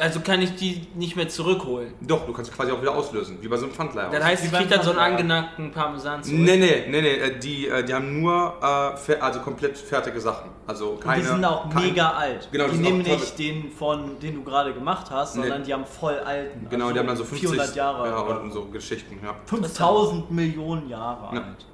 Also 0.00 0.20
kann 0.20 0.40
ich 0.40 0.54
die 0.56 0.86
nicht 0.94 1.14
mehr 1.14 1.28
zurückholen. 1.28 1.92
Doch, 2.00 2.24
du 2.26 2.32
kannst 2.32 2.52
quasi 2.54 2.72
auch 2.72 2.80
wieder 2.80 2.94
auslösen, 2.94 3.36
wie 3.40 3.48
bei 3.48 3.56
so 3.58 3.66
einem 3.66 3.74
Pfandleiher. 3.74 4.08
Das 4.10 4.24
heißt, 4.24 4.44
ich 4.46 4.52
krieg 4.52 4.70
dann 4.70 4.82
so 4.82 4.90
einen 4.90 4.98
angenackten 4.98 5.70
Parmesan 5.72 6.22
zurück. 6.24 6.38
Nee, 6.40 6.56
nee, 6.56 6.84
nee, 6.88 7.02
nee, 7.02 7.08
äh, 7.16 7.38
die, 7.38 7.68
äh, 7.68 7.84
die 7.84 7.92
haben 7.92 8.20
nur 8.20 8.54
äh, 8.62 9.14
also 9.20 9.40
komplett 9.40 9.76
fertige 9.76 10.18
Sachen. 10.20 10.50
Also 10.66 10.90
Und 10.92 11.00
keine. 11.02 11.20
die 11.22 11.28
sind 11.28 11.44
auch 11.44 11.68
kein- 11.68 11.82
mega 11.82 12.10
alt. 12.12 12.48
Genau, 12.50 12.64
die 12.64 12.70
die 12.70 12.76
sind 12.76 12.84
nehmen 12.84 12.98
nicht 13.02 13.38
den 13.38 13.70
von, 13.72 14.18
den 14.20 14.36
du 14.36 14.42
gerade 14.42 14.72
gemacht 14.72 15.10
hast, 15.10 15.36
Nee. 15.36 15.42
sondern 15.42 15.64
die 15.64 15.72
haben 15.74 15.84
voll 15.84 16.18
alten. 16.18 16.66
Genau, 16.70 16.84
also 16.86 16.94
die 16.94 16.98
haben 17.00 17.06
dann 17.06 17.16
so 17.16 17.24
50 17.24 17.50
400 17.50 17.76
Jahre. 17.76 18.08
Ja, 18.08 18.22
oder 18.24 18.40
und 18.40 18.52
so 18.52 18.64
Geschichten, 18.66 19.18
ja. 19.22 19.34
5000 19.46 20.30
Millionen 20.30 20.88
Jahre 20.88 21.34
Ja. 21.36 21.42
alt. 21.42 21.66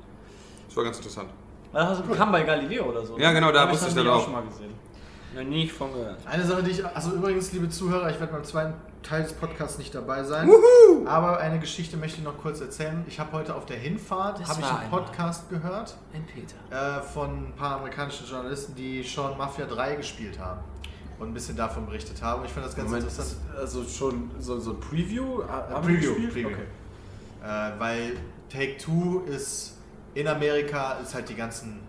Das 0.66 0.76
war 0.76 0.84
ganz 0.84 0.96
interessant. 0.96 1.28
Das 1.72 1.98
kam 2.16 2.32
bei 2.32 2.42
Galileo 2.42 2.84
oder 2.86 3.04
so. 3.04 3.18
Ja, 3.18 3.32
genau, 3.32 3.52
da 3.52 3.62
Hab 3.62 3.70
wusste 3.72 3.88
ich 3.88 3.94
das 3.94 4.02
dann 4.04 4.12
auch. 4.12 4.24
schon 4.24 4.32
mal 4.32 4.42
gesehen. 4.42 4.74
Noch 5.36 5.44
nie 5.44 5.68
von 5.68 5.92
gehört. 5.92 6.18
Eine 6.26 6.44
Sache, 6.44 6.62
die 6.62 6.70
ich, 6.70 6.84
also 6.86 7.12
übrigens, 7.12 7.52
liebe 7.52 7.68
Zuhörer, 7.68 8.10
ich 8.10 8.18
werde 8.18 8.32
beim 8.32 8.44
zweiten 8.44 8.74
Teil 9.02 9.22
des 9.22 9.34
Podcasts 9.34 9.78
nicht 9.78 9.94
dabei 9.94 10.24
sein. 10.24 10.48
Aber 11.06 11.38
eine 11.38 11.58
Geschichte 11.60 11.96
möchte 11.96 12.18
ich 12.18 12.24
noch 12.24 12.38
kurz 12.38 12.60
erzählen. 12.60 13.04
Ich 13.06 13.20
habe 13.20 13.32
heute 13.32 13.54
auf 13.54 13.66
der 13.66 13.76
Hinfahrt 13.76 14.40
Das 14.40 14.48
habe 14.48 14.60
ich 14.60 14.66
war 14.66 14.78
einen 14.78 14.84
einmal. 14.86 15.02
Podcast 15.02 15.48
gehört 15.50 15.96
Ein 16.14 16.24
Peter. 16.26 16.98
äh, 16.98 17.02
von 17.02 17.48
ein 17.48 17.52
paar 17.56 17.76
amerikanischen 17.78 18.26
Journalisten, 18.26 18.74
die 18.74 19.04
schon 19.04 19.36
Mafia 19.36 19.66
3 19.66 19.96
gespielt 19.96 20.38
haben 20.38 20.60
und 21.18 21.28
ein 21.28 21.34
bisschen 21.34 21.56
davon 21.56 21.86
berichtet 21.86 22.20
haben. 22.22 22.44
Ich 22.44 22.50
finde 22.50 22.68
das 22.68 22.76
ganz 22.76 22.88
Moment, 22.88 23.04
interessant. 23.04 23.36
ist 23.52 23.58
also 23.58 23.84
schon 23.84 24.30
so, 24.38 24.58
so 24.58 24.72
ein 24.72 24.80
Preview? 24.80 25.42
Ha- 25.48 25.68
haben 25.70 25.84
Preview, 25.86 26.14
gespielt? 26.14 26.32
Preview. 26.32 26.48
Okay. 26.48 26.66
Äh, 27.44 27.78
weil 27.80 28.12
Take 28.50 28.76
Two 28.78 29.20
ist 29.26 29.74
in 30.14 30.26
Amerika 30.28 30.92
ist 31.02 31.14
halt 31.14 31.28
die 31.28 31.34
ganzen 31.34 31.80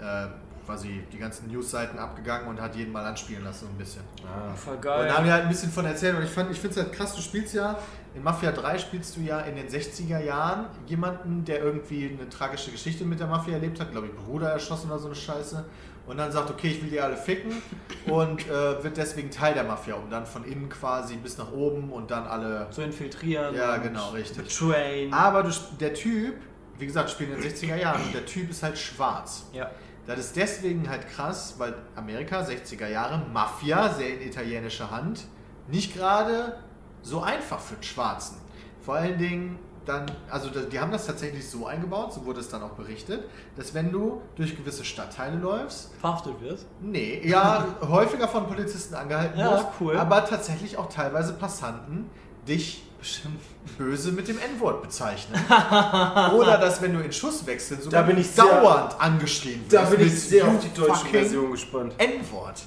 äh, 0.00 0.26
quasi 0.64 1.02
die 1.12 1.18
ganzen 1.18 1.48
Newsseiten 1.50 1.98
abgegangen 1.98 2.48
und 2.48 2.60
hat 2.60 2.74
jeden 2.76 2.92
mal 2.92 3.04
anspielen 3.04 3.44
lassen 3.44 3.66
so 3.66 3.66
ein 3.66 3.76
bisschen. 3.78 4.02
Ah. 4.24 4.54
Voll 4.54 4.74
Und 4.74 4.84
da 4.84 4.90
haben 4.98 5.06
geil. 5.08 5.24
wir 5.24 5.32
halt 5.32 5.42
ein 5.44 5.48
bisschen 5.48 5.70
von 5.72 5.84
erzählt 5.84 6.16
und 6.16 6.22
ich, 6.22 6.30
fand- 6.30 6.50
ich 6.50 6.58
finde 6.60 6.78
es 6.78 6.84
halt 6.84 6.92
krass, 6.94 7.14
du 7.14 7.20
spielst 7.22 7.54
ja, 7.54 7.78
in 8.14 8.22
Mafia 8.22 8.52
3 8.52 8.78
spielst 8.78 9.16
du 9.16 9.20
ja 9.22 9.40
in 9.40 9.56
den 9.56 9.68
60er 9.68 10.18
Jahren 10.20 10.66
jemanden, 10.86 11.44
der 11.44 11.60
irgendwie 11.62 12.16
eine 12.18 12.28
tragische 12.28 12.70
Geschichte 12.70 13.04
mit 13.04 13.18
der 13.20 13.26
Mafia 13.26 13.54
erlebt 13.54 13.80
hat, 13.80 13.90
glaube 13.90 14.08
ich, 14.08 14.14
Bruder 14.14 14.50
erschossen 14.50 14.90
oder 14.90 14.98
so 15.00 15.06
eine 15.06 15.14
Scheiße. 15.16 15.64
Und 16.04 16.16
dann 16.18 16.32
sagt, 16.32 16.50
okay, 16.50 16.68
ich 16.68 16.82
will 16.82 16.90
die 16.90 17.00
alle 17.00 17.16
ficken 17.16 17.52
und 18.06 18.46
äh, 18.48 18.82
wird 18.82 18.96
deswegen 18.96 19.30
Teil 19.30 19.54
der 19.54 19.62
Mafia, 19.64 19.94
um 19.94 20.10
dann 20.10 20.26
von 20.26 20.44
innen 20.44 20.68
quasi 20.68 21.14
bis 21.16 21.38
nach 21.38 21.52
oben 21.52 21.90
und 21.92 22.10
dann 22.10 22.26
alle. 22.26 22.66
Zu 22.70 22.82
infiltrieren. 22.82 23.54
Ja, 23.54 23.76
und 23.76 23.84
genau, 23.84 24.10
richtig. 24.10 24.52
Train. 24.56 25.12
Aber 25.14 25.44
du, 25.44 25.50
der 25.78 25.94
Typ, 25.94 26.34
wie 26.78 26.86
gesagt, 26.86 27.08
spielt 27.10 27.30
in 27.32 27.40
den 27.40 27.50
60er 27.52 27.76
Jahren 27.76 28.02
und 28.02 28.12
der 28.12 28.26
Typ 28.26 28.50
ist 28.50 28.64
halt 28.64 28.76
schwarz. 28.76 29.44
Ja. 29.52 29.70
Das 30.06 30.18
ist 30.18 30.36
deswegen 30.36 30.88
halt 30.88 31.08
krass, 31.08 31.54
weil 31.58 31.74
Amerika, 31.94 32.40
60er 32.40 32.88
Jahre, 32.88 33.22
Mafia, 33.32 33.90
sehr 33.90 34.14
in 34.20 34.28
italienischer 34.28 34.90
Hand, 34.90 35.24
nicht 35.68 35.94
gerade 35.96 36.56
so 37.02 37.20
einfach 37.22 37.60
für 37.60 37.74
den 37.76 37.82
Schwarzen. 37.84 38.38
Vor 38.84 38.96
allen 38.96 39.16
Dingen 39.18 39.58
dann, 39.84 40.06
also 40.30 40.48
die 40.50 40.78
haben 40.78 40.92
das 40.92 41.06
tatsächlich 41.06 41.48
so 41.48 41.66
eingebaut, 41.66 42.12
so 42.12 42.24
wurde 42.24 42.40
es 42.40 42.48
dann 42.48 42.62
auch 42.62 42.70
berichtet, 42.70 43.24
dass 43.56 43.74
wenn 43.74 43.90
du 43.90 44.20
durch 44.36 44.56
gewisse 44.56 44.84
Stadtteile 44.84 45.36
läufst, 45.38 45.92
Verhaftet 46.00 46.40
wirst. 46.40 46.66
nee, 46.80 47.20
ja, 47.24 47.64
häufiger 47.82 48.28
von 48.28 48.46
Polizisten 48.46 48.94
angehalten 48.94 49.38
Ja, 49.40 49.52
wirst, 49.52 49.66
cool. 49.80 49.96
aber 49.96 50.24
tatsächlich 50.24 50.78
auch 50.78 50.88
teilweise 50.88 51.32
Passanten 51.32 52.08
dich 52.46 52.82
böse 53.78 54.12
mit 54.12 54.28
dem 54.28 54.38
N-Wort 54.38 54.82
bezeichnen. 54.82 55.40
Oder 56.34 56.58
dass, 56.58 56.80
wenn 56.82 56.94
du 56.94 57.00
in 57.00 57.12
Schusswechseln 57.12 57.80
sogar 57.80 58.02
Da 58.02 58.06
bin 58.06 58.18
ich 58.18 58.28
sehr- 58.28 58.44
dauernd 58.44 59.00
angeschrien 59.00 59.60
wirst. 59.62 59.72
Da 59.72 59.84
bin 59.84 60.06
ich 60.06 60.20
sehr 60.20 60.46
auf 60.46 60.58
die 60.60 60.72
deutsche 60.78 61.06
Version 61.06 61.50
gespannt. 61.52 61.94
N-Wort. 61.98 62.62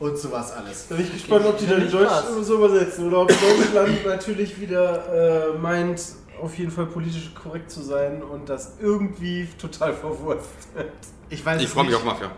und 0.00 0.16
sowas 0.16 0.52
alles. 0.52 0.86
Da 0.88 0.94
bin 0.94 1.04
ich 1.06 1.12
gespannt, 1.12 1.44
ob 1.46 1.58
die 1.58 1.66
dann 1.66 1.82
in 1.82 1.90
Deutsch 1.90 2.10
so 2.42 2.54
übersetzen 2.54 3.08
oder 3.08 3.22
ob 3.22 3.28
Deutschland 3.28 4.04
natürlich 4.06 4.60
wieder 4.60 5.54
äh, 5.54 5.58
meint, 5.58 6.00
auf 6.40 6.56
jeden 6.56 6.70
Fall 6.70 6.86
politisch 6.86 7.32
korrekt 7.34 7.70
zu 7.70 7.82
sein 7.82 8.22
und 8.22 8.48
das 8.48 8.74
irgendwie 8.80 9.48
total 9.60 9.92
verwurstet. 9.92 10.92
Ich 11.30 11.44
weiß 11.44 11.60
Ich 11.60 11.68
freue 11.68 11.84
mich 11.84 11.94
auf 11.96 12.04
Mafia. 12.04 12.30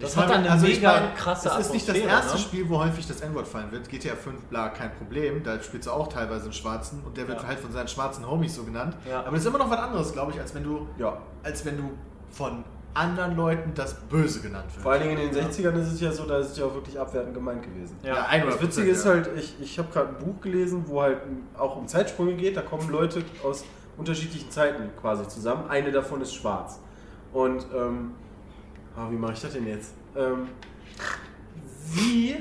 Das 0.00 0.12
Ich 0.12 0.16
hat 0.16 0.30
dann 0.30 0.40
eine 0.40 0.50
also 0.52 0.66
ich 0.66 0.76
mega 0.76 0.92
meine, 0.92 1.14
krasse 1.14 1.48
Es 1.48 1.66
ist 1.66 1.72
nicht 1.72 1.88
das 1.88 1.96
erste 1.96 2.32
ne? 2.34 2.38
Spiel, 2.38 2.68
wo 2.68 2.78
häufig 2.78 3.06
das 3.08 3.20
N-Wort 3.20 3.48
fallen 3.48 3.72
wird. 3.72 3.88
GTA 3.88 4.14
5, 4.14 4.42
bla, 4.44 4.68
kein 4.68 4.92
Problem. 4.94 5.42
Da 5.42 5.60
spielst 5.60 5.88
du 5.88 5.92
auch 5.92 6.06
teilweise 6.08 6.44
einen 6.44 6.52
Schwarzen 6.52 7.02
und 7.04 7.16
der 7.16 7.26
wird 7.26 7.42
Ja. 7.42 7.48
halt 7.48 7.58
von 7.58 7.72
seinen 7.72 7.88
schwarzen 7.88 8.28
Homies 8.28 8.54
so 8.54 8.62
genannt. 8.64 8.96
Ja. 9.08 9.20
Aber 9.20 9.32
das 9.32 9.40
ist 9.40 9.46
immer 9.46 9.58
noch 9.58 9.70
was 9.70 9.78
anderes, 9.78 10.12
glaube 10.12 10.32
ich, 10.32 10.40
als 10.40 10.54
wenn 10.54 10.62
du, 10.62 10.86
Ja. 10.98 11.18
als 11.42 11.64
wenn 11.64 11.76
du 11.78 11.90
von 12.30 12.62
anderen 12.94 13.36
Leuten 13.36 13.72
das 13.74 13.94
Böse 13.94 14.40
genannt 14.40 14.66
wird. 14.72 14.82
Vor 14.82 14.92
allen 14.92 15.02
Dingen 15.02 15.18
in 15.18 15.32
den 15.32 15.46
60ern 15.50 15.74
ist 15.74 15.92
es 15.92 16.00
ja 16.00 16.10
so, 16.12 16.24
da 16.26 16.38
ist 16.38 16.52
es 16.52 16.58
ja 16.58 16.64
auch 16.64 16.74
wirklich 16.74 16.98
abwertend 16.98 17.34
gemeint 17.34 17.62
gewesen. 17.62 17.96
Ja. 18.02 18.26
100%, 18.28 18.46
Das 18.46 18.62
Witzige 18.62 18.90
ist 18.90 19.04
ja. 19.04 19.10
halt, 19.12 19.30
ich, 19.36 19.54
ich 19.60 19.78
habe 19.78 19.88
gerade 19.92 20.08
ein 20.10 20.18
Buch 20.24 20.40
gelesen, 20.40 20.84
wo 20.86 21.02
halt 21.02 21.18
auch 21.56 21.76
um 21.76 21.86
Zeitsprünge 21.88 22.34
geht. 22.34 22.56
Da 22.56 22.62
kommen 22.62 22.88
Leute 22.90 23.22
aus 23.44 23.64
unterschiedlichen 23.96 24.50
Zeiten 24.50 24.90
quasi 25.00 25.26
zusammen. 25.28 25.68
Eine 25.68 25.90
davon 25.90 26.20
ist 26.20 26.34
schwarz. 26.34 26.78
Und, 27.32 27.66
ähm, 27.74 28.12
ah, 28.98 29.08
wie 29.10 29.16
mache 29.16 29.32
ich 29.34 29.40
das 29.40 29.52
denn 29.52 29.66
jetzt? 29.66 29.92
Ähm, 30.16 30.48
sie 31.94 32.36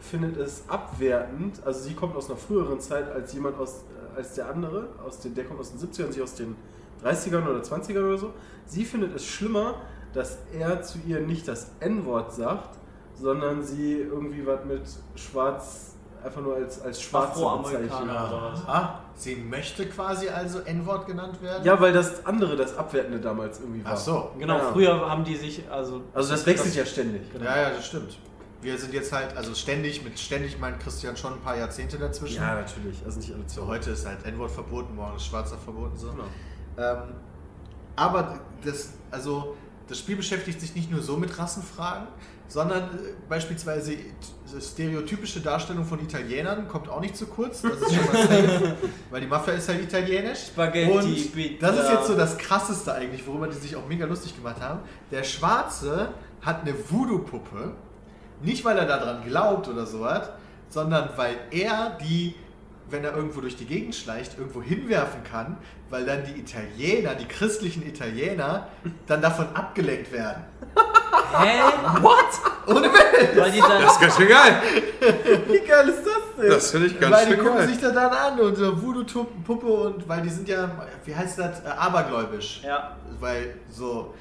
findet 0.00 0.36
es 0.36 0.64
abwertend, 0.68 1.60
also 1.64 1.80
sie 1.80 1.94
kommt 1.94 2.16
aus 2.16 2.28
einer 2.28 2.38
früheren 2.38 2.80
Zeit 2.80 3.10
als 3.10 3.32
jemand 3.32 3.58
aus, 3.58 3.84
äh, 4.14 4.18
als 4.18 4.34
der 4.34 4.48
andere, 4.48 4.88
aus 5.04 5.20
den, 5.20 5.34
der 5.34 5.44
kommt 5.44 5.60
aus 5.60 5.72
den 5.72 5.80
70ern, 5.80 6.12
sie 6.12 6.22
aus 6.22 6.34
den 6.34 6.56
30ern 7.02 7.46
oder 7.48 7.60
20ern 7.60 8.04
oder 8.04 8.18
so. 8.18 8.32
Sie 8.66 8.84
findet 8.84 9.14
es 9.14 9.26
schlimmer, 9.26 9.76
dass 10.12 10.38
er 10.52 10.82
zu 10.82 10.98
ihr 11.06 11.20
nicht 11.20 11.48
das 11.48 11.70
N-Wort 11.80 12.32
sagt, 12.32 12.76
sondern 13.14 13.62
sie 13.62 13.94
irgendwie 13.94 14.46
was 14.46 14.64
mit 14.64 14.82
schwarz, 15.14 15.94
einfach 16.22 16.42
nur 16.42 16.56
als, 16.56 16.80
als 16.82 17.00
schwarze 17.00 17.40
bezeichnet. 17.62 17.90
Ah, 17.90 19.00
sie 19.16 19.36
möchte 19.36 19.86
quasi 19.86 20.28
also 20.28 20.60
N-Wort 20.60 21.06
genannt 21.06 21.40
werden? 21.42 21.64
Ja, 21.64 21.80
weil 21.80 21.92
das 21.92 22.24
andere, 22.26 22.56
das 22.56 22.76
Abwertende 22.76 23.20
damals 23.20 23.60
irgendwie 23.60 23.84
war. 23.84 23.92
Ach 23.92 23.96
so. 23.96 24.30
Genau, 24.38 24.58
Ja. 24.58 24.72
früher 24.72 25.08
haben 25.10 25.24
die 25.24 25.36
sich, 25.36 25.62
also. 25.70 26.02
Also 26.14 26.30
das 26.32 26.46
wechselt 26.46 26.74
ja 26.74 26.84
ständig. 26.86 27.22
Ja, 27.40 27.56
ja, 27.62 27.70
das 27.70 27.86
stimmt. 27.86 28.18
Wir 28.60 28.78
sind 28.78 28.94
jetzt 28.94 29.12
halt, 29.12 29.36
also 29.36 29.54
ständig, 29.54 30.04
mit 30.04 30.18
ständig 30.20 30.58
meint 30.60 30.78
Christian 30.80 31.16
schon 31.16 31.34
ein 31.34 31.40
paar 31.40 31.56
Jahrzehnte 31.56 31.98
dazwischen. 31.98 32.36
Ja, 32.36 32.54
natürlich. 32.54 33.02
Also 33.04 33.18
nicht 33.18 33.32
alle 33.34 33.42
So, 33.46 33.66
heute 33.66 33.90
ist 33.90 34.06
halt 34.06 34.24
N-Wort 34.24 34.52
verboten, 34.52 34.94
morgen 34.94 35.16
ist 35.16 35.26
Schwarzer 35.26 35.58
verboten. 35.58 35.96
So. 35.96 36.10
Genau. 36.10 36.24
Ähm, 36.78 37.14
aber 37.96 38.38
das, 38.64 38.90
also, 39.10 39.56
das 39.88 39.98
Spiel 39.98 40.16
beschäftigt 40.16 40.60
sich 40.60 40.74
nicht 40.76 40.90
nur 40.90 41.02
so 41.02 41.16
mit 41.16 41.36
Rassenfragen, 41.36 42.06
sondern 42.52 42.82
äh, 42.82 43.12
beispielsweise 43.30 43.94
stereotypische 44.60 45.40
Darstellung 45.40 45.86
von 45.86 46.00
Italienern 46.00 46.68
kommt 46.68 46.86
auch 46.90 47.00
nicht 47.00 47.16
zu 47.16 47.26
kurz. 47.26 47.62
Das 47.62 47.72
ist 47.80 47.94
schon 47.94 48.04
mal 48.04 48.26
safe, 48.26 48.76
weil 49.10 49.20
die 49.22 49.26
Mafia 49.26 49.54
ist 49.54 49.68
halt 49.70 49.82
italienisch. 49.82 50.48
Spaghetti, 50.48 50.90
Und 50.90 51.34
Pizza. 51.34 51.66
das 51.66 51.84
ist 51.84 51.90
jetzt 51.90 52.06
so 52.08 52.14
das 52.14 52.36
Krasseste 52.36 52.92
eigentlich, 52.92 53.26
worüber 53.26 53.48
die 53.48 53.56
sich 53.56 53.74
auch 53.74 53.88
mega 53.88 54.04
lustig 54.04 54.36
gemacht 54.36 54.60
haben. 54.60 54.80
Der 55.10 55.24
Schwarze 55.24 56.10
hat 56.42 56.60
eine 56.62 56.74
Voodoo-Puppe, 56.90 57.72
nicht 58.42 58.64
weil 58.66 58.76
er 58.76 58.86
daran 58.86 59.24
glaubt 59.24 59.68
oder 59.68 59.86
sowas, 59.86 60.28
sondern 60.68 61.08
weil 61.16 61.36
er 61.50 61.96
die, 62.02 62.34
wenn 62.90 63.02
er 63.02 63.16
irgendwo 63.16 63.40
durch 63.40 63.56
die 63.56 63.64
Gegend 63.64 63.94
schleicht, 63.94 64.36
irgendwo 64.36 64.60
hinwerfen 64.62 65.22
kann, 65.24 65.56
weil 65.88 66.04
dann 66.04 66.24
die 66.26 66.38
Italiener, 66.38 67.14
die 67.14 67.26
christlichen 67.26 67.86
Italiener, 67.86 68.68
dann 69.06 69.22
davon 69.22 69.46
abgelenkt 69.54 70.12
werden. 70.12 70.51
Hä? 70.74 71.62
What? 72.00 72.16
Ohne 72.66 72.92
Welt! 72.92 73.36
Weil 73.36 73.50
die 73.50 73.60
dann. 73.60 73.82
Das 73.82 73.92
ist 73.92 74.00
ganz 74.00 74.16
schön 74.16 74.28
geil. 74.28 74.62
Wie 75.48 75.58
geil 75.66 75.88
ist 75.88 76.04
das 76.06 76.36
denn? 76.36 76.50
Das 76.50 76.70
finde 76.70 76.86
ich 76.88 77.00
ganz 77.00 77.14
weil 77.14 77.26
die 77.26 77.32
schön 77.32 77.40
gucken 77.40 77.58
geil. 77.58 77.68
sich 77.68 77.80
da 77.80 77.90
dann 77.90 78.12
an 78.12 78.40
und 78.40 78.56
so 78.56 78.82
Voodoo-Puppe 78.82 79.66
und 79.66 80.08
weil 80.08 80.22
die 80.22 80.28
sind 80.28 80.48
ja, 80.48 80.70
wie 81.04 81.14
heißt 81.14 81.38
das, 81.38 81.60
äh, 81.60 81.68
abergläubisch. 81.68 82.62
Ja. 82.64 82.96
Weil 83.18 83.56
so. 83.70 84.14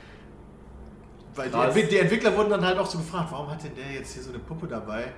Weil 1.35 1.49
die, 1.73 1.87
die 1.87 1.97
Entwickler 1.97 2.35
wurden 2.35 2.49
dann 2.49 2.65
halt 2.65 2.77
auch 2.77 2.85
so 2.85 2.97
gefragt, 2.97 3.27
warum 3.31 3.49
hat 3.49 3.63
denn 3.63 3.75
der 3.75 3.99
jetzt 3.99 4.13
hier 4.13 4.23
so 4.23 4.29
eine 4.29 4.39
Puppe 4.39 4.67
dabei? 4.67 5.13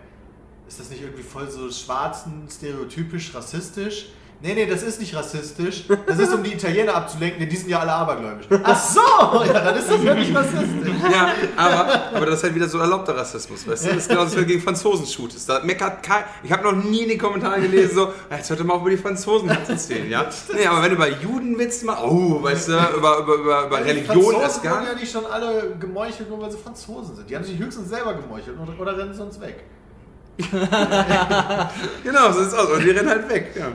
Ist 0.67 0.79
das 0.79 0.89
nicht 0.89 1.01
irgendwie 1.01 1.23
voll 1.23 1.49
so 1.49 1.69
schwarzen, 1.71 2.47
stereotypisch, 2.49 3.33
rassistisch? 3.35 4.09
Nee, 4.45 4.55
nee, 4.55 4.65
das 4.65 4.83
ist 4.83 4.99
nicht 4.99 5.15
rassistisch. 5.15 5.85
Das 6.05 6.19
ist, 6.19 6.33
um 6.33 6.43
die 6.43 6.51
Italiener 6.51 6.93
abzulenken, 6.95 7.39
denn 7.39 7.47
die 7.47 7.55
sind 7.55 7.69
ja 7.69 7.79
alle 7.79 7.93
abergläubisch. 7.93 8.45
Ach 8.61 8.77
so! 8.77 8.99
Ja, 9.45 9.53
dann 9.53 9.77
ist 9.77 9.89
das 9.89 10.03
wirklich 10.03 10.35
rassistisch. 10.35 10.95
Ja, 11.09 11.31
aber, 11.55 12.01
aber 12.13 12.25
das 12.25 12.35
ist 12.39 12.43
halt 12.43 12.55
wieder 12.55 12.67
so 12.67 12.77
erlaubter 12.79 13.15
Rassismus, 13.15 13.65
weißt 13.65 13.85
du? 13.85 13.87
Das 13.91 13.97
ist 13.99 14.09
genau 14.09 14.25
das, 14.25 14.33
wenn 14.35 14.41
du 14.41 14.47
gegen 14.47 14.61
Franzosen 14.61 15.05
shootest. 15.05 15.47
Da 15.47 15.61
meckert 15.63 16.03
kein, 16.03 16.25
ich 16.43 16.51
habe 16.51 16.61
noch 16.63 16.73
nie 16.73 17.03
in 17.03 17.09
den 17.09 17.19
Kommentaren 17.19 17.61
gelesen, 17.61 17.95
so, 17.95 18.01
"Ja, 18.29 18.35
jetzt 18.35 18.49
hört 18.49 18.59
doch 18.59 18.65
mal 18.65 18.73
auf, 18.73 18.81
über 18.81 18.89
die 18.89 18.97
Franzosen 18.97 19.47
erzählen, 19.47 20.09
ja? 20.09 20.25
Nee, 20.53 20.65
aber 20.67 20.81
wenn 20.83 20.89
du 20.89 20.95
über 20.97 21.09
Juden 21.09 21.57
Witze 21.57 21.85
machst, 21.85 22.03
oh, 22.03 22.43
weißt 22.43 22.67
du, 22.67 22.73
über, 22.97 23.19
über, 23.19 23.35
über, 23.35 23.65
über 23.67 23.77
Die 23.77 23.83
Religion 23.91 24.35
erst 24.41 24.61
gar 24.61 24.73
wurden 24.73 24.87
ja 24.87 24.91
nicht. 24.91 25.03
nicht 25.03 25.11
schon 25.13 25.25
alle 25.25 25.73
gemeuchelt, 25.79 26.29
nur 26.29 26.41
weil 26.41 26.51
sie 26.51 26.57
Franzosen 26.57 27.15
sind. 27.15 27.29
Die 27.29 27.35
haben 27.37 27.45
sich 27.45 27.57
höchstens 27.57 27.87
selber 27.87 28.13
gemeuchelt 28.15 28.57
oder, 28.59 28.77
oder 28.77 28.97
rennen 28.97 29.13
sonst 29.13 29.39
weg. 29.39 29.63
Genau, 32.03 32.31
so 32.33 32.41
sieht's 32.43 32.53
aus. 32.53 32.69
Und 32.71 32.83
die 32.83 32.89
rennen 32.89 33.07
halt 33.07 33.29
weg, 33.29 33.51
ja. 33.57 33.71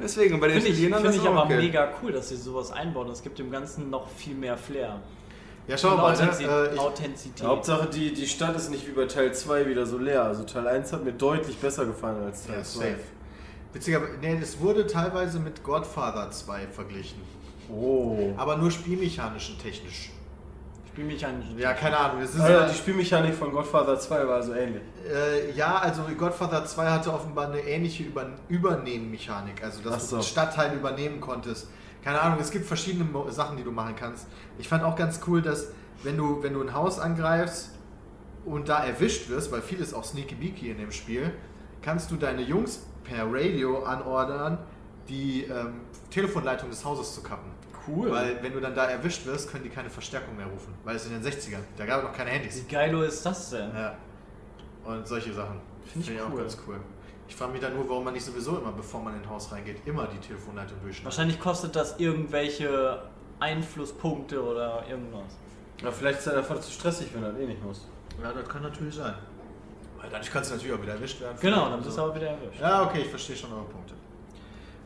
Deswegen, 0.00 0.38
bei 0.38 0.48
den 0.48 0.60
Finde 0.62 0.68
ich, 0.68 0.94
find 0.94 1.14
ich 1.14 1.28
aber 1.28 1.44
okay. 1.44 1.56
mega 1.56 1.88
cool, 2.02 2.12
dass 2.12 2.28
sie 2.28 2.36
sowas 2.36 2.70
einbauen. 2.70 3.08
Das 3.08 3.22
gibt 3.22 3.38
dem 3.38 3.50
Ganzen 3.50 3.90
noch 3.90 4.08
viel 4.08 4.34
mehr 4.34 4.56
Flair. 4.56 5.00
Ja, 5.66 5.76
schau 5.76 5.96
mal, 5.96 5.96
ne, 5.96 6.22
Authentiz 6.22 6.40
äh, 6.40 6.74
ich, 6.74 6.80
Authentizität. 6.80 7.46
Hauptsache, 7.46 7.88
die, 7.88 8.14
die 8.14 8.26
Stadt 8.26 8.56
ist 8.56 8.70
nicht 8.70 8.86
wie 8.86 8.92
bei 8.92 9.04
Teil 9.04 9.34
2 9.34 9.66
wieder 9.66 9.84
so 9.86 9.98
leer. 9.98 10.22
Also 10.22 10.44
Teil 10.44 10.66
1 10.66 10.92
hat 10.92 11.04
mir 11.04 11.12
deutlich 11.12 11.58
besser 11.58 11.84
gefallen 11.84 12.24
als 12.24 12.46
Teil 12.46 12.58
Ja, 12.58 12.62
2. 12.62 12.80
safe. 12.80 13.00
Witzigerweise, 13.74 14.12
nee, 14.22 14.38
es 14.40 14.60
wurde 14.60 14.86
teilweise 14.86 15.40
mit 15.40 15.62
Godfather 15.62 16.30
2 16.30 16.68
verglichen. 16.68 17.20
Oh. 17.70 18.32
Aber 18.38 18.56
nur 18.56 18.70
spielmechanisch 18.70 19.50
und 19.50 19.60
technisch. 19.60 20.10
Spielmechanisch. 20.98 21.46
Ja, 21.56 21.74
keine 21.74 21.96
Ahnung. 21.96 22.20
Das 22.22 22.34
ist 22.34 22.40
Also 22.40 22.52
ja, 22.52 22.66
die 22.68 22.74
Spielmechanik 22.74 23.34
von 23.34 23.52
Godfather 23.52 23.98
2 23.98 24.26
war 24.26 24.42
so 24.42 24.52
ähnlich. 24.52 24.82
äh, 25.08 25.52
ja, 25.52 25.78
also 25.78 26.02
Godfather 26.16 26.64
2 26.64 26.86
hatte 26.90 27.12
offenbar 27.12 27.46
eine 27.48 27.60
ähnliche 27.60 28.02
Über 28.02 28.26
Übernehmen-Mechanik. 28.48 29.62
Also, 29.62 29.80
dass 29.82 29.94
Ach 29.94 30.00
du 30.00 30.06
so. 30.06 30.16
einen 30.16 30.24
Stadtteil 30.24 30.74
übernehmen 30.74 31.20
konntest. 31.20 31.68
Keine 32.02 32.20
Ahnung, 32.20 32.38
es 32.40 32.50
gibt 32.50 32.66
verschiedene 32.66 33.04
Mo 33.04 33.30
Sachen, 33.30 33.56
die 33.56 33.62
du 33.62 33.70
machen 33.70 33.94
kannst. 33.96 34.26
Ich 34.58 34.68
fand 34.68 34.82
auch 34.82 34.96
ganz 34.96 35.20
cool, 35.28 35.40
dass 35.40 35.68
wenn 36.02 36.16
du, 36.16 36.42
wenn 36.42 36.54
du 36.54 36.62
ein 36.62 36.74
Haus 36.74 36.98
angreifst 36.98 37.70
und 38.44 38.68
da 38.68 38.84
erwischt 38.84 39.28
wirst, 39.28 39.52
weil 39.52 39.62
viel 39.62 39.78
ist 39.80 39.94
auch 39.94 40.04
Sneaky 40.04 40.34
Beaky 40.34 40.70
in 40.70 40.78
dem 40.78 40.90
Spiel, 40.90 41.32
kannst 41.82 42.10
du 42.10 42.16
deine 42.16 42.42
Jungs 42.42 42.80
per 43.04 43.24
Radio 43.30 43.84
anordern, 43.84 44.58
die 45.08 45.44
ähm, 45.44 45.80
Telefonleitung 46.10 46.70
des 46.70 46.84
Hauses 46.84 47.14
zu 47.14 47.22
kappen. 47.22 47.50
Cool. 47.88 48.10
Weil 48.10 48.42
wenn 48.42 48.52
du 48.52 48.60
dann 48.60 48.74
da 48.74 48.86
erwischt 48.86 49.24
wirst, 49.26 49.50
können 49.50 49.64
die 49.64 49.70
keine 49.70 49.90
Verstärkung 49.90 50.36
mehr 50.36 50.46
rufen. 50.46 50.74
Weil 50.84 50.96
es 50.96 51.06
in 51.06 51.12
den 51.12 51.22
60ern, 51.22 51.60
da 51.76 51.86
gab 51.86 52.02
es 52.02 52.08
noch 52.08 52.16
keine 52.16 52.30
Handys. 52.30 52.62
Wie 52.64 52.72
geilo 52.72 53.02
ist 53.02 53.24
das 53.24 53.50
denn? 53.50 53.70
Ja. 53.74 53.96
Und 54.84 55.06
solche 55.06 55.32
Sachen. 55.32 55.60
Find 55.84 56.04
ich 56.04 56.10
Finde 56.10 56.20
ich 56.20 56.26
auch 56.26 56.32
cool. 56.32 56.40
ganz 56.40 56.58
cool. 56.66 56.80
Ich 57.28 57.36
frage 57.36 57.52
mich 57.52 57.60
dann 57.60 57.74
nur, 57.74 57.88
warum 57.88 58.04
man 58.04 58.14
nicht 58.14 58.24
sowieso 58.24 58.56
immer, 58.58 58.72
bevor 58.72 59.02
man 59.02 59.14
in 59.14 59.20
ein 59.22 59.28
Haus 59.28 59.52
reingeht, 59.52 59.86
immer 59.86 60.06
die 60.06 60.18
Telefonleitung 60.18 60.80
durchschneidet. 60.80 61.04
Wahrscheinlich 61.04 61.38
kostet 61.38 61.76
das 61.76 61.98
irgendwelche 61.98 63.02
Einflusspunkte 63.38 64.42
oder 64.42 64.84
irgendwas. 64.88 65.36
Aber 65.82 65.92
vielleicht 65.92 66.20
ist 66.20 66.26
er 66.26 66.38
einfach 66.38 66.58
zu 66.60 66.72
stressig, 66.72 67.08
wenn 67.14 67.22
er 67.22 67.38
eh 67.38 67.46
nicht 67.46 67.62
muss. 67.62 67.86
Ja, 68.22 68.32
das 68.32 68.48
kann 68.48 68.62
natürlich 68.62 68.94
sein. 68.94 69.14
Weil 70.00 70.10
dadurch 70.10 70.30
kannst 70.30 70.50
du 70.50 70.54
natürlich 70.54 70.74
auch 70.74 70.82
wieder 70.82 70.94
erwischt 70.94 71.20
werden. 71.20 71.36
Genau, 71.40 71.68
dann 71.68 71.78
bist 71.78 71.90
du 71.90 71.92
so. 71.92 72.02
aber 72.04 72.14
wieder 72.14 72.28
erwischt. 72.28 72.60
Ja, 72.60 72.84
okay, 72.84 73.02
ich 73.02 73.08
verstehe 73.08 73.36
schon 73.36 73.52
eure 73.52 73.64
Punkte. 73.64 73.94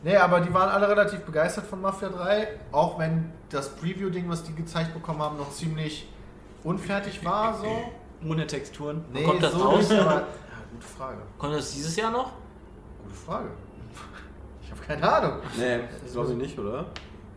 Nee, 0.05 0.17
aber 0.17 0.41
die 0.41 0.53
waren 0.53 0.69
alle 0.69 0.89
relativ 0.89 1.21
begeistert 1.21 1.67
von 1.67 1.81
Mafia 1.81 2.09
3, 2.09 2.49
auch 2.73 2.99
wenn 2.99 3.31
das 3.51 3.69
Preview-Ding, 3.77 4.29
was 4.29 4.43
die 4.43 4.55
gezeigt 4.55 4.93
bekommen 4.95 5.23
haben, 5.23 5.37
noch 5.37 5.51
ziemlich 5.53 6.09
unfertig 6.65 7.25
war, 7.25 7.55
so. 7.59 7.67
Ohne 8.29 8.47
Texturen. 8.47 9.05
Nee, 9.13 9.25
kommt 9.25 9.43
das 9.43 9.53
so 9.53 9.63
raus? 9.63 9.89
nicht, 9.89 10.01
aber, 10.01 10.13
ja, 10.15 10.27
gute 10.73 10.87
Frage. 10.87 11.19
Kommt 11.39 11.55
das 11.55 11.73
dieses 11.73 11.95
Jahr 11.97 12.11
noch? 12.11 12.33
Gute 13.05 13.15
Frage. 13.15 13.49
Ich 14.65 14.71
habe 14.71 14.81
keine 14.87 15.13
Ahnung. 15.13 15.33
Nee, 15.59 15.81
das 16.03 16.13
glaube 16.13 16.31
ich 16.31 16.37
nicht, 16.39 16.59
oder? 16.59 16.87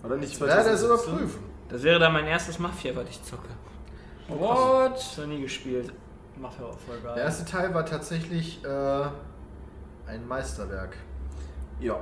Oder 0.03 0.15
nicht 0.15 0.39
Ja, 0.39 0.45
das 0.45 0.79
2017? 0.79 1.13
überprüfen. 1.13 1.43
Das 1.67 1.83
wäre 1.83 1.99
dann 1.99 2.13
mein 2.13 2.27
erstes 2.27 2.59
Mafia, 2.59 2.95
was 2.95 3.09
ich 3.09 3.21
zocke. 3.23 3.49
What? 4.29 4.97
Ich 4.97 5.17
noch 5.17 5.25
nie 5.25 5.41
gespielt. 5.41 5.91
Mafia 6.37 6.63
war 6.65 6.73
voll 6.73 6.97
geil. 7.03 7.13
Der 7.15 7.25
erste 7.25 7.43
Teil 7.43 7.73
war 7.73 7.85
tatsächlich 7.85 8.63
äh, 8.63 9.03
ein 10.07 10.25
Meisterwerk. 10.27 10.95
Ja. 11.81 11.99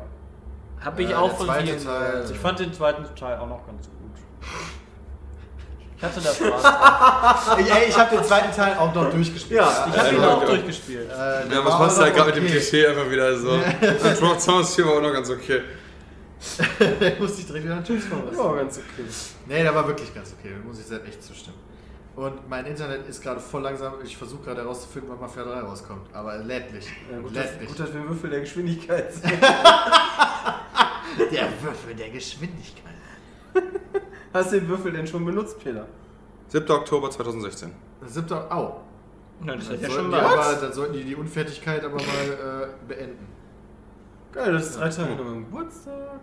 Hab 0.84 1.00
ich 1.00 1.10
Äh, 1.10 1.14
auch 1.16 1.38
von 1.38 1.48
vielen 1.50 1.84
Teil. 1.84 2.12
gehört. 2.12 2.32
ich 2.32 2.38
fand 2.38 2.60
den 2.60 2.74
zweiten 2.74 3.04
Teil 3.16 3.38
auch 3.38 3.48
noch 3.48 3.66
ganz 3.66 3.86
gut. 3.88 3.94
Ich 5.98 6.04
hatte 6.04 6.20
da 6.20 6.34
Spaß. 6.34 6.62
dran. 6.64 7.58
Ey, 7.60 7.72
ey, 7.84 7.90
ich 7.90 7.98
habe 7.98 8.16
den 8.18 8.26
zweiten 8.26 8.54
Teil 8.54 8.76
auch 8.78 8.94
noch 8.94 9.10
durchgespielt. 9.10 9.60
Ja, 9.62 9.88
Ich 9.90 9.98
habe 9.98 10.10
ihn 10.16 10.22
Ja, 10.22 10.34
auch 10.36 10.42
ja. 10.42 10.48
durchgespielt. 10.48 11.10
Äh, 11.10 11.14
Ja, 11.14 11.64
war 11.64 11.66
was 11.66 11.80
machst 11.80 11.98
du 11.98 12.02
auch 12.02 12.06
halt 12.06 12.18
noch 12.18 12.26
gerade 12.26 12.26
mit 12.28 12.36
dem 12.36 12.44
okay. 12.44 12.52
Klischee 12.54 12.88
einfach 12.88 13.10
wieder 13.10 13.38
so? 13.38 13.52
Und 13.52 14.22
Rock 14.22 14.42
Sounds 14.42 14.76
hier 14.76 14.86
war 14.86 14.98
auch 14.98 15.02
noch 15.02 15.14
ganz 15.14 15.30
okay. 15.30 15.62
Der 17.00 17.16
musste 17.20 17.40
ich 17.40 17.48
direkt 17.48 17.64
wieder 17.66 17.76
einen 17.76 17.86
Tschüss 17.86 18.04
Das 18.04 18.10
vorlassen. 18.20 18.38
war 18.44 18.56
ganz 18.58 18.78
okay. 18.78 19.06
Nee, 19.48 19.64
der 19.64 19.74
war 19.74 19.88
wirklich 19.88 20.14
ganz 20.14 20.36
okay, 20.38 20.50
da 20.60 20.68
muss 20.68 20.78
ich 20.80 20.86
selbst 20.86 21.08
echt 21.08 21.24
zustimmen. 21.24 21.56
Und 22.16 22.48
mein 22.48 22.66
Internet 22.68 23.08
ist 23.08 23.22
gerade 23.24 23.40
voll 23.40 23.64
langsam. 23.64 23.94
Ich 24.04 24.16
versuche 24.16 24.44
gerade 24.44 24.62
herauszufinden, 24.62 25.10
wann 25.12 25.20
Mafia 25.20 25.44
3 25.44 25.62
rauskommt. 25.62 26.14
Aber 26.14 26.34
er 26.34 26.44
lädt 26.44 26.72
nicht. 26.72 26.88
Ja, 27.12 27.20
gut, 27.20 27.36
dass, 27.36 27.60
gut, 27.66 27.80
dass 27.80 27.94
wir 27.94 28.08
Würfel 28.08 28.30
der 28.30 28.42
Geschwindigkeit 28.42 29.12
sind. 29.14 29.42
Der 31.32 31.48
Würfel 31.62 31.96
der 31.96 32.10
Geschwindigkeit. 32.10 32.94
Hast 34.32 34.52
du 34.52 34.60
den 34.60 34.68
Würfel 34.68 34.92
denn 34.92 35.08
schon 35.08 35.26
benutzt, 35.26 35.60
Peter? 35.64 35.88
7. 36.50 36.70
Oktober 36.70 37.10
2016. 37.10 37.72
Siebter. 38.06 38.52
Au. 38.56 38.82
Na, 39.42 39.56
das 39.56 39.64
ist 39.64 39.72
Dann 39.72 39.82
ja 39.82 39.88
sollten, 39.90 40.04
schon 40.04 40.12
die 40.12 40.18
aber, 40.18 40.56
dann 40.62 40.74
sollten 40.74 40.94
die 40.94 41.04
die 41.04 41.16
Unfertigkeit 41.16 41.84
aber 41.84 41.96
mal 41.96 42.04
äh, 42.06 42.68
beenden. 42.88 43.28
Geil, 44.32 44.54
das 44.54 44.68
ist 44.68 44.78
drei 44.80 44.90
Tage 44.90 45.16
nach 45.16 45.24
meinem 45.24 45.46
Geburtstag. 45.46 46.20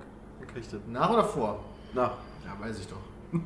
Das 0.55 0.81
Nach 0.89 1.11
oder 1.11 1.25
vor? 1.25 1.65
nach. 1.93 2.13
Ja, 2.45 2.57
weiß 2.65 2.79
ich 2.79 2.87
doch. 2.89 2.97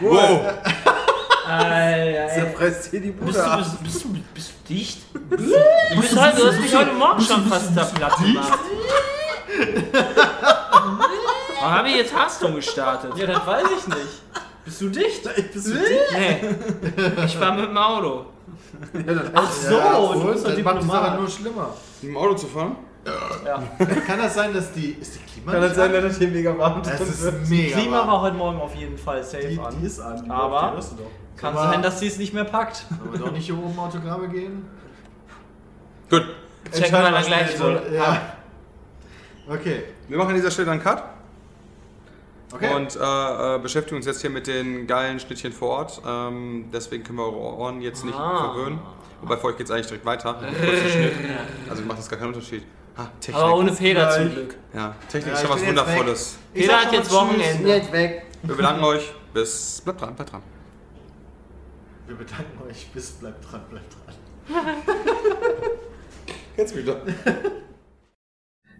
Wow! 0.00 0.40
Alter, 1.46 1.74
ey. 1.74 2.28
Zerpresst 2.34 2.90
hier 2.90 3.00
die 3.00 3.10
Bist 3.10 3.24
Bude 3.24 3.32
du, 3.32 3.44
ab. 3.50 3.58
bist, 3.58 3.82
bist, 3.82 4.04
du, 4.04 4.08
bist 4.34 4.50
du 4.50 4.74
dicht? 4.74 5.00
Du, 5.14 5.36
bist 5.36 6.16
heute, 6.20 6.36
du 6.36 6.46
hast 6.48 6.60
mich 6.60 6.76
heute 6.76 6.92
Morgen 6.92 7.20
schon 7.22 7.46
fast 7.46 7.74
da 7.76 7.84
platt 7.84 8.16
gemacht. 8.18 8.58
Warum 11.60 11.74
habe 11.74 11.88
ich 11.88 11.96
jetzt 11.96 12.14
Hearthstone 12.14 12.54
gestartet? 12.56 13.16
Ja, 13.16 13.26
das 13.26 13.46
weiß 13.46 13.66
ich 13.78 13.86
nicht. 13.88 14.22
Bist 14.64 14.80
du 14.82 14.88
dicht? 14.90 15.22
Bist 15.52 15.66
du 15.68 15.72
dicht? 15.72 16.12
Nee, 16.12 16.40
ich 17.24 17.40
war 17.40 17.52
mit 17.54 17.64
dem 17.70 17.76
Auto. 17.78 18.26
Ach 19.34 19.50
so, 19.50 19.74
ja, 19.74 19.92
du 19.92 19.98
und 20.06 20.32
bist 20.32 20.44
doch 20.46 20.50
das 20.54 20.62
macht 20.62 20.82
die 20.82 20.86
Sache 20.86 21.00
Diplomat. 21.00 21.18
nur 21.18 21.28
schlimmer. 21.30 21.74
Mit 22.02 22.10
dem 22.10 22.16
Auto 22.16 22.34
zu 22.34 22.46
fahren? 22.46 22.76
Kann 24.06 24.18
das 24.18 24.34
sein, 24.34 24.52
dass 24.54 24.72
die. 24.72 24.92
Ist 24.92 25.14
die 25.16 25.32
Klima 25.40 25.52
kann 25.52 25.60
nicht 25.60 25.70
das 25.70 25.76
sein, 25.76 25.94
an? 25.94 26.02
dass 26.02 26.12
das 26.12 26.18
hier 26.18 26.28
mega 26.28 26.58
warm 26.58 26.80
Es 26.82 26.88
drin 26.96 27.08
ist 27.08 27.48
mega. 27.50 27.76
Klima 27.78 27.96
warm. 27.98 28.08
war 28.08 28.20
heute 28.22 28.36
Morgen 28.36 28.60
auf 28.60 28.74
jeden 28.74 28.98
Fall 28.98 29.22
safe 29.22 29.48
Die, 29.48 29.58
an. 29.58 29.74
die 29.80 29.86
ist 29.86 30.00
an. 30.00 30.22
Die 30.24 30.30
Aber- 30.30 30.50
läuft, 30.60 30.70
die 30.72 30.74
hörst 30.76 30.92
du 30.92 30.96
doch. 30.96 31.10
Kann 31.36 31.56
Aber- 31.56 31.68
sein, 31.70 31.82
dass 31.82 32.00
sie 32.00 32.06
es 32.08 32.18
nicht 32.18 32.34
mehr 32.34 32.44
packt. 32.44 32.84
Sollen 32.98 33.12
wir 33.12 33.18
doch 33.20 33.32
nicht 33.32 33.46
hier 33.46 33.56
oben 33.58 33.78
Autogramme 33.78 34.28
gehen? 34.28 34.64
Gut. 36.10 36.24
Checken 36.72 36.92
wir 36.92 37.10
dann 37.10 37.24
gleich 37.24 37.60
wohl. 37.60 37.82
Ja. 37.92 38.20
Okay. 39.48 39.82
Wir 40.08 40.18
machen 40.18 40.30
an 40.30 40.34
dieser 40.36 40.50
Stelle 40.50 40.70
einen 40.72 40.82
Cut 40.82 41.02
Okay. 42.52 42.74
und 42.74 42.96
äh, 42.96 43.56
äh, 43.56 43.58
beschäftigen 43.58 43.96
uns 43.96 44.06
jetzt 44.06 44.20
hier 44.22 44.30
mit 44.30 44.46
den 44.46 44.86
geilen 44.86 45.20
Schnittchen 45.20 45.52
vor 45.52 45.68
Ort. 45.70 46.00
Ähm, 46.06 46.70
deswegen 46.72 47.04
können 47.04 47.18
wir 47.18 47.24
eure 47.26 47.36
Ohren 47.56 47.80
jetzt 47.82 48.04
nicht 48.04 48.18
Ah. 48.18 48.52
verwöhnen. 48.52 48.78
Wobei 49.20 49.36
für 49.36 49.46
euch 49.48 49.56
geht 49.58 49.66
es 49.66 49.70
eigentlich 49.72 49.86
direkt 49.86 50.06
weiter. 50.06 50.36
Also 51.70 51.82
macht 51.82 51.98
das 51.98 52.08
gar 52.08 52.18
keinen 52.18 52.28
Unterschied. 52.28 52.62
Ah, 52.98 53.06
Technik. 53.20 53.40
Aber 53.40 53.56
ohne 53.56 53.72
Fehler 53.72 54.10
zum 54.10 54.32
Glück. 54.32 54.56
ja, 54.74 54.92
Technik 55.08 55.28
Ja, 55.28 55.32
ist 55.34 55.40
schon 55.42 55.50
was 55.50 55.64
Wundervolles. 55.64 56.38
Sag 56.52 56.84
hat 56.86 56.92
jetzt. 56.92 57.12
Wochenende. 57.12 57.68
Jetzt 57.68 57.92
weg. 57.92 58.26
Wir 58.42 58.56
bedanken 58.56 58.82
euch. 58.82 59.14
Bis. 59.32 59.80
Bleibt 59.84 60.00
dran, 60.00 60.16
bleibt 60.16 60.32
dran. 60.32 60.42
Wir 62.08 62.16
bedanken 62.16 62.58
euch. 62.68 62.88
Bis 62.92 63.12
bleibt 63.12 63.52
dran, 63.52 63.60
bleibt 63.70 63.94
dran. 63.94 64.64
Jetzt 66.56 66.74
wieder. 66.74 66.96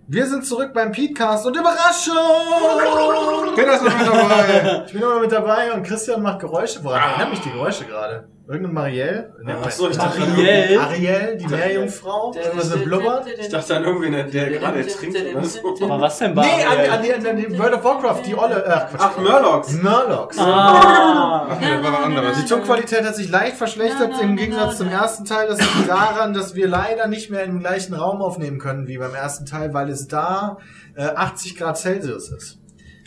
Wir 0.09 0.27
sind 0.27 0.45
zurück 0.45 0.73
beim 0.75 0.91
Podcast 0.91 1.47
und 1.47 1.55
Überraschung! 1.57 3.55
Peter 3.55 3.75
ist 3.75 3.85
noch 3.85 3.99
mit 3.99 4.07
dabei. 4.09 4.83
Ich 4.87 4.93
bin 4.93 5.03
immer 5.03 5.21
mit 5.21 5.31
dabei 5.31 5.73
und 5.73 5.85
Christian 5.85 6.23
macht 6.23 6.41
Geräusche. 6.41 6.83
Woran 6.83 7.03
erinnern 7.11 7.31
mich 7.31 7.41
die 7.41 7.53
Geräusche 7.53 7.85
gerade? 7.85 8.29
Irgendeine 8.49 8.73
Marielle? 8.73 9.35
Ach 9.63 9.71
so, 9.71 9.91
ich 9.91 9.99
dachte, 9.99 10.23
Ariel. 10.23 10.79
Ariel, 10.79 11.37
die 11.37 11.47
Meerjungfrau? 11.47 12.33
Irgendwas 12.33 12.75
mit 12.75 12.85
Blubbern? 12.85 13.23
Ich 13.39 13.49
dachte 13.51 13.77
an 13.77 13.85
irgendwen, 13.85 14.13
der, 14.13 14.25
der 14.25 14.51
gerade 14.53 14.87
trinkt 14.87 15.19
oder 15.19 15.45
so. 15.45 15.75
Aber 15.83 16.01
was 16.01 16.17
denn 16.17 16.33
Nee, 16.33 16.41
an, 16.65 16.91
an, 16.91 17.03
die, 17.03 17.13
an 17.13 17.37
die 17.37 17.59
World 17.59 17.75
of 17.75 17.85
Warcraft, 17.85 18.23
die 18.25 18.35
Olle. 18.35 18.65
Ach, 18.67 18.89
Quatsch. 18.89 19.01
Ach, 19.03 19.19
Murlocs. 19.19 19.73
Murlocs. 19.83 20.39
Ah. 20.39 21.47
Ach 21.51 21.61
nee, 21.61 21.83
war 21.83 21.93
was 21.93 22.05
anderes. 22.05 22.39
Die 22.43 22.49
Tonqualität 22.49 23.05
hat 23.05 23.17
sich 23.17 23.29
leicht 23.29 23.57
verschlechtert 23.57 24.13
im 24.23 24.35
Gegensatz 24.35 24.79
zum 24.79 24.89
ersten 24.89 25.27
Teil. 25.27 25.49
Das 25.49 25.59
liegt 25.59 25.87
daran, 25.87 26.33
dass 26.33 26.55
wir 26.55 26.69
leider 26.69 27.07
nicht 27.07 27.29
mehr 27.31 27.45
im 27.45 27.61
gleichen 27.61 27.93
Raum 27.93 28.23
aufnehmen 28.23 28.59
können 28.59 28.89
wie 28.89 28.97
beim 28.97 29.15
ersten 29.15 29.45
Teil, 29.45 29.75
weil 29.75 29.91
es 29.91 30.09
da 30.09 30.57
äh, 30.97 31.03
80 31.03 31.55
Grad 31.55 31.77
Celsius 31.77 32.31
ist. 32.31 32.59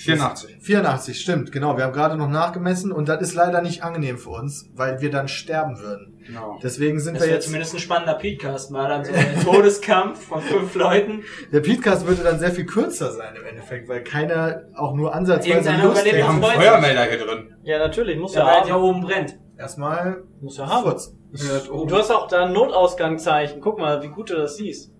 84. 0.04 0.58
84, 0.62 1.20
stimmt, 1.22 1.52
genau. 1.52 1.78
Wir 1.78 1.84
haben 1.86 1.94
gerade 1.94 2.16
noch 2.18 2.30
nachgemessen 2.30 2.92
und 2.92 3.08
das 3.10 3.22
ist 3.22 3.34
leider 3.34 3.62
nicht 3.62 3.84
angenehm 3.84 4.18
für 4.18 4.30
uns, 4.32 4.70
weil 4.74 5.02
wir 5.02 5.10
dann 5.12 5.28
sterben 5.28 5.80
würden. 5.80 6.20
Genau. 6.26 6.60
Deswegen 6.62 7.00
sind 7.00 7.16
Das 7.16 7.24
wir 7.24 7.28
wäre 7.28 7.36
jetzt. 7.38 7.46
zumindest 7.46 7.74
ein 7.74 7.80
spannender 7.80 8.14
Podcast, 8.14 8.72
mal 8.72 8.88
dann 8.90 9.04
so 9.06 9.12
ein 9.14 9.42
Todeskampf 9.44 10.24
von 10.28 10.42
fünf 10.42 10.76
Leuten. 10.76 11.24
Der 11.52 11.62
Podcast 11.62 12.06
würde 12.08 12.24
dann 12.24 12.40
sehr 12.40 12.52
viel 12.52 12.66
kürzer 12.66 13.12
sein 13.12 13.36
im 13.36 13.46
Endeffekt, 13.46 13.90
weil 13.90 14.04
keiner 14.04 14.64
auch 14.76 14.94
nur 14.94 15.14
ansatzweise 15.16 15.72
Lust 15.72 16.02
überlebt 16.02 16.16
Wir 16.18 16.28
haben. 16.28 16.42
Feuermelder 16.42 17.04
hier 17.06 17.18
drin. 17.26 17.56
Ja, 17.64 17.80
natürlich, 17.80 18.18
muss 18.20 18.34
Ja, 18.36 18.42
ja 18.42 18.48
weil 18.48 18.60
haben. 18.62 18.68
der 18.68 18.80
oben 18.80 19.02
brennt. 19.02 19.40
Erstmal 19.58 20.24
Muss 20.42 20.58
ja 20.58 20.68
haben. 20.68 20.84
Furz. 20.84 21.16
Du 21.32 21.96
hast 21.96 22.10
auch 22.12 22.28
da 22.28 22.46
ein 22.46 22.54
Notausgangzeichen. 22.54 23.62
Guck 23.62 23.78
mal, 23.80 24.02
wie 24.02 24.08
gut 24.10 24.30
du 24.32 24.36
das 24.36 24.58
siehst. 24.58 24.92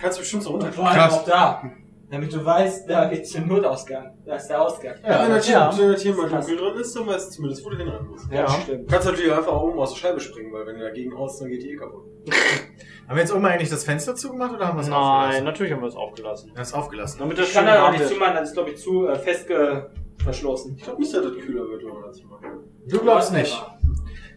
Kannst 0.00 0.18
du 0.18 0.22
bestimmt 0.22 0.42
so 0.42 0.50
runter. 0.50 0.72
Vor 0.72 0.86
allem 0.86 0.96
Krass. 0.96 1.12
auch 1.14 1.24
da. 1.24 1.62
Damit 2.14 2.32
du 2.32 2.44
weißt, 2.44 2.88
da 2.88 3.06
geht's 3.06 3.30
zum 3.32 3.48
Notausgang. 3.48 4.16
Da 4.24 4.36
ist 4.36 4.46
der 4.48 4.62
Ausgang. 4.62 4.94
Ja, 5.02 5.24
wenn 5.24 5.30
das 5.30 5.46
hier, 5.46 5.54
ja. 5.56 5.78
wenn 5.78 5.92
das 5.92 6.02
hier 6.02 6.14
mal 6.14 6.28
dunkel 6.28 6.56
drin 6.56 6.74
ist, 6.76 6.94
dann 6.96 7.06
weißt 7.06 7.26
du 7.28 7.34
zumindest, 7.34 7.64
wo 7.64 7.70
du 7.70 7.76
hinrennen 7.76 8.08
musst. 8.08 8.30
Ja, 8.30 8.42
Ja. 8.42 8.48
stimmt. 8.48 8.82
Du 8.82 8.92
kannst 8.92 9.06
natürlich 9.08 9.32
auch 9.32 9.38
einfach 9.38 9.60
oben 9.60 9.78
aus 9.78 9.92
der 9.94 9.98
Scheibe 10.00 10.20
springen, 10.20 10.52
weil 10.52 10.66
wenn 10.66 10.76
du 10.78 10.82
dagegen 10.84 11.16
haust, 11.18 11.40
dann 11.40 11.48
geht 11.48 11.62
die 11.62 11.72
eh 11.72 11.76
kaputt. 11.76 12.04
Haben 13.08 13.16
wir 13.16 13.22
jetzt 13.22 13.34
immer 13.34 13.48
eigentlich 13.48 13.68
das 13.70 13.84
Fenster 13.84 14.14
zugemacht 14.14 14.54
oder 14.54 14.66
haben 14.66 14.78
wir 14.78 14.82
es 14.82 14.88
Nein, 14.88 14.96
aufgelassen? 14.98 15.44
natürlich 15.44 15.72
haben 15.74 15.82
wir 15.82 15.88
es 15.88 15.94
aufgelassen. 15.96 16.48
Wir 16.48 16.54
haben 16.54 16.62
es 16.62 16.72
aufgelassen. 16.72 17.18
Damit 17.18 17.38
das 17.38 17.48
Ich 17.48 17.54
kann 17.54 17.66
da 17.66 17.86
auch 17.86 17.92
nicht 17.92 18.08
zumachen, 18.08 18.34
das 18.34 18.48
ist 18.48 18.54
glaube 18.54 18.70
ich 18.70 18.78
zu 18.78 19.06
äh, 19.06 19.18
fest 19.18 19.46
verschlossen. 20.22 20.74
Ich 20.78 20.84
glaube 20.84 21.00
nicht, 21.02 21.14
dass 21.14 21.22
das 21.22 21.32
kühler 21.32 21.68
wird, 21.68 21.84
wenn 21.84 21.92
man 21.92 22.02
das 22.04 22.22
macht. 22.22 22.44
Du 22.88 22.98
glaubst 23.00 23.32
nicht. 23.32 23.62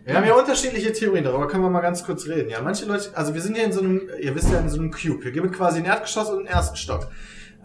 Wir 0.03 0.15
haben 0.15 0.25
ja 0.25 0.35
unterschiedliche 0.35 0.93
Theorien, 0.93 1.23
darüber 1.25 1.47
können 1.47 1.63
wir 1.63 1.69
mal 1.69 1.81
ganz 1.81 2.05
kurz 2.05 2.27
reden. 2.27 2.49
Ja, 2.49 2.61
manche 2.61 2.85
Leute, 2.85 3.09
also 3.13 3.33
wir 3.33 3.41
sind 3.41 3.55
hier 3.55 3.65
in 3.65 3.73
so 3.73 3.81
einem, 3.81 4.09
ihr 4.21 4.33
wisst 4.35 4.51
ja, 4.51 4.59
in 4.59 4.69
so 4.69 4.79
einem 4.79 4.91
Cube. 4.91 5.21
Hier 5.21 5.31
gibt 5.31 5.47
es 5.47 5.51
quasi 5.51 5.79
ein 5.79 5.85
Erdgeschoss 5.85 6.29
und 6.29 6.39
einen 6.39 6.47
ersten 6.47 6.77
Stock. 6.77 7.07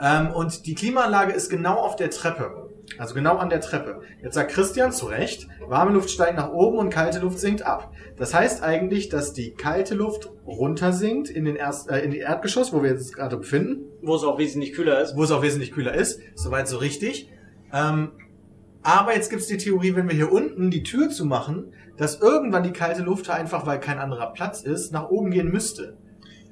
Ähm, 0.03 0.33
und 0.33 0.67
die 0.67 0.75
Klimaanlage 0.75 1.33
ist 1.33 1.49
genau 1.49 1.77
auf 1.77 1.95
der 1.95 2.11
Treppe. 2.11 2.69
Also 2.99 3.15
genau 3.15 3.37
an 3.37 3.49
der 3.49 3.61
Treppe. 3.61 4.01
Jetzt 4.23 4.35
sagt 4.35 4.51
Christian 4.51 4.93
zu 4.93 5.07
Recht, 5.07 5.47
warme 5.67 5.93
Luft 5.93 6.11
steigt 6.11 6.37
nach 6.37 6.51
oben 6.51 6.79
und 6.79 6.91
kalte 6.91 7.21
Luft 7.21 7.39
sinkt 7.39 7.63
ab. 7.63 7.93
Das 8.17 8.35
heißt 8.35 8.63
eigentlich, 8.63 9.09
dass 9.09 9.33
die 9.33 9.53
kalte 9.53 9.95
Luft 9.95 10.31
runtersinkt 10.45 11.31
in 11.31 11.45
den 11.45 11.57
erst, 11.57 11.89
äh, 11.89 12.01
in 12.01 12.11
die 12.11 12.19
Erdgeschoss, 12.19 12.73
wo 12.73 12.83
wir 12.83 12.93
uns 12.93 13.13
gerade 13.13 13.37
befinden 13.37 13.85
Wo 14.03 14.17
es 14.17 14.25
auch 14.25 14.39
wesentlich 14.39 14.73
kühler 14.73 15.01
ist. 15.01 15.17
wo 15.17 15.23
es 15.23 15.31
auch 15.31 15.43
wesentlich 15.43 15.73
kühler 15.73 15.95
ist. 15.95 16.21
Soweit 16.35 16.67
so 16.67 16.79
richtig. 16.79 17.31
Ähm, 17.73 18.11
aber 18.83 19.15
jetzt 19.15 19.31
gibt's 19.31 19.47
die 19.47 19.59
Theorie, 19.59 19.95
wenn 19.95 20.09
wir 20.09 20.17
hier 20.17 20.33
unten 20.33 20.71
die 20.71 20.83
Tür 20.83 21.09
zu 21.09 21.25
machen, 21.25 21.73
dass 21.97 22.21
irgendwann 22.21 22.65
die 22.65 22.73
kalte 22.73 23.03
Luft 23.03 23.31
einfach, 23.31 23.65
weil 23.65 23.79
kein 23.79 23.99
anderer 23.99 24.33
Platz 24.33 24.63
ist, 24.63 24.93
nach 24.93 25.09
oben 25.09 25.31
gehen 25.31 25.53
müsste. 25.53 25.97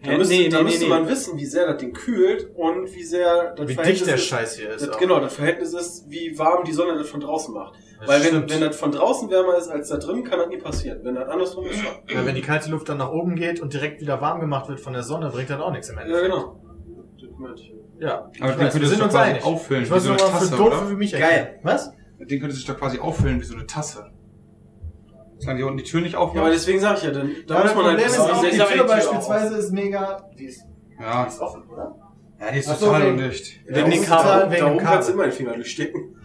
Da 0.03 0.13
Ja, 0.13 0.19
müsste, 0.19 0.35
nee, 0.35 0.49
da 0.49 0.59
nee, 0.59 0.65
müsste 0.65 0.85
nee, 0.85 0.89
man 0.89 1.09
wissen, 1.09 1.39
wie 1.39 1.45
sehr 1.45 1.67
das 1.67 1.77
Ding 1.77 1.93
kühlt 1.93 2.49
und 2.55 2.95
wie 2.95 3.03
sehr 3.03 3.53
das 3.55 3.69
Wie 3.69 3.75
Verhältnis 3.75 3.99
dicht 3.99 4.07
der 4.09 4.15
ist. 4.17 4.25
Scheiß 4.25 4.57
hier 4.57 4.71
ist. 4.71 4.87
Das, 4.87 4.97
genau, 4.99 5.21
das 5.21 5.35
Verhältnis 5.35 5.75
ist, 5.75 6.09
wie 6.09 6.39
warm 6.39 6.65
die 6.65 6.73
Sonne 6.73 6.97
das 6.97 7.09
von 7.09 7.21
draußen 7.21 7.53
macht. 7.53 7.75
Das 7.99 8.09
Weil 8.09 8.21
wenn, 8.23 8.29
stimmt. 8.29 8.51
wenn 8.55 8.61
das 8.63 8.77
von 8.77 8.93
draußen 8.93 9.29
wärmer 9.31 9.57
ist 9.59 9.69
als 9.69 9.89
da 9.91 9.99
drin, 9.99 10.25
kann 10.25 10.39
das 10.39 10.49
nie 10.49 10.57
passieren. 10.57 11.01
Wenn 11.03 11.17
das 11.17 11.29
andersrum 11.29 11.67
ist, 11.67 11.81
schon. 11.81 11.93
Ja, 12.09 12.25
wenn 12.25 12.35
die 12.35 12.41
kalte 12.41 12.71
Luft 12.71 12.89
dann 12.89 12.97
nach 12.97 13.11
oben 13.13 13.37
geht 13.37 13.61
und 13.61 13.75
direkt 13.75 14.01
wieder 14.01 14.21
warm 14.23 14.41
gemacht 14.41 14.69
wird 14.71 14.81
von 14.81 14.95
der 14.95 15.03
Sonne, 15.03 15.29
bringt 15.29 15.51
das 15.51 15.61
auch 15.61 15.71
nichts 15.71 15.91
im 15.91 15.97
Ja, 15.97 16.03
Endeffekt. 16.05 16.31
genau. 16.33 16.61
Das 17.21 17.39
meinte 17.39 17.63
ich. 17.63 17.75
Ja, 18.01 18.15
Aber 18.21 18.31
ich 18.31 18.41
den 18.41 18.57
könntest 18.57 18.89
sind 18.89 19.01
du 19.01 19.05
uns 19.05 19.13
quasi 19.13 19.41
auffüllen, 19.43 19.83
Ich 19.83 19.91
wie 19.91 19.95
weiß 19.95 20.03
so 20.05 20.09
nur 20.09 20.19
für 20.19 20.25
Tasse, 20.33 20.57
doof 20.57 20.67
oder? 20.69 20.77
für 20.87 20.97
mich 20.97 21.13
Geil. 21.13 21.59
Was? 21.63 21.93
Den 22.19 22.41
könnte 22.41 22.55
sich 22.57 22.65
doch 22.65 22.79
quasi 22.79 22.99
auffüllen 22.99 23.39
wie 23.39 23.45
so 23.45 23.55
eine 23.55 23.67
Tasse. 23.67 24.11
Solange 25.41 25.59
die 25.59 25.65
unten 25.65 25.79
die 25.79 25.83
Tür 25.85 26.01
nicht 26.03 26.13
Ja, 26.13 26.19
aber 26.21 26.29
aufmacht. 26.31 26.53
deswegen 26.53 26.81
sage 26.81 26.99
ich 26.99 27.05
ja, 27.05 27.11
dann, 27.11 27.31
da 27.47 27.55
Ja, 27.57 27.63
muss 27.65 27.75
man 27.75 27.85
halt 27.85 27.97
Problem 27.97 27.97
ist 27.99 28.05
wissen, 28.13 28.21
auch, 28.21 28.27
die 28.27 28.33
aber 28.35 28.41
Tür 28.51 28.67
die 28.69 28.75
Tür 28.79 28.85
beispielsweise 28.87 29.57
ist 29.57 29.73
mega, 29.73 30.31
die 30.39 30.45
ist, 30.45 30.63
Ja. 31.01 31.23
die 31.25 31.29
ist 31.29 31.41
offen, 31.41 31.63
oder? 31.71 31.97
ja, 32.41 32.53
die 32.53 32.59
ist 32.59 32.69
Ach 32.69 32.77
so, 32.77 32.87
total 32.87 33.03
wegen- 33.03 33.11
undicht. 33.25 33.61
Wegen 33.67 33.91
den 33.91 34.03
da, 34.03 34.07
Kabel. 34.09 34.31
da 34.31 34.51
Wegen 34.51 34.65
dem 34.67 34.75
oben 34.75 34.79
kannst 34.85 35.09
du 35.09 35.13
Kabel. 35.13 35.15
immer 35.15 35.23
den 35.25 35.33
Finger 35.33 35.55
durchstecken. 35.55 36.17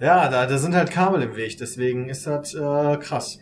Ja, 0.00 0.28
da, 0.28 0.46
da 0.46 0.58
sind 0.58 0.74
halt 0.74 0.90
Kabel 0.90 1.22
im 1.22 1.36
Weg, 1.36 1.56
deswegen 1.58 2.08
ist 2.08 2.26
das 2.26 2.54
äh, 2.54 2.96
krass. 2.98 3.38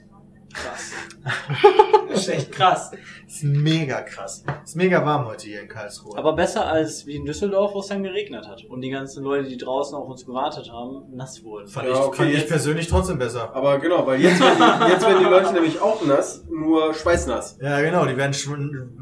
Krass. 0.53 0.93
Das 2.11 2.21
ist 2.23 2.29
echt 2.29 2.53
krass. 2.53 2.91
ist 3.27 3.45
mega 3.45 4.03
krass. 4.03 4.45
Ist 4.65 4.77
mega 4.77 5.05
warm 5.05 5.27
heute 5.27 5.47
hier 5.47 5.61
in 5.61 5.69
Karlsruhe. 5.69 6.19
Aber 6.19 6.35
besser 6.35 6.67
als 6.67 7.07
wie 7.07 7.17
in 7.17 7.25
Düsseldorf, 7.25 7.75
wo 7.75 7.81
es 7.81 7.87
dann 7.87 8.03
geregnet 8.03 8.47
hat. 8.49 8.65
Und 8.65 8.81
die 8.81 8.91
ganzen 8.91 9.23
Leute, 9.23 9.49
die 9.49 9.57
draußen 9.57 9.97
auf 9.97 10.09
uns 10.09 10.27
gewartet 10.27 10.71
haben, 10.73 11.05
nass 11.15 11.43
wurden. 11.45 11.69
fand, 11.69 11.87
Ja, 11.89 11.95
ich, 11.95 12.01
okay, 12.01 12.17
fand 12.17 12.35
ich 12.35 12.47
persönlich 12.49 12.89
trotzdem 12.89 13.19
besser. 13.19 13.55
Aber 13.55 13.79
genau, 13.79 14.07
weil 14.07 14.21
jetzt 14.21 14.41
werden 14.41 14.59
die, 14.59 14.93
jetzt 14.93 15.07
werden 15.07 15.19
die 15.25 15.31
Leute 15.31 15.53
nämlich 15.53 15.81
auch 15.81 16.05
nass, 16.05 16.45
nur 16.51 16.95
schweißnass. 16.95 17.59
Ja, 17.61 17.81
genau, 17.81 18.05
die 18.07 18.17
werden 18.17 18.35
schon 18.35 18.97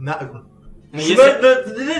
Hier 0.90 1.18
ist 1.18 1.22
ja, 1.22 1.34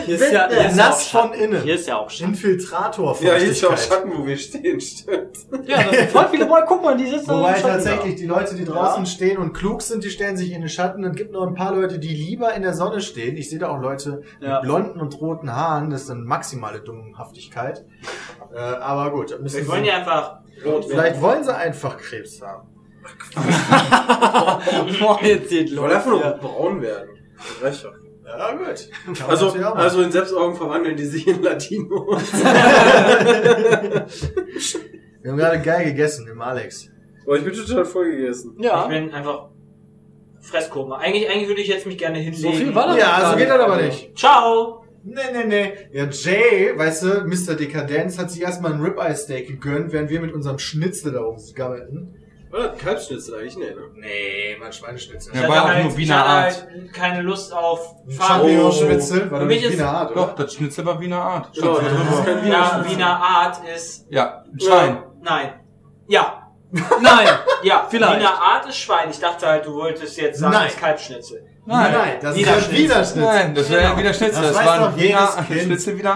hier 0.07 0.15
ist 0.15 0.33
ja, 0.33 0.49
hier 0.49 0.59
ist 0.59 0.59
ja 0.59 0.69
auch 0.71 0.75
Nass 0.77 1.09
von 1.09 1.21
Schatten. 1.29 1.35
innen. 1.43 1.63
Hier 1.63 1.75
ist 1.75 1.87
ja 1.89 1.97
auch 1.99 2.09
Schatten. 2.09 2.31
Infiltrator 2.33 3.17
Ja, 3.21 3.35
hier 3.35 3.51
ist 3.51 3.61
ja 3.61 3.69
auch 3.69 3.77
Schatten, 3.77 4.11
wo 4.17 4.27
wir 4.27 4.37
stehen, 4.39 4.81
stimmt. 4.81 5.37
Ja, 5.67 5.83
das 5.83 5.91
sind 5.97 6.11
voll 6.11 6.27
viele 6.31 6.47
Boy. 6.47 6.63
Guck 6.67 6.83
mal, 6.83 6.97
die 6.97 7.07
sitzen 7.07 7.29
Wobei 7.29 7.51
Schatten 7.55 7.69
tatsächlich 7.69 8.15
die 8.17 8.25
Leute, 8.27 8.55
die 8.55 8.65
draußen 8.65 9.05
Ja. 9.05 9.11
stehen 9.11 9.37
und 9.39 9.53
klug 9.53 9.83
sind, 9.83 10.05
die 10.05 10.11
stellen 10.11 10.39
sich 10.39 10.53
in 10.53 10.61
den 10.63 10.71
Schatten. 10.71 11.05
Und 11.05 11.17
gibt 11.17 11.33
noch 11.33 11.47
ein 11.47 11.55
paar 11.55 11.75
Leute, 11.75 11.99
die 11.99 12.09
lieber 12.15 12.55
in 12.55 12.63
der 12.63 12.73
Sonne 12.73 13.03
stehen. 13.03 13.37
Ich 13.37 13.51
sehe 13.51 13.59
da 13.59 13.69
auch 13.69 13.79
Leute 13.81 14.23
Ja. 14.41 14.55
mit 14.55 14.63
blonden 14.63 15.01
und 15.01 15.21
roten 15.21 15.55
Haaren. 15.55 15.91
Das 15.91 16.03
ist 16.03 16.11
dann 16.11 16.25
maximale 16.25 16.81
Dummhaftigkeit. 16.81 17.85
Äh, 18.55 18.59
aber 18.59 19.11
gut, 19.11 19.33
da 19.33 19.39
müssen 19.39 19.57
Wir 19.57 19.63
sie, 19.65 19.69
wollen 19.69 19.85
ja 19.85 19.97
einfach 19.99 20.39
rot 20.65 20.87
vielleicht 20.89 21.21
wollen 21.21 21.45
sie 21.45 21.55
einfach 21.55 21.99
Krebs 21.99 22.41
haben. 22.41 22.69
da. 23.35 23.41
Boah, 25.01 25.19
jetzt 25.23 25.51
geht 25.51 25.67
Ich 25.67 25.71
los. 25.73 25.83
wollte 25.83 25.97
einfach 25.97 26.11
nur 26.11 26.21
Ja. 26.23 26.31
braun 26.33 26.81
werden. 26.81 27.11
Doch. 27.63 27.93
Ja, 28.29 28.53
gut. 28.53 28.89
Kann 29.17 29.31
Also, 29.31 29.49
also 29.51 30.03
in 30.03 30.13
Selbstaugen 30.13 30.55
verwandeln 30.57 30.97
die 30.97 31.07
sich 31.07 31.27
in 31.27 31.43
Latino. 31.43 32.07
wir 35.23 35.31
haben 35.31 35.39
gerade 35.39 35.61
geil 35.63 35.85
gegessen 35.87 36.29
im 36.29 36.41
Alex. 36.41 36.89
Boah, 37.25 37.37
ich 37.37 37.45
bin 37.45 37.53
total 37.55 37.85
voll 37.85 38.11
gegessen. 38.11 38.55
Ich 38.59 38.65
Ja. 38.65 38.87
bin 38.87 39.11
einfach 39.13 39.49
Fresskoma. 40.41 40.99
Eigentlich, 40.99 41.29
eigentlich 41.29 41.49
würde 41.49 41.61
ich 41.63 41.69
jetzt 41.69 41.87
mich 41.87 41.99
gerne 41.99 42.19
hinlegen. 42.19 42.55
viel 42.55 42.75
war 42.75 42.89
das? 42.89 42.99
Ja, 42.99 43.31
so 43.31 43.37
geht 43.37 43.49
das 43.49 43.61
aber 43.61 43.77
nicht. 43.83 44.17
Ciao! 44.17 44.85
Nee, 45.05 45.21
nee, 45.33 45.45
nee. 45.45 45.73
Ja, 45.93 46.05
Jay, 46.07 46.73
weißt 46.77 47.03
du, 47.05 47.09
Mr. 47.27 47.55
Dekadenz, 47.55 48.19
hat 48.19 48.31
sich 48.31 48.43
erstmal 48.43 48.73
ein 48.75 48.81
Ribeye 48.81 49.15
Steak 49.15 49.47
gegönnt, 49.49 49.93
während 49.93 50.11
wir 50.11 50.21
mit 50.21 50.35
unserem 50.35 50.59
Schnitzel 50.59 51.13
da 51.13 51.21
rumgammelten. 51.21 52.15
Oder 52.53 52.69
Kalbschnitzel 52.71 53.35
eigentlich? 53.35 53.57
Nee, 53.57 53.71
ne? 53.71 53.81
Nee, 53.95 54.57
mein 54.59 54.73
Schweineschnitzel. 54.73 55.35
Ja, 55.35 55.43
Ich 55.43 55.49
war 55.49 55.57
hatte 55.57 55.65
auch 55.65 55.69
halt, 55.75 55.83
nur 55.85 55.93
ich 55.93 55.99
Wiener 55.99 56.19
hatte 56.19 56.29
Art. 56.29 56.67
halt 56.71 56.93
keine 56.95 57.23
Lust 57.23 57.53
auf. 57.53 57.95
Champignon-Schnitzel, 58.09 59.31
war 59.31 59.41
doch 59.41 59.47
mich 59.47 59.61
nicht 59.61 59.71
ist- 59.71 59.79
Wiener 59.79 59.89
Art, 59.91 60.17
Doch, 60.17 60.33
oder? 60.35 60.45
das 60.45 60.55
Schnitzel 60.55 60.87
war 60.87 61.01
Wiener 61.01 61.21
Art. 61.23 61.53
Genau, 61.55 61.79
das 61.79 61.93
ist 61.93 62.25
kein 62.25 62.45
Wiener 62.45 62.53
Ja. 62.59 62.85
Wiener 62.91 63.17
Art 63.23 63.57
ist. 63.75 64.07
Ja, 64.11 64.45
ein 64.53 64.61
Schwein. 64.61 65.03
Nein. 65.23 65.61
Ja. 66.09 66.51
Nein. 67.01 67.29
Ja, 67.63 67.87
Vielleicht. 67.91 68.21
Wiener 68.21 68.41
Art 68.43 68.67
ist 68.69 68.77
Schwein. 68.79 69.11
Ich 69.11 69.19
dachte 69.21 69.47
halt, 69.47 69.67
du 69.67 69.75
wolltest 69.75 70.17
jetzt 70.19 70.41
sagen, 70.41 70.53
Nein. 70.53 70.65
das 70.65 70.75
ist 70.75 70.81
Kalbschnitzel. 70.81 71.47
Nein. 71.69 71.93
Nein, 71.93 72.17
das 72.23 72.35
Wiener 72.37 72.57
ist 72.57 72.65
Schnitzel. 73.11 73.23
Nein, 73.23 73.55
das 73.55 73.71
wäre 73.71 73.81
Genau. 73.83 73.93
ja 73.93 73.99
wieder 73.99 74.15
Schnitzel. 74.15 74.43
Das 74.43 74.53
Das, 74.57 74.67
war 74.67 74.89
ein 74.89 74.99
jedes 74.99 75.09
Wiener 75.11 75.45
Kind. 75.47 75.61
Schnitzel. 75.63 75.99
Das 75.99 76.07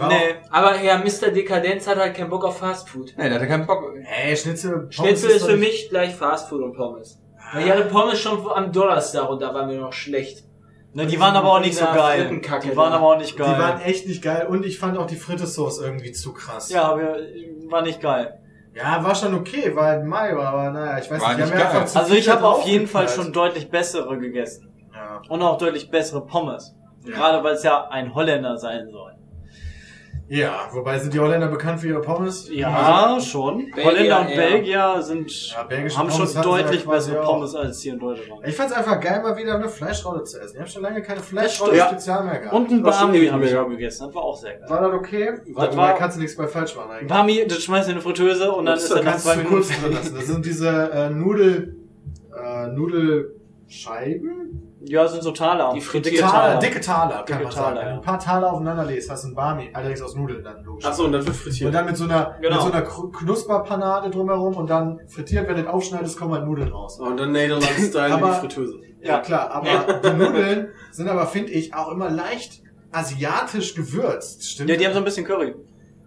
war 0.00 0.06
auch- 0.06 0.08
Nee, 0.08 0.16
aber 0.50 0.80
ja, 0.82 0.98
Mr. 0.98 1.30
Dekadenz 1.30 1.86
hat 1.86 1.98
halt 1.98 2.14
keinen 2.16 2.30
Bock 2.30 2.44
auf 2.44 2.58
Fastfood. 2.58 3.14
Nee, 3.16 3.28
der 3.28 3.34
hatte 3.36 3.46
keinen 3.46 3.66
Bock. 3.66 3.84
Ey, 4.24 4.36
Schnitzel. 4.36 4.72
Pommes 4.72 4.94
Schnitzel 4.96 5.30
ist 5.30 5.46
für 5.46 5.56
mich 5.56 5.88
gleich 5.88 6.14
Fastfood 6.16 6.62
und 6.62 6.74
Pommes. 6.76 7.18
Weil 7.54 7.64
ich 7.64 7.70
hatte 7.70 7.84
Pommes 7.84 8.18
schon 8.18 8.44
am 8.50 8.72
Donnerstag 8.72 9.28
und 9.30 9.40
da 9.40 9.54
waren 9.54 9.70
wir 9.70 9.78
noch 9.80 9.92
schlecht. 9.92 10.44
Ne, 10.94 11.06
die 11.06 11.20
waren 11.20 11.36
aber 11.36 11.52
auch 11.52 11.60
nicht 11.60 11.76
so 11.78 11.84
geil. 11.84 12.40
Die 12.64 12.76
waren 12.76 12.92
aber 12.92 13.06
auch 13.06 13.18
nicht 13.18 13.36
Die 13.36 13.40
waren 13.40 13.58
geil. 13.78 13.80
echt 13.84 14.06
nicht 14.08 14.22
geil 14.22 14.46
und 14.48 14.66
ich 14.66 14.78
fand 14.78 14.98
auch 14.98 15.06
die 15.06 15.16
Frittesauce 15.16 15.80
irgendwie 15.80 16.12
zu 16.12 16.32
krass. 16.32 16.70
Ja, 16.70 16.82
aber 16.90 17.16
war 17.68 17.82
nicht 17.82 18.00
geil. 18.00 18.34
Ja, 18.74 19.02
war 19.04 19.14
schon 19.14 19.34
okay, 19.34 19.74
war 19.74 19.86
halt 19.86 20.04
Mai, 20.04 20.32
aber 20.34 20.70
naja, 20.70 20.98
ich 20.98 21.10
weiß 21.10 21.20
War 21.20 21.34
nicht. 21.34 21.40
nicht 21.46 21.52
geil. 21.52 21.62
einfach 21.62 21.84
zu 21.86 21.98
Also 21.98 22.10
viel 22.10 22.18
ich 22.20 22.28
habe 22.28 22.46
auf 22.46 22.64
jeden 22.64 22.86
Fall 22.86 23.08
schon 23.08 23.32
deutlich 23.32 23.70
bessere 23.70 24.18
gegessen. 24.18 24.72
Ja. 25.24 25.30
Und 25.30 25.42
auch 25.42 25.58
deutlich 25.58 25.90
bessere 25.90 26.24
Pommes. 26.24 26.74
Gerade 27.04 27.42
weil 27.44 27.54
es 27.54 27.62
ja 27.62 27.88
ein 27.88 28.14
Holländer 28.14 28.56
sein 28.58 28.90
soll. 28.90 29.12
ja, 30.28 30.68
wobei 30.72 30.98
sind 30.98 31.14
die 31.14 31.20
Holländer 31.20 31.48
bekannt 31.48 31.80
für 31.80 31.88
ihre 31.88 32.02
Pommes? 32.02 32.50
Ja, 32.52 33.18
schon. 33.18 33.70
Belgier 33.74 33.84
Holländer 33.84 34.20
und 34.20 34.28
eher. 34.28 34.36
Belgier 34.36 34.96
sind, 35.00 35.30
Ja, 35.52 35.60
haben 35.96 36.08
Pommes 36.08 36.32
schon 36.34 36.42
deutlich 36.42 36.84
ja 36.84 36.90
bessere 36.90 37.22
auch. 37.22 37.32
Pommes 37.32 37.54
als 37.54 37.80
hier 37.80 37.94
in 37.94 37.98
Deutschland. 37.98 38.46
Ich 38.46 38.54
fand's 38.54 38.74
einfach 38.74 39.00
geil, 39.00 39.22
mal 39.22 39.34
wieder 39.38 39.54
eine 39.54 39.70
Fleischrolle 39.70 40.22
zu 40.24 40.38
essen. 40.38 40.56
Ich 40.56 40.60
habe 40.60 40.68
schon 40.68 40.82
lange 40.82 41.00
keine 41.00 41.20
stimmt. 41.22 41.40
Fleischrolle-Spezial 41.40 42.24
mehr 42.24 42.38
gehabt. 42.40 42.54
Und 42.54 42.70
ein 42.70 42.82
ewig 43.14 43.32
habe 43.32 43.44
ich 43.46 43.52
mehr. 43.52 43.62
auch 43.62 43.68
gegessen. 43.70 44.06
Das 44.06 44.14
war 44.14 44.22
auch 44.22 44.36
sehr 44.36 44.58
geil. 44.58 44.68
war 44.68 44.80
das 44.82 44.92
okay? 44.92 45.32
Da 45.56 45.74
war- 45.76 45.94
kannst 45.94 46.18
du 46.18 46.20
nichts 46.20 46.36
bei 46.36 46.46
falsch 46.46 46.76
machen 46.76 46.90
eigentlich. 46.90 47.08
Bami, 47.08 47.46
das 47.48 47.62
schmeißt 47.62 47.86
du 47.88 47.92
in 47.92 47.96
eine 47.96 48.02
Fritteuse 48.02 48.52
und 48.52 48.66
dann 48.66 48.74
Das 48.74 48.84
ist 48.84 48.90
er 48.90 49.02
nach 49.04 49.16
zwei 49.16 49.36
Minuten 49.36 49.54
kurz 49.54 49.68
drin 49.80 49.94
lassen. 49.94 50.14
Das 50.14 50.26
sind 50.26 50.44
diese 50.44 50.90
äh, 50.92 51.08
Nudel, 51.08 51.74
äh, 52.36 52.66
Nudelscheiben? 52.66 54.67
Ja, 54.80 55.08
sind 55.08 55.22
so 55.24 55.32
Taler. 55.32 55.72
Die 55.74 55.80
So 55.80 55.90
frittiert 55.90 56.14
dicke 56.14 56.24
Taler, 56.30 56.58
dicke 56.60 56.80
Taler, 56.80 57.14
kann 57.16 57.26
Dicke 57.26 57.42
man 57.42 57.50
sagen. 57.52 57.74
Taler, 57.74 57.80
Wenn 57.80 57.94
du 57.94 58.00
ein 58.00 58.04
paar 58.04 58.18
Taler 58.18 58.52
aufeinander 58.52 58.84
legst, 58.84 59.10
hast 59.10 59.24
du 59.24 59.28
ein 59.28 59.34
Bami, 59.34 59.70
allerdings 59.74 60.02
aus 60.02 60.14
Nudeln 60.14 60.44
dann 60.44 60.62
logisch. 60.64 60.84
Achso, 60.84 61.04
und 61.04 61.12
dann 61.12 61.22
wird 61.22 61.30
Und 61.30 61.42
frittiert. 61.42 61.74
dann 61.74 61.84
mit 61.86 61.96
so 61.96 62.04
einer, 62.04 62.36
Genau. 62.40 62.54
mit 62.54 62.62
so 62.64 62.70
einer 62.72 62.82
Knusperpanade 62.82 64.10
drumherum 64.10 64.56
und 64.56 64.70
dann 64.70 65.00
frittiert, 65.08 65.48
wenn 65.48 65.56
du 65.56 65.62
den 65.62 65.68
aufschneidest, 65.70 66.18
kommen 66.18 66.34
halt 66.34 66.44
Nudeln 66.44 66.68
raus. 66.72 66.98
Und 67.00 67.16
dann 67.18 67.32
Nederland-Style 67.32 68.14
in 68.14 68.24
die 68.24 68.32
Fritteuse. 68.32 68.78
Ja, 69.02 69.18
klar, 69.20 69.50
aber 69.50 69.94
die 70.00 70.10
Nudeln 70.16 70.68
sind 70.92 71.08
aber, 71.08 71.26
finde 71.26 71.52
ich, 71.52 71.74
auch 71.74 71.90
immer 71.90 72.08
leicht 72.10 72.62
asiatisch 72.92 73.74
gewürzt. 73.74 74.48
Stimmt? 74.48 74.70
Ja, 74.70 74.76
die 74.76 74.86
haben 74.86 74.92
so 74.94 74.98
ein 74.98 75.04
bisschen 75.04 75.26
Curry. 75.26 75.54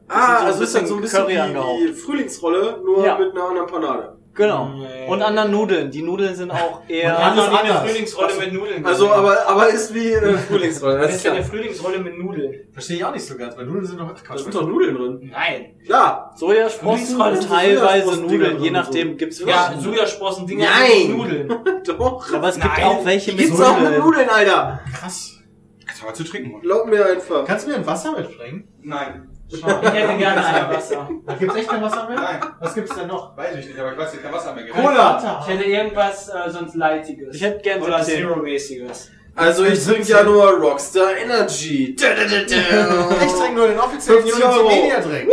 Ah, 0.08 0.40
so 0.42 0.46
also 0.48 0.64
ist 0.64 0.74
das 0.76 0.82
bisschen 0.84 0.88
so 0.88 0.96
ein 0.96 1.02
bisschen 1.02 1.26
Curry 1.26 1.36
wie, 1.36 1.90
wie 1.90 1.94
Frühlingsrolle, 1.94 2.80
nur 2.84 3.06
Ja. 3.06 3.18
mit 3.18 3.32
einer 3.34 3.44
anderen 3.50 3.68
Panade. 3.68 4.18
Genau. 4.34 4.70
Nee. 4.70 5.08
Und 5.08 5.22
anderen 5.22 5.52
Nudeln. 5.52 5.92
Die 5.92 6.02
Nudeln 6.02 6.34
sind 6.36 6.52
auch 6.52 6.82
eher. 6.88 7.18
habe 7.18 7.36
noch 7.36 7.52
nie 7.52 7.58
eine 7.58 7.70
anders. 7.72 7.92
Frühlingsrolle 7.92 8.34
mit 8.40 8.54
Nudeln 8.54 8.86
Also, 8.86 9.12
aber, 9.12 9.46
aber 9.48 9.68
ist 9.70 9.94
wie 9.94 10.12
äh, 10.14 10.38
Frühlingsrolle. 10.50 11.00
Das 11.00 11.16
ist 11.16 11.24
ja 11.26 11.32
ja, 11.32 11.38
eine 11.38 11.46
Frühlingsrolle 11.46 12.00
mit 12.00 12.18
Nudeln. 12.18 12.54
Verstehe 12.72 12.98
ich 12.98 13.06
auch 13.06 13.14
nicht 13.14 13.26
so 13.26 13.36
ganz, 13.36 13.58
weil 13.58 13.66
Nudeln 13.66 13.86
sind 13.86 14.00
doch, 14.00 14.14
da 14.14 14.38
sind 14.38 14.56
doch 14.56 14.68
Nudeln 14.68 14.96
drin. 14.96 15.32
Nein. 15.34 15.76
Klar. 15.86 16.34
Sojasprossen 16.38 16.88
Frühlingsrolle 17.08 17.32
und 17.32 17.42
sind 17.42 17.52
teilweise 17.52 18.22
Nudeln, 18.22 18.62
je 18.62 18.68
und 18.68 18.74
nachdem 18.74 19.18
gibt's 19.18 19.40
Ja, 19.40 19.64
verschiedene. 19.64 19.84
Sojasprossen-Dinger 19.98 20.66
Nein. 20.66 21.08
mit 21.08 21.18
Nudeln. 21.18 21.84
Doch. 21.98 22.34
Aber 22.34 22.48
es 22.50 22.56
gibt 22.56 22.78
Nein. 22.78 22.84
auch 22.86 23.06
welche 23.06 23.32
mit 23.32 23.40
Gibt's 23.42 23.62
auch 23.62 23.74
mit 23.76 23.84
Nudeln. 23.84 24.02
Nudeln, 24.04 24.30
Alter. 24.30 24.80
Krass. 24.94 25.38
Kannst 25.86 26.02
du 26.02 26.06
mal 26.06 26.14
zu 26.14 26.24
trinken. 26.24 26.62
Glaub 26.62 26.88
mir 26.88 27.06
einfach. 27.06 27.46
Kannst 27.46 27.66
du 27.66 27.72
mir 27.72 27.76
ein 27.78 27.86
Wasser 27.86 28.14
mitbringen? 28.18 28.68
Nein. 28.82 29.28
Ich 29.54 29.64
hätte 29.66 30.18
gerne 30.18 30.46
ein 30.46 30.70
Wasser. 30.70 31.10
Da 31.26 31.36
gibt's 31.36 31.56
echt 31.56 31.70
kein 31.70 31.82
Wasser 31.82 32.08
mehr? 32.08 32.20
Nein. 32.20 32.40
Was 32.60 32.74
gibt's 32.74 32.96
denn 32.96 33.08
noch? 33.08 33.36
Weiß 33.36 33.56
ich 33.58 33.68
nicht, 33.68 33.80
aber 33.80 33.92
ich 33.92 33.98
weiß, 33.98 34.12
dass 34.12 34.22
kein 34.22 34.34
Wasser 34.34 34.54
mehr 34.54 34.64
gibt. 34.64 34.76
Cola! 34.78 35.42
Ich 35.42 35.54
hätte 35.54 35.64
irgendwas 35.64 36.30
äh, 36.30 36.50
sonst 36.50 36.76
Leitiges. 36.76 37.36
Ich 37.36 37.42
hätte 37.42 37.62
gern 37.62 37.82
Oder 37.82 38.04
17. 38.04 38.24
Zero-mäßiges. 38.24 39.12
Also 39.34 39.64
ich 39.66 39.84
trinke 39.84 40.04
ja 40.12 40.24
nur 40.24 40.46
Rockstar 40.60 41.16
Energy. 41.24 41.96
Da, 41.96 42.08
da, 42.14 42.24
da, 42.26 42.44
da. 42.46 43.26
Ich 43.26 43.32
trinke 43.32 43.56
nur 43.56 43.68
den 43.68 43.80
offiziellen 43.80 44.22
50 44.24 44.44
Unity 44.44 44.60
Euro. 44.60 44.70
Media 44.70 45.00
Drink. 45.00 45.30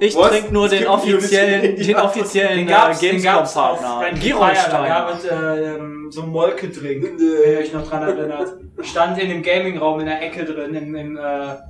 Ich 0.00 0.14
trinke 0.14 0.52
nur 0.54 0.68
den 0.68 0.86
offiziellen, 0.86 1.76
den 1.76 1.96
offiziellen 1.96 2.58
Den 2.58 2.68
äh, 2.68 2.70
gab's, 2.70 2.98
den 3.00 3.22
gab's 3.22 3.56
auf 3.56 3.80
Gamescom-Partner. 3.80 4.10
Da 4.10 4.18
Gironstein. 4.18 4.88
gab 4.88 5.14
es 5.18 5.24
ähm, 5.30 6.08
so 6.10 6.22
einen 6.22 6.32
Molke-Drink, 6.32 7.02
wenn 7.04 7.18
ihr 7.52 7.58
euch 7.58 7.72
noch 7.72 7.88
dran 7.88 8.02
erinnert. 8.02 8.54
Stand 8.80 9.18
in 9.18 9.28
dem 9.28 9.42
Gaming-Raum 9.42 10.00
in 10.00 10.06
der 10.06 10.22
Ecke 10.22 10.44
drin, 10.44 10.74
im, 10.74 10.94
im, 10.94 11.16
äh, 11.16 11.20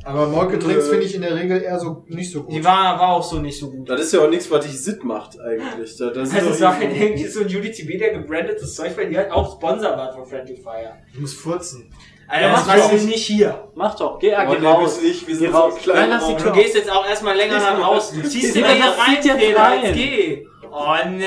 Aber 0.05 0.27
Molke-Drinks 0.29 0.89
finde 0.89 1.05
ich 1.05 1.15
in 1.15 1.23
der 1.23 1.35
Regel 1.35 1.63
eher 1.63 1.79
so 1.79 2.05
nicht 2.09 2.31
so 2.33 2.43
gut. 2.45 2.55
die 2.55 2.65
war, 2.65 2.99
war 2.99 3.09
auch 3.11 3.23
so 3.23 3.39
nicht 3.39 3.59
so 3.59 3.71
gut. 3.71 3.89
Das 3.91 4.01
ist 4.01 4.13
ja 4.15 4.21
auch 4.21 4.31
nichts, 4.31 4.51
was 4.51 4.65
dich 4.65 4.81
sitt 4.83 5.05
macht 5.05 5.39
eigentlich. 5.41 5.97
Da, 5.99 6.11
da 6.11 6.25
sind 6.25 6.39
Also 6.39 6.51
es 6.51 6.61
war 6.61 6.77
halt 6.79 6.91
irgendwie- 6.97 7.27
so 7.27 7.41
ein 7.41 7.47
Unity 7.47 7.85
Media 7.85 8.13
gebrandetes 8.13 8.75
Zeug, 8.75 8.97
weil 8.97 9.09
die 9.11 9.17
halt 9.19 9.31
auch 9.31 9.57
Sponsor 9.57 9.91
war 9.97 10.13
von 10.15 10.25
Friendly 10.25 10.57
Fire. 10.57 10.95
Du 11.15 11.21
musst 11.21 11.37
furzen. 11.63 11.91
Alter, 12.29 12.47
Ja, 12.47 12.53
das 12.53 12.67
mach 12.67 12.75
weiß 12.75 12.83
doch. 12.89 12.93
ich 12.97 13.03
nicht 13.05 13.27
hier. 13.27 13.69
Mach 13.75 13.95
doch, 13.95 14.19
geh, 14.19 14.33
Oh, 14.35 14.51
geh 14.53 14.59
nee, 14.59 14.67
raus. 14.67 15.03
nicht, 15.03 15.27
wir 15.27 15.35
Geh 15.35 15.41
sind 15.41 15.53
so 15.53 15.59
raus. 15.59 15.75
klein. 15.83 15.97
Nein, 15.97 16.11
lass 16.11 16.27
die 16.27 16.33
Raum. 16.33 16.39
Du 16.39 16.45
Tür 16.45 16.53
gehst 16.53 16.75
jetzt 16.77 16.91
auch 16.91 17.07
erstmal 17.07 17.37
länger 17.37 17.59
dann 17.59 17.81
raus. 17.83 18.13
Du 18.13 18.23
ziehst 18.23 18.55
hier 18.55 18.63
das 18.63 18.71
rein, 18.99 19.21
Peter, 19.21 19.61
rein. 19.61 19.83
jetzt 19.85 19.95
geh. 19.95 20.47
Oh 20.75 20.95
nee. 21.11 21.23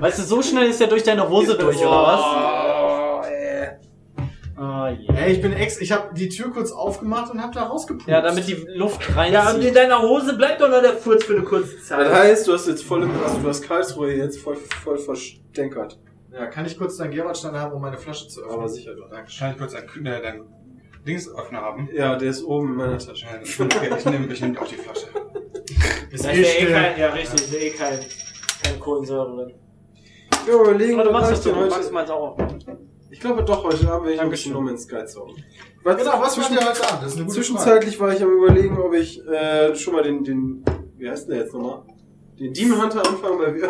Weißt 0.00 0.18
du, 0.18 0.22
so 0.22 0.40
schnell 0.40 0.68
ist 0.70 0.80
der 0.80 0.86
durch 0.86 1.02
deine 1.02 1.28
Hose 1.28 1.56
durch, 1.58 1.76
oder 1.78 1.90
was? 2.02 2.20
Oh, 2.20 3.26
ey. 3.26 3.68
Oh, 4.58 4.86
je. 4.98 5.14
Ey, 5.14 5.32
ich 5.32 5.42
bin 5.42 5.52
ex, 5.52 5.78
ich 5.80 5.92
habe 5.92 6.14
die 6.14 6.28
Tür 6.30 6.50
kurz 6.50 6.72
aufgemacht 6.72 7.30
und 7.30 7.42
hab 7.42 7.52
da 7.52 7.64
rausgepupst. 7.64 8.08
Ja, 8.08 8.22
damit 8.22 8.46
die 8.48 8.54
Luft 8.74 9.00
Ja, 9.30 9.50
und 9.50 9.60
in 9.62 9.74
deiner 9.74 10.00
Hose 10.00 10.34
bleibt 10.36 10.60
doch 10.62 10.68
nur 10.70 10.80
der 10.80 10.94
Furz 10.96 11.24
für 11.24 11.34
eine 11.34 11.42
kurze 11.44 11.74
Das 11.76 11.86
Zeit. 11.88 12.10
heißt, 12.10 12.46
du 12.48 12.54
hast 12.54 12.66
jetzt 12.68 12.82
voll, 12.84 13.08
also 13.24 13.38
du 13.38 13.48
hast 13.48 13.62
Karlsruhe 13.66 14.12
jetzt 14.14 14.38
voll, 14.40 14.56
voll 14.56 14.96
verstänkert. 14.98 15.98
Ja, 16.32 16.46
kann 16.46 16.64
ich 16.66 16.78
kurz 16.78 16.96
deinen 16.96 17.10
Gerbertstein 17.10 17.54
haben, 17.56 17.72
um 17.72 17.82
meine 17.82 17.96
Flasche 17.98 18.28
zu 18.28 18.40
öffnen? 18.42 18.54
Aber 18.58 18.68
sicher 18.68 18.94
doch. 18.94 19.10
Kann 19.10 19.52
ich 19.52 19.58
kurz 19.58 19.72
dein, 19.72 19.86
Kü- 19.86 20.08
äh, 20.08 20.22
dein 20.22 20.42
Dingsöffner 21.06 21.60
haben? 21.60 21.88
Ja, 21.92 22.16
der 22.16 22.30
ist 22.30 22.44
oben 22.44 22.68
in 22.68 22.74
meiner 22.76 22.98
Tasche. 22.98 23.26
Okay, 23.58 23.90
ich 23.98 24.04
nehme 24.04 24.32
ich 24.32 24.40
nehm 24.40 24.56
auch 24.58 24.66
die 24.66 24.74
Flasche. 24.76 25.06
Ist 26.10 26.24
Da 26.24 26.30
eh 26.30 26.40
ist 26.40 26.60
eh 26.60 26.66
kein, 26.66 26.98
ja 26.98 27.08
richtig, 27.10 27.40
ist 27.40 27.52
ja 27.52 27.58
eh 27.60 27.70
kein, 27.70 27.98
keine 28.64 28.78
Kohlensäure 28.80 29.36
drin. 29.46 29.54
Ja, 30.48 30.54
überlegen, 30.60 30.94
Aber 30.94 31.04
du 31.08 31.14
was 31.14 31.20
machst 31.30 31.32
das 31.32 31.42
doch, 31.44 31.52
denn 31.52 31.62
du 31.62 31.68
machst 31.68 31.82
heute? 31.84 31.92
meins 31.94 32.10
auch. 32.10 32.36
Ich 33.10 33.20
glaube 33.20 33.44
doch, 33.44 33.62
heute 33.64 33.88
Abend 33.90 34.02
werde 34.06 34.14
ich 34.14 34.20
ein 34.20 34.24
Dankeschön. 34.26 34.30
bisschen 34.30 34.52
No 34.52 34.60
Man's 34.60 34.82
Sky 34.82 35.04
zocken. 35.06 35.44
Was, 35.84 35.96
Genau, 35.96 36.20
was 36.20 36.36
macht 36.36 36.50
ihr 36.50 36.56
heute 36.58 36.88
Abend? 36.88 37.02
Das 37.02 37.12
ist 37.12 37.16
eine 37.16 37.24
gute 37.26 37.36
Zwischenzeitlich 37.36 38.00
war 38.00 38.12
ich 38.12 38.22
am 38.22 38.30
überlegen, 38.32 38.76
ob 38.78 38.92
ich 38.94 39.24
äh, 39.26 39.74
schon 39.76 39.94
mal 39.94 40.02
den, 40.02 40.24
den, 40.24 40.64
wie 40.96 41.08
heißt 41.08 41.28
der 41.28 41.38
jetzt 41.38 41.54
nochmal? 41.54 41.82
Den 42.40 42.54
Demon 42.54 42.80
Hunter 42.82 43.00
anfangen, 43.06 43.38
weil 43.38 43.54
wir... 43.54 43.68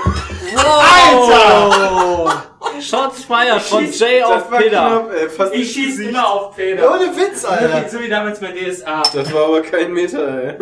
Alter! 0.56 2.46
Shots 2.80 3.24
fired 3.24 3.60
von 3.60 3.84
schieß- 3.84 4.00
Jay 4.00 4.22
auf 4.22 4.48
Peter. 4.48 4.68
knapp, 4.70 5.10
ey, 5.12 5.28
fast 5.28 5.54
Ich 5.54 5.72
schieße 5.72 5.88
Gesicht. 5.98 6.10
immer 6.10 6.28
auf 6.32 6.54
Peter. 6.56 6.88
Ohne 6.88 7.06
Witz, 7.16 7.44
Alter. 7.44 7.88
So 7.88 8.00
wie 8.00 8.08
damals 8.08 8.38
bei 8.40 8.52
DSA. 8.52 9.02
Das 9.12 9.32
war 9.34 9.46
aber 9.46 9.60
kein 9.62 9.92
Meter, 9.92 10.44
ey. 10.44 10.54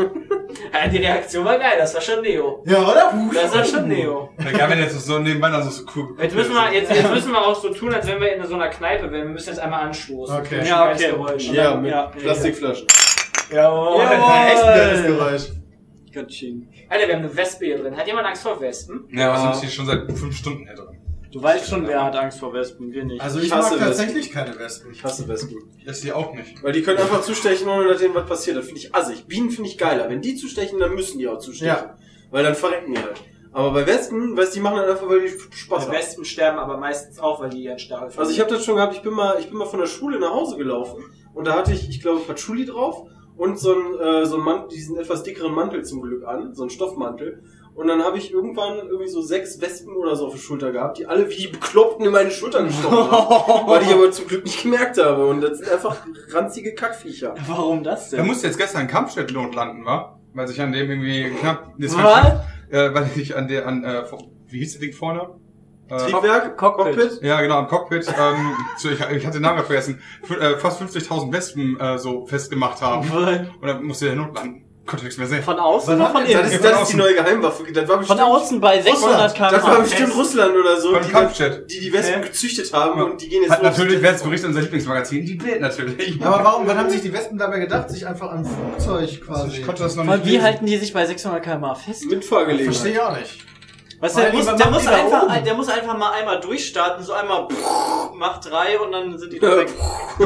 Ja, 0.73 0.89
die 0.89 0.97
Reaktion 0.97 1.45
war 1.45 1.59
geil, 1.59 1.75
das 1.79 1.95
war 1.95 2.01
schon 2.01 2.23
Neo. 2.23 2.63
Ja, 2.67 2.79
oder? 2.83 3.13
Das 3.35 3.55
war 3.55 3.65
schon 3.65 3.87
Neo. 3.89 4.31
Ja, 4.43 4.51
geil, 4.57 4.71
wenn 4.71 4.79
jetzt 4.81 4.99
so 5.07 5.19
nebenbei 5.19 5.51
dann 5.51 5.69
so, 5.71 5.83
cool 5.95 6.17
Jetzt 6.21 6.35
müssen, 6.35 6.55
wir, 6.55 6.73
jetzt, 6.73 6.91
jetzt 6.91 7.11
müssen 7.13 7.31
wir 7.31 7.47
auch 7.47 7.61
so 7.61 7.69
tun, 7.75 7.93
als 7.95 8.07
wenn 8.07 8.21
wir 8.21 8.35
in 8.35 8.45
so 8.47 8.55
einer 8.55 8.69
Kneipe 8.69 9.03
wären. 9.13 9.25
Wir 9.27 9.33
müssen 9.35 9.51
jetzt 9.51 9.61
einmal 9.61 9.83
anstoßen. 9.83 10.35
Okay. 10.35 10.67
Ja, 10.67 10.91
okay. 10.91 11.13
Ja, 11.53 11.75
mit 11.77 11.91
Ja. 11.93 12.03
Plastikflaschen. 12.07 12.87
Jawohl. 13.53 13.89
Oh, 13.97 14.01
das 14.01 14.19
war 14.21 14.47
echt 14.49 14.63
ein 14.65 14.79
geiles 14.79 15.07
Geräusch. 15.07 15.43
Gatsching. 16.13 16.69
Alter, 16.89 17.07
wir 17.07 17.15
haben 17.17 17.25
eine 17.25 17.37
Wespe 17.37 17.67
hier 17.67 17.79
drin. 17.79 17.97
Hat 17.97 18.07
jemand 18.07 18.27
Angst 18.27 18.43
vor 18.43 18.61
Wespen? 18.61 19.05
Ja, 19.13 19.33
wir 19.33 19.53
sind 19.53 19.61
hier 19.63 19.71
schon 19.71 19.87
seit 19.87 20.11
fünf 20.13 20.37
Stunden 20.37 20.65
hier 20.67 20.75
drin. 20.75 20.99
Du 21.31 21.43
weißt 21.43 21.69
schon, 21.69 21.87
wer 21.87 22.03
hat 22.05 22.17
Angst 22.17 22.41
vor 22.41 22.55
Wespen, 22.55 22.91
wir 22.91 23.05
nicht. 23.05 23.21
Also 23.21 23.39
Ich 23.39 23.47
ich, 23.47 23.53
hasse 23.53 23.77
mag 23.77 23.85
tatsächlich 23.87 24.33
keine 24.33 24.59
Wespen. 24.59 24.91
Ich 24.93 25.05
hasse 25.05 25.29
Wespen. 25.29 25.59
Das 25.85 26.03
hier 26.03 26.17
auch 26.17 26.33
nicht. 26.33 26.63
Weil 26.63 26.73
die 26.73 26.83
können 26.83 26.99
einfach 26.99 27.21
zustechen, 27.21 27.69
ohne 27.69 27.89
dass 27.89 28.01
denen 28.01 28.15
was 28.15 28.27
passiert. 28.27 28.57
Das 28.57 28.65
finde 28.65 28.81
ich 28.81 28.95
assig. 28.95 29.27
Bienen 29.27 29.51
finde 29.51 29.69
ich 29.69 29.77
geiler. 29.77 30.09
Wenn 30.09 30.23
die 30.23 30.37
zustechen, 30.37 30.79
dann 30.79 30.95
müssen 30.95 31.19
die 31.19 31.29
auch 31.29 31.39
zustechen. 31.39 31.69
Ja. 31.77 31.97
Weil 32.31 32.45
dann 32.45 32.55
verrecken 32.55 32.95
die 32.95 33.01
halt. 33.03 33.23
Aber 33.53 33.73
bei 33.73 33.87
Wespen, 33.87 34.37
weißt 34.37 34.53
du, 34.53 34.55
die 34.57 34.63
machen 34.63 34.79
halt 34.79 34.89
einfach, 34.89 35.09
weil 35.09 35.21
die 35.23 35.29
Spaß 35.51 35.85
Die 35.85 35.87
haben. 35.91 35.97
Wespen 35.99 36.25
sterben 36.25 36.59
aber 36.59 36.79
meistens 36.79 37.19
auch, 37.19 37.41
weil 37.41 37.51
die 37.51 37.63
ihren 37.65 37.79
Stachel 37.79 38.11
Also 38.17 38.31
ich 38.31 38.41
habe 38.41 38.51
das 38.51 38.65
schon 38.65 38.77
gehabt, 38.77 38.95
ich 38.95 39.03
bin 39.03 39.13
mal, 39.13 39.37
ich 39.39 39.49
bin 39.49 39.59
mal 39.59 39.67
von 39.67 39.81
der 39.81 39.87
Schule 39.87 40.19
nach 40.19 40.31
Hause 40.31 40.57
gelaufen 40.57 41.03
und 41.35 41.47
da 41.47 41.55
hatte 41.55 41.73
ich, 41.73 41.89
ich 41.89 42.01
glaube, 42.01 42.21
Patchouli 42.21 42.67
drauf 42.67 43.09
und 43.39 43.59
so 43.59 43.73
ein, 43.73 43.99
äh, 43.99 44.27
so 44.27 44.37
ein 44.37 44.43
Mantel, 44.43 44.69
diesen 44.77 44.99
etwas 44.99 45.23
dickeren 45.23 45.55
Mantel 45.55 45.83
zum 45.85 46.03
Glück 46.03 46.25
an, 46.27 46.55
so 46.55 46.65
ein 46.65 46.71
Stoffmantel. 46.71 47.43
Und 47.75 47.87
dann 47.87 48.03
habe 48.03 48.19
ich 48.19 48.33
irgendwann 48.33 48.77
irgendwie 48.89 49.09
so 49.09 49.23
sechs 49.23 49.61
Wespen 49.61 49.95
oder 49.95 50.17
so 50.17 50.27
auf 50.27 50.33
der 50.33 50.41
Schulter 50.41 50.73
gehabt, 50.73 50.99
die 50.99 51.07
alle 51.07 51.31
wie 51.31 51.47
Bekloppten 51.47 52.05
in 52.05 52.11
meine 52.11 52.33
Schultern 52.33 52.67
gestochen 52.67 53.11
haben, 53.11 53.67
weil 53.69 53.83
ich 53.83 53.89
aber 53.93 54.11
zum 54.11 54.27
Glück 54.27 54.43
nicht 54.45 54.61
gemerkt 54.65 54.99
habe. 55.03 55.25
Und 55.27 55.41
das 55.41 55.59
sind 55.59 55.71
einfach 55.71 55.97
ranzige 56.33 56.75
Kackviecher. 56.75 57.37
Warum 57.47 57.85
das 57.85 58.11
Da 58.11 58.17
denn? 58.17 58.27
musste 58.27 58.49
jetzt 58.49 58.59
gestern 58.59 58.81
ein 58.83 58.89
Kampfjet-Not 58.89 59.55
landen, 59.55 59.85
war? 59.85 60.19
Weil 60.35 60.49
sich 60.49 60.61
an 60.61 60.73
dem 60.73 60.91
irgendwie 60.91 61.31
knapp, 61.39 61.73
das 61.79 61.97
Was? 61.97 62.41
äh, 62.71 62.93
weil 62.93 63.09
ich 63.15 63.37
an 63.37 63.47
der, 63.47 63.67
an, 63.69 63.85
äh, 63.85 64.03
wie 64.49 64.59
hieß 64.59 64.73
das 64.73 64.81
Ding 64.81 64.93
vorne? 64.93 65.29
Äh, 65.91 65.97
Triebwerk, 65.97 66.57
Cockpit. 66.59 67.21
Ja, 67.23 67.41
genau, 67.41 67.59
am 67.59 67.69
Cockpit. 67.69 68.07
Ähm, 68.09 68.55
so, 68.77 68.91
ich, 68.91 69.01
ich 69.01 69.25
hatte 69.27 69.39
den 69.39 69.43
Namen 69.43 69.65
vergessen. 69.65 70.01
F 70.23 70.31
äh, 70.39 70.57
fast 70.59 70.81
50.000 70.83 71.33
Wespen 71.33 71.79
äh, 71.81 71.99
so 71.99 72.27
festgemacht 72.27 72.81
haben. 72.83 73.09
Und 73.11 73.67
dann 73.67 73.85
musste 73.85 74.07
der 74.07 74.17
Not 74.17 74.35
landen. 74.37 74.65
Konnte 74.87 75.05
nichts 75.05 75.19
mehr 75.19 75.27
sehen. 75.27 75.43
Von 75.43 75.59
außen 75.59 75.97
oder 75.97 76.09
von 76.09 76.27
wir- 76.27 76.39
Das 76.39 76.47
innen? 76.51 76.55
ist, 76.55 76.65
das 76.65 76.83
ist 76.85 76.93
die 76.93 76.97
neue 76.97 77.15
Geheimwaffe. 77.15 77.63
Das 77.71 77.87
war 77.87 77.97
Von 77.97 77.99
bestimmt, 78.07 78.21
außen 78.23 78.61
bei 78.61 78.81
600 78.81 79.39
das 79.39 79.63
war 79.63 79.81
bestimmt 79.83 80.17
Russland 80.17 80.57
oder 80.57 80.81
so, 80.81 80.95
Von 80.95 81.03
die, 81.03 81.67
die 81.75 81.81
die 81.81 81.93
Wespen 81.93 82.23
gezüchtet 82.23 82.73
haben 82.73 82.99
Ja. 82.99 83.05
und 83.05 83.21
die 83.21 83.29
gehen 83.29 83.43
jetzt 83.43 83.51
Hat 83.53 83.63
los. 83.63 83.77
natürlich, 83.77 84.01
wer 84.01 84.13
jetzt 84.13 84.25
berichtet, 84.25 84.49
unser 84.49 84.63
Lieblingsmagazin, 84.63 85.27
die 85.27 85.35
Bild 85.35 85.61
natürlich. 85.61 86.25
Aber 86.25 86.43
warum, 86.43 86.67
wann 86.67 86.79
haben 86.79 86.89
sich 86.89 87.03
die 87.03 87.13
Wespen 87.13 87.37
dabei 87.37 87.59
gedacht, 87.59 87.91
sich 87.91 88.07
einfach 88.07 88.33
am 88.33 88.47
Flugzeug 88.47 89.01
Also 89.03 89.19
quasi... 89.27 89.59
ich 89.61 89.67
konnte 89.67 89.83
das 89.83 89.95
noch 89.95 90.07
Weil 90.07 90.17
nicht 90.19 90.27
wie 90.27 90.31
lesen. 90.33 90.43
halten 90.45 90.65
die 90.65 90.77
sich 90.79 90.93
bei 90.95 91.05
600 91.05 91.43
km/h 91.43 91.75
fest? 91.75 92.07
Mitfahrgelegenheit. 92.07 92.75
Verstehe 92.75 92.93
ich 92.95 93.01
auch 93.01 93.15
nicht. 93.19 93.45
Was 94.01 94.13
Vor 94.13 94.23
der, 94.23 94.33
muss, 94.33 94.47
der, 94.47 94.71
muss 94.71 94.83
die 94.83 94.89
einfach, 94.89 95.23
oben? 95.25 95.45
der 95.45 95.55
muss 95.55 95.69
einfach 95.69 95.99
mal 95.99 96.13
einmal 96.13 96.39
durchstarten, 96.41 97.05
so 97.05 97.13
einmal 97.15 97.49
macht 98.15 98.49
drei 98.49 98.79
und 98.79 98.93
dann 98.93 99.19
sind 99.19 99.33
die 99.33 99.39
da 99.41 99.57
weg. 99.57 99.69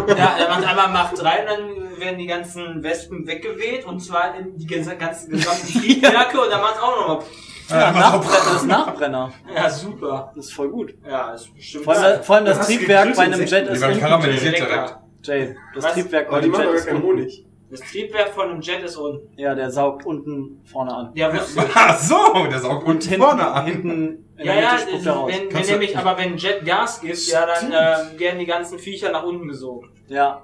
Ja, 0.08 0.36
er 0.38 0.48
macht 0.50 0.66
einmal 0.66 0.88
Macht 0.90 1.24
rein, 1.24 1.46
dann 1.46 1.98
werden 1.98 2.18
die 2.18 2.26
ganzen 2.26 2.82
Wespen 2.82 3.26
weggeweht 3.26 3.86
und 3.86 4.00
zwar 4.00 4.34
in 4.38 4.58
die 4.58 4.66
ganzen, 4.66 4.98
ganzen 4.98 5.30
gesamten 5.30 5.66
Triebwerke 5.80 6.40
und 6.40 6.50
dann 6.50 6.60
macht 6.60 6.82
auch 6.82 6.96
nochmal. 7.08 7.24
Ja, 7.70 7.90
Nachbrenner, 7.92 8.44
das 8.44 8.54
ist 8.56 8.66
Nachbrenner. 8.66 9.32
Ja, 9.54 9.70
super. 9.70 10.32
Das 10.36 10.46
ist 10.46 10.52
voll 10.52 10.68
gut. 10.68 10.94
Ja, 11.08 11.32
ist 11.32 11.54
bestimmt. 11.54 11.84
Vor 11.84 11.94
allem, 11.94 12.22
vor 12.22 12.36
allem 12.36 12.44
das 12.44 12.58
du 12.58 12.64
Triebwerk 12.76 13.16
bei 13.16 13.22
einem? 13.22 13.40
Jet 13.46 13.68
Die 13.68 13.72
ist 13.72 13.80
waren 13.80 13.90
unten. 13.92 14.00
karamellisiert 14.02 14.58
direkt. 14.58 14.96
Jay, 15.22 15.56
das 15.74 15.84
Was? 15.84 15.92
Triebwerk 15.94 16.30
bei 16.30 16.40
die 16.40 16.48
machen 16.48 16.60
Jet 16.60 16.68
aber 16.68 16.76
ist 16.76 16.84
gar 16.86 16.94
keinen 16.94 17.04
unten. 17.04 17.20
Honig. 17.20 17.46
Das 17.72 17.80
Triebwerk 17.90 18.28
von 18.34 18.50
einem 18.50 18.60
Jet 18.60 18.82
ist 18.82 18.96
unten. 18.96 19.28
Ja, 19.38 19.54
der 19.54 19.70
saugt 19.70 20.04
unten 20.04 20.60
vorne 20.62 20.94
an. 20.94 21.10
Ja, 21.14 21.32
ich. 21.32 21.40
Ach 21.74 21.98
so, 21.98 22.46
der 22.50 22.58
saugt 22.58 22.86
unten 22.86 23.08
hinten, 23.08 23.24
vorne 23.24 23.50
an. 23.50 23.64
hinten 23.66 23.90
in 23.90 24.24
Ja, 24.36 24.44
der 24.52 24.62
ja, 24.62 24.76
er 25.02 25.10
raus. 25.10 25.32
wenn, 25.32 25.54
wenn 25.54 25.66
nämlich, 25.66 25.96
aber 25.96 26.18
wenn 26.18 26.36
Jet 26.36 26.66
Gas 26.66 27.00
gibt, 27.00 27.26
ja, 27.28 27.46
dann 27.46 27.72
äh, 27.72 28.20
werden 28.20 28.38
die 28.38 28.44
ganzen 28.44 28.78
Viecher 28.78 29.10
nach 29.10 29.22
unten 29.24 29.48
gesogen. 29.48 29.88
Ja. 30.08 30.42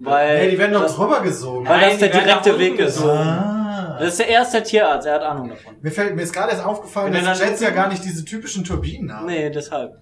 Weil 0.00 0.40
Nee, 0.44 0.50
die 0.50 0.58
werden 0.58 0.72
doch 0.72 0.92
drüber 0.92 1.20
gesogen. 1.20 1.68
weil 1.68 1.80
Nein, 1.80 1.90
das 1.90 1.98
der 2.00 2.08
die 2.08 2.14
werden 2.14 2.26
direkte 2.26 2.50
nach 2.50 2.58
Weg 2.58 2.70
unten 2.72 2.82
ist. 2.82 3.02
Ah. 3.04 3.96
Das 4.00 4.08
ist 4.08 4.18
der 4.18 4.28
erste 4.28 4.62
Tierarzt, 4.62 5.06
er 5.06 5.14
hat 5.14 5.22
Ahnung 5.22 5.48
davon. 5.48 5.74
Mir, 5.80 5.90
fällt, 5.92 6.16
mir 6.16 6.22
ist 6.22 6.32
gerade 6.32 6.50
erst 6.50 6.64
aufgefallen, 6.66 7.12
Wenn 7.14 7.24
er 7.24 7.30
dass 7.30 7.40
Jets 7.40 7.60
ja 7.60 7.70
gar 7.70 7.88
nicht 7.88 8.04
diese 8.04 8.24
typischen 8.24 8.64
Turbinen 8.64 9.14
haben. 9.14 9.26
Nee, 9.26 9.50
deshalb. 9.50 9.98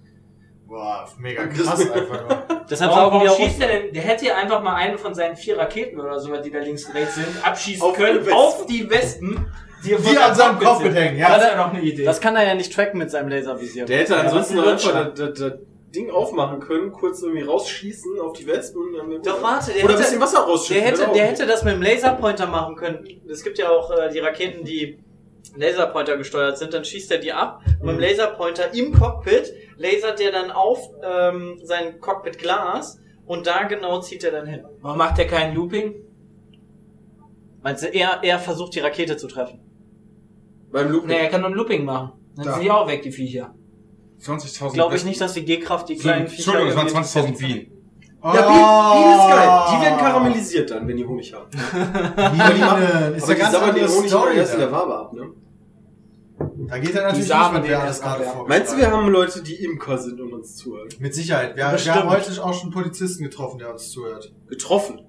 Boah, 0.67 1.07
mega 1.19 1.45
krass 1.47 1.89
einfach 1.91 2.27
nur. 2.27 2.65
Deshalb 2.69 2.91
Warum, 2.91 3.19
die 3.21 3.27
warum 3.27 3.29
auch 3.29 3.37
schießt 3.45 3.61
der 3.61 3.67
denn? 3.67 3.93
Der 3.93 4.01
hätte 4.03 4.25
ja 4.25 4.35
einfach 4.35 4.61
mal 4.63 4.75
eine 4.75 4.97
von 4.97 5.13
seinen 5.13 5.35
vier 5.35 5.57
Raketen 5.57 5.99
oder 5.99 6.19
so, 6.19 6.35
die 6.37 6.49
da 6.51 6.59
links 6.59 6.85
und 6.85 6.95
rechts 6.95 7.15
sind, 7.15 7.27
abschießen 7.43 7.83
Auf 7.83 7.93
die 7.95 8.01
können 8.01 8.19
Wespen. 8.19 8.33
auf 8.33 8.65
die 8.65 8.89
Wespen, 8.89 9.45
die, 9.83 9.89
Die 9.95 10.17
an 10.17 10.33
seinem 10.33 10.59
Cockpit 10.59 10.93
sind. 10.93 10.95
hängen, 10.95 11.17
ja. 11.19 11.29
Das 11.29 11.43
ist 11.43 11.51
ja 11.51 11.63
doch 11.63 11.71
eine 11.73 11.81
Idee. 11.81 12.03
Das 12.05 12.19
kann 12.19 12.35
er 12.35 12.47
ja 12.47 12.55
nicht 12.55 12.73
tracken 12.73 12.97
mit 12.97 13.11
seinem 13.11 13.29
Laservisier. 13.29 13.85
Der 13.85 13.99
hätte 13.99 14.17
ansonsten 14.17 14.55
noch 14.55 14.65
einfach 14.67 15.11
das, 15.13 15.29
das, 15.33 15.39
das 15.39 15.53
Ding 15.95 16.09
aufmachen 16.09 16.59
können, 16.59 16.91
kurz 16.91 17.21
irgendwie 17.21 17.43
rausschießen 17.43 18.19
auf 18.19 18.33
die 18.33 18.47
Wespen 18.47 18.81
und 18.81 18.93
dann 18.97 19.21
Doch, 19.21 19.41
warte, 19.43 19.71
der 19.71 19.83
Oder 19.85 19.93
ein 19.93 19.97
hätte- 19.99 20.03
bisschen 20.03 20.19
Wasser 20.21 20.39
rausschießen. 20.39 20.75
Der 20.81 20.91
hätte, 20.91 21.01
genau. 21.03 21.13
der 21.13 21.25
hätte 21.27 21.45
das 21.45 21.63
mit 21.63 21.73
dem 21.75 21.81
Laserpointer 21.83 22.47
machen 22.47 22.75
können. 22.75 23.07
Es 23.29 23.43
gibt 23.43 23.57
ja 23.59 23.69
auch 23.69 23.91
äh, 23.91 24.09
die 24.11 24.19
Raketen, 24.19 24.65
die 24.65 24.97
Laserpointer 25.55 26.17
gesteuert 26.17 26.57
sind. 26.57 26.73
Dann 26.73 26.85
schießt 26.85 27.11
er 27.11 27.17
die 27.19 27.31
ab. 27.33 27.61
Und 27.79 27.85
mit 27.87 27.95
dem 27.95 27.99
Laserpointer 28.01 28.73
im 28.73 28.93
Cockpit 28.93 29.53
lasert 29.77 30.19
der 30.19 30.31
dann 30.31 30.51
auf 30.51 30.79
ähm, 31.03 31.59
sein 31.63 31.99
Cockpitglas 31.99 32.99
und 33.25 33.47
da 33.47 33.63
genau 33.63 33.99
zieht 34.01 34.23
er 34.23 34.31
dann 34.31 34.45
hin. 34.47 34.63
Warum 34.81 34.97
macht 34.97 35.17
der 35.17 35.27
kein 35.27 35.53
Looping? 35.55 35.95
Meinst 37.63 37.83
du, 37.83 37.87
er, 37.87 38.19
er 38.23 38.39
versucht 38.39 38.75
die 38.75 38.79
Rakete 38.79 39.17
zu 39.17 39.27
treffen? 39.27 39.59
Beim 40.71 40.91
Loop. 40.91 41.05
Nee, 41.07 41.15
er 41.15 41.27
kann 41.29 41.41
nur 41.41 41.49
ein 41.49 41.55
Looping 41.55 41.83
machen. 41.83 42.11
Dann 42.35 42.45
Da. 42.45 42.53
sind 42.53 42.63
die 42.63 42.71
auch 42.71 42.87
weg, 42.87 43.01
die 43.01 43.11
Viecher. 43.11 43.55
20.000 44.21 44.73
Glaube 44.73 44.95
ich 44.95 45.03
nicht, 45.05 45.19
dass 45.19 45.33
die 45.33 45.43
G-Kraft 45.45 45.89
die 45.89 45.97
kleinen 45.97 46.27
Entschuldigung, 46.27 46.69
es 46.69 46.75
waren 46.75 46.87
irgendwie 46.87 47.19
20.000 47.19 47.37
Bienen. 47.39 47.71
Ja, 48.23 48.31
Bienen, 48.31 48.93
Bienen 48.93 49.19
ist 49.19 49.29
geil. 49.29 49.63
Die 49.71 49.85
werden 49.85 49.97
karamellisiert 49.99 50.71
dann, 50.71 50.87
wenn 50.87 50.97
die 50.97 51.05
Honig 51.05 51.33
haben. 51.33 51.49
Bienen, 51.51 53.15
ist 53.15 53.23
Aber 53.23 53.31
ja 53.31 53.35
die 53.35 53.39
ganz 53.41 53.51
sabbern 53.51 53.69
andere 53.69 53.85
den 53.85 53.89
Honig 53.95 54.09
Story. 54.09 54.37
erst 54.37 54.53
in 54.53 54.59
der. 54.59 54.71
Wabe 54.71 54.95
ab, 54.97 55.13
ne? 55.13 55.27
Da 56.57 56.77
geht 56.77 56.95
er 56.95 57.03
natürlich 57.03 57.27
Samen 57.27 57.53
nicht 57.53 57.53
mit, 57.53 57.63
den 57.63 57.71
wer 57.71 57.83
alles 57.83 58.01
gerade 58.01 58.23
vorgeschlagen 58.23 58.49
Meinst 58.49 58.73
du, 58.73 58.77
wir 58.77 58.91
haben 58.91 59.07
Leute, 59.09 59.43
die 59.43 59.55
Imker 59.55 59.97
sind 59.97 60.19
und 60.21 60.33
uns 60.33 60.55
zuhören? 60.55 60.89
Mit 60.99 61.13
Sicherheit. 61.13 61.55
Wir, 61.55 61.71
wir 61.71 61.95
haben 61.95 62.09
heute 62.09 62.43
auch 62.43 62.53
schon 62.53 62.63
einen 62.63 62.71
Polizisten 62.71 63.23
getroffen, 63.23 63.59
der 63.59 63.71
uns 63.71 63.91
zuhört. 63.91 64.33
Getroffen. 64.47 65.01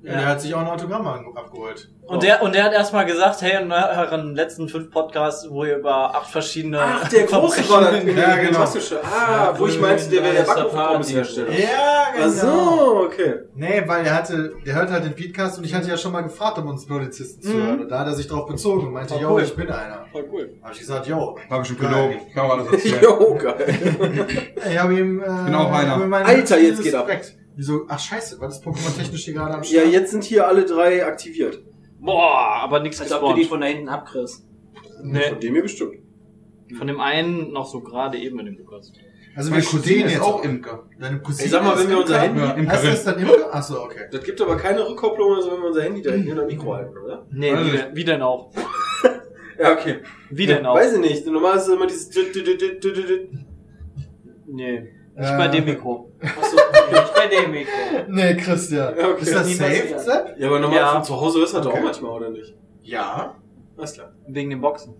Ja. 0.00 0.12
Der 0.12 0.26
hat 0.26 0.40
sich 0.40 0.54
auch 0.54 0.60
ein 0.60 0.68
Autogramm 0.68 1.06
an- 1.08 1.26
abgeholt. 1.34 1.90
Und 2.06 2.22
der, 2.22 2.40
und 2.42 2.54
der 2.54 2.62
hat 2.64 2.72
erstmal 2.72 3.04
gesagt, 3.04 3.42
hey, 3.42 3.60
in 3.62 3.70
euren 3.72 4.34
letzten 4.36 4.68
fünf 4.68 4.90
Podcasts, 4.92 5.50
wo 5.50 5.64
ihr 5.64 5.76
über 5.78 6.14
acht 6.14 6.30
verschiedene 6.30 6.78
Ach, 6.80 7.08
der 7.08 7.24
große 7.26 7.68
war 7.68 7.80
das. 7.80 7.90
Verbrechen- 7.96 8.16
Ja, 8.16 8.36
genau. 8.36 8.50
Klassische. 8.58 9.00
Ah, 9.04 9.52
wo 9.58 9.66
ich 9.66 9.78
meinte, 9.80 10.08
der 10.08 10.22
wäre 10.22 10.34
der 10.36 10.42
Backofenpommeshersteller. 10.44 11.50
Ja, 11.50 12.06
Ach 12.22 12.28
so, 12.28 13.02
okay. 13.06 13.40
Nee, 13.56 13.82
weil 13.86 14.06
er 14.06 14.14
hatte, 14.14 14.52
der 14.64 14.74
hört 14.76 14.90
halt 14.90 15.04
den 15.04 15.14
Podcast 15.16 15.58
und 15.58 15.64
ich 15.64 15.74
hatte 15.74 15.88
ja 15.88 15.96
schon 15.96 16.12
mal 16.12 16.22
gefragt, 16.22 16.58
um 16.58 16.68
uns 16.68 16.86
Polizisten 16.86 17.42
zu 17.42 17.52
hören. 17.54 17.80
Und 17.80 17.88
da 17.90 17.98
hat 17.98 18.06
er 18.06 18.14
sich 18.14 18.28
drauf 18.28 18.46
bezogen 18.46 18.86
und 18.86 18.92
meinte, 18.92 19.14
yo, 19.16 19.32
cool. 19.32 19.42
ich 19.42 19.54
bin 19.54 19.68
einer. 19.68 20.06
Voll 20.12 20.24
cool. 20.32 20.54
Hab 20.62 20.72
ich 20.72 20.78
gesagt, 20.78 21.06
yo. 21.08 21.36
War 21.48 21.58
bestimmt 21.58 21.80
Geil. 21.80 21.90
gelogen. 21.90 22.20
Kann 22.32 22.46
man 22.48 22.60
alles 22.60 22.72
erzählen. 22.72 23.02
Jo, 23.02 23.34
geil. 23.34 24.26
Ich 24.70 24.78
habe 24.78 24.94
ihm, 24.94 25.20
äh, 25.20 25.24
bin 25.44 25.54
auch 25.54 25.72
einer. 25.72 25.96
hab 25.96 26.26
Alter, 26.28 26.58
jetzt 26.58 26.82
geht 26.82 26.94
ab. 26.94 27.08
Wieso? 27.58 27.86
Ach 27.88 27.98
scheiße, 27.98 28.40
war 28.40 28.46
das 28.46 28.62
Pokémon 28.64 28.96
technisch 28.96 29.24
hier 29.24 29.34
gerade 29.34 29.54
am 29.54 29.62
Ja, 29.64 29.80
Start? 29.80 29.92
jetzt 29.92 30.12
sind 30.12 30.22
hier 30.22 30.46
alle 30.46 30.64
drei 30.64 31.04
aktiviert. 31.04 31.60
Boah, 31.98 32.60
aber 32.62 32.78
nichts 32.78 33.00
Als 33.00 33.10
ob 33.12 33.30
du 33.30 33.34
die 33.34 33.44
von 33.46 33.60
da 33.60 33.66
hinten 33.66 33.88
abkriegst. 33.88 34.46
Von 35.02 35.40
dem 35.40 35.54
hier 35.54 35.62
bestimmt. 35.62 35.96
Von 36.78 36.86
dem 36.86 37.00
einen 37.00 37.50
noch 37.50 37.66
so 37.66 37.80
gerade 37.80 38.16
eben 38.18 38.36
mit 38.36 38.46
dem 38.46 38.56
Lukas. 38.58 38.92
Also 39.34 39.50
Meine 39.50 39.62
wir 39.62 39.68
Cousine 39.68 39.82
Cousine 39.82 40.06
ist 40.06 40.12
jetzt 40.12 40.22
auch 40.22 40.44
Imker. 40.44 40.84
Deine 41.00 41.18
Cousine 41.20 41.44
Ich 41.46 41.50
sag 41.50 41.64
mal, 41.64 41.76
wenn 41.76 41.88
wir 41.90 41.98
unser 41.98 42.24
Imker? 42.24 42.28
Handy- 42.28 42.40
Ja, 42.40 42.50
Imkerin. 42.54 42.70
Heißt 42.70 42.84
das 42.86 43.04
dann 43.04 43.18
Imker? 43.18 43.52
Achso, 43.54 43.82
okay. 43.82 44.02
Das 44.12 44.22
gibt 44.22 44.40
aber 44.40 44.56
keine 44.56 44.88
Rückkopplung, 44.88 45.34
also 45.34 45.50
wenn 45.50 45.58
wir 45.60 45.66
unser 45.66 45.82
Handy 45.82 46.00
direkt 46.02 46.24
hinter 46.26 46.42
dem 46.44 46.46
Mikro 46.46 46.74
halten, 46.74 46.96
oder? 46.96 47.26
Nee, 47.32 47.50
Also 47.50 47.72
wie, 47.72 47.76
denn, 47.76 47.96
wie 47.96 48.04
denn 48.04 48.22
auch? 48.22 48.52
Ja, 49.60 49.72
okay. 49.72 49.96
Wie 50.30 50.46
denn 50.46 50.64
auch? 50.64 50.76
Weiß 50.76 50.92
ich 50.92 51.00
nicht. 51.00 51.26
Normal 51.26 51.56
ist 51.56 51.66
es 51.66 51.74
immer 51.74 51.88
dieses... 51.88 52.10
Nee, 54.46 54.88
nicht 55.18 55.30
Äh, 55.30 55.36
bei 55.36 55.48
dem 55.48 55.64
Mikro. 55.64 56.12
Achso, 56.20 56.56
nicht 56.90 57.14
bei 57.14 57.26
dem 57.26 57.50
Mikro. 57.50 57.72
Nee, 58.08 58.36
Christian. 58.36 58.94
Okay. 58.94 59.20
Ist 59.22 59.34
das 59.34 59.56
safe. 59.56 59.98
Sepp? 59.98 60.34
Ja, 60.38 60.46
aber 60.48 60.60
normal 60.60 60.76
Ja. 60.78 60.92
von 60.94 61.04
zu 61.04 61.20
Hause 61.20 61.42
ist 61.42 61.52
er 61.54 61.60
doch 61.60 61.70
Okay. 61.70 61.78
auch 61.80 61.84
manchmal, 61.84 62.10
oder 62.12 62.30
nicht? 62.30 62.54
Ja. 62.82 63.34
Alles 63.76 63.92
klar. 63.92 64.12
Wegen 64.26 64.50
den 64.50 64.60
Boxen. 64.60 64.94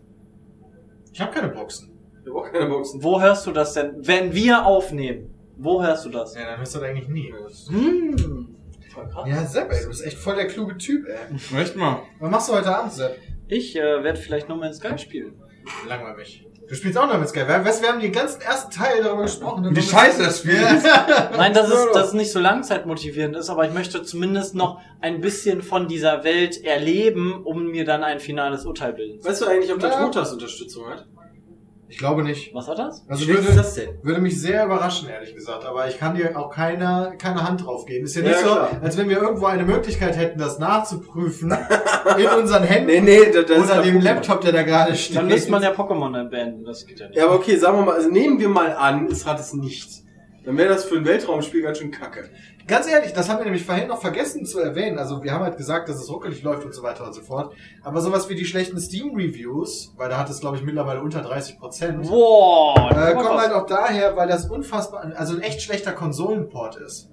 Ich 1.13 1.21
habe 1.21 1.33
keine 1.33 1.49
Boxen. 1.49 1.91
Ich 2.23 2.29
hab 2.29 2.37
auch 2.37 2.53
keine 2.53 2.67
Boxen. 2.67 3.03
Wo 3.03 3.21
hörst 3.21 3.47
du 3.47 3.53
das 3.53 3.73
denn? 3.73 3.95
Wenn 4.07 4.35
wir 4.35 4.67
aufnehmen, 4.67 5.35
wo 5.57 5.83
hörst 5.83 6.05
du 6.05 6.11
das? 6.11 6.35
Ja, 6.35 6.45
dann 6.45 6.59
hörst 6.59 6.75
du 6.75 6.81
das 6.81 6.89
eigentlich 6.89 7.09
nie. 7.09 7.33
Hm. 7.71 8.55
Voll 8.93 9.09
krass. 9.09 9.29
Ja, 9.29 9.45
Sepp, 9.47 9.73
ey, 9.73 9.83
du 9.83 9.89
bist 9.89 10.05
echt 10.05 10.19
voll 10.19 10.37
der 10.37 10.47
kluge 10.47 10.77
Typ, 10.77 11.07
ey. 11.09 11.61
Echt 11.61 11.77
mal. 11.77 12.03
Was 12.21 12.31
machst 12.31 12.49
du 12.49 12.53
heute 12.55 12.75
Abend, 12.77 12.93
Sepp? 12.93 13.17
Ich 13.49 13.75
äh, 13.77 14.03
werde 14.05 14.19
vielleicht 14.19 14.49
No 14.49 14.57
Man's 14.57 14.77
Sky 14.77 14.99
spielen. 14.99 15.41
Langweilig. 15.89 16.45
Du 16.69 16.75
spielst 16.75 16.99
auch 16.99 17.07
No 17.07 17.15
Man's 17.15 17.31
Sky. 17.31 17.41
Wir- 17.49 17.65
Weißt 17.65 17.79
du, 17.79 17.83
wir 17.85 17.93
haben 17.93 18.01
den 18.01 18.13
ganzen 18.13 18.43
ersten 18.43 18.71
Teil 18.71 19.03
darüber 19.03 19.23
gesprochen. 19.23 19.75
Wie 19.75 19.81
scheiße 19.83 20.23
das 20.23 20.39
Spiel 20.41 20.53
ist. 20.61 20.85
Nein, 21.37 21.55
dass 21.55 21.71
es, 21.71 21.93
dass 21.93 22.09
es 22.09 22.13
nicht 22.13 22.31
so 22.31 22.41
langzeitmotivierend 22.41 23.37
ist, 23.37 23.49
aber 23.49 23.65
ich 23.67 23.73
möchte 23.73 24.03
zumindest 24.03 24.55
noch 24.55 24.81
ein 25.01 25.21
bisschen 25.23 25.63
von 25.63 25.89
dieser 25.89 26.25
Welt 26.25 26.63
erleben, 26.65 27.43
um 27.45 27.67
mir 27.71 27.85
dann 27.87 28.05
ein 28.05 28.21
finales 28.21 28.67
Urteil 28.67 28.93
bilden 28.93 29.21
zu 29.21 29.29
Weißt 29.29 29.41
du 29.43 29.47
eigentlich, 29.47 29.73
ob 29.73 29.81
der 29.81 29.91
Ja. 29.91 29.97
Trotas 30.03 30.33
Unterstützung 30.33 30.87
hat? 30.91 31.07
Ich 31.91 31.97
glaube 31.97 32.23
nicht. 32.23 32.55
Was 32.55 32.69
war 32.69 32.75
das? 32.75 33.03
Also 33.09 33.27
würde, 33.27 33.49
ist 33.49 33.57
das 33.57 33.75
denn? 33.75 33.89
würde 34.03 34.21
mich 34.21 34.39
sehr 34.41 34.65
überraschen, 34.67 35.09
ehrlich 35.09 35.35
gesagt. 35.35 35.65
Aber 35.65 35.89
ich 35.89 35.99
kann 35.99 36.15
dir 36.15 36.39
auch 36.39 36.51
keine, 36.51 37.15
keine 37.19 37.49
Hand 37.49 37.65
drauf 37.65 37.87
geben. 37.87 38.05
Ist 38.05 38.15
ja 38.15 38.23
nicht 38.23 38.33
Ja, 38.33 38.39
so, 38.41 38.45
klar. 38.55 38.71
als 38.83 38.99
wenn 38.99 39.09
wir 39.09 39.17
irgendwo 39.23 39.47
eine 39.47 39.65
Möglichkeit 39.65 40.17
hätten, 40.17 40.39
das 40.39 40.59
nachzuprüfen 40.59 41.51
in 42.19 42.27
unseren 42.39 42.63
Händen 42.65 42.87
Nee, 42.89 43.01
nee, 43.01 43.31
das, 43.33 43.47
das 43.47 43.59
oder 43.71 43.83
dem 43.83 43.99
Pokémon. 44.01 44.03
Laptop, 44.03 44.41
der 44.43 44.53
da 44.53 44.63
gerade 44.65 44.95
steht. 44.97 45.17
Dann 45.17 45.29
müsste 45.29 45.51
man 45.51 45.63
ja 45.63 45.73
Pokémon 45.73 46.13
dann 46.13 46.29
beenden, 46.29 46.65
das 46.65 46.85
geht 46.87 47.01
ja 47.01 47.07
nicht. 47.09 47.17
Ja, 47.17 47.25
aber 47.25 47.37
okay, 47.37 47.57
sagen 47.57 47.79
wir 47.79 47.85
mal, 47.87 47.95
also 47.95 48.11
nehmen 48.11 48.39
wir 48.39 48.51
mal 48.51 48.73
an, 48.77 49.07
es 49.11 49.25
hat 49.27 49.41
es 49.41 49.55
nicht. 49.55 49.89
Dann 50.45 50.57
wäre 50.59 50.69
das 50.69 50.85
für 50.85 50.97
ein 50.97 51.05
Weltraumspiel 51.07 51.63
ganz 51.63 51.79
schön 51.79 51.91
kacke. 51.91 52.29
Ganz 52.69 52.87
ehrlich, 52.87 53.15
das 53.15 53.29
haben 53.29 53.39
wir 53.39 53.45
nämlich 53.47 53.65
vorhin 53.65 53.89
noch 53.89 54.01
vergessen 54.01 54.45
zu 54.45 54.61
erwähnen. 54.61 54.99
Also 54.99 55.23
wir 55.23 55.33
haben 55.33 55.43
halt 55.43 55.57
gesagt, 55.57 55.89
dass 55.89 55.97
es 55.97 56.11
ruckelig 56.11 56.43
läuft 56.43 56.65
und 56.65 56.75
so 56.75 56.83
weiter 56.83 57.07
und 57.07 57.15
so 57.15 57.23
fort. 57.23 57.55
Aber 57.83 58.01
sowas 58.01 58.29
wie 58.29 58.35
die 58.35 58.45
schlechten 58.45 58.79
Steam-Reviews, 58.79 59.95
weil 59.97 60.11
da 60.11 60.19
hat 60.19 60.29
es, 60.29 60.41
glaube 60.41 60.59
ich, 60.59 60.63
mittlerweile 60.63 61.01
unter 61.01 61.23
30 61.23 61.59
Prozent, 61.59 62.05
äh, 62.05 62.09
kommen 62.09 63.41
halt 63.41 63.53
auch 63.53 63.67
daher, 63.67 64.17
weil 64.17 64.29
das 64.29 64.51
unfassbar, 64.51 65.11
also 65.17 65.35
ein 65.35 65.41
echt 65.41 65.63
schlechter 65.63 65.93
Konsolenport 65.93 66.77
ist. 66.77 67.11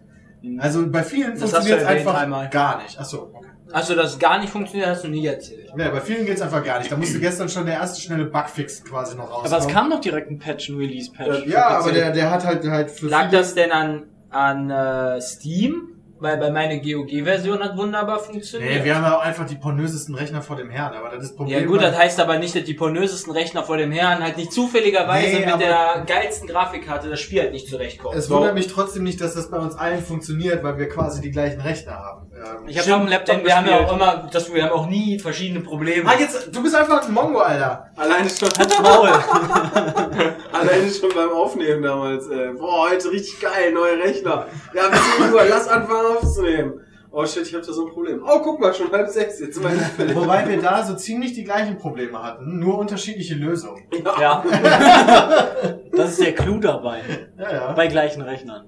Also 0.60 0.88
bei 0.91 1.03
vielen 1.03 1.32
Das 1.40 1.49
funktioniert 1.52 1.82
es 1.82 1.88
einfach 1.88 2.22
einmal. 2.22 2.49
gar 2.49 2.84
nicht. 2.84 2.99
Achso, 2.99 3.32
okay. 3.34 3.48
Also, 3.72 3.95
dass 3.95 4.14
es 4.14 4.19
gar 4.19 4.40
nicht 4.40 4.52
funktioniert, 4.52 4.90
hast 4.90 5.03
du 5.03 5.07
nie 5.07 5.26
erzählt. 5.26 5.72
Ja, 5.76 5.90
bei 5.90 5.99
vielen 5.99 6.26
geht's 6.26 6.41
einfach 6.41 6.64
gar 6.64 6.77
nicht. 6.80 6.91
Da 6.91 6.98
musste 6.98 7.19
gestern 7.19 7.49
schon 7.49 7.65
der 7.65 7.76
erste 7.76 7.99
schnelle 7.99 8.26
Bugfix 8.26 8.84
quasi 8.84 9.15
noch 9.15 9.30
rauskommen. 9.32 9.53
aber 9.53 9.57
es 9.57 9.68
kam 9.68 9.90
doch 9.90 9.99
direkt 9.99 10.30
ein 10.30 10.38
Patch, 10.38 10.69
ein 10.69 10.77
Release-Patch. 10.77 11.48
Ja, 11.48 11.80
aber 11.80 11.91
der, 11.91 12.11
der 12.11 12.30
hat 12.30 12.45
halt 12.45 12.68
halt 12.68 12.91
für 12.91 13.07
Lag 13.07 13.32
das 13.32 13.56
denn 13.56 13.72
an, 13.72 14.03
an 14.36 14.70
äh, 14.70 15.22
Steam? 15.22 15.91
Weil 16.18 16.38
bei 16.38 16.49
meiner 16.49 16.78
GOG-Version 16.78 17.62
hat 17.62 17.76
wunderbar 17.76 18.20
funktioniert. 18.20 18.72
Nee, 18.72 18.86
wir 18.86 18.95
haben 18.95 19.03
ja 19.03 19.18
auch 19.18 19.22
einfach 19.22 19.45
die 19.45 19.56
pornösesten 19.56 20.16
Rechner 20.16 20.41
vor 20.41 20.56
dem 20.56 20.70
Herrn, 20.70 20.94
aber 20.94 21.10
das 21.10 21.26
ist 21.26 21.36
Problem. 21.36 21.60
ja 21.60 21.66
gut, 21.66 21.82
das 21.82 21.98
heißt 21.98 22.22
aber 22.22 22.40
nicht, 22.40 22.56
dass 22.56 22.64
die 22.64 22.74
pornösesten 22.74 23.34
Rechner 23.34 23.64
vor 23.64 23.76
dem 23.76 23.91
Herrn 23.91 24.24
halt 24.24 24.38
nicht 24.38 24.53
zufälligerweise 24.53 25.40
Nee, 25.40 25.45
mit 25.45 25.60
der 25.60 26.06
geilsten 26.07 26.48
Grafikkarte 26.48 27.10
das 27.10 27.20
Spiel 27.20 27.41
halt 27.41 27.52
nicht 27.52 27.68
zurechtkommt. 27.68 28.16
Es 28.16 28.30
wundert 28.30 28.53
mich 28.53 28.68
trotzdem 28.68 29.03
nicht, 29.03 29.20
dass 29.20 29.36
das 29.36 29.52
bei 29.52 29.57
uns 29.57 29.76
allen 29.76 30.02
funktioniert, 30.02 30.64
weil 30.64 30.78
wir 30.78 30.88
quasi 30.88 31.20
die 31.20 31.32
gleichen 31.32 31.60
Rechner 31.60 31.95
haben. 31.95 32.32
Ähm, 32.45 32.67
Ich 32.67 32.77
habe 32.77 33.01
dem 33.01 33.07
Laptop 33.07 33.35
Denn 33.38 33.45
wir 33.45 33.55
haben 33.57 33.67
ja 33.67 33.80
auch 33.80 33.93
immer, 33.93 34.27
das, 34.31 34.53
wir 34.53 34.63
haben 34.63 34.72
auch 34.72 34.88
nie 34.88 35.17
verschiedene 35.19 35.61
Probleme. 35.61 36.09
ah, 36.09 36.19
jetzt, 36.19 36.55
du 36.55 36.61
bist 36.61 36.76
einfach 36.76 37.07
ein 37.07 37.13
Mongo, 37.13 37.39
Alter. 37.39 37.89
Alleine 37.95 38.30
schon, 38.30 38.49
Maul. 38.84 39.09
alleine 40.51 40.89
schon 40.91 41.09
beim 41.15 41.30
Aufnehmen 41.30 41.81
damals. 41.81 42.27
Äh, 42.27 42.51
boah, 42.57 42.89
heute 42.89 43.11
richtig 43.11 43.39
geil, 43.39 43.72
neue 43.73 43.97
Rechner. 43.97 44.45
Ja, 44.73 44.89
bis 44.89 44.99
10 45.17 45.34
Uhr, 45.34 45.43
lass 45.49 45.67
anfangen 45.67 46.17
aufzunehmen. 46.17 46.81
Oh 47.17 47.26
shit, 47.26 47.47
ich 47.47 47.55
hab 47.55 47.61
da 47.61 47.72
so 47.72 47.88
ein 47.88 47.93
Problem. 47.93 48.22
Oh, 48.27 48.39
guck 48.43 48.59
mal, 48.59 48.73
schon 48.73 48.91
halb 48.91 49.07
sechs, 49.07 49.39
jetzt. 49.39 49.63
Wobei 49.63 50.49
wir 50.49 50.61
da 50.61 50.84
so 50.84 50.95
ziemlich 50.95 51.31
die 51.31 51.45
gleichen 51.45 51.77
Probleme 51.77 52.22
hatten, 52.22 52.59
nur 52.59 52.77
unterschiedliche 52.77 53.35
Lösungen. 53.35 53.84
Ja. 54.19 54.43
das 55.93 56.09
ist 56.11 56.22
der 56.22 56.35
Clou 56.35 56.59
dabei. 56.59 57.01
Ja, 57.38 57.53
ja. 57.53 57.72
Bei 57.72 57.88
gleichen 57.88 58.22
Rechnern. 58.22 58.67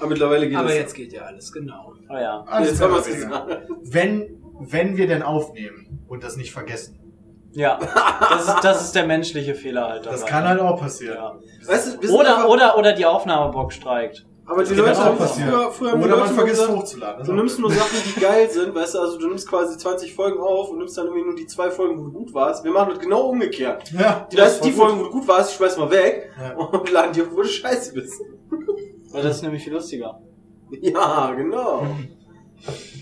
Aber 0.00 0.08
mittlerweile 0.08 0.48
geht 0.48 0.56
aber 0.56 0.74
jetzt 0.74 0.94
geht 0.94 1.12
ja 1.12 1.22
alles, 1.22 1.52
genau. 1.52 1.92
Oh 2.08 2.14
ja. 2.14 2.44
Alles 2.46 2.70
Jetzt 2.70 2.80
haben 2.82 2.92
wir 2.92 3.00
es 3.00 3.06
gesagt. 3.06 3.62
Wenn, 3.82 4.40
wenn 4.60 4.96
wir 4.96 5.06
denn 5.06 5.22
aufnehmen 5.22 6.00
und 6.08 6.22
das 6.24 6.36
nicht 6.36 6.52
vergessen. 6.52 6.98
Ja. 7.52 7.78
Das 7.78 8.46
ist, 8.46 8.56
das 8.64 8.84
ist 8.84 8.94
der 8.94 9.06
menschliche 9.06 9.54
Fehler 9.54 9.88
halt 9.88 10.06
dabei. 10.06 10.16
Das 10.16 10.26
kann 10.26 10.46
halt 10.46 10.60
auch 10.60 10.78
passieren. 10.78 11.16
ja. 11.16 11.34
Weißt 11.66 11.98
du, 12.02 12.14
Oder, 12.14 12.36
einfach- 12.36 12.48
oder, 12.48 12.78
oder 12.78 12.92
die 12.92 13.06
Aufnahmebox 13.06 13.74
streikt. 13.74 14.24
aber 14.46 14.62
die 14.64 14.74
Leute 14.74 14.96
haben 15.02 15.16
passieren. 15.18 15.50
früher, 15.50 15.72
früher 15.72 15.94
Oder 15.94 15.98
man 16.16 16.20
Leute 16.20 16.34
vergisst 16.34 16.60
gesagt, 16.60 16.78
hochzuladen. 16.78 17.26
Du 17.26 17.32
nimmst 17.32 17.58
nur 17.58 17.70
Sachen, 17.72 17.98
die 18.14 18.20
geil 18.20 18.48
sind, 18.50 18.74
weißt 18.74 18.94
du, 18.94 18.98
also 19.00 19.18
du 19.18 19.28
nimmst 19.28 19.48
quasi 19.48 19.76
20 19.76 20.14
Folgen 20.14 20.38
auf 20.40 20.70
und 20.70 20.78
nimmst 20.78 20.96
dann 20.96 21.06
irgendwie 21.06 21.24
nur 21.24 21.34
die 21.34 21.46
zwei 21.46 21.70
Folgen, 21.70 21.98
wo 21.98 22.04
du 22.04 22.12
gut 22.12 22.32
warst. 22.34 22.64
Wir 22.64 22.70
machen 22.70 22.90
das 22.90 22.98
genau 23.00 23.22
umgekehrt. 23.28 23.90
Ja, 23.92 24.26
Die, 24.30 24.36
das 24.36 24.60
die 24.60 24.72
Folgen, 24.72 25.00
wo 25.00 25.04
du 25.04 25.10
gut 25.10 25.26
warst, 25.26 25.54
schmeiß 25.54 25.76
mal 25.78 25.90
weg 25.90 26.30
Ja. 26.40 26.54
und 26.56 26.90
laden 26.92 27.12
die 27.14 27.22
auf, 27.22 27.28
wo 27.32 27.42
du 27.42 27.48
scheiße 27.48 27.92
bist. 27.94 28.20
Weil 29.18 29.24
das 29.28 29.36
ist 29.36 29.42
nämlich 29.42 29.62
viel 29.64 29.72
lustiger. 29.72 30.18
Ja, 30.82 31.32
genau. 31.34 31.86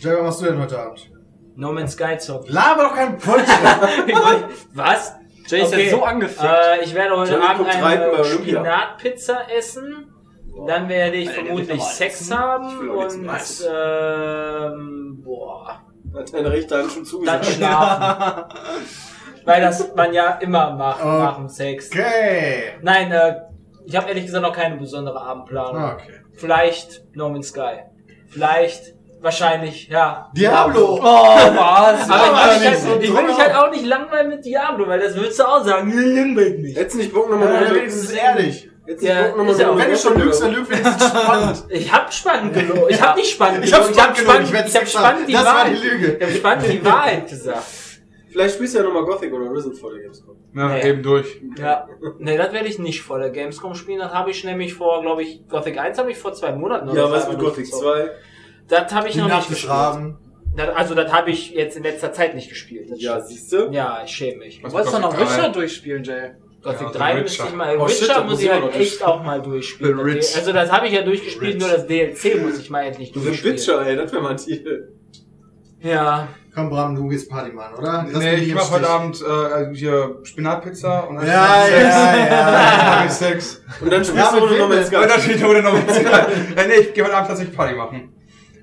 Jay, 0.01 0.12
was 0.16 0.22
machst 0.22 0.40
du 0.43 0.44
denn 0.47 0.60
heute 0.60 0.78
Abend? 0.78 1.10
No 1.56 1.72
Man's 1.72 1.93
Sky 1.94 2.16
zocken. 2.18 2.52
Laber 2.52 2.84
doch 2.84 2.94
keinen 2.94 3.16
Bullshit. 3.18 3.48
Was? 4.74 5.14
Jay 5.48 5.62
ist 5.62 5.74
jetzt 5.74 5.90
so 5.90 6.02
angefickt. 6.05 6.44
Äh, 6.44 6.84
ich 6.84 6.94
werde 6.94 7.16
heute 7.16 7.32
Johnny 7.32 7.44
Abend 7.47 7.68
eine. 7.68 8.24
Spinatpizza 8.24 9.38
essen. 9.56 10.12
Dann 10.66 10.88
werde 10.88 11.16
ich 11.16 11.28
Alter, 11.28 11.44
vermutlich 11.44 11.82
Sex 11.82 12.20
essen. 12.20 12.38
haben 12.38 12.88
und 12.90 13.20
ähm, 13.68 15.22
boah, 15.24 15.80
Hat 16.14 16.32
deine 16.32 16.51
Rechte 16.51 16.78
Hand 16.78 16.93
schon 16.93 17.02
dann 17.24 17.43
zugesagt. 17.43 17.47
schlafen. 17.47 18.44
Weil 19.44 19.60
das 19.60 19.94
man 19.94 20.12
ja 20.12 20.30
immer 20.40 20.72
macht 20.72 21.02
Oh. 21.05 21.09
nach 21.09 21.36
dem 21.36 21.48
Sex. 21.48 21.90
Okay. 21.90 22.74
Nein, 22.82 23.12
äh, 23.12 23.34
ich 23.86 23.96
habe 23.96 24.08
ehrlich 24.08 24.26
gesagt 24.26 24.42
noch 24.42 24.52
keine 24.54 24.76
besondere 24.76 25.20
Abendplanung. 25.20 25.76
Ah, 25.82 25.92
Okay. 25.94 26.12
Vielleicht 26.34 27.02
No 27.14 27.30
Man's 27.30 27.48
Sky. 27.48 27.78
Vielleicht, 28.28 28.94
wahrscheinlich, 29.22 29.88
ja. 29.88 30.30
Diablo! 30.36 30.98
Oh, 31.00 31.02
was? 31.02 32.10
Aber 32.10 32.52
ich, 32.54 32.60
nicht 32.60 32.68
halt, 32.70 32.78
so 32.80 33.00
ich 33.00 33.14
will 33.16 33.22
mich 33.22 33.38
halt 33.38 33.54
auch 33.54 33.70
nicht 33.70 33.86
langweilen 33.86 34.28
mit 34.28 34.44
Diablo, 34.44 34.86
weil 34.86 35.00
das 35.00 35.14
würdest 35.16 35.38
du 35.38 35.44
auch 35.44 35.64
sagen, 35.64 35.88
"Nee, 35.88 36.20
langweilt 36.20 36.58
mich. 36.60 36.74
Du 36.74 36.96
nicht 36.98 37.12
Bock 37.14 37.26
Ja, 37.30 37.36
nochmal 37.36 37.64
dann 37.64 37.74
wenigstens 37.74 38.10
ehrlich. 38.10 38.68
Du 38.86 38.92
Ja, 39.04 39.14
nicht 39.14 39.28
Bock 39.28 39.36
nochmal 39.38 39.52
ist 39.54 39.60
ja 39.60 39.70
auch- 39.70 39.78
Wenn 39.78 39.90
du 39.90 39.96
schon 39.96 40.18
lügst, 40.20 40.42
dann 40.42 40.52
lüg 40.52 40.68
wenigstens 40.70 41.08
spannend. 41.08 41.64
Ich 41.70 41.92
hab 41.92 42.12
spannend 42.12 42.52
gelogen. 42.54 42.86
Ich 42.90 43.00
hab 43.02 43.16
nicht 43.16 43.30
spannend 43.30 43.64
Ich 43.64 43.72
hab 43.72 43.80
gelogen. 43.80 43.94
spannend 43.94 44.16
gelogen, 44.18 44.44
ich 44.44 44.74
ich 44.74 44.76
hab 44.76 44.88
spannend 44.88 45.28
die 45.28 45.32
Das 45.32 45.44
war 45.46 45.54
Wahrheit. 45.54 45.72
die 45.72 45.86
Lüge. 45.88 46.06
Ich 46.18 46.22
hab 46.26 46.30
spannend 46.36 46.66
die 46.72 46.84
Wahrheit 46.84 47.28
gesagt. 47.28 47.64
Vielleicht 48.36 48.56
spielst 48.56 48.74
du 48.74 48.78
ja 48.80 48.84
nochmal 48.84 49.04
Gothic 49.04 49.32
oder 49.32 49.50
Risen 49.50 49.72
vor 49.72 49.90
der 49.94 50.02
Gamescom. 50.02 50.36
Ja, 50.54 50.68
Nee. 50.68 50.90
eben 50.90 51.02
durch. 51.02 51.40
Ja. 51.58 51.88
Nee, 52.18 52.36
das 52.36 52.52
werde 52.52 52.68
ich 52.68 52.78
nicht 52.78 53.00
vor 53.00 53.18
der 53.18 53.30
Gamescom 53.30 53.74
spielen. 53.74 53.98
Das 53.98 54.12
habe 54.12 54.30
ich 54.30 54.44
nämlich 54.44 54.74
vor, 54.74 55.00
glaube 55.00 55.22
ich, 55.22 55.48
Gothic 55.48 55.78
1 55.78 55.96
habe 55.96 56.10
ich 56.10 56.18
vor 56.18 56.34
zwei 56.34 56.52
Monaten 56.52 56.88
Ja, 56.94 57.06
so 57.06 57.10
was 57.12 57.28
mit 57.30 57.38
Gothic 57.38 57.64
durchgezockt. 57.70 57.82
2? 57.82 58.10
Das 58.68 58.94
habe 58.94 59.06
ich 59.08 59.14
Die 59.14 59.20
noch 59.20 59.26
nicht 59.28 59.36
Nacht 59.36 59.48
gespielt. 59.48 59.72
Raben. 59.72 60.18
Das, 60.54 60.68
also 60.76 60.94
das 60.94 61.10
habe 61.12 61.30
ich 61.30 61.50
jetzt 61.52 61.78
in 61.78 61.82
letzter 61.82 62.12
Zeit 62.12 62.34
nicht 62.34 62.50
gespielt. 62.50 62.90
Das 62.90 63.00
Ja, 63.00 63.20
siehst 63.20 63.50
du? 63.52 63.70
ja, 63.70 64.02
ich 64.04 64.10
schäme 64.10 64.38
mich. 64.40 64.62
Was 64.62 64.70
Du 64.70 64.76
wolltest 64.76 64.94
doch 64.96 65.00
noch? 65.00 65.18
Witcher 65.18 65.48
durchspielen, 65.48 66.04
Jay. 66.04 66.32
Gothic 66.62 66.80
Ja, 66.80 66.86
also 66.88 66.98
3 66.98 67.08
Witcher. 67.12 67.22
müsste 67.22 67.44
ich 67.48 67.54
mal. 67.54 67.76
Oh, 67.78 67.88
Witcher 67.88 68.24
muss 68.24 68.42
ich 68.42 68.50
halt 68.50 68.64
noch 68.64 68.74
echt 68.74 69.02
auch 69.02 69.22
mal 69.22 69.40
durchspielen. 69.40 69.96
The. 70.20 70.38
Also 70.38 70.52
das 70.52 70.70
habe 70.70 70.86
ich 70.88 70.92
ja 70.92 71.00
durchgespielt, 71.00 71.54
Rich. 71.54 71.60
nur 71.62 71.70
das 71.70 71.86
DLC 71.86 72.42
muss 72.42 72.58
ich 72.58 72.68
mal 72.68 72.82
endlich 72.84 73.12
The 73.14 73.20
durchspielen. 73.20 73.56
Witcher, 73.56 73.86
ey, 73.86 73.96
das 73.96 74.12
wäre 74.12 74.22
mal 74.22 74.30
ein 74.32 74.36
Titel. 74.36 74.92
Ja. 75.80 76.28
Komm, 76.56 76.70
Bram, 76.70 76.94
du 76.94 77.06
gehst 77.08 77.28
Partymann, 77.28 77.74
oder? 77.74 78.06
Lass 78.10 78.22
nee, 78.22 78.36
ich 78.36 78.54
mach 78.54 78.70
heute. 78.70 78.88
Abend 78.88 79.20
äh, 79.22 79.74
hier 79.74 80.20
Spinatpizza 80.22 81.00
und 81.00 81.16
dann 81.16 81.26
Ja, 81.26 81.62
Sex. 81.66 81.70
ja, 81.82 82.16
ja. 82.16 82.50
Dann 82.50 82.96
hab 83.00 83.04
ich 83.04 83.12
Sex. 83.12 83.62
Und 83.78 83.92
dann 83.92 84.02
Ja, 84.02 84.04
spielst 84.06 84.32
mit 84.32 84.40
du 84.40 84.46
ohne 84.46 84.52
wem 84.52 84.58
No 84.60 84.68
Man's 84.68 84.88
denn? 84.88 85.02
Und 85.02 85.08
dann 85.10 85.20
Sky. 85.20 85.30
steht 85.32 85.44
ohne 85.44 85.62
noch 85.62 85.74
äh, 85.74 86.66
Nee, 86.68 86.74
ich 86.80 86.94
gehe 86.94 87.04
heute 87.04 87.14
Abend 87.14 87.28
tatsächlich 87.28 87.54
Party 87.54 87.74
machen. 87.74 88.14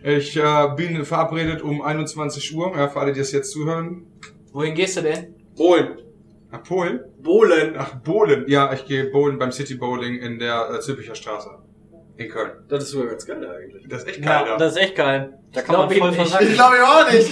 Ich 0.02 0.36
äh, 0.36 0.68
bin 0.76 1.06
verabredet 1.06 1.62
um 1.62 1.84
21 1.84 2.56
Uhr, 2.56 2.76
ja, 2.76 2.88
für 2.90 3.00
alle, 3.00 3.14
die 3.14 3.20
das 3.20 3.32
jetzt 3.32 3.52
zuhören. 3.52 4.08
Wohin 4.54 4.74
gehst 4.74 4.98
du 4.98 5.02
denn? 5.02 5.36
Bohlen. 5.56 6.00
Nach 6.52 6.64
Polen? 6.64 7.00
Bohlen. 7.22 7.76
Ach, 7.78 7.94
Bowlen. 8.04 8.46
Ja, 8.48 8.74
ich 8.74 8.86
gehe 8.86 9.06
bowlen 9.12 9.38
beim 9.38 9.52
City 9.52 9.76
Bowling 9.76 10.16
in 10.16 10.40
der 10.40 10.68
äh, 10.72 10.80
Zülpicher 10.80 11.14
Straße. 11.14 11.50
In 12.16 12.30
Köln. 12.30 12.52
Das 12.70 12.84
ist 12.84 12.92
sogar 12.92 13.08
ganz 13.08 13.26
geil 13.26 13.38
eigentlich. 13.38 13.88
Das 13.90 14.04
ist 14.04 14.08
echt 14.10 14.22
geil, 14.22 14.44
Ja, 14.48 14.58
das 14.58 14.74
ist 14.74 14.78
echt 14.78 14.96
geil. 14.96 15.34
Da 15.52 15.62
kann 15.62 15.76
glaub 15.76 15.90
man 15.90 15.98
voll 15.98 16.14
versacken. 16.14 16.48
Ich 16.48 16.54
glaube 16.54 16.76
auch 16.84 17.12
nicht. 17.12 17.24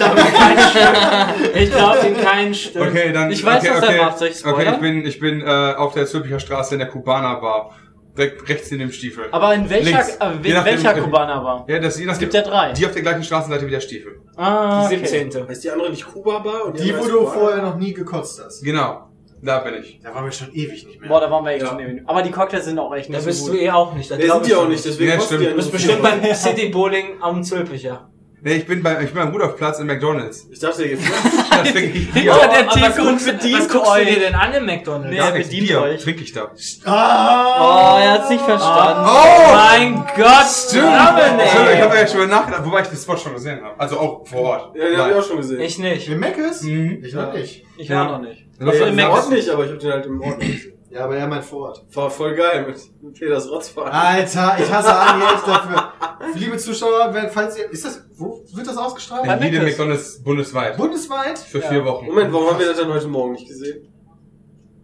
Ich 1.55 1.71
glaube 1.71 2.07
in 2.07 2.17
keinen 2.17 2.53
Stück. 2.53 2.81
Okay, 2.81 3.11
dann. 3.13 3.31
Ich 3.31 3.43
weiß, 3.45 3.63
okay, 3.63 3.71
was 3.73 3.83
er 3.83 3.89
okay. 3.89 3.97
macht. 4.05 4.17
Soll 4.19 4.27
ich 4.29 4.37
spoilern? 4.37 4.59
Okay, 4.59 4.71
ich 4.73 4.79
bin, 4.81 5.05
ich 5.05 5.19
bin 5.19 5.41
äh, 5.41 5.73
auf 5.77 5.93
der 5.93 6.05
Zülpicher 6.05 6.39
Straße 6.39 6.75
in 6.75 6.79
der 6.79 6.87
Kubaner 6.89 7.39
Bar. 7.39 7.75
Direkt 8.17 8.49
rechts 8.49 8.71
in 8.71 8.79
dem 8.79 8.91
Stiefel. 8.91 9.25
Aber 9.31 9.53
in 9.55 9.69
welcher, 9.69 9.89
Links. 9.99 10.19
aber 10.19 10.33
Je 10.43 10.49
in 10.49 10.55
nachdem- 10.55 10.83
welcher 10.83 11.01
Kubaner 11.01 11.43
war? 11.43 11.65
ja, 11.69 11.79
das 11.79 11.97
je 11.97 12.09
Es 12.09 12.19
gibt 12.19 12.33
ja 12.33 12.41
drei. 12.41 12.73
Die 12.73 12.85
auf 12.85 12.91
der 12.91 13.03
gleichen 13.03 13.23
Straßenseite 13.23 13.65
wie 13.65 13.71
der 13.71 13.79
Stiefel. 13.79 14.19
Ah, 14.35 14.89
Die 14.89 14.97
okay. 14.97 15.05
17. 15.05 15.47
Heißt 15.47 15.63
die 15.63 15.71
andere 15.71 15.89
nicht 15.91 16.05
Kuba 16.05 16.39
Bar? 16.39 16.65
Und 16.65 16.77
Die, 16.77 16.91
andere 16.93 17.05
wo 17.13 17.19
du 17.19 17.27
vorher 17.27 17.61
noch 17.61 17.77
nie 17.77 17.93
gekotzt 17.93 18.41
hast. 18.43 18.63
Genau. 18.63 19.10
Da 19.43 19.59
bin 19.59 19.73
ich. 19.81 19.99
Da 20.03 20.13
waren 20.13 20.25
wir 20.25 20.31
schon 20.31 20.53
ewig 20.53 20.85
nicht 20.85 20.99
mehr. 20.99 21.09
Boah, 21.09 21.19
da 21.19 21.31
waren 21.31 21.43
wir 21.43 21.51
echt 21.53 21.63
Ja. 21.63 21.69
schon 21.69 21.79
ewig. 21.79 22.03
Aber 22.05 22.21
die 22.21 22.29
Cocktails 22.31 22.65
sind 22.65 22.77
auch 22.77 22.93
echt 22.93 23.09
Da 23.09 23.13
nicht 23.17 23.25
bist 23.25 23.39
so 23.39 23.47
du 23.47 23.53
gut. 23.53 23.61
eh 23.61 23.71
auch 23.71 23.95
nicht. 23.95 24.11
Nee, 24.11 24.17
glaub 24.25 24.43
sind 24.43 24.51
die 24.51 24.55
auch 24.55 24.67
nicht, 24.67 24.85
deswegen 24.85 25.11
Ja, 25.11 25.19
stimmt. 25.19 25.45
Du 25.47 25.55
bist 25.55 25.71
bestimmt 25.71 26.01
beim 26.03 26.21
City 26.35 26.69
Bowling 26.69 27.19
am 27.21 27.43
Zülpicher. 27.43 28.10
Nee, 28.43 28.55
ich 28.55 28.65
bin 28.65 28.81
bei, 28.81 28.93
ich 29.03 29.11
bin 29.11 29.21
beim 29.21 29.29
Rudolfplatz 29.31 29.77
in 29.79 29.85
McDonalds. 29.85 30.47
Ich 30.51 30.57
dachte, 30.59 30.83
ihr 30.83 30.97
Da 31.51 31.57
trinke 31.63 31.97
ich 31.97 32.11
Bier. 32.11 32.33
Hinter 32.33 32.47
der 32.47 33.05
und 33.05 33.09
guckst, 33.11 33.25
bedient 33.27 33.59
was 33.59 33.69
guckst 33.69 33.87
du 33.87 33.91
euch. 33.91 34.07
dir 34.07 34.19
denn 34.19 34.33
an 34.33 34.53
im 34.53 34.65
McDonald's? 34.65 35.11
Nee. 35.11 35.17
Gar 35.17 35.27
er 35.27 35.33
nichts. 35.33 35.49
bedient 35.49 35.67
Bier 35.67 35.81
euch. 35.83 36.01
trinke 36.03 36.23
ich 36.23 36.31
da. 36.33 36.51
Ah! 36.85 37.97
Oh, 37.97 37.99
er 38.03 38.11
hat's 38.13 38.29
nicht 38.31 38.43
verstanden. 38.43 39.03
Oh! 39.05 39.53
Mein 39.53 39.93
Gott, 40.17 40.45
Stimmt. 40.67 40.85
Dominik. 40.85 41.49
Stimmt, 41.51 41.69
ich 41.75 41.81
habe 41.81 41.95
ja 41.95 42.07
schon 42.07 42.17
mal 42.21 42.27
nachgedacht, 42.27 42.65
wobei 42.65 42.81
ich 42.81 42.87
den 42.87 42.97
Spot 42.97 43.17
schon 43.17 43.33
gesehen 43.33 43.61
habe. 43.63 43.79
Also 43.79 43.99
auch 43.99 44.27
vor 44.27 44.41
Ort. 44.41 44.75
Ja, 44.75 44.85
den 44.89 44.97
hab 44.97 45.09
ich 45.11 45.15
auch 45.17 45.27
schon 45.27 45.37
gesehen. 45.37 45.61
Ich 45.61 45.77
nicht. 45.77 46.07
Im 46.09 46.19
Meckes? 46.19 46.61
Mhm. 46.63 47.03
Ich 47.05 47.13
noch 47.13 47.33
nicht. 47.33 47.63
Ich 47.77 47.89
Ja. 47.89 47.97
war 48.05 48.11
noch 48.19 48.27
nicht. 48.27 48.45
Das 48.59 48.73
Nee, 48.75 48.79
war 49.03 49.29
nicht, 49.29 49.49
aber 49.49 49.65
ich 49.65 49.71
hab 49.71 49.79
den 49.79 49.91
halt 49.91 50.05
im 50.07 50.21
Ort 50.21 50.37
nicht 50.39 50.51
gesehen. 50.63 50.73
Ja, 50.91 51.05
aber 51.05 51.15
er 51.15 51.27
meint 51.27 51.45
vor 51.45 51.69
Ort. 51.69 51.85
War 51.93 52.09
voll 52.09 52.35
geil 52.35 52.65
mit 52.67 53.13
Peters 53.13 53.49
Rotzfahrt. 53.49 53.93
Alter, 53.93 54.57
ich 54.59 54.69
hasse 54.69 54.93
Andi 54.93 55.25
jetzt 55.25 55.47
dafür. 55.47 55.93
Liebe 56.35 56.57
Zuschauer, 56.57 57.13
wenn, 57.13 57.29
falls 57.29 57.57
ihr, 57.57 57.71
ist 57.71 57.85
das, 57.85 58.03
wo 58.15 58.43
wird 58.53 58.67
das 58.67 58.75
ausgestrahlt? 58.75 59.25
In 59.25 59.43
jedem 59.43 59.63
McDonalds 59.63 60.21
bundesweit. 60.21 60.75
Bundesweit? 60.75 61.39
Für 61.39 61.61
vier 61.61 61.85
Wochen. 61.85 62.07
Moment, 62.07 62.33
warum 62.33 62.49
haben 62.49 62.59
wir 62.59 62.67
das 62.67 62.77
denn 62.77 62.89
heute 62.89 63.07
Morgen 63.07 63.33
nicht 63.33 63.47
gesehen? 63.47 63.87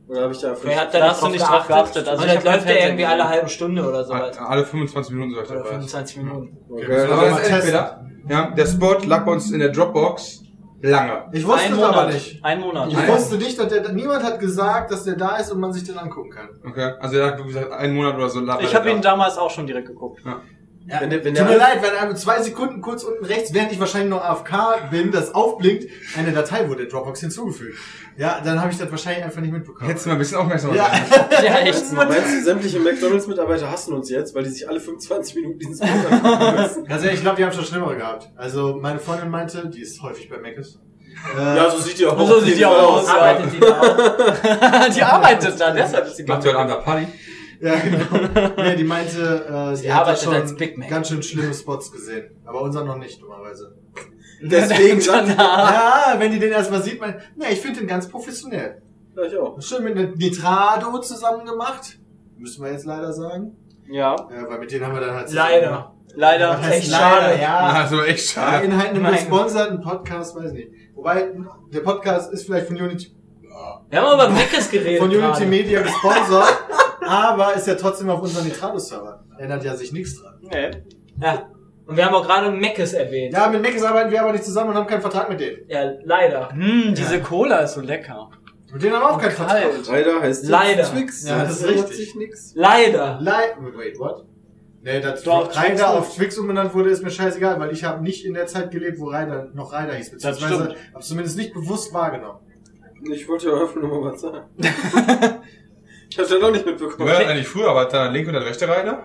Oder 0.08 0.22
habe 0.22 0.34
ich 0.34 0.40
da 0.40 0.52
einfach 0.52 0.64
Wer 0.64 0.80
hat 0.80 0.94
Da 0.94 1.10
hast 1.10 1.22
du 1.22 1.28
nicht 1.28 1.46
drauf 1.46 1.68
geachtet. 1.68 2.08
Also 2.08 2.26
das 2.26 2.44
läuft 2.44 2.70
ja 2.70 2.76
irgendwie 2.76 3.06
alle 3.06 3.28
halbe 3.28 3.50
Stunde 3.50 3.86
oder 3.86 4.06
so 4.06 4.14
was. 4.14 4.38
Alle 4.38 4.64
25 4.64 5.14
Minuten 5.14 5.34
sollte 5.34 5.52
Oder 5.52 5.60
dabei. 5.60 5.70
25 5.72 6.18
Minuten. 6.18 6.58
Okay, 6.70 6.88
wir 6.88 7.12
Aber 7.12 7.30
das 7.30 7.42
ist 7.42 7.50
entweder, 7.50 8.06
ja, 8.30 8.50
der 8.52 8.66
Spot 8.66 8.98
lag 9.06 9.26
bei 9.26 9.32
uns 9.34 9.52
in 9.52 9.60
der 9.60 9.70
Dropbox 9.70 10.44
lange. 10.82 11.26
Ich 11.32 11.46
wusste 11.46 11.62
Ein 11.66 11.72
es 11.74 11.78
Monat. 11.78 11.96
aber 11.96 12.08
nicht. 12.12 12.44
Ein 12.46 12.60
Monat. 12.62 12.92
Ich 12.92 13.08
wusste 13.08 13.38
nicht, 13.38 13.60
dass 13.60 13.68
der, 13.68 13.92
niemand 13.94 14.24
hat 14.24 14.40
gesagt, 14.40 14.92
dass 14.92 15.04
der 15.04 15.16
da 15.16 15.38
ist 15.38 15.52
und 15.52 15.60
man 15.60 15.74
sich 15.74 15.84
den 15.84 15.98
angucken 15.98 16.30
kann. 16.32 16.50
Okay, 16.66 16.94
also 17.00 17.18
er 17.18 17.28
hat, 17.28 17.40
wie 17.44 17.48
gesagt, 17.48 17.72
einen 17.72 17.96
Monat 17.96 18.16
oder 18.16 18.30
so 18.30 18.42
Ich 18.42 18.48
er 18.48 18.80
habe 18.80 18.90
da. 18.90 18.96
ihn 18.96 19.02
damals 19.02 19.38
auch 19.38 19.50
schon 19.50 19.66
direkt 19.68 19.88
geguckt. 19.88 20.22
Ja, 20.26 20.42
Wenn 20.88 21.10
der- 21.10 21.24
wenn 21.26 21.34
tut 21.36 21.44
der- 21.44 21.52
mir 21.52 21.58
leid, 21.58 21.82
wenn 21.82 21.92
einem 21.98 22.16
zwei 22.16 22.42
Sekunden 22.42 22.82
kurz 22.82 23.04
unten 23.04 23.26
rechts, 23.26 23.54
während 23.54 23.72
ich 23.74 23.80
wahrscheinlich 23.80 24.10
noch 24.10 24.24
AFK 24.24 24.90
bin, 24.90 25.12
das 25.12 25.36
aufblinkt, 25.36 25.86
eine 26.18 26.32
Datei 26.32 26.70
wurde 26.70 26.88
Dropbox 26.88 27.20
hinzugefügt. 27.20 27.78
Ja, 28.16 28.42
dann 28.44 28.60
habe 28.62 28.72
ich 28.72 28.78
das 28.78 28.90
wahrscheinlich 28.90 29.24
einfach 29.26 29.42
nicht 29.42 29.52
mitbekommen. 29.54 29.88
Hättest 29.88 30.06
du 30.06 30.10
mal 30.10 30.16
ein 30.16 30.20
bisschen 30.20 30.38
aufmerksamer 30.38 30.76
ja. 30.76 30.90
Ja, 31.44 31.60
echt. 31.60 31.92
Meinst 31.94 32.18
du, 32.34 32.44
sämtliche 32.44 32.80
McDonalds-Mitarbeiter 32.80 33.70
hassen 33.70 33.94
uns 33.94 34.10
jetzt, 34.10 34.34
weil 34.34 34.44
die 34.44 34.50
sich 34.50 34.68
alle 34.68 34.80
25 34.80 35.36
Minuten 35.36 35.60
diesen 35.60 35.76
Spot 35.76 35.88
angucken 36.16 36.62
müssen? 36.62 36.86
Ganz 36.86 37.02
ehrlich, 37.04 37.16
ich 37.18 37.22
glaube, 37.22 37.38
die 37.38 37.44
haben 37.46 37.52
schon 37.54 37.66
schlimmere 37.66 37.96
gehabt. 37.98 38.30
Also 38.36 38.78
meine 38.82 39.00
Freundin 39.00 39.30
meinte, 39.30 39.68
die 39.68 39.82
ist 39.82 40.02
häufig 40.02 40.30
bei 40.30 40.38
Mc's. 40.38 40.80
Äh, 41.38 41.58
Ja, 41.58 41.70
so 41.70 41.78
sieht 41.80 42.00
die 42.00 42.06
auch 42.06 42.18
So 42.28 42.40
sieht 42.40 42.58
die 42.58 42.66
auch 42.66 42.98
aus. 42.98 43.08
Arbeitet 43.08 43.54
die 43.54 43.60
da 43.60 43.82
auch? 43.82 44.90
die 44.96 45.04
arbeitet 45.04 45.60
da, 45.60 45.72
deshalb 45.72 46.08
ist 46.08 46.16
sie 46.18 46.24
Macht 46.24 46.46
ihr 46.46 46.58
heute 46.58 46.60
Abend 46.74 46.86
Party? 46.86 47.08
Ja, 47.60 47.76
genau. 47.76 48.52
nee, 48.58 48.76
die 48.76 48.84
meinte, 48.84 49.46
äh, 49.72 49.76
sie, 49.76 49.84
Sie 49.84 49.92
arbeitet 49.92 50.24
schon 50.24 50.34
als 50.36 50.56
Big 50.56 50.78
Mac. 50.78 50.90
ganz 50.90 51.08
schön 51.10 51.24
schlimme 51.24 51.54
Spots 51.54 51.92
gesehen. 51.92 52.32
Aber 52.46 52.62
unser 52.62 52.84
noch 52.86 52.98
nicht, 52.98 53.22
dummerweise. 53.22 53.76
Deswegen 54.42 55.02
sagt 55.02 55.30
Ja, 55.30 56.16
wenn 56.18 56.32
die 56.32 56.40
den 56.40 56.52
erstmal 56.52 56.82
sieht, 56.84 57.00
man, 57.02 57.16
ne, 57.36 57.46
ich 57.52 57.60
finde 57.60 57.80
den 57.80 57.88
ganz 57.88 58.08
professionell. 58.08 58.82
ja, 59.16 59.24
ich 59.24 59.38
auch. 59.38 59.60
Schön 59.62 59.84
mit 59.84 59.98
einem 59.98 60.14
Nitrado 60.14 61.00
zusammen 61.00 61.46
gemacht. 61.46 61.98
Müssen 62.38 62.64
wir 62.64 62.72
jetzt 62.72 62.86
leider 62.86 63.12
sagen. 63.14 63.56
Ja, 63.90 64.16
Ja, 64.30 64.48
weil 64.50 64.60
mit 64.60 64.72
denen 64.72 64.86
haben 64.86 64.94
wir 64.94 65.02
dann 65.02 65.16
halt 65.16 65.32
Leider. 65.34 65.94
leider. 66.14 66.50
Was 66.52 66.62
heißt 66.62 66.78
Echt 66.84 66.92
leider? 66.92 67.22
schade. 67.22 67.42
Ja. 67.42 67.60
Also 67.82 68.04
echt 68.04 68.36
Ja, 68.36 68.42
schade. 68.44 68.66
in 68.66 68.78
halt 68.78 68.90
einem 68.90 69.06
gesponserten 69.12 69.82
Podcast, 69.82 70.36
weiß 70.36 70.52
nicht. 70.52 70.68
Wobei, 70.94 71.30
der 71.74 71.80
Podcast 71.80 72.32
ist 72.34 72.46
vielleicht 72.46 72.68
von 72.68 72.76
Unity, 72.76 73.16
Wir 73.90 74.02
haben 74.02 74.20
aber 74.20 74.30
Meckes 74.30 74.70
geredet. 74.70 75.00
von 75.00 75.10
Unity 75.10 75.22
gerade. 75.26 75.46
Media 75.48 75.82
gesponsert, 75.82 76.58
aber 77.08 77.54
ist 77.54 77.68
ja 77.68 77.76
trotzdem 77.76 78.10
auf 78.10 78.22
unserem 78.22 78.46
Nitrado-Server. 78.46 79.24
Ändert 79.38 79.64
ja 79.64 79.76
sich 79.76 79.92
nichts 79.94 80.22
dran. 80.22 80.36
Nee. 80.42 80.72
Ja. 81.22 81.50
Und 81.86 81.96
wir 81.96 82.06
haben 82.06 82.16
auch 82.16 82.26
gerade 82.26 82.52
Meckes 82.52 82.94
erwähnt. 82.94 83.34
Ja, 83.34 83.48
mit 83.48 83.62
Macis 83.62 83.84
arbeiten 83.84 84.12
wir 84.12 84.22
aber 84.22 84.34
nicht 84.34 84.44
zusammen 84.44 84.72
und 84.72 84.76
haben 84.76 84.88
keinen 84.88 85.02
Vertrag 85.02 85.30
mit 85.30 85.40
denen. 85.40 85.60
Ja, 85.70 85.94
leider. 86.04 86.50
Hm, 86.52 86.94
diese 86.94 87.22
Cola 87.22 87.60
ist 87.60 87.76
so 87.76 87.82
lecker. 87.82 88.30
Mit 88.74 88.84
denen 88.84 88.96
haben 88.96 89.04
wir 89.04 89.12
auch 89.12 89.22
keinen 89.22 89.32
Vertrag. 89.32 89.64
Leider 89.88 90.22
heißt 90.22 90.44
jetzt 90.44 90.52
Leider. 90.52 90.84
Twix. 90.84 91.26
Ja, 91.26 91.44
das 91.44 91.62
ist 91.62 91.68
richtig. 91.68 91.96
sich 91.96 92.16
nix. 92.16 92.54
Leider. 92.56 93.20
Leider. 93.22 93.56
Wait, 93.78 93.98
what? 94.00 94.26
Nee, 94.82 95.00
dass 95.00 95.24
Doch, 95.24 95.50
Ryder 95.50 95.68
Twix 95.68 95.84
auf 95.84 96.16
Twix 96.16 96.38
umbenannt 96.38 96.74
wurde, 96.74 96.90
ist 96.90 97.04
mir 97.04 97.10
scheißegal, 97.10 97.60
weil 97.60 97.72
ich 97.72 97.84
habe 97.84 98.04
nicht 98.04 98.26
in 98.26 98.34
der 98.34 98.48
Zeit 98.48 98.72
gelebt, 98.72 99.00
wo 99.00 99.08
Ryder 99.08 99.50
noch 99.54 99.74
Ryder 99.74 99.96
hieß, 99.96 100.12
beziehungsweise 100.12 100.76
habe 100.94 101.04
zumindest 101.04 101.38
nicht 101.38 101.54
bewusst 101.54 101.94
wahrgenommen. 101.94 102.40
Ich 103.12 103.28
wollte 103.28 103.48
ja 103.48 103.80
nur 103.80 104.02
mal 104.02 104.12
was 104.12 104.22
sagen. 104.22 104.46
ich 106.10 106.18
hab's 106.20 106.30
ja 106.32 106.40
noch 106.40 106.52
nicht 106.52 106.66
mitbekommen. 106.66 107.08
Wer 107.10 107.28
eigentlich 107.28 107.48
früher, 107.48 107.74
war 107.76 107.86
da 107.88 108.04
der 108.04 108.12
linke 108.12 108.30
und 108.30 108.34
der 108.36 108.46
rechte 108.46 108.68
Reiter? 108.68 109.04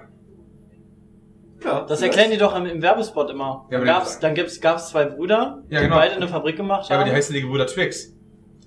Ja, 1.65 1.83
Das 1.83 2.03
erklären 2.03 2.31
die 2.31 2.39
doch 2.39 2.57
im, 2.57 2.67
im 2.67 2.83
Werbespot 2.83 3.31
immer. 3.31 3.67
Ja, 3.71 3.77
aber 3.79 3.87
dann 3.87 3.95
gab's, 3.95 4.19
dann 4.19 4.35
gibt's, 4.35 4.61
gab's 4.61 4.89
zwei 4.91 5.05
Brüder, 5.05 5.63
Ja, 5.69 5.79
die 5.81 5.85
genau. 5.87 5.97
beide 5.97 6.17
eine 6.17 6.27
Fabrik 6.29 6.57
gemacht 6.57 6.89
Ja, 6.89 6.97
haben. 6.97 7.03
aber 7.03 7.11
die 7.11 7.17
heißen 7.17 7.35
die 7.35 7.41
Gebrüder 7.43 7.67
Twix. 7.67 8.13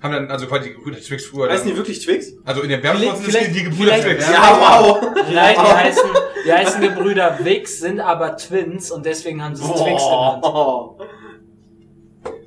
Haben 0.01 0.13
dann, 0.13 0.31
also 0.31 0.45
quasi 0.47 0.69
die 0.69 0.75
Gebrüder 0.75 0.99
Twix 0.99 1.25
früher. 1.25 1.49
Heißen 1.49 1.67
die 1.67 1.75
wirklich 1.75 1.99
Twix? 2.03 2.33
also 2.45 2.61
in 2.61 2.69
der 2.69 2.81
Werbespot 2.83 3.17
sind 3.17 3.35
es 3.35 3.47
die, 3.47 3.51
die 3.53 3.63
Gebrüder 3.63 3.99
Twix. 3.99 4.29
Ja, 4.31 4.57
wow! 4.59 5.01
Vielleicht, 5.25 5.59
die 5.59 5.63
heißen, 5.63 6.09
die 6.45 6.53
heißen 6.53 6.81
Gebrüder 6.81 7.37
Wix, 7.41 7.79
sind 7.79 7.99
aber 7.99 8.37
Twins 8.37 8.91
und 8.91 9.05
deswegen 9.05 9.43
haben 9.43 9.55
sie 9.55 9.63
es 9.63 9.69
Twix 9.71 10.03
genannt. 10.03 10.43
Oh. 10.45 10.97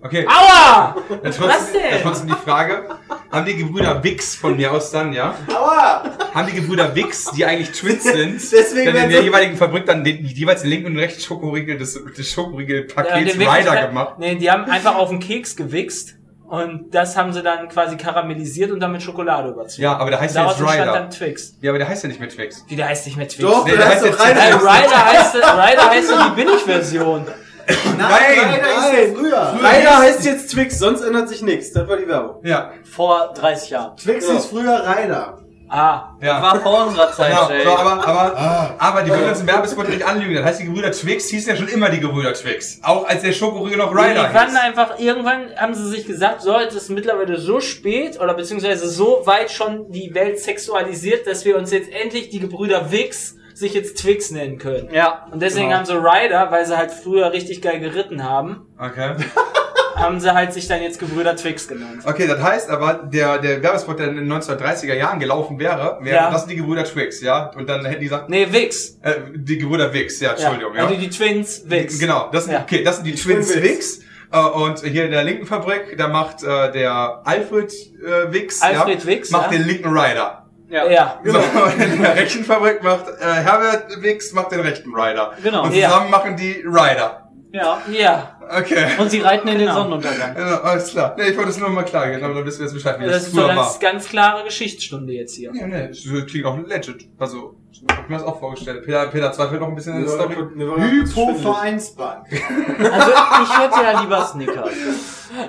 Okay. 0.03 0.27
Aua! 0.27 0.97
Dann 1.23 1.39
Was 1.41 1.73
denn? 1.73 1.81
trotzdem 2.03 2.29
die 2.29 2.35
Frage, 2.35 2.89
haben 3.31 3.45
die 3.47 3.57
Gebrüder 3.57 4.03
Wix 4.03 4.35
von 4.35 4.57
mir 4.57 4.73
aus 4.73 4.91
dann, 4.91 5.13
ja? 5.13 5.35
Aua! 5.55 6.03
Haben 6.35 6.47
die 6.49 6.55
Gebrüder 6.61 6.95
Wix, 6.95 7.31
die 7.37 7.45
eigentlich 7.45 7.71
Twins 7.73 8.03
sind, 8.05 8.41
Deswegen 8.53 8.87
dann 8.87 8.89
in 8.89 8.95
werden 8.95 9.11
der 9.11 9.19
so- 9.19 9.25
jeweiligen 9.25 9.57
Fabrik 9.57 9.87
dann 9.87 10.05
den, 10.05 10.25
jeweils 10.25 10.63
den 10.63 10.71
linken 10.71 10.87
und 10.87 10.95
den 10.95 11.01
rechten 11.01 11.21
Schokoriegel 11.21 11.77
des, 11.79 11.99
des 12.17 12.31
Schokoriegel-Pakets 12.31 13.35
Rider 13.35 13.39
Wirklichkeit- 13.39 13.89
gemacht? 13.89 14.15
Nee, 14.19 14.35
die 14.37 14.51
haben 14.51 14.65
einfach 14.65 14.95
auf 14.97 15.11
den 15.11 15.21
Keks 15.21 15.57
gewichst 15.57 16.15
und 16.49 16.95
das 16.95 17.17
haben 17.17 17.33
sie 17.35 17.43
dann 17.43 17.69
quasi 17.69 17.97
karamellisiert 17.99 18.71
und 18.71 18.81
dann 18.81 18.93
mit 18.93 19.03
Schokolade 19.03 19.51
überzogen. 19.51 19.83
Ja, 19.83 19.99
aber 19.99 20.11
der 20.11 20.21
heißt 20.21 20.35
ja 20.35 20.45
jetzt 20.49 20.59
entstand 20.61 20.81
Rider. 20.81 20.93
dann 20.95 21.11
Twix. 21.11 21.55
Ja, 21.61 21.71
aber 21.71 21.79
der 21.79 21.89
heißt 21.89 22.03
ja 22.05 22.09
nicht 22.09 22.21
mehr 22.21 22.29
Twix. 22.31 22.65
Wie 22.69 22.77
der 22.77 22.89
heißt 22.89 23.05
nicht 23.05 23.19
mehr 23.19 23.29
Twix. 23.29 23.43
Doch, 23.43 23.67
Nee, 23.67 23.73
der 23.77 23.87
heißt 23.89 24.03
heißt 24.07 24.19
doch 24.19 24.27
jetzt- 24.27 24.37
Ryder. 24.37 24.57
Ryder 24.61 25.05
heißt, 25.05 25.35
Ryder 25.37 25.91
heißt 25.91 26.11
ja 26.11 26.29
die 26.31 26.35
Billigversion. 26.43 27.27
Nein, 27.69 27.97
Nein, 27.99 28.55
Ryder 28.55 28.69
ist 28.69 28.93
ja 29.11 29.15
früher. 29.15 29.55
Ryder 29.63 29.99
heißt 29.99 30.25
jetzt 30.25 30.51
Twix, 30.53 30.79
sonst 30.79 31.03
ändert 31.03 31.29
sich 31.29 31.43
nichts. 31.43 31.73
Das 31.73 31.87
war 31.89 31.97
die 31.97 32.09
Werbung. 32.09 32.37
Ja, 32.45 32.73
Vor 32.91 33.33
30 33.35 33.71
Jahren. 33.71 33.97
Twix 33.97 34.27
Ja. 34.29 34.35
ist 34.37 34.47
früher 34.47 34.83
Ryder. 34.87 35.39
Ah, 35.71 36.15
ja. 36.23 36.41
War 36.41 36.59
vor 36.63 36.87
unserer 36.87 37.13
Zeit, 37.13 37.29
Genau, 37.29 37.51
Jay. 37.51 37.63
so, 37.63 37.77
aber, 37.77 38.09
aber, 38.09 38.39
Ah. 38.39 38.75
aber 38.79 39.03
die 39.03 39.11
würden 39.11 39.29
uns 39.29 39.41
im 39.41 39.47
Werbespot 39.47 39.87
nicht 39.91 40.03
anlügen. 40.03 40.35
Das 40.37 40.45
heißt, 40.47 40.61
die 40.61 40.65
Gebrüder 40.65 40.91
Twix 40.93 41.29
hießen 41.29 41.51
ja 41.53 41.57
schon 41.59 41.69
immer 41.69 41.91
die 41.91 42.01
Gebrüder 42.01 42.33
Twix. 42.33 42.81
Auch 42.83 43.07
als 43.07 43.21
der 43.21 43.33
Schokoriegel 43.33 43.77
noch 43.77 43.91
die 43.91 43.99
Rider 43.99 44.33
waren 44.33 44.47
hieß. 44.49 44.57
einfach, 44.59 44.99
irgendwann 44.99 45.55
haben 45.59 45.75
sie 45.75 45.87
sich 45.91 46.07
gesagt, 46.07 46.41
so, 46.41 46.59
jetzt 46.59 46.75
ist 46.75 46.89
mittlerweile 46.89 47.37
so 47.39 47.61
spät 47.61 48.19
oder 48.19 48.33
beziehungsweise 48.33 48.89
so 48.89 49.21
weit 49.27 49.51
schon 49.51 49.93
die 49.93 50.15
Welt 50.15 50.41
sexualisiert, 50.41 51.27
dass 51.27 51.45
wir 51.45 51.59
uns 51.59 51.71
jetzt 51.71 51.93
endlich 51.93 52.31
die 52.31 52.41
Gebrüder 52.41 52.91
Wix 52.91 53.35
sich 53.59 53.75
jetzt 53.75 53.99
Twix 53.99 54.31
nennen 54.31 54.59
können. 54.59 54.89
Ja. 54.93 55.27
Und 55.31 55.41
deswegen 55.43 55.67
Genau. 55.69 55.79
haben 55.79 55.87
sie 55.87 55.95
Ryder, 55.97 56.51
weil 56.51 56.65
sie 56.67 56.77
halt 56.77 56.91
früher 56.91 57.33
richtig 57.33 57.61
geil 57.63 57.81
geritten 57.81 58.23
haben, 58.25 58.67
Okay. 58.79 59.15
haben 59.97 60.21
sie 60.21 60.33
halt 60.33 60.53
sich 60.53 60.69
dann 60.69 60.81
jetzt 60.81 61.01
Gebrüder 61.01 61.35
Twix 61.35 61.67
genannt. 61.67 62.05
Okay, 62.07 62.29
das 62.29 62.41
heißt 62.41 62.71
aber, 62.71 62.95
der, 63.13 63.39
der 63.39 63.61
Werbespot, 63.63 63.99
der 63.99 64.09
in 64.09 64.17
den 64.17 64.33
1930er 64.33 64.95
Jahren 64.95 65.19
gelaufen 65.19 65.59
wäre, 65.59 65.99
wäre, 66.03 66.15
Ja. 66.17 66.31
das 66.31 66.43
sind 66.43 66.51
die 66.53 66.57
Gebrüder 66.57 66.85
Twix, 66.85 67.21
ja? 67.21 67.51
Und 67.57 67.69
dann 67.69 67.85
hätten 67.85 67.99
die 68.01 68.07
gesagt, 68.07 68.29
Nee, 68.31 68.47
Wix. 68.51 68.99
äh, 69.03 69.15
die 69.35 69.59
Gebrüder 69.59 69.93
Wix, 69.93 70.21
ja, 70.21 70.31
Entschuldigung, 70.33 70.77
ja. 70.77 70.85
Also 70.87 70.95
die 71.01 71.11
Twins 71.11 71.63
Wix. 71.69 71.99
Genau, 71.99 72.29
das 72.31 72.45
sind, 72.45 72.53
Ja. 72.55 72.63
okay, 72.63 72.85
das 72.85 72.97
sind 72.97 73.07
die 73.07 73.15
Twins 73.17 73.51
Twin 73.53 73.63
Wix. 73.65 74.01
Äh, 74.31 74.39
und 74.39 74.81
hier 74.85 75.07
in 75.07 75.11
der 75.11 75.25
linken 75.25 75.47
Fabrik, 75.47 75.97
da 75.99 76.07
macht 76.07 76.45
äh, 76.45 76.71
der 76.71 77.23
Alfred 77.25 77.73
äh, 77.73 78.33
Wix, 78.33 78.63
Alfred 78.63 79.01
ja, 79.01 79.07
Wix, 79.07 79.31
macht 79.31 79.51
ja. 79.51 79.59
den 79.59 79.67
linken 79.67 79.89
Rider. 79.89 80.45
Ja. 80.71 80.87
Ja. 80.91 81.21
So, 81.25 81.39
und 81.39 81.83
in 81.83 82.03
der 82.03 82.15
rechten 82.17 82.45
Fabrik 82.45 82.83
macht 82.83 83.07
äh, 83.21 83.25
Herbert 83.25 84.03
Wix 84.03 84.33
macht 84.33 84.53
den 84.53 84.61
rechten 84.61 84.95
Rider. 84.95 85.33
Genau. 85.43 85.65
Und 85.65 85.75
Ja. 85.75 85.89
zusammen 85.89 86.11
machen 86.11 86.37
die 86.37 86.63
Rider. 86.67 87.25
Ja. 87.53 87.81
Ja. 87.91 88.37
Okay. 88.59 88.87
Und 88.99 89.11
sie 89.11 89.21
reiten 89.21 89.49
in 89.49 89.57
den 89.59 89.67
Genau. 89.69 89.79
Sonnenuntergang. 89.81 90.37
Ja, 90.37 90.61
alles 90.61 90.91
klar. 90.91 91.15
Nee, 91.19 91.31
ich 91.31 91.37
wollte 91.37 91.51
es 91.51 91.59
nur 91.59 91.71
mal 91.71 91.85
klar 91.85 92.11
gehen, 92.11 92.23
aber 92.23 92.35
dann 92.35 92.45
wissen 92.45 92.59
wir 92.61 92.67
jetzt 92.67 92.75
Bescheid, 92.75 93.01
wie 93.01 93.05
das, 93.05 93.15
Das 93.15 93.23
ist 93.29 93.35
so 93.35 93.45
eine 93.45 93.55
ganz, 93.55 93.81
ganz 93.81 94.09
klare 94.09 94.45
Geschichtsstunde 94.45 95.13
jetzt 95.15 95.35
hier. 95.35 95.51
Ja, 95.55 95.67
nee, 95.67 95.89
das 95.89 96.27
klingt 96.27 96.45
auch 96.45 96.59
legit. 96.59 97.09
Also, 97.19 97.55
ich 97.73 97.83
hab 97.91 98.09
mir 98.09 98.17
das 98.17 98.25
auch 98.27 98.39
vorgestellt. 98.39 98.85
Peter, 98.85 99.07
Peter 99.07 99.33
zweifelt 99.33 99.61
noch 99.61 99.69
ein 99.69 99.75
bisschen 99.75 99.95
an 99.95 100.01
der 100.03 100.11
Story. 100.11 100.35
Hypo-Vereinsbank. 100.37 102.27
Also 102.31 103.11
ich 103.43 103.59
hätte 103.59 103.83
ja 103.83 104.01
lieber 104.01 104.25
Snickers. 104.27 104.71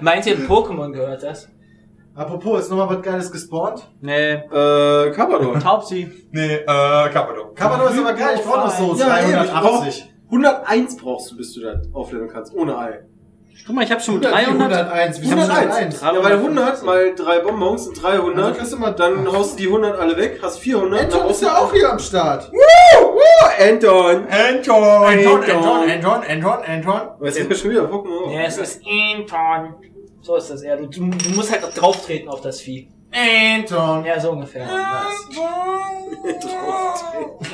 Meint 0.02 0.26
ihr, 0.26 0.38
Pokémon 0.40 0.92
gehört 0.92 1.24
das? 1.24 1.48
Apropos, 2.20 2.60
ist 2.60 2.70
nochmal 2.70 2.90
was 2.98 3.02
Geiles 3.02 3.32
gespawnt? 3.32 3.90
Nee. 4.02 4.34
Äh, 4.34 5.12
Kabador. 5.12 5.58
Taubsi. 5.58 6.12
Nee, 6.32 6.56
äh, 6.56 6.66
Capado. 6.66 7.54
Kabador 7.56 7.90
ist 7.92 7.98
aber 7.98 8.12
geil, 8.12 8.36
ich 8.36 8.42
brauche 8.42 8.60
noch 8.68 8.72
so 8.78 8.94
Ja, 8.98 9.20
eben, 9.22 9.46
ich 9.46 9.50
380. 9.52 10.14
101 10.30 10.98
brauchst 10.98 11.32
du, 11.32 11.38
bis 11.38 11.54
du 11.54 11.62
das 11.62 11.78
aufleveln 11.94 12.30
kannst, 12.30 12.54
ohne 12.54 12.78
Ei. 12.78 13.00
Guck 13.66 13.74
mal, 13.76 13.84
ich 13.86 13.92
habe 13.92 14.02
schon 14.02 14.16
100, 14.16 14.34
300. 14.34 14.72
101, 14.72 15.22
wie 15.22 15.32
101. 15.32 16.02
Ja, 16.02 16.24
weil 16.24 16.34
100 16.34 16.84
mal 16.84 17.16
drei 17.16 17.40
Bonbons 17.40 17.86
sind 17.86 18.04
300. 18.04 18.38
Also 18.46 18.58
kriegst 18.58 18.74
du 18.74 18.78
mal- 18.78 18.92
dann 18.92 19.32
haust 19.32 19.54
du 19.54 19.58
die 19.64 19.68
100 19.70 19.98
alle 19.98 20.18
weg, 20.18 20.40
hast 20.44 20.60
400. 20.60 21.02
Anton 21.04 21.20
dann 21.22 21.30
ist 21.30 21.42
ja 21.42 21.58
auch 21.58 21.72
hier 21.72 21.90
am 21.90 22.00
Start. 22.00 22.52
Anton! 23.60 24.28
Anton! 24.30 24.76
Anton, 25.06 25.44
Anton, 25.44 25.90
Anton, 25.90 26.24
Anton, 26.30 26.58
Anton. 26.66 27.02
Was 27.20 27.36
ist 27.38 27.50
das 27.52 27.60
schon 27.60 27.72
wieder 27.72 27.84
Pokémon? 27.84 28.32
Ja, 28.34 28.42
es 28.42 28.58
ist 28.58 28.82
Anton. 28.86 29.76
So 30.22 30.36
ist 30.36 30.50
das 30.50 30.62
eher. 30.62 30.78
Du, 30.78 30.88
du, 30.88 31.10
du 31.10 31.30
musst 31.32 31.52
halt 31.52 31.64
drauf 31.76 32.06
treten 32.06 32.30
auf 32.30 32.42
das 32.42 32.62
Vieh. 32.62 32.90
Anton. 33.12 34.06
Ja, 34.06 34.20
so 34.20 34.32
ungefähr. 34.32 34.68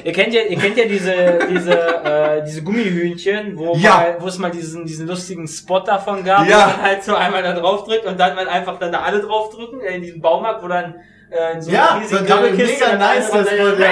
ihr 0.03 0.11
kennt 0.11 0.33
ja, 0.33 0.41
ihr 0.41 0.57
kennt 0.57 0.77
ja 0.77 0.85
diese, 0.85 1.39
diese, 1.49 1.71
äh, 2.03 2.43
diese 2.45 2.63
Gummihühnchen, 2.63 3.57
wo 3.57 3.75
Ja. 3.75 3.89
mal, 3.91 4.17
wo 4.19 4.27
es 4.27 4.37
mal 4.37 4.51
diesen, 4.51 4.85
diesen 4.85 5.07
lustigen 5.07 5.47
Spot 5.47 5.79
davon 5.79 6.23
gab, 6.23 6.47
Ja. 6.47 6.65
wo 6.65 6.69
man 6.71 6.81
halt 6.81 7.03
so 7.03 7.15
einmal 7.15 7.43
da 7.43 7.53
drauf 7.53 7.85
drückt 7.85 8.05
und 8.05 8.19
dann 8.19 8.35
man 8.35 8.47
einfach 8.47 8.77
dann 8.79 8.91
da 8.91 9.01
alle 9.03 9.21
drauf 9.21 9.49
drücken, 9.55 9.81
äh, 9.81 9.95
in 9.95 10.01
diesem 10.01 10.21
Baumarkt, 10.21 10.63
wo 10.63 10.67
dann 10.67 10.95
in 11.53 11.61
so 11.61 11.71
Ja, 11.71 12.01
so 12.05 12.17
der 12.17 12.25
Grabbelkiste. 12.25 12.73
mega 12.73 12.89
dann 12.89 12.99
nice, 12.99 13.31
das 13.31 13.47
der- 13.49 13.57
ja. 13.57 13.91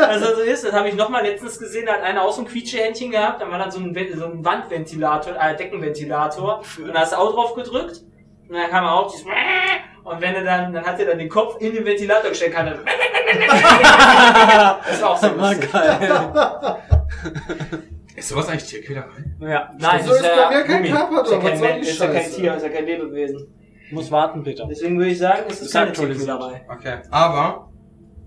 Also 0.08 0.34
so 0.36 0.40
ist, 0.42 0.64
das 0.64 0.72
habe 0.72 0.88
ich 0.88 0.94
noch 0.94 1.08
mal 1.08 1.22
letztens 1.24 1.58
gesehen, 1.58 1.86
da 1.86 1.94
hat 1.94 2.02
einer 2.02 2.22
auch 2.22 2.32
so 2.32 2.42
ein 2.42 2.46
Quietschehändchen 2.46 3.10
gehabt, 3.10 3.42
dann 3.42 3.50
war 3.50 3.58
da 3.58 3.70
so 3.70 3.80
ein, 3.80 3.94
so 4.14 4.24
ein 4.26 4.44
Wandventilator, 4.44 5.34
äh, 5.40 5.56
Deckenventilator 5.56 6.62
und 6.78 6.94
da 6.94 7.00
hast 7.00 7.12
du 7.12 7.16
auch 7.18 7.32
drauf 7.34 7.54
gedrückt 7.54 8.00
und 8.48 8.54
dann 8.56 8.70
kam 8.70 8.84
auch 8.86 9.10
dieses 9.10 9.26
und 10.04 10.20
wenn 10.20 10.34
er 10.34 10.44
dann, 10.44 10.72
dann 10.72 10.84
hat 10.84 10.98
er 11.00 11.06
dann 11.06 11.18
den 11.18 11.28
Kopf 11.28 11.56
in 11.60 11.74
den 11.74 11.84
Ventilator 11.84 12.30
gesteckt, 12.30 12.54
kann 12.54 12.68
er 12.68 12.78
Das 14.88 15.02
war 15.02 15.10
auch 15.10 15.16
so 15.16 15.38
War 15.38 15.54
lustig. 15.54 15.72
geil. 15.72 16.76
Ist 18.16 18.28
sowas 18.28 18.48
eigentlich 18.48 18.68
Tierquälerei? 18.68 19.06
Ja, 19.40 19.70
nein, 19.78 20.02
So 20.04 20.12
ist 20.14 20.22
bei 20.22 20.56
mir 20.56 20.64
kein. 20.64 20.84
Körper, 20.90 21.22
ist 21.22 21.32
ja 21.32 21.38
kein, 21.38 21.80
ist 21.80 22.00
ja 22.00 22.06
kein? 22.08 22.30
Tier, 22.30 22.54
ist 22.56 22.62
ja 22.64 22.68
kein 22.68 22.86
Lebewesen. 22.86 23.54
Muss 23.92 24.10
warten, 24.10 24.42
Peter. 24.42 24.66
Deswegen 24.68 24.98
würde 24.98 25.10
ich 25.10 25.18
sagen, 25.18 25.44
es 25.48 25.60
ist 25.62 25.72
keine 25.72 25.88
aktualisiert. 25.90 26.26
Tierquälerei. 26.28 26.66
Okay. 26.72 26.98
Aber 27.10 27.70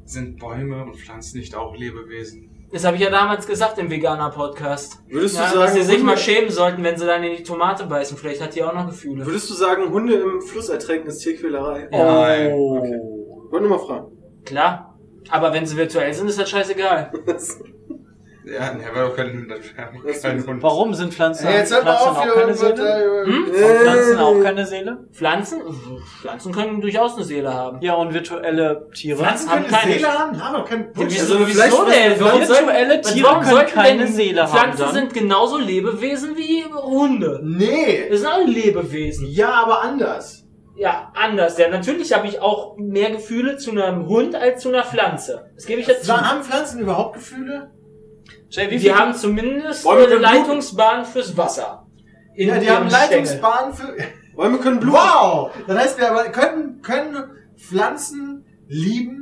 sind 0.06 0.40
Bäume 0.40 0.84
und 0.84 0.95
Pflanzen 0.98 1.40
nicht 1.40 1.56
auch 1.56 1.76
Lebewesen? 1.76 2.49
Das 2.72 2.84
habe 2.85 2.95
ich 2.98 3.03
ja 3.03 3.10
damals 3.11 3.45
gesagt 3.45 3.77
im 3.77 3.90
Veganer-Podcast. 3.90 5.03
Würdest 5.07 5.35
du 5.38 5.41
Ja, 5.41 5.48
sagen, 5.49 5.60
dass 5.61 5.73
sie 5.76 5.81
sich 5.84 5.94
Hunde- 5.98 6.06
mal 6.07 6.18
schämen 6.18 6.49
sollten, 6.49 6.84
wenn 6.84 6.98
sie 6.98 7.06
dann 7.06 7.23
in 7.23 7.38
die 7.38 7.44
Tomate 7.44 7.85
beißen. 7.85 8.18
Vielleicht 8.18 8.41
hat 8.41 8.56
die 8.56 8.64
auch 8.64 8.73
noch 8.73 8.88
Gefühle. 8.88 9.26
Würdest 9.26 9.49
du 9.49 9.53
sagen, 9.53 9.91
Hunde 9.91 10.15
im 10.15 10.41
Fluss 10.41 10.69
ertränken 10.69 11.07
ist 11.10 11.19
Tierquälerei? 11.19 11.88
Nein. 11.91 12.52
Oh. 12.53 12.77
Okay. 12.80 12.99
Wollte 13.52 13.68
nur 13.68 13.77
mal 13.77 13.85
fragen. 13.85 14.07
Klar. 14.44 14.98
Aber 15.30 15.53
wenn 15.53 15.65
sie 15.68 15.77
virtuell 15.77 16.14
sind, 16.14 16.27
ist 16.27 16.40
das 16.40 16.49
scheißegal. 16.49 17.11
Ja, 18.45 18.74
ne, 18.74 18.84
aber 18.90 19.07
auch 19.07 19.15
kein, 19.15 19.48
kein 20.22 20.45
Hund. 20.48 20.61
Warum 20.61 20.94
sind 20.94 21.14
Pflanzen, 21.14 21.48
Ey, 21.48 21.60
jetzt 21.60 21.74
hört 21.74 21.86
mal 21.86 21.95
Pflanzen 21.98 22.30
auch 22.30 22.36
keine 22.36 22.53
Seele? 22.53 22.74
da. 22.76 23.26
Hm? 23.26 23.45
Haben 23.45 23.78
Pflanzen 23.84 24.20
auch 24.20 24.44
keine 24.44 24.65
Seele? 24.65 24.98
Pflanzen? 25.14 25.61
Pflanzen 26.22 26.52
können 26.53 26.82
durchaus 26.82 27.15
eine 27.15 27.24
Seele 27.24 27.53
haben. 27.53 27.80
Ja, 27.82 27.94
und 27.94 28.14
virtuelle 28.14 28.90
Tiere? 28.94 29.18
Pflanzen 29.20 29.49
haben 29.49 29.64
können 29.64 29.74
eine 29.74 29.82
keine- 29.82 29.94
Seele 29.94 30.20
haben? 30.20 30.44
Haben 30.44 30.53
doch 30.56 30.70
keinen 30.70 30.84
Ja, 30.84 30.91
Bullshit. 30.94 31.20
wieso, 31.22 31.86
denn? 31.86 32.20
Virtuelle 32.20 33.02
Tiere 33.02 33.40
können 33.41 33.68
keine 33.68 34.07
Seele 34.07 34.41
haben 34.44 34.74
Pflanzen 34.74 34.94
sind 34.94 35.14
genauso 35.14 35.57
Lebewesen 35.57 36.36
wie 36.36 36.65
Hunde. 36.65 37.40
Nee. 37.44 38.07
Das 38.10 38.20
sind 38.20 38.30
auch 38.30 38.45
Lebewesen. 38.45 39.28
Ja, 39.30 39.52
aber 39.53 39.82
anders. 39.84 40.44
Ja, 40.76 41.11
anders. 41.15 41.57
Ja, 41.57 41.70
natürlich 41.70 42.11
habe 42.14 42.28
ich 42.28 42.41
auch 42.41 42.76
mehr 42.78 43.11
Gefühle 43.11 43.57
zu 43.57 43.72
einem 43.72 44.07
Hund 44.07 44.36
als 44.36 44.61
zu 44.64 44.70
einer 44.70 44.84
Pflanze. 44.84 45.45
Das 45.56 45.65
gebe 45.65 45.80
ich 45.80 45.88
jetzt 45.88 46.06
zu. 46.06 46.11
Haben 46.20 46.44
Pflanzen 46.44 46.80
überhaupt 46.82 47.14
Gefühle? 47.14 47.72
Jay, 48.50 48.66
wie 48.70 48.76
Die 48.76 48.80
viel 48.80 48.95
haben 48.95 49.14
zumindest 49.16 49.84
Bäume 49.84 50.00
eine 50.00 50.08
können 50.08 50.20
bluten. 50.22 50.36
Leitungsbahn 50.38 51.06
fürs 51.06 51.36
Wasser. 51.38 51.86
In 52.36 52.50
Ja, 52.50 52.58
die 52.60 52.70
haben 52.70 52.90
Stängel. 52.90 53.10
Leitungsbahnen 53.10 53.74
für. 53.74 53.95
Bäume 54.36 54.58
können 54.60 54.80
bluten. 54.80 54.98
Wow! 54.98 55.52
Das 55.68 55.78
heißt, 55.78 56.00
wir 56.00 56.08
können, 56.32 56.82
können 56.82 57.24
Pflanzen 57.58 58.45
lieben? 58.68 59.20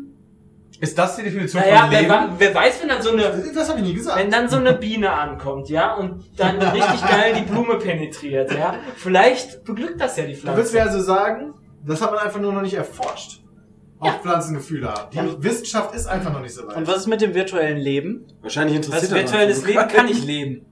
Ist 0.80 0.98
das 0.98 1.16
die 1.16 1.24
Definition 1.24 1.62
Naja, 1.62 1.82
von 1.82 1.92
wer, 1.92 2.00
Leben? 2.02 2.12
wa- 2.12 2.30
wer 2.40 2.56
weiß, 2.56 2.82
wenn 2.82 2.90
dann 2.90 3.02
so 3.04 3.12
eine, 3.12 3.24
Das 3.54 3.70
habe 3.70 3.80
ich 3.82 3.86
nie 3.86 3.94
gesagt. 3.94 4.18
wenn 4.18 4.32
dann 4.32 4.50
so 4.50 4.58
eine 4.58 4.74
Biene 4.74 5.12
ankommt, 5.12 5.70
ja, 5.70 5.94
und 5.94 6.24
dann 6.40 6.58
richtig 6.60 7.02
geil 7.08 7.36
die 7.38 7.44
Blume 7.52 7.76
penetriert, 7.78 8.52
ja, 8.54 8.74
vielleicht 8.96 9.64
beglückt 9.64 10.02
das 10.02 10.18
ja 10.18 10.24
die 10.26 10.34
Da 10.42 10.56
willst 10.58 10.72
Pflanze. 10.72 10.72
du 10.72 10.78
mir 10.78 10.84
also 10.84 11.00
sagen, 11.02 11.54
das 11.86 12.02
hat 12.02 12.10
man 12.12 12.20
einfach 12.22 12.40
nur 12.40 12.52
noch 12.54 12.64
nicht 12.64 12.74
erforscht. 12.74 13.41
Ob 14.02 14.22
Pflanzen 14.22 14.56
Gefühle 14.56 14.88
haben. 14.92 15.10
Die 15.40 15.44
Wissenschaft 15.44 15.94
ist 15.96 16.08
einfach 16.08 16.34
noch 16.34 16.42
nicht 16.42 16.54
so 16.54 16.68
weit. 16.68 16.76
Und 16.76 16.88
was 16.88 16.98
ist 16.98 17.08
mit 17.08 17.22
dem 17.22 17.34
virtuellen 17.36 17.78
Leben? 17.78 18.26
Wahrscheinlich 18.42 18.76
interessiert 18.78 19.12
er 19.12 19.18
virtuelles 19.20 19.58
das. 19.60 19.68
Leben 19.68 19.88
kann 19.88 20.08
ich 20.10 20.24
leben. 20.26 20.66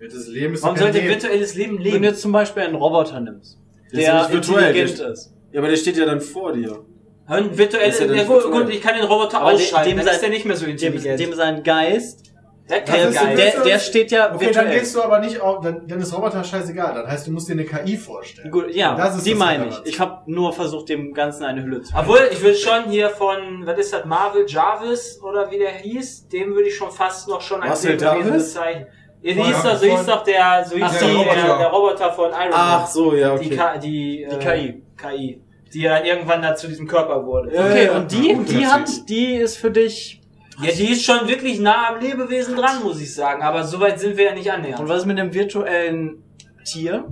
Das 0.00 0.28
Leben 0.28 0.54
ist 0.54 0.62
Warum 0.62 0.76
sollte 0.76 0.98
Leben. 0.98 1.08
virtuelles 1.10 1.54
Leben 1.54 1.72
Wenn 1.78 1.84
du 1.84 1.90
leben? 1.90 2.04
jetzt 2.04 2.20
zum 2.22 2.32
Beispiel 2.32 2.62
einen 2.62 2.76
Roboter 2.76 3.18
nimmst, 3.20 3.58
Der 3.92 4.00
ja 4.02 4.24
intelligent 4.26 4.98
der- 4.98 5.08
ist. 5.12 5.32
Ja, 5.52 5.60
aber 5.60 5.68
der 5.68 5.76
steht 5.76 5.96
ja 5.96 6.04
dann 6.06 6.20
vor 6.20 6.52
dir. 6.52 6.84
Ein 7.26 7.56
virtuell, 7.58 7.88
Ist 7.88 7.98
ja 8.00 8.06
ja, 8.06 8.22
gut, 8.24 8.36
virtuell. 8.44 8.62
gut, 8.64 8.72
ich 8.74 8.80
kann 8.80 8.94
den 8.94 9.04
Roboter 9.04 9.40
Aber 9.40 9.50
dem- 9.50 9.56
ausschalten, 9.56 9.88
dem 9.90 9.96
dann 9.96 10.06
sein- 10.06 10.14
ist 10.14 10.20
der 10.22 10.30
nicht 10.30 10.44
mehr 10.44 10.56
so 10.56 10.64
Dem, 10.66 10.72
intelligent. 10.72 11.18
dem 11.18 11.32
sein 11.34 11.62
Geist, 11.64 12.25
der 12.68 13.12
so- 13.12 13.36
der, 13.36 13.62
der 13.64 13.78
steht 13.78 14.10
ja 14.10 14.34
Okay, 14.34 14.46
dann 14.46 14.54
virtuell. 14.64 14.78
gehst 14.80 14.94
du 14.96 15.02
aber 15.02 15.20
nicht 15.20 15.40
auf, 15.40 15.60
dann, 15.62 15.86
dann 15.86 16.00
ist 16.00 16.12
Roboter 16.16 16.42
scheißegal. 16.42 16.94
Dann 16.94 17.06
heißt, 17.06 17.26
du 17.26 17.30
musst 17.32 17.48
dir 17.48 17.52
eine 17.52 17.64
KI 17.64 17.96
vorstellen. 17.96 18.50
Gut, 18.50 18.74
ja, 18.74 18.94
Das 18.96 19.16
ist 19.16 19.24
die 19.26 19.30
das 19.30 19.38
meine 19.38 19.68
ich. 19.68 19.80
Ich 19.84 20.00
habe 20.00 20.22
nur 20.26 20.52
versucht, 20.52 20.88
dem 20.88 21.14
Ganzen 21.14 21.44
eine 21.44 21.62
Hülle 21.62 21.82
zu 21.82 21.94
Obwohl, 21.96 22.28
ich 22.30 22.40
würde 22.42 22.56
schon 22.56 22.84
hier 22.90 23.10
von, 23.10 23.64
was 23.64 23.78
ist 23.78 23.92
das, 23.92 24.04
Marvel 24.04 24.44
Jarvis 24.48 25.20
oder 25.22 25.50
wie 25.50 25.58
der 25.58 25.70
hieß, 25.70 26.28
dem 26.28 26.54
würde 26.54 26.68
ich 26.68 26.76
schon 26.76 26.90
fast 26.90 27.28
noch 27.28 27.40
schon 27.40 27.60
Marcel 27.60 27.92
Lebewesen 27.92 28.24
Jarvis? 28.26 28.54
bezeichnen. 28.54 28.86
Ja, 29.22 29.32
die 29.34 29.42
hieß 29.42 29.62
doch, 29.62 29.76
so 29.76 29.86
hieß 29.86 30.06
doch 30.06 30.22
der, 30.24 30.64
so 30.68 30.76
hieß 30.76 30.98
der 30.98 31.08
der, 31.08 31.16
Roboter. 31.18 31.58
der 31.58 31.66
Roboter 31.68 32.12
von 32.12 32.30
Iron 32.30 32.50
Man. 32.50 32.52
Ach 32.52 32.86
so, 32.86 33.14
ja, 33.14 33.36
Die, 33.36 33.46
okay. 33.46 33.56
K, 33.56 33.78
die, 33.78 34.22
äh, 34.22 34.28
Die 34.30 34.36
KI. 34.38 34.82
KI. 34.96 35.42
Die 35.72 35.80
ja 35.82 35.96
dann 35.96 36.04
irgendwann 36.06 36.42
da 36.42 36.54
zu 36.54 36.68
diesem 36.68 36.86
Körper 36.86 37.24
wurde. 37.26 37.48
Okay, 37.50 37.86
ja, 37.86 37.96
und 37.96 38.10
die, 38.12 38.36
die 38.44 38.66
hat, 38.66 38.88
die 39.08 39.34
ist 39.34 39.56
für 39.56 39.70
dich. 39.70 40.20
Ja, 40.62 40.70
die 40.72 40.90
ist 40.92 41.04
schon 41.04 41.28
wirklich 41.28 41.60
nah 41.60 41.88
am 41.90 42.00
Lebewesen 42.00 42.56
dran, 42.56 42.82
muss 42.82 43.00
ich 43.00 43.14
sagen. 43.14 43.42
Aber 43.42 43.64
so 43.64 43.78
weit 43.80 44.00
sind 44.00 44.16
wir 44.16 44.24
ja 44.26 44.34
nicht 44.34 44.46
Und 44.48 44.54
annähernd. 44.54 44.88
was 44.88 45.00
ist 45.00 45.06
mit 45.06 45.18
dem 45.18 45.32
virtuellen 45.34 46.22
Tier? 46.64 47.04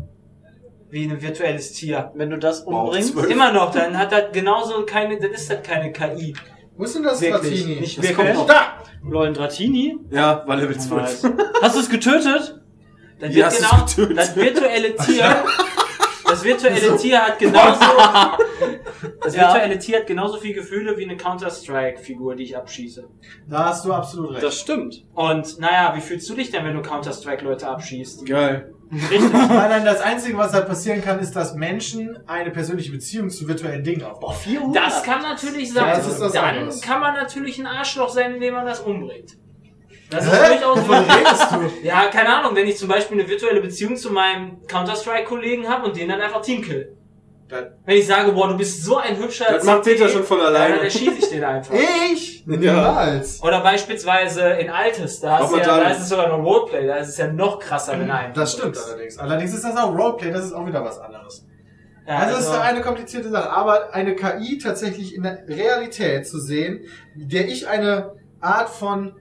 Wie 0.90 1.04
ein 1.04 1.20
virtuelles 1.20 1.72
Tier. 1.72 2.10
Wenn 2.14 2.30
du 2.30 2.38
das 2.38 2.64
Wow, 2.66 2.84
umbringst? 2.86 3.12
zwölf. 3.12 3.30
Immer 3.30 3.52
noch, 3.52 3.72
dann 3.72 3.98
hat 3.98 4.12
das 4.12 4.24
genauso 4.32 4.84
keine, 4.86 5.18
dann 5.18 5.32
ist 5.32 5.50
das 5.50 5.62
keine 5.62 5.92
KI. 5.92 6.34
Wo 6.76 6.84
ist 6.84 6.94
denn 6.94 7.02
das 7.02 7.20
Wirklich. 7.20 7.60
Latini? 7.62 7.80
Nicht 7.80 7.98
Das 7.98 8.08
wirklich. 8.08 8.26
kommt 8.26 8.34
noch. 8.38 8.46
Da! 8.46 8.78
Lol, 9.06 9.32
Dratini? 9.32 9.96
Ja, 10.10 10.42
war 10.46 10.56
Level 10.56 10.78
12. 10.78 11.22
Nice. 11.24 11.32
Hast 11.62 11.76
du 11.76 11.80
es 11.80 11.90
getötet? 11.90 12.60
Das, 13.20 13.30
Wie 13.30 13.36
wird 13.36 13.56
genau, 13.56 13.84
getötet? 13.84 14.18
das 14.18 14.34
virtuelle 14.36 14.96
Tier, 14.96 15.44
das 16.34 16.44
virtuelle 16.44 16.96
Tier 16.96 17.20
hat 17.20 17.38
genauso, 17.38 17.80
das 19.22 19.34
Ja. 19.36 19.42
virtuelle 19.52 19.78
Tier 19.78 19.98
hat 19.98 20.06
genauso 20.06 20.38
viel 20.38 20.54
Gefühle 20.54 20.96
wie 20.96 21.04
eine 21.04 21.16
Counter-Strike-Figur, 21.16 22.34
die 22.36 22.44
ich 22.44 22.56
abschieße. 22.56 23.04
Da 23.48 23.66
hast 23.66 23.84
du 23.84 23.92
absolut 23.92 24.32
recht. 24.32 24.42
Das 24.42 24.58
stimmt. 24.58 25.04
Und 25.14 25.58
naja, 25.60 25.92
wie 25.96 26.00
fühlst 26.00 26.28
du 26.28 26.34
dich 26.34 26.50
denn, 26.50 26.64
wenn 26.64 26.74
du 26.74 26.82
Counter-Strike-Leute 26.82 27.68
abschießt? 27.68 28.26
Geil. 28.26 28.72
Richtig. 28.92 29.32
Nein, 29.32 29.48
nein, 29.48 29.84
das 29.84 30.00
Einzige, 30.02 30.36
was 30.38 30.52
halt 30.52 30.66
passieren 30.68 31.02
kann, 31.02 31.18
ist, 31.18 31.34
dass 31.34 31.54
Menschen 31.54 32.18
eine 32.28 32.50
persönliche 32.50 32.92
Beziehung 32.92 33.28
zu 33.30 33.48
virtuellen 33.48 33.82
Dingen 33.82 34.02
aufbauen. 34.04 34.72
Das 34.72 35.02
kann 35.02 35.22
natürlich 35.22 35.72
sein. 35.72 35.86
Das 35.96 36.06
ist 36.06 36.20
was 36.20 36.32
Dann 36.32 36.44
anderes. 36.56 36.80
kann 36.80 37.00
man 37.00 37.14
natürlich 37.14 37.58
ein 37.58 37.66
Arschloch 37.66 38.10
sein, 38.10 38.34
indem 38.34 38.54
man 38.54 38.66
das 38.66 38.80
umbringt. 38.80 39.36
Das 40.10 40.24
ist 40.26 40.32
durchaus 40.32 40.78
Wovon 40.78 41.04
redest 41.04 41.52
du? 41.52 41.86
Ja, 41.86 42.06
keine 42.06 42.36
Ahnung, 42.36 42.54
wenn 42.54 42.66
ich 42.68 42.76
zum 42.76 42.88
Beispiel 42.88 43.18
eine 43.18 43.28
virtuelle 43.28 43.60
Beziehung 43.60 43.96
zu 43.96 44.12
meinem 44.12 44.66
Counter-Strike-Kollegen 44.66 45.68
habe 45.68 45.86
und 45.86 45.96
den 45.96 46.08
dann 46.08 46.20
einfach 46.20 46.42
teamkill. 46.42 46.96
Dann- 47.48 47.74
Wenn 47.84 47.98
ich 47.98 48.06
sage, 48.06 48.32
boah, 48.32 48.48
du 48.48 48.56
bist 48.56 48.84
so 48.84 48.96
ein 48.96 49.16
hübscher 49.18 49.46
Das 49.50 49.64
macht 49.64 49.82
Peter 49.82 50.08
schon 50.08 50.24
von 50.24 50.40
alleine. 50.40 50.76
dann 50.76 50.84
erschieße 50.84 51.18
ich 51.18 51.28
den 51.28 51.44
einfach. 51.44 51.74
Ich? 51.74 52.46
Niemals. 52.46 53.42
Oder 53.42 53.60
beispielsweise 53.60 54.42
in 54.50 54.70
Altes, 54.70 55.20
da, 55.20 55.38
Auch 55.38 55.50
ist, 55.52 55.66
ja, 55.66 55.80
da 55.80 55.90
ist 55.90 56.00
es 56.00 56.08
sogar 56.08 56.28
noch 56.28 56.44
Roleplay, 56.44 56.86
da 56.86 56.96
ist 56.96 57.08
es 57.08 57.18
ja 57.18 57.26
noch 57.26 57.58
krasser, 57.58 57.98
wenn 57.98 58.10
einen 58.10 58.32
Das 58.34 58.52
stimmt 58.54 58.76
allerdings. 58.78 59.18
Allerdings 59.18 59.54
ist 59.54 59.64
das 59.64 59.76
auch 59.76 59.94
Roleplay, 59.96 60.30
das 60.32 60.46
ist 60.46 60.52
auch 60.52 60.66
wieder 60.66 60.84
was 60.84 60.98
anderes. 60.98 61.46
Ja, 62.06 62.16
also, 62.18 62.30
es 62.38 62.46
also, 62.46 62.52
ist 62.52 62.60
eine 62.60 62.80
komplizierte 62.82 63.30
Sache. 63.30 63.50
Aber 63.50 63.94
eine 63.94 64.14
KI 64.14 64.58
tatsächlich 64.58 65.14
in 65.14 65.22
der 65.22 65.44
Realität 65.48 66.26
zu 66.26 66.38
sehen, 66.38 66.84
der 67.14 67.48
ich 67.48 67.68
eine 67.68 68.12
Art 68.40 68.68
von 68.68 69.14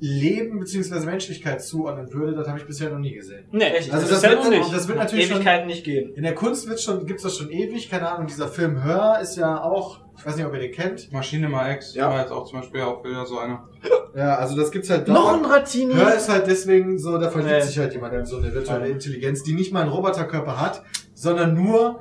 Leben 0.00 0.60
bzw. 0.60 1.04
Menschlichkeit 1.06 1.62
zuordnen 1.62 2.12
würde, 2.12 2.32
das 2.34 2.46
habe 2.48 2.58
ich 2.58 2.66
bisher 2.66 2.90
noch 2.90 2.98
nie 2.98 3.14
gesehen. 3.14 3.44
Nee, 3.50 3.64
Echt? 3.64 3.92
Also 3.92 4.08
Das 4.08 4.20
das, 4.20 4.30
wird, 4.30 4.44
noch 4.44 4.70
das 4.72 4.86
wird 4.88 4.98
natürlich 4.98 5.26
schon, 5.26 5.36
Ewigkeiten 5.38 5.66
nicht 5.66 5.84
geben. 5.84 6.14
in 6.14 6.22
der 6.22 6.34
Kunst 6.34 6.68
wird 6.68 6.80
schon, 6.80 7.04
gibt's 7.06 7.24
das 7.24 7.36
schon 7.36 7.50
ewig, 7.50 7.90
keine 7.90 8.08
Ahnung, 8.10 8.26
dieser 8.26 8.48
Film 8.48 8.82
Hör 8.84 9.18
ist 9.20 9.36
ja 9.36 9.60
auch, 9.62 10.00
ich 10.16 10.24
weiß 10.24 10.36
nicht, 10.36 10.46
ob 10.46 10.52
ihr 10.54 10.60
den 10.60 10.72
kennt. 10.72 11.12
Maschine 11.12 11.48
mal 11.48 11.72
X 11.72 11.94
Ja. 11.94 12.08
war 12.10 12.20
jetzt 12.20 12.30
auch 12.32 12.44
zum 12.48 12.60
Beispiel 12.60 12.80
auch 12.82 13.04
wieder 13.04 13.26
so 13.26 13.38
eine. 13.38 13.58
Ja, 14.16 14.36
also 14.36 14.56
das 14.56 14.70
gibt's 14.70 14.88
halt 14.90 15.08
Noch 15.08 15.34
ein. 15.34 15.42
Dratini? 15.42 15.94
Hör 15.94 16.14
ist 16.14 16.28
halt 16.28 16.46
deswegen 16.46 16.98
so, 16.98 17.18
da 17.18 17.30
verliebt 17.30 17.52
Nee. 17.54 17.60
sich 17.62 17.78
halt 17.78 17.92
jemand 17.92 18.14
in 18.14 18.24
so 18.24 18.38
eine 18.38 18.52
virtuelle 18.54 18.88
Intelligenz, 18.88 19.42
die 19.42 19.52
nicht 19.52 19.72
mal 19.72 19.82
einen 19.82 19.90
Roboterkörper 19.90 20.60
hat, 20.60 20.82
sondern 21.14 21.54
nur 21.54 22.00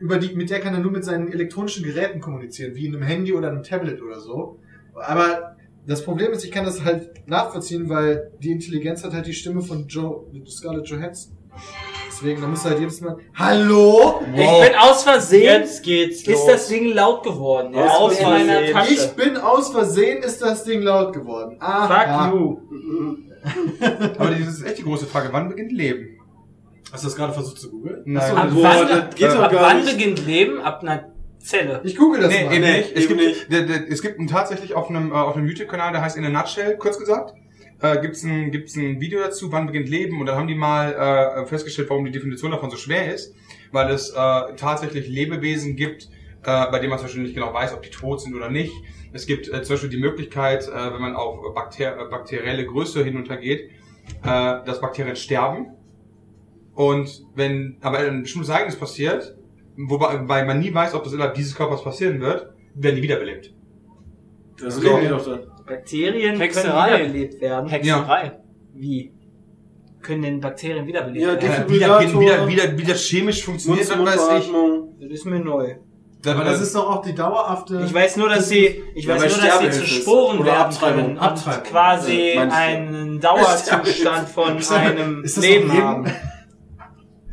über 0.00 0.16
die, 0.18 0.34
mit 0.34 0.50
der 0.50 0.60
kann 0.60 0.72
er 0.74 0.80
nur 0.80 0.90
mit 0.92 1.04
seinen 1.04 1.30
elektronischen 1.32 1.84
Geräten 1.84 2.20
kommunizieren, 2.20 2.74
wie 2.74 2.86
in 2.86 2.94
einem 2.94 3.02
Handy 3.04 3.32
oder 3.34 3.48
einem 3.50 3.62
Tablet 3.62 4.00
oder 4.02 4.18
so. 4.20 4.58
Aber 4.94 5.56
das 5.88 6.04
Problem 6.04 6.32
ist, 6.32 6.44
ich 6.44 6.50
kann 6.52 6.64
das 6.64 6.84
halt 6.84 7.26
nachvollziehen, 7.28 7.88
weil 7.88 8.30
die 8.40 8.52
Intelligenz 8.52 9.02
hat 9.04 9.12
halt 9.14 9.26
die 9.26 9.32
Stimme 9.32 9.62
von 9.62 9.86
Joe, 9.88 10.26
Scarlett 10.48 10.86
Johansson. 10.88 11.32
Deswegen, 12.08 12.40
da 12.40 12.46
muss 12.46 12.64
halt 12.64 12.78
jedes 12.78 13.00
Mal, 13.00 13.16
Hallo? 13.34 14.20
Ich 14.32 14.36
bin 14.68 14.76
aus 14.78 15.02
Versehen, 15.02 15.62
Jetzt 15.62 15.82
geht's 15.82 16.26
los. 16.26 16.38
ist 16.40 16.46
das 16.46 16.68
Ding 16.68 16.92
laut 16.92 17.22
geworden. 17.24 17.74
Ja, 17.74 17.86
Aus 17.88 18.18
in 18.18 18.24
meiner 18.26 18.52
Versehen. 18.52 18.72
Tasche. 18.74 18.94
Ich 18.94 19.06
bin 19.12 19.36
aus 19.36 19.70
Versehen, 19.70 20.22
ist 20.22 20.42
das 20.42 20.64
Ding 20.64 20.82
laut 20.82 21.12
geworden. 21.12 21.56
Ah, 21.60 21.86
Fuck 21.88 22.34
you. 22.34 22.58
Aber 24.18 24.30
das 24.30 24.40
ist 24.40 24.62
echt 24.64 24.78
die 24.78 24.82
große 24.82 25.06
Frage, 25.06 25.28
wann 25.32 25.48
beginnt 25.48 25.72
Leben? 25.72 26.18
Hast 26.92 27.04
du 27.04 27.08
das 27.08 27.16
gerade 27.16 27.32
versucht 27.32 27.60
zu 27.60 27.70
googeln? 27.70 28.02
Nein. 28.04 28.36
Ab 28.36 28.48
wann, 28.52 28.90
ab 28.90 29.16
gar 29.18 29.52
wann 29.52 29.84
nicht. 29.84 29.92
beginnt 29.96 30.26
Leben? 30.26 30.60
Ab 30.60 30.80
einer 30.82 31.04
Zelle. 31.48 31.80
Ich 31.84 31.96
google 31.96 32.20
das 32.20 32.30
Nee, 32.30 32.44
mal. 32.44 32.52
eben 32.54 32.64
Nee, 32.64 32.76
nicht. 32.78 32.92
Es 32.94 33.04
eben 33.04 33.18
gibt, 33.18 33.50
nicht. 33.50 33.90
Es 33.90 34.02
gibt 34.02 34.30
tatsächlich 34.30 34.74
auf 34.74 34.90
einem, 34.90 35.10
äh, 35.10 35.14
auf 35.14 35.34
einem 35.34 35.46
YouTube-Kanal, 35.46 35.92
der 35.92 36.02
heißt 36.02 36.16
In 36.18 36.24
a 36.26 36.28
Nutshell, 36.28 36.76
kurz 36.76 36.98
gesagt, 36.98 37.34
äh, 37.80 38.00
gibt's 38.02 38.22
ein, 38.22 38.50
gibt's 38.50 38.76
ein 38.76 39.00
Video 39.00 39.20
dazu, 39.20 39.50
wann 39.50 39.66
beginnt 39.66 39.88
Leben. 39.88 40.20
Und 40.20 40.26
dann 40.26 40.36
haben 40.36 40.46
die 40.46 40.54
mal 40.54 40.92
äh, 40.92 41.46
festgestellt, 41.46 41.88
warum 41.88 42.04
die 42.04 42.10
Definition 42.10 42.50
davon 42.50 42.70
so 42.70 42.76
schwer 42.76 43.14
ist. 43.14 43.34
Weil 43.72 43.90
es 43.90 44.10
äh, 44.10 44.14
tatsächlich 44.56 45.08
Lebewesen 45.08 45.74
gibt, 45.74 46.10
äh, 46.42 46.66
bei 46.70 46.78
denen 46.80 46.90
man 46.90 46.98
zum 46.98 47.06
Beispiel 47.06 47.22
nicht 47.22 47.34
genau 47.34 47.54
weiß, 47.54 47.72
ob 47.72 47.82
die 47.82 47.90
tot 47.90 48.20
sind 48.20 48.34
oder 48.34 48.50
nicht. 48.50 48.72
Es 49.14 49.26
gibt 49.26 49.48
äh, 49.48 49.62
zum 49.62 49.74
Beispiel 49.74 49.90
die 49.90 49.96
Möglichkeit, 50.00 50.68
äh, 50.68 50.92
wenn 50.92 51.00
man 51.00 51.16
auf 51.16 51.54
Bakter 51.54 51.98
äh, 51.98 52.10
bakterielle 52.10 52.66
Größe 52.66 53.02
hinuntergeht, 53.02 53.70
äh, 54.22 54.26
dass 54.66 54.82
Bakterien 54.82 55.16
sterben. 55.16 55.68
Und 56.74 57.24
wenn 57.34 57.78
aber 57.80 58.00
ein 58.00 58.22
bestimmtes 58.22 58.50
Ereignis 58.50 58.76
passiert, 58.76 59.37
wobei 59.86 60.20
wobei 60.20 60.44
man 60.44 60.58
nie 60.60 60.72
weiß, 60.74 60.94
ob 60.94 61.04
das 61.04 61.12
innerhalb 61.12 61.34
dieses 61.34 61.54
Körpers 61.54 61.82
passieren 61.84 62.20
wird, 62.20 62.48
werden 62.74 62.96
die 62.96 63.02
wiederbelebt. 63.02 63.52
Das 64.60 64.74
So. 64.76 64.80
reden 64.88 65.02
wir 65.02 65.08
doch 65.10 65.24
dann. 65.24 65.40
Bakterien 65.66 66.38
Hexerei. 66.40 66.88
können 66.90 67.00
wiederbelebt 67.12 67.40
werden. 67.40 67.68
Hexerei. 67.68 68.32
Wie? 68.74 69.12
Können 70.02 70.22
denn 70.22 70.40
Bakterien 70.40 70.86
wiederbelebt 70.86 71.22
Ja, 71.26 71.32
werden? 71.42 71.66
die- 71.68 71.74
Wie, 71.74 71.78
da, 71.80 71.98
Defibrillator. 71.98 72.20
wie, 72.48 72.56
da, 72.56 72.66
wie, 72.66 72.72
da, 72.72 72.78
wie 72.78 72.84
das 72.84 73.00
chemisch 73.02 73.44
funktioniert, 73.44 73.88
das 73.88 73.98
weiß 73.98 74.44
ich. 74.44 74.52
Das 75.00 75.10
ist 75.10 75.24
mir 75.26 75.40
neu. 75.40 75.76
Aber 76.26 76.42
das 76.44 76.60
ist 76.60 76.74
doch 76.74 76.90
auch 76.90 77.02
die 77.02 77.14
dauerhafte. 77.14 77.80
Ich 77.86 77.94
weiß 77.94 78.16
nur, 78.16 78.28
dass 78.28 78.48
sie, 78.48 78.82
ich 78.94 79.04
Ja, 79.04 79.14
weiß 79.14 79.36
nur, 79.36 79.46
dass 79.46 79.60
sie 79.76 79.80
zu 79.82 79.86
Sporen 79.86 80.44
werden 80.44 80.58
Abtreibung. 80.62 80.96
können 81.04 81.10
und 81.18 81.22
Abtreibung. 81.22 81.62
quasi 81.64 82.32
Ja, 82.34 82.48
einen 82.50 83.20
Dauerzustand 83.20 84.28
von 84.28 84.58
einem 84.74 85.22
Leben? 85.40 85.72
haben. 85.72 86.06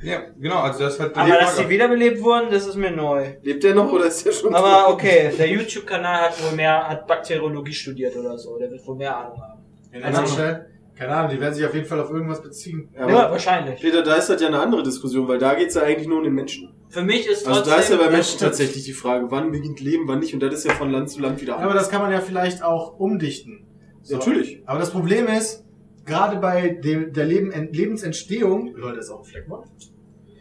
Ja, 0.06 0.22
genau, 0.40 0.60
also 0.60 0.80
das 0.80 0.94
ist 0.94 1.00
halt 1.00 1.18
Aber 1.18 1.30
dass 1.30 1.58
sie 1.58 1.68
wiederbelebt 1.68 2.22
wurden, 2.22 2.52
das 2.52 2.68
ist 2.68 2.76
mir 2.76 2.92
neu. 2.92 3.36
Lebt 3.42 3.64
der 3.64 3.74
noch 3.74 3.92
oder 3.92 4.06
ist 4.06 4.26
der 4.26 4.32
schon 4.32 4.54
Aber 4.54 4.86
tot? 4.86 4.94
okay, 4.94 5.32
der 5.38 5.50
YouTube-Kanal 5.50 6.30
hat 6.30 6.44
wohl 6.44 6.56
mehr, 6.56 6.88
hat 6.88 7.08
Bakteriologie 7.08 7.74
studiert 7.74 8.16
oder 8.16 8.38
so. 8.38 8.58
Der 8.60 8.70
wird 8.70 8.86
wohl 8.86 8.96
mehr 8.96 9.18
Ahnung 9.18 9.42
haben. 9.42 9.64
Also 10.04 10.36
schnell. 10.36 10.68
Keine 10.96 11.14
Ahnung, 11.14 11.32
die 11.32 11.42
werden 11.42 11.54
sich 11.54 11.66
auf 11.66 11.74
jeden 11.74 11.86
Fall 11.86 12.00
auf 12.00 12.10
irgendwas 12.10 12.42
beziehen. 12.42 12.90
Ja, 12.94 13.10
Ja, 13.10 13.18
aber 13.18 13.32
wahrscheinlich. 13.32 13.82
Peter, 13.82 14.02
da 14.02 14.16
ist 14.16 14.30
das 14.30 14.40
ja 14.40 14.48
eine 14.48 14.60
andere 14.60 14.82
Diskussion, 14.82 15.28
weil 15.28 15.40
da 15.40 15.54
geht's 15.56 15.76
ja 15.76 15.82
eigentlich 15.82 16.08
nur 16.08 16.20
um 16.20 16.24
den 16.24 16.34
Menschen. 16.34 16.74
Für 16.88 17.02
mich 17.02 17.28
ist 17.28 17.46
Also 17.46 17.60
trotzdem... 17.60 17.74
da 17.74 17.80
ist 17.80 17.90
ja 17.90 17.98
bei 17.98 18.10
Menschen 18.10 18.40
tatsächlich 18.40 18.86
die 18.86 18.94
Frage, 18.94 19.26
wann 19.30 19.52
beginnt 19.52 19.82
Leben, 19.82 20.08
wann 20.08 20.20
nicht. 20.20 20.34
Und 20.34 20.42
das 20.42 20.54
ist 20.54 20.66
ja 20.66 20.74
von 20.74 20.92
Land 20.92 21.10
zu 21.10 21.20
Land 21.20 21.42
wieder 21.42 21.54
Ja, 21.54 21.66
aber 21.66 21.74
das 21.74 21.90
kann 21.90 22.02
man 22.02 22.12
ja 22.12 22.22
vielleicht 22.22 22.64
auch 22.64 22.98
umdichten. 22.98 23.66
So. 24.04 24.18
Natürlich. 24.18 24.62
Aber 24.66 24.80
das 24.80 24.92
Problem 24.92 25.28
ist, 25.28 25.66
gerade 26.06 26.38
bei 26.38 26.70
dem, 26.70 27.12
der 27.12 27.26
Leben, 27.26 27.52
Lebensentstehung, 27.74 28.74
Leute, 28.76 29.00
ist 29.00 29.10
auch 29.10 29.20
ein 29.20 29.26
Fleckmann. 29.26 29.64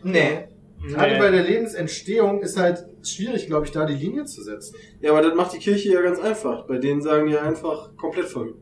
Nee. 0.04 0.48
Gerade 0.86 1.16
bei 1.18 1.30
der 1.30 1.42
Lebensentstehung 1.44 2.42
ist 2.42 2.58
halt 2.58 2.84
schwierig, 3.02 3.46
glaube 3.46 3.64
ich, 3.64 3.72
da 3.72 3.86
die 3.86 3.94
Linie 3.94 4.24
zu 4.26 4.42
setzen. 4.42 4.76
Ja, 5.00 5.12
aber 5.12 5.22
das 5.22 5.34
macht 5.34 5.54
die 5.54 5.58
Kirche 5.58 5.92
ja 5.94 6.00
ganz 6.02 6.20
einfach. 6.20 6.66
Bei 6.66 6.76
denen 6.78 7.00
sagen 7.00 7.26
die 7.26 7.38
einfach 7.38 7.96
komplett 7.96 8.26
verrückt. 8.26 8.58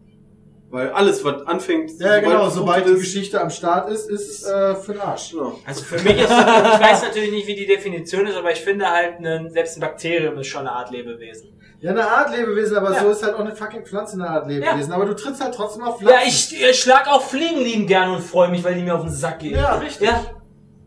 Weil 0.71 0.91
alles, 0.91 1.23
was 1.23 1.43
anfängt, 1.43 1.91
Ja, 1.99 2.21
genau, 2.21 2.47
es 2.47 2.55
sobald 2.55 2.87
die 2.87 2.95
Geschichte 2.95 3.39
am 3.41 3.51
Start 3.51 3.91
ist, 3.91 4.09
ist 4.09 4.47
äh, 4.47 4.75
für 4.77 4.93
den 4.93 5.03
Arsch. 5.03 5.33
Genau. 5.33 5.59
Also 5.67 5.83
für 5.85 5.97
mich 5.97 6.17
ist, 6.17 6.31
ich 6.31 6.31
weiß 6.31 7.03
natürlich 7.03 7.31
nicht, 7.33 7.47
wie 7.47 7.57
die 7.57 7.67
Definition 7.67 8.27
ist, 8.27 8.37
aber 8.37 8.53
ich 8.53 8.61
finde 8.61 8.91
halt, 8.91 9.19
ein, 9.21 9.51
selbst 9.51 9.77
ein 9.77 9.81
Bakterium 9.81 10.39
ist 10.39 10.47
schon 10.47 10.61
eine 10.61 10.73
Art 10.73 10.91
Lebewesen. 10.91 11.51
Ja, 11.81 11.91
eine 11.91 12.09
Art 12.09 12.35
Lebewesen, 12.35 12.77
aber 12.77 12.93
Ja. 12.95 13.03
so 13.03 13.11
ist 13.11 13.23
halt 13.23 13.35
auch 13.35 13.41
eine 13.41 13.55
fucking 13.55 13.85
Pflanze 13.85 14.15
eine 14.15 14.31
Art 14.31 14.49
Lebewesen. 14.49 14.93
Aber 14.93 15.05
du 15.05 15.15
trittst 15.15 15.43
halt 15.43 15.53
trotzdem 15.55 15.83
auf 15.83 15.99
Pflanzen. 15.99 16.21
Ja, 16.21 16.27
ich, 16.27 16.55
ich 16.71 16.79
schlag 16.81 17.07
auch 17.09 17.21
Fliegen 17.21 17.61
lieben 17.61 17.87
gerne 17.87 18.15
und 18.15 18.23
freue 18.23 18.49
mich, 18.49 18.63
weil 18.65 18.75
die 18.77 18.83
mir 18.83 18.95
auf 18.95 19.03
den 19.03 19.11
Sack 19.13 19.41
gehen. 19.41 19.57
Ja, 19.57 19.75
richtig. 19.75 20.07
Ja, 20.07 20.25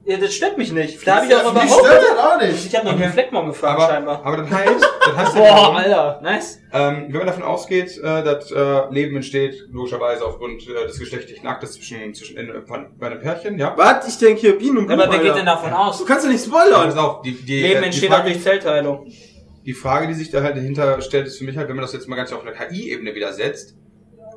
ja 0.05 0.17
das 0.17 0.33
stört 0.33 0.57
mich 0.57 0.71
nicht. 0.71 1.05
Da 1.07 1.17
habe 1.17 1.25
ich 1.27 1.35
auch 1.35 1.51
überhaupt... 1.51 1.69
stört 1.85 2.03
das 2.03 2.17
auch 2.17 2.41
nicht. 2.41 2.65
Ich 2.65 2.75
habe 2.75 2.85
noch 2.85 2.93
Okay. 2.93 3.03
den 3.03 3.11
Fleckmon 3.13 3.47
gefragt, 3.47 3.81
aber, 3.81 3.91
scheinbar. 3.93 4.21
aber 4.25 4.37
das 4.37 4.49
heißt, 4.51 4.81
das 5.07 5.15
heißt 5.17 5.35
ja 5.35 5.41
Boah, 5.41 5.75
Alter. 5.77 6.19
Nice. 6.23 6.59
ähm, 6.73 7.05
wenn 7.09 7.17
man 7.17 7.27
davon 7.27 7.43
ausgeht, 7.43 7.97
äh, 7.97 8.23
dass 8.23 8.51
äh, 8.51 8.81
Leben 8.91 9.15
entsteht, 9.15 9.65
logischerweise 9.71 10.25
aufgrund 10.25 10.67
äh, 10.69 10.87
des 10.87 10.99
geschlechtlichen 10.99 11.47
Aktes 11.47 11.73
zwischen, 11.73 12.13
zwischen 12.13 12.37
in, 12.37 12.65
von, 12.65 12.87
bei 12.97 13.07
einem 13.07 13.19
Pärchen, 13.19 13.57
ja. 13.59 13.73
Was? 13.77 14.07
Ich 14.07 14.17
denke 14.17 14.41
hier 14.41 14.57
Bienen 14.57 14.77
und 14.79 14.87
Blumen, 14.87 15.01
Aber 15.01 15.11
wer 15.11 15.19
geht 15.19 15.35
denn 15.35 15.45
davon 15.45 15.73
aus? 15.73 15.97
Du 15.99 16.05
kannst 16.05 16.25
ja 16.25 16.31
nicht 16.31 16.49
Pass 16.49 16.61
spoilern. 16.67 16.97
auf, 16.97 17.21
die, 17.21 17.33
die, 17.33 17.61
Leben 17.61 17.75
äh, 17.75 17.79
die 17.79 17.85
entsteht 17.85 18.09
Frage, 18.09 18.29
durch 18.31 18.41
Zellteilung. 18.43 19.07
die 19.65 19.73
Frage, 19.73 20.07
die 20.07 20.13
sich 20.13 20.29
da 20.29 20.41
halt 20.43 20.55
dahinter 20.55 21.01
stellt, 21.01 21.27
ist 21.27 21.39
für 21.39 21.43
mich 21.45 21.57
halt, 21.57 21.67
wenn 21.69 21.75
man 21.75 21.83
das 21.83 21.93
jetzt 21.93 22.07
mal 22.07 22.15
ganz 22.15 22.31
auf 22.31 22.41
einer 22.45 22.51
KI-Ebene 22.51 23.15
wieder 23.15 23.33
setzt 23.33 23.75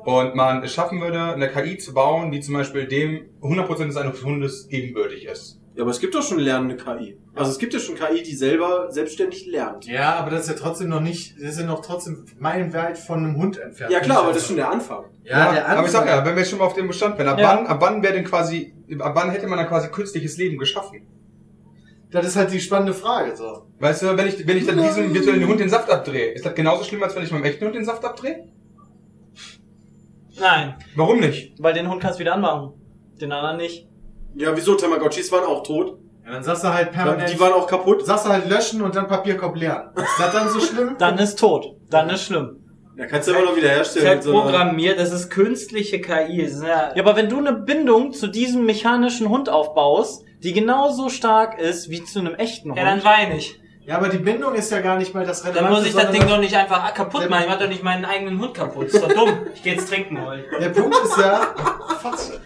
und 0.05 0.33
man 0.33 0.63
es 0.63 0.73
schaffen 0.73 1.01
würde, 1.01 1.21
eine 1.33 1.49
KI 1.49 1.77
zu 1.77 1.93
bauen, 1.93 2.31
die 2.31 2.39
zum 2.39 2.55
Beispiel 2.55 2.87
dem 2.87 3.29
100% 3.41 3.85
des 3.87 3.97
eines 3.97 4.23
Hundes 4.23 4.67
ebenbürtig 4.69 5.25
ist. 5.25 5.58
Ja, 5.75 5.83
aber 5.83 5.91
es 5.91 5.99
gibt 5.99 6.13
doch 6.15 6.21
schon 6.23 6.39
lernende 6.39 6.75
KI. 6.75 7.17
Also 7.35 7.51
es 7.51 7.57
gibt 7.59 7.73
ja 7.73 7.79
schon 7.79 7.95
KI, 7.95 8.21
die 8.21 8.35
selber 8.35 8.91
selbstständig 8.91 9.45
lernt. 9.47 9.85
Ja, 9.85 10.15
aber 10.15 10.29
das 10.31 10.41
ist 10.41 10.49
ja 10.49 10.55
trotzdem 10.55 10.89
noch 10.89 10.99
nicht, 10.99 11.35
das 11.37 11.51
ist 11.51 11.59
ja 11.59 11.65
noch 11.65 11.81
trotzdem 11.85 12.25
meilenweit 12.37 12.97
von 12.97 13.19
einem 13.19 13.37
Hund 13.37 13.57
entfernt. 13.59 13.93
Ja 13.93 13.99
klar, 14.01 14.19
aber 14.23 14.29
das 14.33 14.41
ist 14.41 14.47
schon 14.47 14.57
der 14.57 14.69
Anfang. 14.71 15.05
Ja, 15.23 15.53
der 15.53 15.69
aber 15.69 15.85
ich 15.85 15.91
sag 15.91 16.01
Anfang- 16.01 16.17
ja, 16.17 16.25
wenn 16.25 16.35
wir 16.35 16.43
schon 16.43 16.59
mal 16.59 16.65
auf 16.65 16.73
dem 16.73 16.87
Bestand 16.87 17.17
wären, 17.17 17.29
ab 17.29 17.39
Ja. 17.39 17.55
wann, 17.57 17.67
ab 17.67 17.77
wann 17.79 18.03
wäre 18.03 18.13
denn 18.13 18.25
quasi, 18.25 18.73
ab 18.99 19.11
wann 19.15 19.29
hätte 19.29 19.47
man 19.47 19.57
dann 19.57 19.67
quasi 19.67 19.87
künstliches 19.89 20.37
Leben 20.37 20.57
geschaffen? 20.57 21.07
Das 22.11 22.25
ist 22.25 22.35
halt 22.35 22.51
die 22.51 22.59
spannende 22.59 22.93
Frage, 22.93 23.35
so. 23.37 23.67
Weißt 23.79 24.01
du, 24.01 24.17
wenn 24.17 24.27
ich, 24.27 24.45
wenn 24.47 24.57
ich 24.57 24.65
dann 24.65 24.81
diesem 24.81 25.13
virtuellen 25.13 25.47
Hund 25.47 25.59
den 25.59 25.69
Saft 25.69 25.89
abdrehe, 25.91 26.31
ist 26.33 26.45
das 26.45 26.55
genauso 26.55 26.83
schlimm, 26.83 27.03
als 27.03 27.15
wenn 27.15 27.23
ich 27.23 27.31
meinem 27.31 27.43
echten 27.45 27.63
Hund 27.65 27.75
den 27.75 27.85
Saft 27.85 28.03
abdrehe? 28.03 28.47
Nein, 30.39 30.75
Warum 30.95 31.19
nicht? 31.19 31.53
Weil 31.61 31.73
den 31.73 31.89
Hund 31.89 32.01
kannst 32.01 32.17
du 32.17 32.21
wieder 32.21 32.33
anmachen. 32.33 32.73
Den 33.21 33.31
anderen 33.31 33.57
nicht. 33.57 33.88
Ja, 34.35 34.55
wieso? 34.55 34.75
Tamagotchis 34.75 35.31
waren 35.31 35.45
auch 35.45 35.63
tot. 35.63 35.97
Ja, 36.25 36.33
dann 36.33 36.43
sagst 36.43 36.63
du 36.63 36.73
halt 36.73 36.91
permanent, 36.91 37.29
Die 37.33 37.39
waren 37.39 37.53
auch 37.53 37.67
kaputt. 37.67 38.05
sagst 38.05 38.25
du 38.25 38.29
halt 38.29 38.47
löschen 38.49 38.81
und 38.81 38.95
dann 38.95 39.07
Papierkorb 39.07 39.55
leeren. 39.55 39.89
Ist 39.95 40.05
das 40.19 40.31
dann 40.31 40.49
so 40.49 40.59
schlimm? 40.59 40.95
Dann 40.99 41.17
ist 41.17 41.39
tot. 41.39 41.75
Dann 41.89 42.09
ist 42.09 42.25
schlimm. 42.25 42.57
Ja, 42.97 43.05
kannst 43.07 43.27
du 43.29 43.33
aber 43.33 43.45
noch 43.45 43.55
wieder 43.55 43.69
das 43.69 43.95
herstellen. 43.95 44.21
so 44.21 44.31
programmiert, 44.33 44.99
das 44.99 45.11
ist 45.13 45.29
künstliche 45.29 46.01
KI. 46.01 46.41
Ist 46.41 46.61
ja, 46.61 46.93
Ja, 46.93 47.01
aber 47.01 47.15
wenn 47.15 47.29
du 47.29 47.37
eine 47.37 47.53
Bindung 47.53 48.11
zu 48.11 48.27
diesem 48.27 48.65
mechanischen 48.65 49.29
Hund 49.29 49.49
aufbaust, 49.49 50.23
die 50.43 50.51
genauso 50.53 51.09
stark 51.09 51.59
ist 51.59 51.89
wie 51.89 52.03
zu 52.03 52.19
einem 52.19 52.35
echten 52.35 52.69
Hund. 52.71 52.77
ja, 52.77 52.85
dann 52.85 53.03
weine 53.03 53.37
ich. 53.37 53.59
Ja, 53.85 53.95
aber 53.97 54.09
die 54.09 54.17
Bindung 54.19 54.53
ist 54.53 54.71
ja 54.71 54.81
gar 54.81 54.97
nicht 54.97 55.15
mal 55.15 55.25
das 55.25 55.43
Relevante. 55.45 55.63
Dann 55.63 55.73
muss 55.73 55.87
ich 55.87 55.95
das 55.95 56.11
Ding 56.11 56.27
doch 56.27 56.37
nicht 56.39 56.55
einfach 56.55 56.93
kaputt 56.93 57.27
machen. 57.29 57.43
Ich 57.43 57.49
mach 57.49 57.59
doch 57.59 57.69
nicht 57.69 57.83
meinen 57.83 58.05
eigenen 58.05 58.39
Hund 58.39 58.53
kaputt. 58.53 58.87
ist 58.87 59.01
doch 59.01 59.11
dumm. 59.11 59.47
Ich 59.55 59.63
gehe 59.63 59.73
jetzt 59.73 59.89
trinken 59.89 60.23
holen. 60.23 60.43
Der 60.61 60.69
Punkt 60.69 60.95
ist 61.03 61.17
ja, 61.17 61.41
Fotze. 62.01 62.39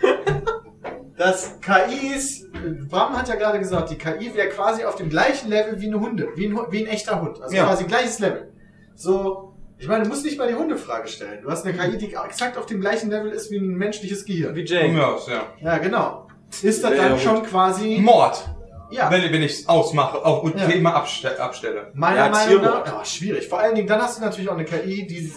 Dass 1.17 1.59
KIs, 1.61 2.47
Bram 2.89 3.15
hat 3.17 3.27
ja 3.27 3.35
gerade 3.35 3.59
gesagt, 3.59 3.89
die 3.91 3.97
KI 3.97 4.33
wäre 4.33 4.49
quasi 4.49 4.83
auf 4.83 4.95
dem 4.95 5.09
gleichen 5.09 5.49
Level 5.49 5.79
wie 5.79 5.87
eine 5.87 5.99
Hunde, 5.99 6.27
wie 6.35 6.47
ein, 6.47 6.57
wie 6.71 6.85
ein 6.85 6.87
echter 6.87 7.21
Hund. 7.21 7.41
Also 7.41 7.55
Ja. 7.55 7.65
quasi 7.65 7.83
gleiches 7.85 8.19
Level. 8.19 8.51
So, 8.95 9.53
ich 9.77 9.87
meine, 9.87 10.03
du 10.03 10.09
musst 10.09 10.23
nicht 10.25 10.37
mal 10.37 10.47
die 10.47 10.55
Hundefrage 10.55 11.07
stellen. 11.07 11.41
Du 11.43 11.49
hast 11.51 11.65
eine 11.65 11.77
KI, 11.77 11.97
die 11.97 12.13
exakt 12.13 12.57
auf 12.57 12.65
dem 12.65 12.79
gleichen 12.81 13.09
Level 13.09 13.31
ist 13.31 13.51
wie 13.51 13.57
ein 13.57 13.75
menschliches 13.75 14.25
Gehirn. 14.25 14.55
Wie 14.55 15.01
aus, 15.01 15.27
ja. 15.27 15.43
Ja, 15.61 15.77
genau. 15.77 16.27
Ist 16.61 16.83
das 16.83 16.91
Ja, 16.95 17.09
dann 17.09 17.19
schon 17.19 17.43
quasi, 17.43 17.97
Mord. 17.99 18.47
ja, 18.91 19.09
Wenn, 19.11 19.23
wenn 19.33 19.41
ich 19.43 19.53
es 19.59 19.67
ausmache 19.69 20.23
auch, 20.23 20.43
und 20.43 20.55
Ja. 20.59 20.67
ja. 20.67 20.75
immer 20.75 20.95
abste 20.95 21.39
abstelle. 21.39 21.91
meiner 21.95 22.17
Ja, 22.17 22.29
Meinung 22.29 22.61
nach, 22.61 22.85
ja, 22.85 23.05
schwierig. 23.05 23.47
Vor 23.47 23.59
allen 23.59 23.75
Dingen, 23.75 23.87
dann 23.87 24.01
hast 24.01 24.19
du 24.19 24.23
natürlich 24.23 24.49
auch 24.49 24.53
eine 24.55 24.65
KI, 24.65 25.07
die, 25.07 25.33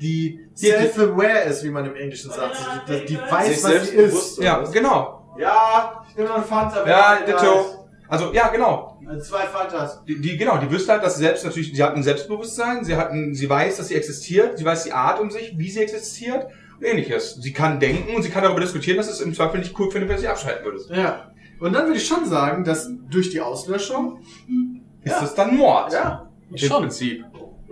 die 0.00 0.40
self-aware 0.56 1.42
ist, 1.44 1.62
wie 1.64 1.70
man 1.70 1.84
im 1.86 1.94
Englischen 1.94 2.30
sagt. 2.30 2.56
Die, 2.88 3.00
die, 3.00 3.04
die 3.06 3.16
weiß, 3.18 3.62
was 3.64 3.88
sie 3.90 3.96
ist. 3.96 4.38
Ja, 4.38 4.58
genau. 4.72 5.13
Ja, 5.38 6.04
ich 6.08 6.16
nehme 6.16 6.28
noch 6.28 6.36
einen 6.36 6.44
Fanta. 6.44 6.86
Ja, 6.86 7.18
ditto. 7.26 7.86
Also, 8.08 8.32
ja, 8.32 8.48
genau. 8.48 8.98
weißt. 9.04 9.24
Zwei 9.26 9.42
Fantas. 9.46 10.04
Die, 10.04 10.20
die, 10.20 10.36
genau, 10.36 10.58
die 10.58 10.70
wüsste 10.70 10.92
halt, 10.92 11.02
dass 11.02 11.16
sie 11.16 11.22
selbst 11.22 11.44
natürlich, 11.44 11.74
sie 11.74 11.82
hat 11.82 11.94
ein 11.96 12.02
Selbstbewusstsein, 12.02 12.84
sie 12.84 12.96
hat 12.96 13.10
ein, 13.10 13.34
sie 13.34 13.48
weiß, 13.48 13.78
dass 13.78 13.88
sie 13.88 13.94
existiert, 13.94 14.58
sie 14.58 14.64
weiß 14.64 14.84
die 14.84 14.92
Art 14.92 15.20
um 15.20 15.30
sich, 15.30 15.54
wie 15.56 15.70
sie 15.70 15.80
existiert 15.80 16.46
und 16.78 16.84
ähnliches. 16.86 17.36
Sie 17.36 17.52
kann 17.52 17.80
denken 17.80 18.14
und 18.14 18.22
sie 18.22 18.30
kann 18.30 18.42
darüber 18.42 18.60
diskutieren, 18.60 18.98
dass 18.98 19.08
es 19.08 19.20
im 19.20 19.34
Zweifel 19.34 19.58
nicht 19.60 19.78
cool 19.78 19.90
findet, 19.90 20.10
wenn 20.10 20.18
sie 20.18 20.28
abschalten 20.28 20.64
würdest. 20.64 20.90
Ja. 20.90 21.30
Und 21.60 21.72
dann 21.72 21.86
würde 21.86 21.96
ich 21.98 22.06
schon 22.06 22.26
sagen, 22.26 22.62
dass 22.64 22.90
durch 23.10 23.30
die 23.30 23.40
Auslöschung, 23.40 24.20
Ist 25.02 25.20
das 25.20 25.34
dann 25.34 25.56
Mord? 25.56 25.92
ja, 25.92 26.28
Im 26.50 26.58
Schon. 26.58 26.82
Prinzip. 26.82 27.24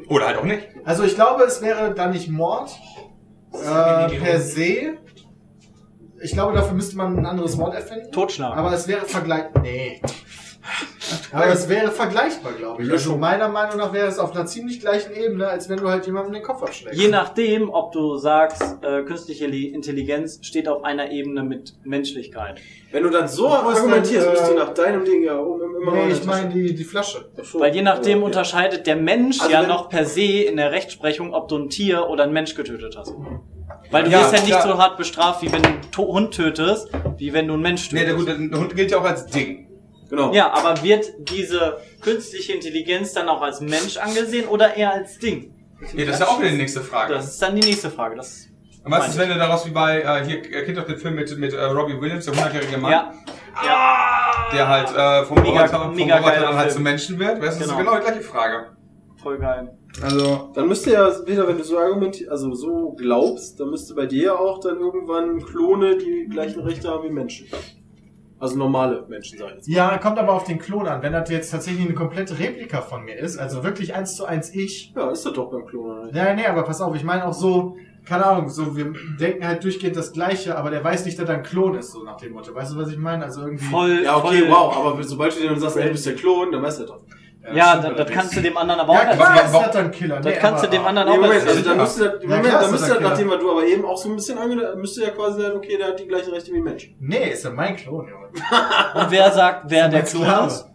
Oder 0.09 0.27
halt 0.27 0.39
auch 0.39 0.45
nicht. 0.45 0.67
also 0.85 1.05
ich 1.05 1.15
glaube, 1.15 1.45
es 1.45 1.61
wäre 1.63 1.95
dann 1.95 2.11
nicht 2.13 2.29
Mord 2.29 2.71
äh, 3.53 4.09
per 4.19 4.41
se. 4.41 4.99
Ich 6.23 6.33
glaube, 6.33 6.55
dafür 6.55 6.75
müsste 6.75 6.97
man 6.97 7.19
ein 7.19 7.27
anderes 7.27 7.59
Wort 7.59 7.75
erfinden. 7.75 8.13
Totschlag. 8.13 8.57
Aber 8.57 8.73
es 8.73 8.87
wäre 8.87 9.05
vergleich. 9.07 9.47
Nee. 9.63 10.01
Aber 11.33 11.49
es 11.49 11.69
wäre 11.69 11.91
vergleichbar, 11.91 12.53
glaube 12.53 12.83
ich. 12.83 12.91
Also 12.91 13.17
meiner 13.17 13.49
Meinung 13.49 13.77
nach 13.79 13.93
wäre 13.93 14.07
es 14.07 14.19
auf 14.19 14.35
einer 14.35 14.47
ziemlich 14.47 14.81
gleichen 14.81 15.13
Ebene, 15.15 15.49
als 15.49 15.69
wenn 15.69 15.79
du 15.79 15.89
halt 15.89 16.07
jemandem 16.07 16.33
den 16.35 16.43
Kopf 16.43 16.63
abschlägst. 16.63 16.99
Je 17.01 17.09
nachdem, 17.09 17.71
ob 17.71 17.93
du 17.93 18.17
sagst, 18.17 18.63
äh, 18.83 19.03
künstliche 19.03 19.47
Li- 19.47 19.67
Intelligenz 19.69 20.39
steht 20.43 20.69
auf 20.69 20.85
einer 20.85 21.11
Ebene 21.11 21.43
mit 21.43 21.75
Menschlichkeit. 21.85 22.61
Wenn 22.93 23.03
du 23.03 23.11
dann 23.11 23.27
so 23.29 23.49
argumentierst, 23.49 24.27
dann, 24.27 24.33
bist 24.35 24.49
du 24.49 24.53
äh, 24.53 24.57
nach 24.57 24.75
deinem 24.75 25.05
Ding 25.05 25.23
ja 25.25 25.37
um, 25.39 25.61
immer 25.61 25.93
Nee, 25.93 26.09
noch 26.09 26.17
ich 26.17 26.25
meine 26.25 26.49
die, 26.53 26.75
die 26.75 26.85
Flasche. 26.85 27.29
Weil 27.55 27.75
je 27.75 27.83
nachdem 27.83 28.21
Ja. 28.21 28.25
unterscheidet 28.27 28.87
der 28.87 28.97
Mensch 28.97 29.41
Also 29.41 29.53
ja 29.53 29.63
noch 29.67 29.89
per 29.89 30.05
se 30.05 30.23
in 30.45 30.57
der 30.57 30.71
Rechtsprechung, 30.73 31.35
ob 31.35 31.49
du 31.49 31.57
ein 31.59 31.71
Tier 31.71 32.09
oder 32.09 32.25
ein 32.25 32.33
Mensch 32.33 32.55
getötet 32.55 32.97
hast. 32.97 33.13
Weil 33.91 34.05
du 34.05 34.11
Ja, 34.11 34.21
wirst 34.21 34.33
ja 34.35 34.41
nicht 34.41 34.49
klar. 34.51 34.63
so 34.63 34.79
hart 34.79 34.97
bestraft, 34.97 35.43
wie 35.43 35.51
wenn 35.53 35.63
du 35.63 35.69
einen 35.69 35.81
Hund 35.97 36.35
tötest, 36.35 36.89
wie 37.17 37.33
wenn 37.33 37.49
du 37.49 37.55
einen 37.55 37.63
Mensch 37.63 37.91
Nee, 37.93 38.05
tötest. 38.05 38.29
der, 38.29 38.35
gut, 38.37 38.53
der 38.53 38.61
Hund 38.61 38.77
gilt 38.77 38.91
ja 38.91 38.99
auch 38.99 39.05
als 39.05 39.27
Ding. 39.27 39.69
Genau. 40.13 40.31
Ja, 40.35 40.53
aber 40.53 40.83
wird 40.83 41.11
diese 41.31 41.79
künstliche 42.03 42.53
Intelligenz 42.53 43.15
dann 43.15 43.31
auch 43.31 43.41
als 43.41 43.63
Mensch 43.63 43.97
angesehen 43.97 44.47
oder 44.47 44.77
eher 44.77 44.93
als 44.93 45.19
Ding? 45.19 45.55
Ja, 45.95 46.05
das 46.05 46.17
ist 46.17 46.21
ja 46.21 46.27
auch 46.29 46.39
wieder 46.39 46.51
die 46.51 46.59
nächste 46.59 46.83
Frage. 46.83 47.15
Das 47.15 47.25
ist 47.29 47.41
dann 47.41 47.57
die 47.57 47.67
nächste 47.67 47.91
Frage. 47.91 48.17
Das 48.17 48.47
Und 48.85 48.93
was 48.93 49.09
ist, 49.09 49.19
wenn 49.19 49.31
du 49.31 49.37
daraus 49.37 49.65
wie 49.65 49.71
bei, 49.71 50.03
äh, 50.03 50.23
hier, 50.27 50.45
ihr 50.45 50.65
kennt 50.67 50.77
doch 50.77 50.85
den 50.85 50.99
Film 50.99 51.15
mit, 51.15 51.35
mit 51.39 51.55
äh, 51.55 51.65
Robbie 51.65 51.99
Williams, 51.99 52.27
der 52.27 52.35
100-jährige 52.35 52.77
Mann? 52.77 52.93
ja. 52.93 53.13
ja. 53.65 54.49
der 54.53 54.69
halt 54.69 54.91
äh, 54.95 55.25
vom 55.27 55.43
Mega- 55.43 55.61
Roboter, 55.63 55.81
vom 55.81 55.95
mega 55.95 56.17
Roboter 56.19 56.41
dann 56.43 56.55
halt 56.57 56.65
Film. 56.65 56.75
zum 56.75 56.83
Menschen 56.83 57.19
wird. 57.19 57.41
Weißt 57.41 57.43
du, 57.43 57.47
das 57.47 57.57
ist 57.61 57.69
Genau. 57.69 57.79
genau 57.79 57.95
die 57.97 58.03
gleiche 58.05 58.21
Frage. 58.21 58.67
Voll 59.23 59.39
geil. 59.39 59.79
Also, 60.03 60.51
Dann 60.55 60.69
müsste 60.69 60.93
ja, 60.93 61.09
Peter, 61.25 61.49
wenn 61.49 61.57
du 61.57 61.65
so 61.65 61.79
argumentierst, 61.79 62.31
also 62.31 62.53
so 62.55 62.93
glaubst, 62.99 63.59
dann 63.61 63.71
müsste 63.71 63.95
bei 63.95 64.05
dir 64.07 64.23
ja 64.25 64.35
auch 64.35 64.61
dann 64.61 64.79
irgendwann 64.79 65.43
Klone 65.43 65.97
die 65.97 66.29
gleichen 66.31 66.61
Rechte 66.61 66.89
haben 66.89 67.05
wie 67.09 67.13
Menschen. 67.13 67.47
Also 68.43 68.59
normale 68.59 69.05
Menschen, 69.07 69.39
sag 69.39 69.51
ich 69.51 69.55
jetzt. 69.55 69.69
Ja, 69.69 69.97
kommt 69.99 70.19
aber 70.19 70.33
auf 70.33 70.43
den 70.43 70.59
Klon 70.59 70.89
an. 70.89 71.01
Wenn 71.01 71.13
das 71.13 71.31
jetzt 71.31 71.53
tatsächlich 71.53 71.85
eine 71.85 71.95
komplette 71.95 72.37
Replika 72.41 72.81
von 72.81 73.05
mir 73.05 73.17
ist, 73.17 73.39
also 73.39 73.63
wirklich 73.63 73.95
eins 73.95 74.17
zu 74.17 74.25
eins 74.25 74.53
ich. 74.53 74.93
Ja, 74.97 75.13
ist 75.13 75.25
das 75.25 75.33
doch 75.35 75.49
beim 75.49 75.65
Klon, 75.65 75.85
oder 75.93 76.05
nicht? 76.07 76.17
Ja, 76.17 76.35
nee, 76.35 76.45
aber 76.45 76.65
pass 76.65 76.81
auf, 76.81 76.93
ich 76.97 77.05
meine 77.05 77.25
auch 77.25 77.35
so, 77.35 77.77
keine 78.05 78.27
Ahnung, 78.27 78.49
so, 78.49 78.77
wir 78.77 78.93
denken 79.21 79.47
halt 79.47 79.63
durchgehend 79.63 79.95
das 79.95 80.13
Gleiche, 80.13 80.59
aber 80.59 80.71
der 80.71 80.83
weiß 80.83 81.05
nicht, 81.05 81.21
dass 81.21 81.29
er 81.29 81.37
ein 81.37 81.45
Klon 81.45 81.77
ist, 81.77 81.93
so 81.93 82.03
nach 82.03 82.17
dem 82.17 82.33
Motto. 82.33 82.53
Weißt 82.53 82.73
du, 82.73 82.77
was 82.79 82.91
ich 82.91 82.99
meine? 82.99 83.23
Also 83.23 83.43
irgendwie. 83.43 83.65
Voll, 83.65 84.03
Ja, 84.03 84.17
okay, 84.17 84.41
voll, 84.41 84.51
wow, 84.51 84.77
aber 84.77 85.05
sobald 85.05 85.37
du 85.37 85.41
dir 85.41 85.51
dann 85.51 85.61
sagst, 85.61 85.77
ey, 85.77 85.85
du 85.85 85.91
bist 85.93 86.07
der 86.07 86.17
Klon, 86.17 86.51
dann 86.51 86.63
weiß 86.65 86.81
er 86.81 86.87
doch. 86.87 86.99
Ja, 87.55 87.79
stimmt 87.81 87.99
das, 87.99 88.07
das 88.07 88.15
kannst 88.17 88.37
du 88.37 88.41
dem 88.41 88.57
anderen 88.57 88.81
aber 88.81 88.93
auch 88.93 88.97
Ja, 88.97 89.15
klar 89.17 89.31
erzählen. 89.37 89.47
ist 89.47 89.55
das 89.67 89.71
dann 89.73 89.91
Killer. 89.91 90.17
Das 90.21 90.25
Nee, 90.27 90.39
kannst 90.41 90.65
du 90.65 90.69
dem 90.69 90.85
anderen 90.85 91.09
Nee, 91.09 91.15
auch 91.15 91.21
Moment, 91.23 91.49
also 91.49 91.63
dann 91.63 91.77
müsste 91.79 92.05
das, 92.11 92.23
Ja, 92.23 92.29
Moment, 92.29 92.45
klar, 92.47 92.61
dann 92.63 92.71
müsste 92.71 92.87
das 92.87 92.89
das, 92.89 92.99
klar. 92.99 93.11
nachdem 93.11 93.31
was 93.31 93.39
du 93.41 93.51
aber 93.51 93.67
eben 93.67 93.85
auch 93.85 93.97
so 93.97 94.09
ein 94.11 94.15
bisschen 94.17 94.39
ange, 94.39 94.75
müsste 94.77 95.03
ja 95.03 95.11
quasi 95.11 95.43
sein, 95.43 95.53
okay, 95.57 95.77
der 95.77 95.87
hat 95.89 95.99
die 96.01 96.07
gleichen 96.07 96.31
Rechte 96.33 96.53
wie 96.53 96.59
ein 96.59 96.63
Mensch. 96.65 96.95
Nee, 97.01 97.31
ist 97.31 97.45
ja 97.45 97.51
mein 97.51 97.75
Klon, 97.77 98.07
Junge. 98.09 98.27
Und 98.95 99.11
wer 99.11 99.33
sagt, 99.33 99.65
wer 99.71 99.89
der 99.89 100.03
Klon 100.03 100.23
Sklave. 100.23 100.47
ist? 100.47 100.67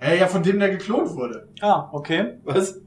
Ja, 0.00 0.12
ja, 0.12 0.26
von 0.26 0.42
dem 0.42 0.58
der 0.60 0.68
geklont 0.70 1.10
wurde. 1.16 1.48
Ah, 1.60 1.88
okay. 1.92 2.34
Was? 2.44 2.78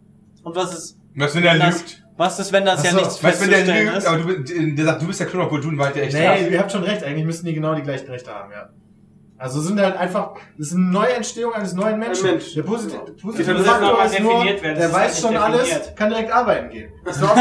Und 0.43 0.55
was 0.55 0.73
ist, 0.77 0.97
was 1.15 1.35
wenn 1.35 1.43
der 1.43 1.57
das, 1.57 1.79
lügt? 1.79 2.03
was 2.15 2.39
ist, 2.39 2.53
wenn 2.53 2.65
das 2.65 2.79
Ach 2.79 2.83
ja 2.85 2.91
so. 2.91 2.97
nichts 2.97 3.23
Weißt 3.23 3.41
wenn 3.41 3.49
der 3.65 3.83
lügt, 3.83 3.97
ist? 3.97 4.05
aber 4.07 4.17
du, 4.19 4.25
bist- 4.37 4.53
der 4.77 4.85
sagt, 4.85 5.01
du 5.01 5.07
bist 5.07 5.19
der 5.19 5.27
Klon, 5.27 5.41
obwohl 5.45 5.59
du 5.59 5.69
ihn 5.71 5.77
weiter 5.77 6.01
echt 6.01 6.13
Nee, 6.13 6.27
hast. 6.27 6.49
ihr 6.51 6.59
habt 6.59 6.71
schon 6.71 6.83
recht, 6.83 7.03
eigentlich 7.03 7.25
müssen 7.25 7.45
die 7.45 7.53
genau 7.53 7.73
die 7.75 7.81
gleichen 7.81 8.07
Rechte 8.09 8.33
haben, 8.33 8.51
ja. 8.51 8.69
Also 9.39 9.61
sind 9.61 9.79
halt 9.79 9.95
einfach, 9.95 10.31
das 10.57 10.67
ist 10.67 10.73
eine 10.75 10.85
neue 10.91 11.13
Entstehung 11.13 11.53
eines 11.53 11.73
neuen 11.73 11.97
Menschen. 11.97 12.25
Ein 12.27 12.31
Mensch. 12.33 12.53
Der 12.55 12.63
positive, 12.63 13.01
Das 13.13 13.23
muss 13.23 13.65
Faktor 13.65 14.03
ist 14.03 14.19
nur, 14.19 14.31
definiert 14.33 14.61
werden, 14.61 14.75
das 14.75 14.77
der 14.77 14.87
ist 14.87 14.93
weiß 14.93 15.21
schon 15.21 15.37
alles, 15.37 15.61
definiert. 15.69 15.95
kann 15.95 16.09
direkt 16.09 16.31
arbeiten 16.31 16.69
gehen. 16.69 16.91
Das, 17.05 17.17
in 17.21 17.23
Das 17.23 17.33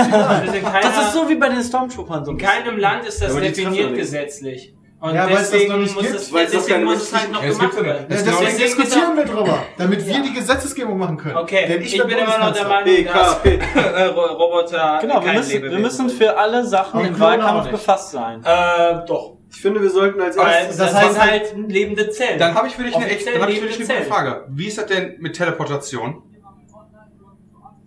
keiner, 0.72 1.00
ist 1.02 1.12
so 1.12 1.28
wie 1.28 1.34
bei 1.34 1.48
den 1.48 1.62
Stormtroopern 1.62 2.24
so. 2.24 2.30
in 2.30 2.38
keinem 2.38 2.78
Land 2.78 3.04
ist 3.04 3.20
das 3.20 3.32
treffen 3.32 3.64
definiert 3.64 3.94
gesetzlich. 3.96 4.74
Und 5.00 5.14
Ja, 5.14 5.26
weil 5.26 5.32
es 5.34 5.38
das 5.42 5.50
deswegen 5.52 5.72
noch 5.72 5.78
nicht 5.78 5.94
muss 5.94 6.02
gibt, 6.04 6.14
es, 6.16 6.32
weil 6.32 6.46
deswegen 6.46 6.84
muss 6.84 7.02
es 7.02 7.14
halt 7.16 7.32
noch 7.32 7.42
Ja, 7.42 7.48
gemacht 7.50 7.72
ja 7.76 7.84
werden. 7.84 8.06
Ja, 8.08 8.16
Das 8.16 8.24
deswegen 8.24 8.38
Deswegen 8.46 8.64
ist 8.64 8.78
diskutieren 8.78 9.16
wir 9.16 9.24
drüber, 9.26 9.58
damit 9.76 10.06
wir 10.06 10.22
die 10.22 10.32
Gesetzesgebung 10.34 10.98
machen 10.98 11.16
können. 11.16 11.36
Okay, 11.36 11.66
Denn 11.68 11.82
ich, 11.82 11.96
werd 11.98 12.08
bin 12.08 12.18
immer 12.18 12.38
noch 12.38 12.52
der. 12.52 12.66
Meinung, 12.68 13.04
dass 13.04 13.44
äh, 13.44 14.02
Ro- 14.06 14.26
Roboter 14.34 14.98
Genau, 15.00 15.24
wir 15.24 15.32
müssen, 15.34 15.62
wir 15.62 15.78
für 16.10 16.36
alle 16.36 16.64
Sachen 16.64 17.04
im 17.04 17.18
Wahlkampf 17.20 17.62
nicht. 17.62 17.70
gefasst 17.72 18.10
sein. 18.10 18.42
Äh, 18.44 19.04
doch. 19.06 19.37
Ich 19.50 19.60
finde, 19.60 19.82
wir 19.82 19.90
sollten 19.90 20.20
als 20.20 20.36
erstes... 20.36 20.76
das, 20.76 20.92
das 20.92 20.94
heißt 20.94 21.12
sind 21.14 21.22
halt 21.22 21.70
lebende 21.70 22.10
Zellen. 22.10 22.38
Dann 22.38 22.54
habe 22.54 22.68
ich 22.68 22.74
für 22.76 22.84
dich 22.84 22.94
eine, 22.94 23.06
echt, 23.06 23.14
Offiziell 23.16 23.34
dann 23.34 23.42
hab 23.42 23.48
ich 23.50 23.60
für 23.60 23.66
dich 23.66 23.90
eine 23.90 23.98
gute. 23.98 24.10
Frage. 24.10 24.44
Wie 24.50 24.66
ist 24.66 24.78
das 24.78 24.86
denn 24.86 25.16
mit 25.18 25.34
Teleportation? 25.36 26.22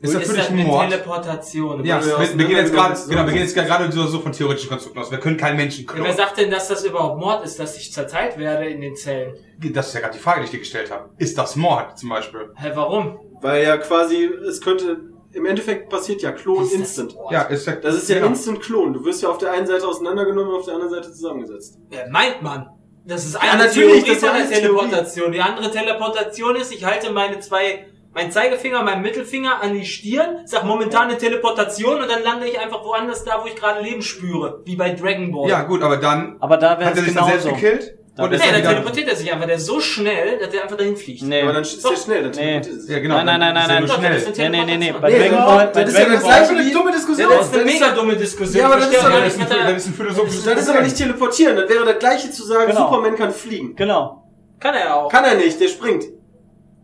Ist 0.01 0.15
Ist 0.15 0.21
das 0.21 0.31
für 0.31 0.37
dich 0.37 0.49
ein 0.49 0.65
Mord? 0.65 0.89
Teleportation? 0.89 1.85
Ja, 1.85 2.03
wir 2.03 2.17
wir, 2.17 2.45
gehen 2.47 2.57
jetzt 2.57 2.73
gerade, 2.73 2.99
genau, 3.07 3.23
wir 3.23 3.33
gehen 3.33 3.43
jetzt 3.43 3.53
gerade 3.53 3.91
so, 3.91 4.07
so 4.07 4.19
von 4.19 4.31
theoretischen 4.31 4.69
Konstrukten 4.69 4.99
aus. 4.99 5.11
Wir 5.11 5.19
können 5.19 5.37
keinen 5.37 5.57
Menschen 5.57 5.83
Ja, 5.83 5.89
wer 5.89 6.01
klonen. 6.01 6.17
sagt 6.17 6.37
denn, 6.39 6.49
dass 6.49 6.67
das 6.69 6.83
überhaupt 6.83 7.19
Mord 7.19 7.45
ist, 7.45 7.59
dass 7.59 7.77
ich 7.77 7.93
zerteilt 7.93 8.39
werde 8.39 8.65
in 8.65 8.81
den 8.81 8.95
Zellen? 8.95 9.35
Das 9.59 9.89
ist 9.89 9.93
ja 9.93 9.99
gerade 9.99 10.13
die 10.13 10.19
Frage, 10.19 10.39
die 10.39 10.45
ich 10.45 10.51
dir 10.51 10.59
gestellt 10.59 10.89
habe. 10.89 11.11
Ist 11.19 11.37
das 11.37 11.55
Mord 11.55 11.99
zum 11.99 12.09
Beispiel? 12.09 12.49
Hä, 12.55 12.71
warum? 12.73 13.19
Weil 13.41 13.63
ja 13.63 13.77
quasi, 13.77 14.27
es 14.49 14.59
könnte, 14.59 15.01
im 15.33 15.45
Endeffekt 15.45 15.89
passiert 15.89 16.21
ja 16.21 16.31
Klon 16.31 16.63
Ist 16.63 16.73
das 16.73 16.79
instant. 16.79 17.15
Mord? 17.15 17.31
Ja, 17.31 17.41
ist 17.43 17.65
ja, 17.67 17.75
Das 17.75 17.95
ist 17.95 18.09
ja 18.09 18.15
genau. 18.15 18.27
instant 18.27 18.61
Klon. 18.61 18.93
Du 18.93 19.03
wirst 19.05 19.21
ja 19.23 19.29
auf 19.29 19.37
der 19.37 19.51
einen 19.51 19.65
Seite 19.67 19.87
auseinandergenommen 19.87 20.51
und 20.51 20.59
auf 20.59 20.65
der 20.65 20.75
anderen 20.75 20.91
Seite 20.93 21.11
zusammengesetzt. 21.11 21.77
Wer 21.89 22.09
meint 22.09 22.41
man? 22.41 22.69
Das 23.05 23.25
ist 23.25 23.33
Ja, 23.35 23.39
eine 23.51 23.63
natürlich, 23.65 24.03
Theorie 24.03 24.09
das 24.09 24.17
von 24.19 24.25
der 24.27 24.33
eine 24.33 24.43
Theorie. 24.49 24.61
Teleportation. 24.61 25.31
Die 25.31 25.41
andere 25.41 25.71
Teleportation 25.71 26.55
ist, 26.55 26.71
ich 26.73 26.85
halte 26.85 27.11
meine 27.11 27.39
zwei, 27.39 27.87
mein 28.13 28.31
Zeigefinger, 28.31 28.83
mein 28.83 29.01
Mittelfinger 29.01 29.61
an 29.61 29.73
die 29.73 29.85
Stirn, 29.85 30.41
sag 30.45 30.65
momentan 30.65 31.07
eine 31.09 31.17
Teleportation 31.17 32.01
und 32.01 32.09
dann 32.09 32.21
lande 32.23 32.47
ich 32.47 32.59
einfach 32.59 32.83
woanders 32.83 33.23
da, 33.23 33.41
wo 33.41 33.47
ich 33.47 33.55
gerade 33.55 33.81
Leben 33.81 34.01
spüre. 34.01 34.61
Wie 34.65 34.75
bei 34.75 34.91
Dragon 34.91 35.31
Ball. 35.31 35.49
Ja, 35.49 35.63
gut, 35.63 35.81
aber 35.81 35.97
dann 35.97 36.37
Aber 36.39 36.57
da 36.57 36.77
wäre 36.77 36.89
hat 36.89 36.95
er 36.95 36.99
es 36.99 37.05
sich 37.05 37.13
dann 37.15 37.25
selbst 37.27 37.45
genauso. 37.45 37.61
gekillt 37.61 37.97
Da 38.29 38.35
und 38.37 38.45
Nee, 38.45 38.51
dann 38.61 38.63
teleportiert 38.73 39.07
er 39.09 39.15
sich 39.15 39.31
einfach. 39.31 39.45
Der 39.47 39.55
ist 39.55 39.65
so 39.65 39.79
schnell, 39.79 40.37
dass 40.39 40.53
er 40.53 40.63
einfach 40.63 40.77
dahin 40.77 40.95
fliegt. 40.97 41.21
Nee. 41.23 41.41
Aber 41.41 41.53
dann 41.53 41.61
ist 41.63 41.83
der 41.83 41.95
schnell, 41.95 42.23
dann 42.23 42.31
Nee. 42.31 42.37
teleportiert 42.37 42.75
es 42.75 42.81
sich. 42.85 42.91
Ja, 42.95 42.99
genau. 42.99 43.15
Nein, 43.15 43.25
nein, 43.25 43.39
nein, 43.39 43.53
nein, 43.53 43.69
er 43.69 43.79
nein. 43.81 43.89
schnell. 43.89 44.47
eine 44.47 44.49
Nee, 44.49 44.65
nee, 44.65 44.77
nee, 44.77 44.91
nee. 44.91 44.93
Bei 44.99 45.09
Nee, 45.11 45.19
Dragon 45.29 45.45
Ball, 45.45 45.67
bei 45.73 45.83
das 45.83 45.93
ist 45.93 45.99
ja 45.99 46.05
das 46.09 46.23
gleiche 46.23 46.51
eine 46.51 46.71
dumme 46.71 46.91
Diskussion. 46.91 47.29
Ja, 47.31 47.37
das 47.37 47.47
ist 47.47 47.55
eine 47.55 47.65
mega 47.65 47.91
dumme 47.91 48.15
Diskussion. 48.15 48.59
Ja, 48.59 48.65
aber 48.67 48.75
das 48.77 48.85
ist 48.87 48.93
Das 49.03 49.37
nicht, 49.37 49.51
das 49.51 49.77
ist 49.77 49.87
ein 49.87 49.93
philosophisches 49.93 50.43
Das 50.45 50.61
ist 50.61 50.69
aber 50.69 50.81
nicht 50.81 50.95
teleportieren. 50.97 51.55
Das 51.55 51.69
wäre 51.69 51.85
das 51.85 51.99
gleiche 51.99 52.31
zu 52.31 52.43
sagen, 52.45 52.67
Genau. 52.71 52.89
Superman 52.89 53.15
kann 53.15 53.31
fliegen. 53.31 53.75
Genau. 53.75 54.23
er- 54.59 54.59
Kann 54.59 54.75
er 54.75 54.95
auch. 54.95 55.09
Kann 55.11 55.23
er 55.25 55.35
nicht, 55.35 55.59
der 55.59 55.67
springt. 55.67 56.03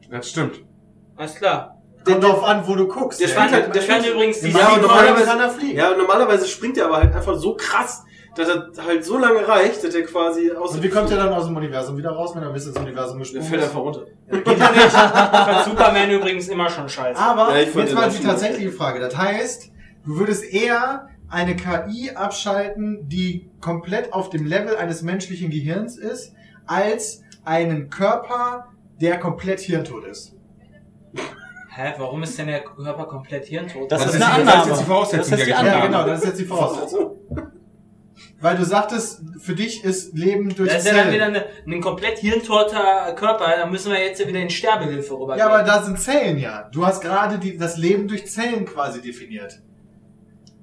Das 0.09 0.29
stimmt. 0.29 0.61
Alles 1.15 1.35
klar. 1.35 1.73
Kommt 2.05 2.23
drauf 2.23 2.41
an, 2.43 2.63
wo 2.65 2.75
du 2.75 2.87
guckst. 2.87 3.19
Der 3.19 3.27
springt 3.27 3.51
halt, 3.51 3.75
der 3.75 3.81
springt 3.81 4.07
übrigens 4.07 4.39
die 4.39 4.49
Ja, 4.51 4.59
aber 4.69 4.77
Normalerweise 4.81 5.25
normalerweise- 5.25 5.25
kann 5.25 5.39
er 5.41 5.49
fliegen. 5.49 5.77
Ja, 5.77 5.91
normalerweise 5.97 6.47
springt 6.47 6.77
er 6.77 6.85
aber 6.85 6.97
halt 6.97 7.13
einfach 7.13 7.35
so 7.35 7.55
krass, 7.55 8.03
dass 8.37 8.47
er 8.49 8.85
halt 8.85 9.03
so 9.03 9.17
lange 9.17 9.47
reicht, 9.47 9.83
dass 9.83 9.93
er 9.95 10.03
quasi 10.03 10.51
aus 10.51 10.73
Und 10.75 10.83
wie 10.83 10.89
kommt 10.89 11.09
er 11.11 11.17
dann 11.17 11.33
aus 11.33 11.45
dem 11.45 11.55
Universum 11.55 11.97
wieder 11.97 12.11
raus, 12.11 12.35
wenn 12.35 12.43
er 12.43 12.49
bis 12.51 12.67
ins 12.67 12.77
Universum 12.77 13.17
Der 13.17 13.19
gesprungen 13.19 13.43
fällt 13.47 13.61
ist? 13.61 13.67
einfach 13.69 13.81
runter. 13.81 14.01
Geht 14.31 14.45
ja 14.59 14.71
nicht. 14.71 14.85
Ich 14.85 14.91
fand 14.91 15.65
Superman 15.65 16.11
übrigens 16.11 16.47
immer 16.47 16.69
schon 16.69 16.87
scheiße. 16.87 17.19
Aber 17.19 17.51
Ja, 17.51 17.57
jetzt 17.65 17.75
mal 17.95 18.07
auch 18.07 18.11
die 18.13 18.23
tatsächliche 18.23 18.71
Frage. 18.71 18.99
Das 18.99 19.17
heißt, 19.17 19.71
du 20.05 20.17
würdest 20.19 20.43
eher 20.53 21.07
eine 21.29 21.55
KI 21.55 22.11
abschalten, 22.15 23.07
die 23.09 23.49
komplett 23.59 24.13
auf 24.13 24.29
dem 24.29 24.45
Level 24.45 24.77
eines 24.77 25.01
menschlichen 25.01 25.49
Gehirns 25.49 25.97
ist, 25.97 26.33
als 26.65 27.23
einen 27.43 27.89
Körper, 27.89 28.67
der 29.01 29.19
komplett 29.19 29.59
hirntot 29.59 30.05
ist. 30.05 30.33
Hä, 31.69 31.93
warum 31.97 32.23
ist 32.23 32.37
denn 32.39 32.47
der 32.47 32.61
Körper 32.61 33.05
komplett 33.05 33.45
hirntot? 33.45 33.91
Das 33.91 34.03
Das 34.03 34.15
ist 34.15 34.21
eine 34.21 34.41
die- 34.41 34.45
das 34.45 34.47
ist 34.47 34.53
Annahme. 34.55 34.69
jetzt 34.71 34.81
die 34.81 34.85
Voraussetzung, 34.85 35.31
Das 35.31 35.39
ist 35.39 35.45
die 35.45 35.51
Ja, 35.51 35.55
Ja. 35.63 35.71
Annahme. 35.73 35.85
genau, 35.87 36.07
das 36.07 36.19
ist 36.21 36.25
jetzt 36.25 36.39
die 36.39 36.45
Voraussetzung. 36.45 37.11
Weil 38.39 38.57
du 38.57 38.65
sagtest, 38.65 39.21
für 39.39 39.55
dich 39.55 39.83
ist 39.83 40.15
Leben 40.15 40.55
durch 40.55 40.69
Das 40.69 40.85
ist 40.85 40.91
ja 40.91 41.03
dann 41.03 41.13
wieder 41.13 41.31
Zellen. 41.31 41.43
eine, 41.65 41.75
ein 41.75 41.81
komplett 41.81 42.19
hirntoter 42.19 43.13
Körper, 43.15 43.45
da 43.57 43.65
müssen 43.65 43.91
wir 43.91 43.99
jetzt 43.99 44.25
wieder 44.25 44.39
in 44.39 44.49
Sterbehilfe 44.49 45.13
rübergehen. 45.13 45.39
Ja, 45.39 45.53
aber 45.53 45.63
da 45.63 45.83
sind 45.83 45.99
Zellen 45.99 46.37
ja. 46.37 46.69
Du 46.71 46.85
hast 46.85 47.01
gerade 47.01 47.37
die, 47.37 47.57
das 47.57 47.77
Leben 47.77 48.07
durch 48.07 48.27
Zellen 48.27 48.65
quasi 48.65 49.01
definiert. 49.01 49.61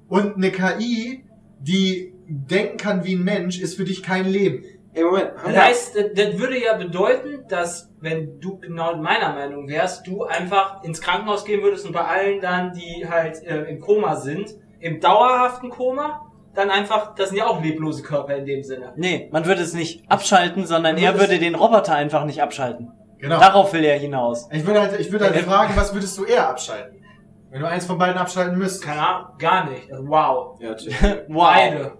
Und 0.07 0.35
eine 0.35 0.51
KI, 0.51 1.25
die 1.59 2.13
denken 2.27 2.77
kann 2.77 3.03
wie 3.03 3.15
ein 3.15 3.23
Mensch, 3.23 3.59
ist 3.59 3.75
für 3.75 3.85
dich 3.85 4.03
kein 4.03 4.25
Leben. 4.25 4.63
Ey, 4.93 5.03
Moment. 5.03 5.31
Das 5.43 5.57
heißt, 5.57 5.95
das, 5.95 6.05
das 6.15 6.39
würde 6.39 6.61
ja 6.61 6.77
bedeuten, 6.77 7.45
dass 7.49 7.91
wenn 7.99 8.39
du 8.39 8.59
genau 8.59 8.95
meiner 8.95 9.33
Meinung 9.33 9.67
wärst, 9.67 10.07
du 10.07 10.23
einfach 10.23 10.83
ins 10.83 11.01
Krankenhaus 11.01 11.43
gehen 11.43 11.61
würdest 11.61 11.85
und 11.85 11.91
bei 11.91 12.05
allen 12.05 12.39
dann, 12.39 12.73
die 12.73 13.05
halt 13.07 13.43
äh, 13.43 13.63
im 13.63 13.81
Koma 13.81 14.15
sind, 14.15 14.55
im 14.79 15.01
dauerhaften 15.01 15.69
Koma, 15.69 16.24
dann 16.55 16.69
einfach, 16.69 17.15
das 17.15 17.29
sind 17.29 17.37
ja 17.37 17.47
auch 17.47 17.61
leblose 17.61 18.01
Körper 18.03 18.35
in 18.35 18.45
dem 18.45 18.63
Sinne. 18.63 18.93
Nee, 18.95 19.29
man 19.31 19.45
würde 19.45 19.61
es 19.61 19.73
nicht 19.73 20.09
abschalten, 20.09 20.65
sondern 20.65 20.97
er 20.97 21.19
würde 21.19 21.39
den 21.39 21.55
Roboter 21.55 21.95
einfach 21.95 22.25
nicht 22.25 22.41
abschalten. 22.41 22.91
Genau. 23.17 23.39
Darauf 23.39 23.73
will 23.73 23.83
er 23.83 23.97
hinaus. 23.97 24.47
Ich 24.51 24.65
würde 24.65 24.81
halt, 24.81 24.99
ich 24.99 25.11
würde 25.11 25.25
halt 25.25 25.35
Äh, 25.35 25.43
fragen, 25.43 25.73
was 25.75 25.93
würdest 25.93 26.17
du 26.17 26.25
eher 26.25 26.49
abschalten? 26.49 27.01
Wenn 27.49 27.61
du 27.61 27.67
eins 27.67 27.85
von 27.85 27.97
beiden 27.97 28.17
abschalten 28.17 28.57
müsstest. 28.57 28.83
Keine 28.83 29.07
Ahnung, 29.07 29.37
gar 29.37 29.69
nicht. 29.69 29.91
Also, 29.91 30.07
wow. 30.07 30.59
Ja. 30.59 30.71
Wow. 31.29 31.53
Beide. 31.53 31.91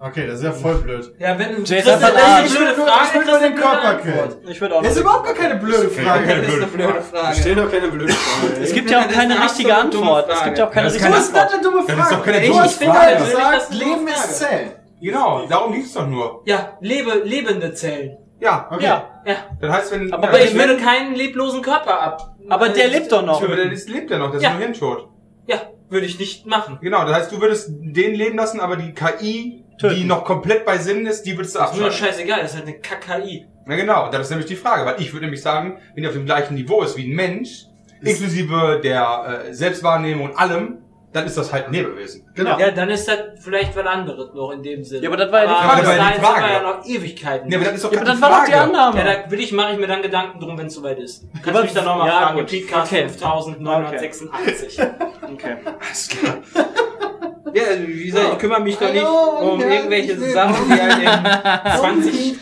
Okay, 0.00 0.26
das 0.26 0.36
ist 0.38 0.44
ja 0.44 0.52
voll 0.52 0.74
blöd. 0.76 1.14
Ja, 1.18 1.38
wenn 1.38 1.56
du 1.56 1.62
Jason 1.62 2.00
das 2.00 2.02
ist 2.02 2.04
eine 2.04 2.12
blöde 2.12 2.20
Frage, 2.20 2.46
ich 2.46 2.54
will 2.58 2.66
das 2.66 2.76
nur 2.76 2.86
ist 2.86 3.28
eine 3.28 3.40
den 3.40 3.54
blöde 3.54 3.60
Körper 3.68 3.88
Antwort. 3.88 4.02
killen. 4.02 4.50
Ich 4.52 4.60
würde 4.60 4.74
auch 4.76 4.82
Das 4.82 4.92
ist 4.94 5.00
überhaupt 5.00 5.24
gar 5.26 5.34
keine 5.34 5.56
blöde 5.56 5.88
Frage. 5.90 6.26
Das 6.26 6.36
ist 6.48 6.54
eine 6.54 6.66
blöde 6.66 6.94
Wir 6.94 7.02
Frage. 7.02 7.34
stellen 7.36 7.56
doch 7.56 7.70
keine 7.70 7.88
blöde 7.88 8.12
Frage. 8.12 8.62
Es 8.62 8.72
gibt 8.72 8.90
ja 8.90 8.98
auch 9.00 9.06
ist 9.08 9.14
keine 9.14 9.34
eine 9.34 9.44
richtige 9.44 9.74
Antwort. 9.76 10.28
Es 10.28 10.34
Frage. 10.34 10.44
gibt 10.50 10.58
ja 10.58 10.66
auch 10.66 10.70
keine 10.70 10.86
richtige 10.88 11.08
ist 11.08 11.14
das 11.14 11.28
Antwort. 11.28 11.52
eine 11.54 11.62
dumme 11.62 11.76
Das 11.86 11.88
ist 11.88 11.98
doch 11.98 12.04
Frage? 12.18 12.22
keine 12.32 12.44
Ich 12.44 12.50
dumme 12.50 12.68
finde 12.68 12.94
Frage. 12.94 13.16
Du 13.18 13.24
sagst, 13.30 13.70
ist 13.70 13.78
Leben 13.78 14.08
ist 14.08 14.14
Frage. 14.16 14.32
Zellen. 14.34 14.70
Genau, 15.00 15.46
darum 15.48 15.72
ging 15.72 15.82
es 15.82 15.92
doch 15.92 16.06
nur. 16.06 16.42
Ja, 16.44 16.72
lebe, 16.80 17.10
lebende 17.24 17.74
Zellen. 17.74 18.16
Ja, 18.40 18.68
Okay. 18.70 18.84
Ja, 18.84 19.04
Ja. 19.24 19.34
das 19.60 19.70
heißt, 19.72 19.92
wenn... 19.92 20.12
Aber 20.12 20.22
ja, 20.24 20.28
Aber 20.28 20.40
ich 20.42 20.54
würde 20.54 20.76
keinen 20.76 21.14
leblosen 21.14 21.62
Körper 21.62 22.00
ab. 22.00 22.34
aber 22.50 22.68
der 22.68 22.88
lebt 22.88 23.10
doch 23.12 23.22
noch. 23.24 23.40
Der 23.40 23.72
ist- 23.72 23.88
lebt 23.88 24.10
ja 24.10 24.18
noch, 24.18 24.30
der 24.32 24.40
ist 24.40 24.50
nur 24.50 24.58
hirntot. 24.58 25.08
Ja, 25.46 25.56
würde 25.88 26.06
ich 26.06 26.18
nicht 26.18 26.46
machen. 26.46 26.78
Genau, 26.82 27.04
das 27.06 27.14
heißt, 27.16 27.32
du 27.32 27.40
würdest 27.40 27.68
den 27.70 28.14
leben 28.14 28.36
lassen, 28.36 28.60
aber 28.60 28.76
die 28.76 28.92
KI, 28.92 29.63
die 29.80 29.88
Töten. 29.88 30.06
noch 30.06 30.24
komplett 30.24 30.64
bei 30.64 30.78
Sinnen 30.78 31.06
ist, 31.06 31.22
die 31.22 31.36
würdest 31.36 31.54
du 31.54 31.58
Das 31.60 31.70
ist 31.70 31.76
mir 31.76 31.82
doch 31.84 31.88
abschalten. 31.90 32.16
scheißegal, 32.16 32.40
das 32.42 32.50
ist 32.52 32.56
halt 32.58 32.66
eine 32.68 32.78
KKI. 32.78 33.46
Ja 33.68 33.76
genau, 33.76 34.10
das 34.10 34.22
ist 34.22 34.30
nämlich 34.30 34.46
die 34.46 34.56
Frage, 34.56 34.84
weil 34.86 35.00
ich 35.00 35.12
würde 35.12 35.26
nämlich 35.26 35.42
sagen, 35.42 35.78
wenn 35.94 36.02
die 36.02 36.08
auf 36.08 36.14
dem 36.14 36.26
gleichen 36.26 36.54
Niveau 36.54 36.82
ist 36.82 36.96
wie 36.96 37.10
ein 37.10 37.14
Mensch, 37.16 37.66
inklusive 38.02 38.80
der 38.82 39.44
äh, 39.48 39.54
Selbstwahrnehmung 39.54 40.30
und 40.30 40.36
allem, 40.36 40.78
dann 41.14 41.26
ist 41.26 41.38
das 41.38 41.52
halt 41.52 41.68
ein 41.68 41.72
Lebewesen. 41.72 42.28
Genau. 42.34 42.58
Ja, 42.58 42.72
dann 42.72 42.90
ist 42.90 43.06
das 43.06 43.18
vielleicht 43.40 43.74
was 43.76 43.86
anderes 43.86 44.34
noch 44.34 44.50
in 44.50 44.62
dem 44.64 44.82
Sinne. 44.82 45.02
Ja, 45.04 45.08
aber 45.08 45.16
das 45.16 45.30
war 45.30 45.44
ja 45.44 45.46
die 45.46 45.52
aber 45.52 45.62
Frage. 45.62 45.80
bis 45.80 45.88
Das 45.90 45.98
war 45.98 46.10
ja 46.10 46.14
die 46.14 46.20
Frage. 46.64 46.64
noch 46.64 46.86
Ewigkeiten. 46.86 47.50
Ja, 47.52 47.56
aber 47.58 47.64
das 47.66 47.74
ist 47.76 47.84
doch 47.84 47.92
Ja, 47.92 47.98
aber 48.00 48.10
das 48.10 48.20
war 48.20 48.30
doch 48.40 48.44
die. 48.46 48.52
Annahme. 48.52 48.98
Ja, 48.98 49.04
da 49.24 49.30
will 49.30 49.40
ich, 49.40 49.52
mache 49.52 49.72
ich 49.74 49.78
mir 49.78 49.86
dann 49.86 50.02
Gedanken 50.02 50.40
drum, 50.40 50.58
wenn 50.58 50.66
es 50.66 50.74
soweit 50.74 50.98
ist. 50.98 51.24
Kannst 51.34 51.48
Aber- 51.48 51.58
du 51.60 51.64
mich 51.66 51.72
dann 51.72 51.84
nochmal 51.84 52.08
ja, 52.08 52.20
fragen. 52.20 52.38
gut. 52.40 52.50
Podcast 52.50 52.92
Okay. 52.92 53.08
5986. 53.08 54.78
Okay. 55.32 55.56
Alles 55.80 56.08
klar. 56.08 56.34
Ja, 57.54 57.62
also 57.70 57.86
wie 57.88 58.04
gesagt, 58.06 58.32
ich 58.32 58.38
kümmere 58.38 58.60
mich 58.60 58.76
doch 58.76 58.92
nicht 58.92 59.04
Hallo 59.04 59.52
um 59.52 59.60
irgendwelche 59.60 60.18
Sachen, 60.18 60.66
die 60.68 60.80
halt 60.80 60.98
in 60.98 61.04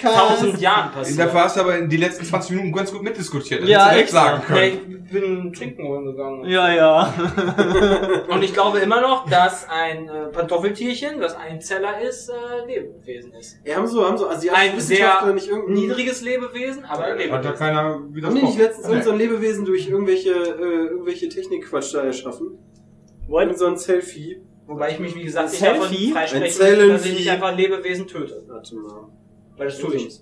Podcast. 0.00 0.42
20.000 0.42 0.58
Jahren 0.58 0.90
Dafür 0.94 1.00
passieren. 1.02 1.34
hast 1.34 1.56
du 1.56 1.60
aber 1.60 1.78
in 1.78 1.88
die 1.88 1.96
letzten 1.98 2.24
20 2.24 2.50
Minuten 2.52 2.72
ganz 2.72 2.92
gut 2.92 3.02
mitdiskutiert. 3.02 3.62
Das 3.62 3.68
Ja, 3.68 3.88
hättest 3.90 4.12
du 4.14 4.16
direkt 4.16 4.38
extra. 4.40 4.40
sagen 4.40 4.42
Ja, 4.48 4.54
können. 4.54 5.02
ich 5.04 5.12
bin 5.12 5.52
trinken 5.52 5.86
holen 5.86 6.04
gegangen. 6.06 6.44
Ja, 6.46 6.72
ja. 6.72 7.14
Und 8.28 8.42
ich 8.42 8.52
glaube 8.54 8.78
immer 8.78 9.00
noch, 9.02 9.28
dass 9.28 9.66
ein 9.68 10.08
äh, 10.08 10.26
Pantoffeltierchen, 10.32 11.20
das 11.20 11.36
ein 11.36 11.60
Zeller 11.60 12.00
ist, 12.00 12.30
äh, 12.30 12.66
Lebewesen 12.66 13.32
ist. 13.34 13.58
Ja, 13.64 13.76
haben 13.76 13.86
so, 13.86 14.06
haben 14.06 14.16
so 14.16 14.28
asiatische 14.28 14.70
Ein 14.70 14.76
Wissenschaftler 14.76 15.26
sehr 15.26 15.34
nicht 15.34 15.48
irgendein 15.48 15.74
niedriges 15.74 16.22
Lebewesen, 16.22 16.84
aber 16.84 17.04
ein 17.04 17.10
Hat 17.12 17.18
da 17.18 17.22
Lebewesen. 17.24 17.54
keiner 17.58 17.78
Haben 17.82 18.12
die 18.14 18.42
nicht 18.42 18.58
letztens 18.58 18.88
irgend 18.88 19.04
so 19.04 19.10
ein 19.12 19.18
Lebewesen 19.18 19.64
durch 19.66 19.88
irgendwelche, 19.88 20.30
äh, 20.30 20.86
irgendwelche 20.90 21.28
Technikquatsch 21.28 21.92
da 21.94 22.02
erschaffen? 22.04 22.58
Irgend 23.30 23.58
so 23.58 23.66
ein 23.66 23.76
Selfie. 23.76 24.40
Wobei 24.72 24.90
ich 24.92 24.98
mich, 24.98 25.14
wie 25.14 25.24
gesagt, 25.24 25.50
nicht 25.50 25.58
Selfie? 25.60 25.78
davon 25.80 25.96
Ein 25.96 26.12
freisprechen 26.28 26.60
möchte, 26.60 26.88
dass 26.88 27.04
ich 27.06 27.14
nicht 27.18 27.30
einfach 27.30 27.54
Lebewesen 27.54 28.06
töte. 28.06 28.42
Warte 28.48 28.74
mal. 28.76 29.08
Weil 29.56 29.66
das 29.66 29.78
tue 29.78 29.94
ich 29.94 30.04
nicht. 30.04 30.20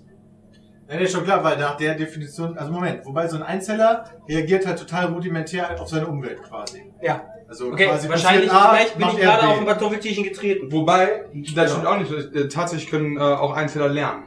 Ja, 0.89 0.97
nee, 0.97 1.07
schon 1.07 1.23
klar, 1.23 1.41
weil 1.41 1.57
nach 1.57 1.77
der 1.77 1.95
Definition, 1.95 2.57
also 2.57 2.69
Moment, 2.69 3.05
wobei 3.05 3.25
so 3.27 3.37
ein 3.37 3.43
Einzeller 3.43 4.03
reagiert 4.27 4.65
halt 4.67 4.77
total 4.77 5.05
rudimentär 5.05 5.79
auf 5.79 5.87
seine 5.87 6.05
Umwelt 6.07 6.43
quasi. 6.43 6.91
Ja. 7.01 7.25
Also 7.47 7.67
Okay, 7.71 7.85
quasi 7.85 8.09
wahrscheinlich, 8.09 8.49
passiert 8.49 8.65
A, 8.65 8.73
vielleicht 8.75 8.97
bin 8.97 9.05
macht 9.07 9.17
ich 9.17 9.23
er 9.23 9.29
gerade 9.31 9.41
B. 9.41 9.47
auf 9.53 9.59
ein 9.59 9.65
Pantoffeltierchen 9.65 10.23
getreten. 10.25 10.71
Wobei, 10.71 11.25
das 11.55 11.71
stimmt 11.71 11.87
auch 11.87 11.97
nicht. 11.97 12.11
Äh, 12.11 12.47
Tatsächlich 12.49 12.89
können 12.89 13.15
äh, 13.17 13.21
auch 13.21 13.53
Einzeller 13.55 13.87
lernen. 13.87 14.23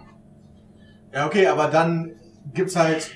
Ja, 1.12 1.26
okay, 1.26 1.46
aber 1.48 1.66
dann 1.68 2.16
gibt's 2.54 2.76
halt, 2.76 3.10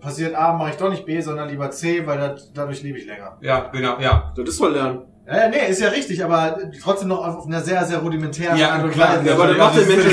passiert 0.00 0.34
A, 0.34 0.52
mache 0.52 0.70
ich 0.70 0.76
doch 0.76 0.90
nicht 0.90 1.06
B, 1.06 1.20
sondern 1.20 1.48
lieber 1.48 1.70
C, 1.70 2.06
weil 2.06 2.18
das, 2.18 2.52
dadurch 2.52 2.82
lebe 2.82 2.98
ich 2.98 3.06
länger. 3.06 3.38
Ja, 3.40 3.70
genau, 3.72 3.98
ja. 4.00 4.34
Das 4.36 4.56
soll 4.56 4.72
lernen. 4.72 5.02
Ja, 5.26 5.36
ja, 5.44 5.48
nee, 5.48 5.68
ist 5.70 5.80
ja 5.80 5.88
richtig, 5.88 6.24
aber 6.24 6.58
trotzdem 6.82 7.08
noch 7.08 7.24
auf 7.24 7.46
einer 7.46 7.60
sehr, 7.60 7.84
sehr 7.84 7.98
rudimentären 7.98 8.58
Ja, 8.58 8.70
Art 8.70 8.82
und 8.84 8.90
klar. 8.90 9.18
Weise. 9.18 9.28
Ja, 9.28 9.34
aber 9.34 9.46
das 9.48 9.56
macht 9.56 9.76
der 9.78 9.86
Mensch 9.86 10.06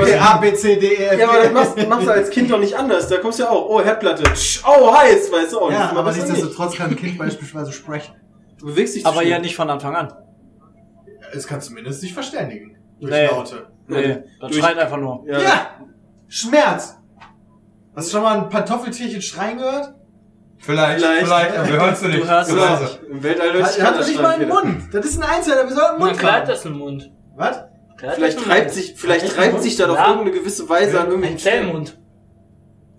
okay, 0.00 0.18
A, 0.18 0.36
B, 0.38 0.54
C, 0.54 0.76
D, 0.76 0.86
E, 0.86 1.04
F, 1.04 1.18
Ja, 1.18 1.28
aber 1.28 1.38
das 1.38 1.48
G. 1.48 1.52
machst, 1.52 1.88
machst 1.88 2.06
du 2.06 2.10
als 2.10 2.30
Kind 2.30 2.50
doch 2.50 2.58
nicht 2.58 2.74
anders. 2.74 3.06
Da 3.08 3.18
kommst 3.18 3.38
du 3.38 3.42
ja 3.42 3.50
auch, 3.50 3.68
oh, 3.68 3.82
Herdplatte, 3.82 4.22
tsch, 4.32 4.62
oh, 4.66 4.94
heiß, 4.96 5.30
weißt 5.30 5.52
du 5.52 5.60
auch. 5.60 5.70
Ja, 5.70 5.88
Das 5.88 5.96
aber 5.98 6.12
nichtsdestotrotz 6.12 6.74
kann 6.74 6.90
ein 6.90 6.96
Kind 6.96 7.18
beispielsweise 7.18 7.70
sprechen. 7.72 8.14
Du 8.58 8.66
bewegst 8.66 8.94
dich 8.96 9.04
Aber 9.06 9.22
ja 9.22 9.38
nicht 9.38 9.56
von 9.56 9.68
Anfang 9.68 9.94
an. 9.94 10.12
Es 11.32 11.46
kann 11.46 11.60
zumindest 11.60 12.00
sich 12.00 12.14
verständigen. 12.14 12.76
Durch 12.98 13.12
Nee. 13.12 13.26
Laute. 13.26 13.66
Nee, 13.88 14.22
das 14.40 14.50
Durch- 14.50 14.56
schreit 14.62 14.78
einfach 14.78 14.96
nur. 14.96 15.22
Ja. 15.26 15.40
Ja! 15.40 15.66
Schmerz! 16.28 16.96
Hast 17.94 18.08
du 18.08 18.12
schon 18.12 18.22
mal 18.22 18.38
ein 18.38 18.48
Pantoffeltierchen 18.48 19.20
schreien 19.20 19.58
gehört? 19.58 19.94
Vielleicht, 20.62 20.98
Vielleicht. 21.00 21.24
vielleicht, 21.24 21.56
aber 21.58 21.68
wir 21.68 21.80
hören 21.80 21.92
es 21.94 22.02
nicht. 22.02 22.22
Du 22.22 22.28
hörst 22.28 22.50
es 22.50 22.80
nicht. 22.80 23.02
Im 23.10 23.22
Weltall 23.22 23.52
hört 23.54 23.66
sich 23.68 23.78
Er 23.78 23.86
hat 23.86 23.92
keiner 23.94 24.02
doch 24.02 24.08
nicht 24.08 24.22
mal 24.22 24.34
einen 24.34 24.48
Mund. 24.48 24.94
Das 24.94 25.06
ist 25.06 25.22
ein 25.22 25.28
Einzeller, 25.28 25.64
wir 25.66 25.74
sollten 25.74 25.90
einen 25.92 25.98
Mund 26.00 26.22
haben. 26.22 26.46
das 26.48 26.66
einen 26.66 26.78
Mund. 26.78 27.10
Was? 27.36 27.64
Klar. 27.96 28.12
Vielleicht 28.14 28.38
treibt 28.44 28.70
sich, 28.70 28.94
vielleicht 28.96 29.24
Echt 29.24 29.36
treibt 29.36 29.54
ein 29.56 29.60
sich 29.62 29.76
das 29.76 29.88
auf 29.88 29.96
Ja. 29.96 30.08
irgendeine 30.08 30.32
gewisse 30.38 30.68
Weise 30.68 30.98
an 30.98 31.04
Ein 31.04 31.06
irgendwelchen 31.08 31.38
Stellen. 31.38 31.64
Zellmund. 31.64 31.98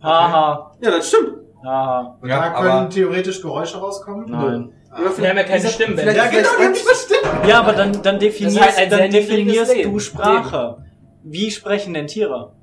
Haha. 0.04 0.72
Ja, 0.82 0.92
das 0.92 1.08
stimmt. 1.10 1.34
Haha. 1.64 2.18
Und 2.22 2.30
Ja, 2.30 2.40
da 2.42 2.50
können 2.60 2.70
aber- 2.72 2.90
theoretisch 2.90 3.42
Geräusche 3.42 3.78
rauskommen? 3.78 4.26
Nein. 4.30 4.72
Wir 5.18 5.30
haben 5.30 5.38
ja 5.38 5.44
keine 5.44 5.68
Stimmbänder. 5.68 6.14
Ja, 6.14 6.28
genau, 6.28 6.50
die 6.58 6.64
haben 6.66 6.72
nicht 6.72 6.84
verstimmt. 6.86 7.48
Ja, 7.48 7.60
aber 7.62 7.74
dann, 7.74 8.02
dann 8.02 8.20
definierst, 8.20 8.58
Das 8.58 8.66
heißt, 8.66 8.80
ein 8.80 8.90
dann 8.90 9.10
definierst 9.12 9.76
du 9.86 10.00
Sprache. 10.00 10.78
Wie 11.24 11.50
sprechen 11.52 11.94
denn 11.94 12.08
Tiere? 12.08 12.54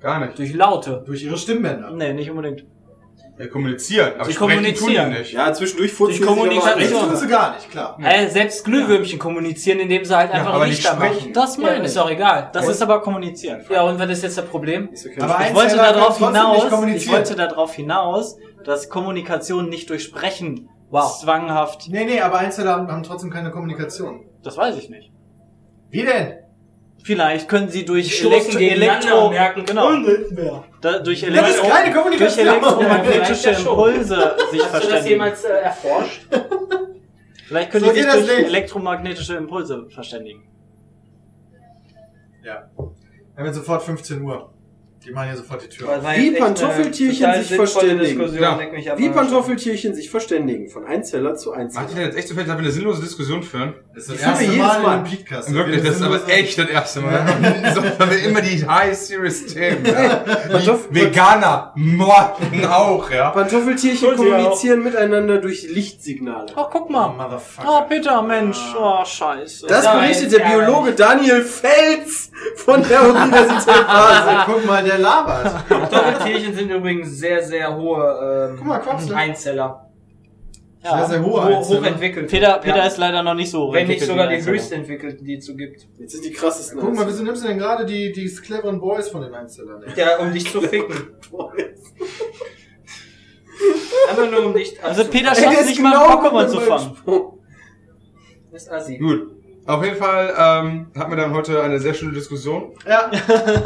Gar 0.00 0.20
nicht. 0.24 0.38
Durch 0.38 0.54
Laute. 0.54 1.02
Durch 1.04 1.22
ihre 1.24 1.36
Stimmbänder. 1.36 1.90
Nee, 1.90 2.12
nicht 2.14 2.30
unbedingt. 2.30 2.64
Wir 3.36 3.48
kommunizieren, 3.50 4.12
aber 4.14 4.26
Sie 4.26 4.32
sprechen 4.32 4.50
kommunizieren. 4.56 5.10
tun 5.10 5.18
nicht. 5.20 5.32
Ja, 5.32 5.52
zwischendurch 5.52 5.92
furzen 5.92 6.14
sie 6.18 6.22
aber 6.22 6.36
Kommunikation. 6.36 7.08
Tun 7.08 7.16
sie 7.16 7.26
gar 7.26 7.54
nicht, 7.54 7.68
klar. 7.68 7.98
Äh, 8.00 8.28
selbst 8.30 8.64
Glühwürmchen 8.64 9.18
kommunizieren, 9.18 9.80
indem 9.80 10.04
sie 10.04 10.16
halt 10.16 10.30
einfach 10.30 10.52
aber 10.54 10.64
ein 10.64 10.70
nicht 10.70 10.86
sprechen. 10.86 11.32
Das 11.32 11.56
Ja, 11.56 11.62
meine 11.62 11.84
ist 11.84 11.96
ich. 11.96 12.00
doch 12.00 12.08
egal. 12.10 12.50
Das 12.52 12.68
ist 12.68 12.80
aber 12.80 13.00
kommunizieren. 13.02 13.64
ja, 13.68 13.82
und 13.82 13.98
was 13.98 14.08
ist 14.10 14.22
jetzt 14.22 14.38
das 14.38 14.44
Problem? 14.46 14.88
Ist 14.92 15.04
ja 15.06 15.10
Aber. 15.24 15.44
Ich 15.48 15.54
wollte 15.54 15.76
darauf 15.76 16.16
hinaus, 16.18 16.64
ich 16.94 17.10
wollte 17.10 17.34
darauf 17.34 17.74
hinaus, 17.74 18.36
dass 18.64 18.88
Kommunikation 18.88 19.68
nicht 19.68 19.90
durch 19.90 20.04
Sprechen 20.04 20.68
zwanghaft. 21.20 21.88
Nee, 21.88 22.04
nee, 22.04 22.20
aber 22.20 22.38
Einzeller 22.38 22.70
haben, 22.70 22.86
haben 22.86 23.02
trotzdem 23.02 23.30
keine 23.30 23.50
Kommunikation. 23.50 24.26
Das 24.44 24.56
weiß 24.56 24.76
ich 24.76 24.88
nicht. 24.90 25.10
Wie 25.90 26.02
denn? 26.02 26.34
Vielleicht 27.04 27.48
können 27.48 27.68
sie 27.68 27.84
durch 27.84 28.22
Elektro, 28.24 28.58
Elektro 28.58 29.28
merken, 29.28 29.64
genau, 29.66 29.90
da, 30.80 30.98
durch, 31.00 31.20
Das 31.20 31.28
Elektro, 31.28 31.50
ist 31.50 31.62
keine 31.70 31.92
durch 31.92 31.96
Kommunikation. 32.02 32.46
elektromagnetische 32.48 33.50
ja 33.50 33.54
schon. 33.54 33.66
Impulse 33.66 34.06
sich 34.16 34.16
Hast 34.40 34.50
du 34.52 34.58
das 34.60 34.70
verständigen. 34.70 35.08
jemals 35.10 35.44
äh, 35.44 35.48
erforscht? 35.52 36.22
Vielleicht 37.46 37.70
können 37.70 37.84
So 37.84 37.90
die 37.92 37.96
sich 37.98 38.06
das 38.06 38.24
durch 38.24 38.38
nicht. 38.38 38.46
elektromagnetische 38.48 39.34
Impulse 39.34 39.86
verständigen. 39.90 40.48
Ja. 42.42 42.70
Wir 42.76 42.86
haben 43.36 43.46
jetzt 43.46 43.56
sofort 43.56 43.82
15 43.82 44.22
Uhr. 44.22 44.53
Die 45.04 45.10
machen 45.10 45.28
hier 45.28 45.36
sofort 45.36 45.62
die 45.62 45.68
Tür 45.68 45.88
auf. 45.88 46.16
Wie 46.16 46.30
Pantoffeltierchen 46.30 47.34
sich 47.34 47.54
verständigen. 47.54 48.34
Ja. 48.38 48.96
Wie 48.96 49.08
Pantoffeltierchen 49.10 49.94
sich 49.94 50.10
verständigen. 50.10 50.68
Von 50.68 50.86
Einzeller 50.86 51.34
zu 51.34 51.50
Macht 51.50 51.58
ihr 51.58 51.64
Einzeller. 51.64 51.94
denn 51.94 52.04
jetzt 52.06 52.16
echt 52.16 52.28
so 52.28 52.34
fertig, 52.34 52.48
dass 52.48 52.58
wir 52.58 52.64
eine 52.64 52.72
sinnlose 52.72 53.02
Diskussion 53.02 53.42
führen? 53.42 53.74
Das 53.94 54.08
ist 54.08 54.22
das 54.24 54.38
finde 54.38 54.54
erste 54.54 54.58
Mal 54.58 54.76
in 54.76 54.82
Mal. 54.82 54.94
einem 54.96 55.04
Podcast. 55.04 55.52
Wirklich, 55.52 55.82
das 55.82 55.96
ist 55.96 56.02
aber 56.02 56.20
echt 56.28 56.58
das 56.58 56.68
erste 56.68 57.00
Mal. 57.00 57.26
so 57.74 57.82
haben 57.82 58.10
wir 58.10 58.24
immer 58.24 58.40
die 58.40 58.66
high 58.66 58.96
serious 58.96 59.44
Themen. 59.46 59.84
Ja. 59.84 60.24
Die 60.50 60.94
Veganer 60.94 61.72
morden 61.74 62.64
auch, 62.66 63.10
ja. 63.10 63.30
Pantoffeltierchen 63.30 64.16
kommunizieren 64.16 64.82
miteinander 64.82 65.38
durch 65.38 65.68
Lichtsignale. 65.68 66.46
Oh, 66.56 66.64
guck 66.70 66.88
mal. 66.88 67.08
Motherfucker. 67.08 67.68
Oh, 67.68 67.88
Peter, 67.88 68.22
Mensch. 68.22 68.58
Oh, 68.78 69.04
scheiße. 69.04 69.66
Das 69.66 69.84
berichtet 69.84 70.32
der 70.32 70.40
Biologe. 70.40 70.92
Daniel 70.92 71.42
Fels 71.42 72.30
von 72.56 72.82
der 72.88 73.02
Universität 73.08 73.86
Basel. 73.86 74.28
Also, 74.28 74.52
guck 74.52 74.66
mal, 74.66 74.82
der 74.82 74.93
labert. 74.98 75.68
Pantoffeltierchen 75.68 76.54
sind 76.54 76.70
übrigens 76.70 77.10
sehr, 77.18 77.42
sehr 77.42 77.76
hohe 77.76 78.48
ähm, 78.50 78.56
Guck 78.58 78.66
mal, 78.66 78.78
Quapsel. 78.78 79.14
Einzeller. 79.14 79.80
Sehr, 80.82 81.06
sehr 81.06 81.24
hohe 81.24 81.32
Ho 81.32 81.38
Einzeller. 81.56 81.80
hochentwickelt. 81.80 82.30
Peter, 82.30 82.58
Peter 82.58 82.76
ja. 82.76 82.86
ist 82.86 82.98
leider 82.98 83.22
noch 83.22 83.34
nicht 83.34 83.50
so 83.50 83.72
Wenn 83.72 83.86
nicht 83.88 84.04
sogar 84.04 84.26
die 84.28 84.34
Einzeller. 84.34 84.56
höchst 84.56 84.72
entwickelten, 84.72 85.24
die 85.24 85.36
es 85.36 85.46
so 85.46 85.54
gibt. 85.54 85.86
Jetzt 85.98 86.12
sind 86.12 86.24
die 86.24 86.32
krassesten. 86.32 86.78
Guck 86.78 86.94
mal, 86.94 87.06
wieso 87.06 87.22
nimmst 87.24 87.42
du 87.42 87.48
denn 87.48 87.58
gerade 87.58 87.86
die, 87.86 88.12
die 88.12 88.26
cleveren 88.26 88.80
Boys 88.80 89.08
von 89.08 89.22
den 89.22 89.32
Einzellern? 89.34 89.82
ey? 89.82 89.92
Ja, 89.96 90.18
um 90.18 90.32
dich 90.32 90.50
zu 90.50 90.60
ficken. 90.62 90.94
Einfach 94.10 94.30
nur 94.30 94.46
um 94.46 94.52
dich 94.54 94.82
Also 94.82 95.04
Peter 95.04 95.28
schafft 95.28 95.42
der 95.42 95.50
es 95.52 95.60
ist 95.60 95.66
nicht 95.68 95.80
mal 95.80 95.92
genau 95.92 96.18
einen 96.18 96.26
Pokémon 96.26 96.48
zu 96.48 96.60
fangen. 96.60 96.96
Das 98.52 98.62
ist 98.64 98.70
assi. 98.72 98.98
Gut. 98.98 99.43
Auf 99.66 99.82
jeden 99.82 99.96
Fall 99.96 100.34
ähm, 100.36 100.86
hatten 100.98 101.10
wir 101.10 101.16
dann 101.16 101.32
heute 101.32 101.62
eine 101.62 101.78
sehr 101.80 101.94
schöne 101.94 102.12
Diskussion. 102.12 102.74
Ja, 102.86 103.10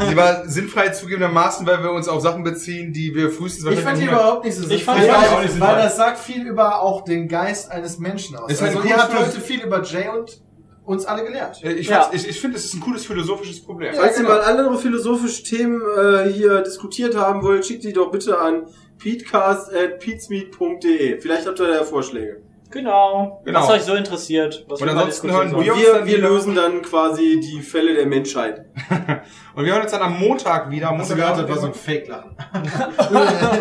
Sie 0.09 0.15
war 0.15 0.47
sinnfrei 0.47 0.87
zugegebenermaßen, 0.89 1.67
weil 1.67 1.83
wir 1.83 1.91
uns 1.91 2.07
auf 2.07 2.21
Sachen 2.21 2.43
beziehen, 2.43 2.93
die 2.93 3.13
wir 3.13 3.29
frühestens 3.31 3.69
ich 3.69 3.81
fand 3.81 3.99
die 3.99 4.05
überhaupt 4.05 4.45
nicht 4.45 4.55
so 4.55 4.69
Ich 4.69 4.85
fand 4.85 5.01
sinnvoll, 5.01 5.19
die 5.19 5.25
weil, 5.25 5.29
auch 5.37 5.41
nicht 5.41 5.59
weil 5.59 5.67
sinnvoll. 5.67 5.75
das 5.75 5.97
sagt 5.97 6.19
viel 6.19 6.47
über 6.47 6.81
auch 6.81 7.03
den 7.03 7.27
Geist 7.27 7.69
eines 7.71 7.99
Menschen 7.99 8.37
aus. 8.37 8.49
Ist 8.51 8.61
halt 8.61 8.77
also 8.77 8.87
ihr 8.87 8.95
habt 8.97 9.13
heute 9.17 9.41
viel 9.41 9.61
über 9.61 9.83
Jay 9.83 10.07
und 10.07 10.39
uns 10.85 11.05
alle 11.05 11.23
gelehrt. 11.25 11.61
Äh, 11.63 11.73
Ich, 11.73 11.89
Ja. 11.89 12.09
ich, 12.13 12.25
ich 12.27 12.39
finde, 12.39 12.57
es 12.57 12.63
ist 12.65 12.73
ein 12.75 12.79
cooles 12.79 13.05
philosophisches 13.05 13.61
Problem. 13.63 13.93
Ja. 13.93 13.99
Falls 14.01 14.17
ihr 14.17 14.23
mal 14.23 14.41
andere 14.41 14.75
philosophische 14.77 15.43
Themen 15.43 15.81
äh, 15.81 16.29
hier 16.31 16.61
diskutiert 16.61 17.15
haben 17.17 17.43
wollt, 17.43 17.65
schickt 17.65 17.83
die 17.83 17.91
doch 17.93 18.09
bitte 18.09 18.39
an 18.39 18.63
peatcast.peatsmeet.de. 18.99 21.19
Vielleicht 21.21 21.47
habt 21.47 21.59
ihr 21.59 21.67
da 21.67 21.83
Vorschläge. 21.83 22.41
Genau. 22.71 23.41
Genau. 23.45 23.59
Was 23.61 23.69
euch 23.71 23.81
so 23.81 23.95
interessiert. 23.95 24.65
Was 24.67 24.81
Und 24.81 24.89
ansonsten 24.89 25.31
hören 25.31 25.51
wir- 25.59 25.73
uns 25.73 25.81
wir, 25.81 25.93
dann 25.93 26.05
wir 26.05 26.17
lösen 26.19 26.55
dann 26.55 26.81
quasi 26.83 27.39
die 27.39 27.61
Fälle 27.61 27.93
der 27.95 28.05
Menschheit. 28.05 28.65
Und 29.55 29.65
wir 29.65 29.73
hören 29.73 29.81
uns 29.83 29.91
dann 29.91 30.01
am 30.03 30.19
Montag 30.19 30.69
wieder. 30.69 30.89
Hast 30.97 31.09
du 31.09 31.15
Montag 31.15 31.33
gehört, 31.35 31.49
das 31.49 31.55
war 31.55 31.61
so 31.61 31.67
ein 31.67 31.73
Fake-Lachen. 31.73 32.35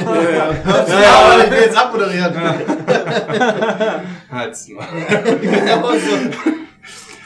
Ja, 0.09 0.31
ja. 0.31 1.01
Ja, 1.01 1.33
aber 1.33 1.45
ich 1.45 1.51
will 1.51 1.59
jetzt 1.61 1.77
abmoderiert. 1.77 2.35
Halt's 4.31 4.69
mal. 4.69 4.87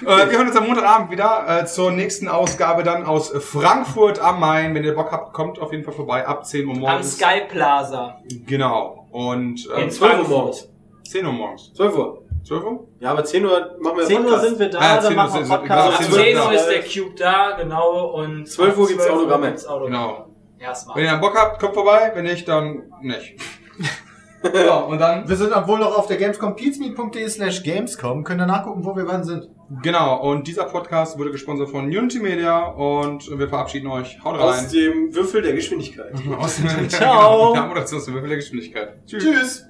Äh, 0.04 0.30
wir 0.30 0.36
hören 0.36 0.48
uns 0.48 0.56
am 0.56 0.66
Montagabend 0.66 1.10
wieder 1.12 1.44
äh, 1.62 1.66
zur 1.66 1.92
nächsten 1.92 2.26
Ausgabe 2.26 2.82
dann 2.82 3.04
aus 3.06 3.30
Frankfurt 3.38 4.18
am 4.20 4.40
Main. 4.40 4.74
Wenn 4.74 4.82
ihr 4.82 4.94
Bock 4.96 5.12
habt, 5.12 5.32
kommt 5.32 5.60
auf 5.60 5.70
jeden 5.70 5.84
Fall 5.84 5.94
vorbei 5.94 6.26
ab 6.26 6.44
10 6.44 6.66
Uhr 6.66 6.74
Am 6.74 6.80
morgens. 6.80 7.14
Sky 7.16 7.42
Plaza 7.48 8.18
Genau. 8.46 9.06
Und 9.12 9.68
äh, 9.76 9.82
in 9.82 9.90
12 9.90 10.00
Uhr 10.00 10.08
Frankfurt. 10.08 10.28
morgens. 10.28 10.68
10 11.12 11.26
Uhr 11.26 11.32
morgens. 11.32 11.72
12 11.74 11.96
Uhr. 11.96 12.22
12 12.44 12.64
Uhr? 12.64 12.88
Ja, 13.00 13.10
aber 13.12 13.24
10 13.24 13.44
Uhr 13.44 13.76
machen 13.80 13.98
wir 13.98 14.04
10 14.04 14.16
Uhr 14.18 14.22
Podcast. 14.24 14.44
sind 14.48 14.58
wir 14.58 14.68
da, 14.70 14.78
Ah, 14.80 15.00
10 15.00 15.02
dann 15.02 15.04
Uhr 15.12 15.16
machen 15.16 15.34
wir 15.34 15.44
sind- 15.46 15.48
Podcast. 15.56 15.68
genau, 15.68 15.94
Ab 15.96 16.02
10 16.02 16.12
Uhr 16.12 16.18
10 16.18 16.36
Uhr 16.36 16.42
da. 16.44 16.50
ist 16.52 16.66
der 16.68 16.82
Cube 17.04 17.14
da, 17.16 17.50
genau, 17.56 18.06
und 18.14 18.48
12 18.48 18.76
Uhr 18.78 18.82
ab 18.84 18.88
gibt's 18.88 19.04
12 19.04 19.14
Uhr 19.14 19.20
Autogramme. 19.20 19.46
gibt's 19.48 19.66
Autogramme. 19.66 19.96
Genau. 19.96 20.26
Erstmal. 20.58 20.96
Wenn 20.96 21.04
ihr 21.04 21.10
dann 21.12 21.20
Bock 21.20 21.36
habt, 21.36 21.60
kommt 21.60 21.74
vorbei. 21.74 22.10
Wenn 22.14 22.24
nicht, 22.24 22.46
dann 22.48 22.82
nicht. 23.00 23.34
ja, 24.54 24.76
und 24.76 24.98
dann, 25.00 25.28
Wir 25.28 25.36
sind 25.36 25.52
obwohl 25.52 25.78
noch 25.78 25.96
auf 25.96 26.06
der 26.06 26.16
Gamescom 26.16 26.54
peatsmeet.de 26.56 27.28
slash 27.28 27.62
Gamescom. 27.62 28.22
Könnt 28.24 28.40
ihr 28.40 28.46
nachgucken, 28.46 28.84
wo 28.84 28.94
wir 28.96 29.06
wann 29.06 29.22
sind. 29.24 29.48
genau. 29.82 30.20
Und 30.20 30.46
dieser 30.48 30.64
Podcast 30.64 31.18
wurde 31.18 31.30
gesponsert 31.32 31.68
von 31.70 31.84
Unity 31.86 32.18
Media 32.20 32.66
und 32.66 33.28
wir 33.38 33.48
verabschieden 33.48 33.88
euch. 33.88 34.18
Haut 34.24 34.38
Aus 34.38 34.62
rein. 34.64 34.70
dem 34.72 35.14
Würfel 35.14 35.42
der 35.42 35.52
Geschwindigkeit. 35.54 36.12
Aus 36.38 36.56
dem 36.56 36.88
Ciao. 36.88 37.54
Ja, 37.54 37.66
Moderationswürfel 37.66 38.28
der 38.28 38.36
Geschwindigkeit. 38.38 38.98
Tschüss. 39.06 39.22
Tschüss. 39.24 39.66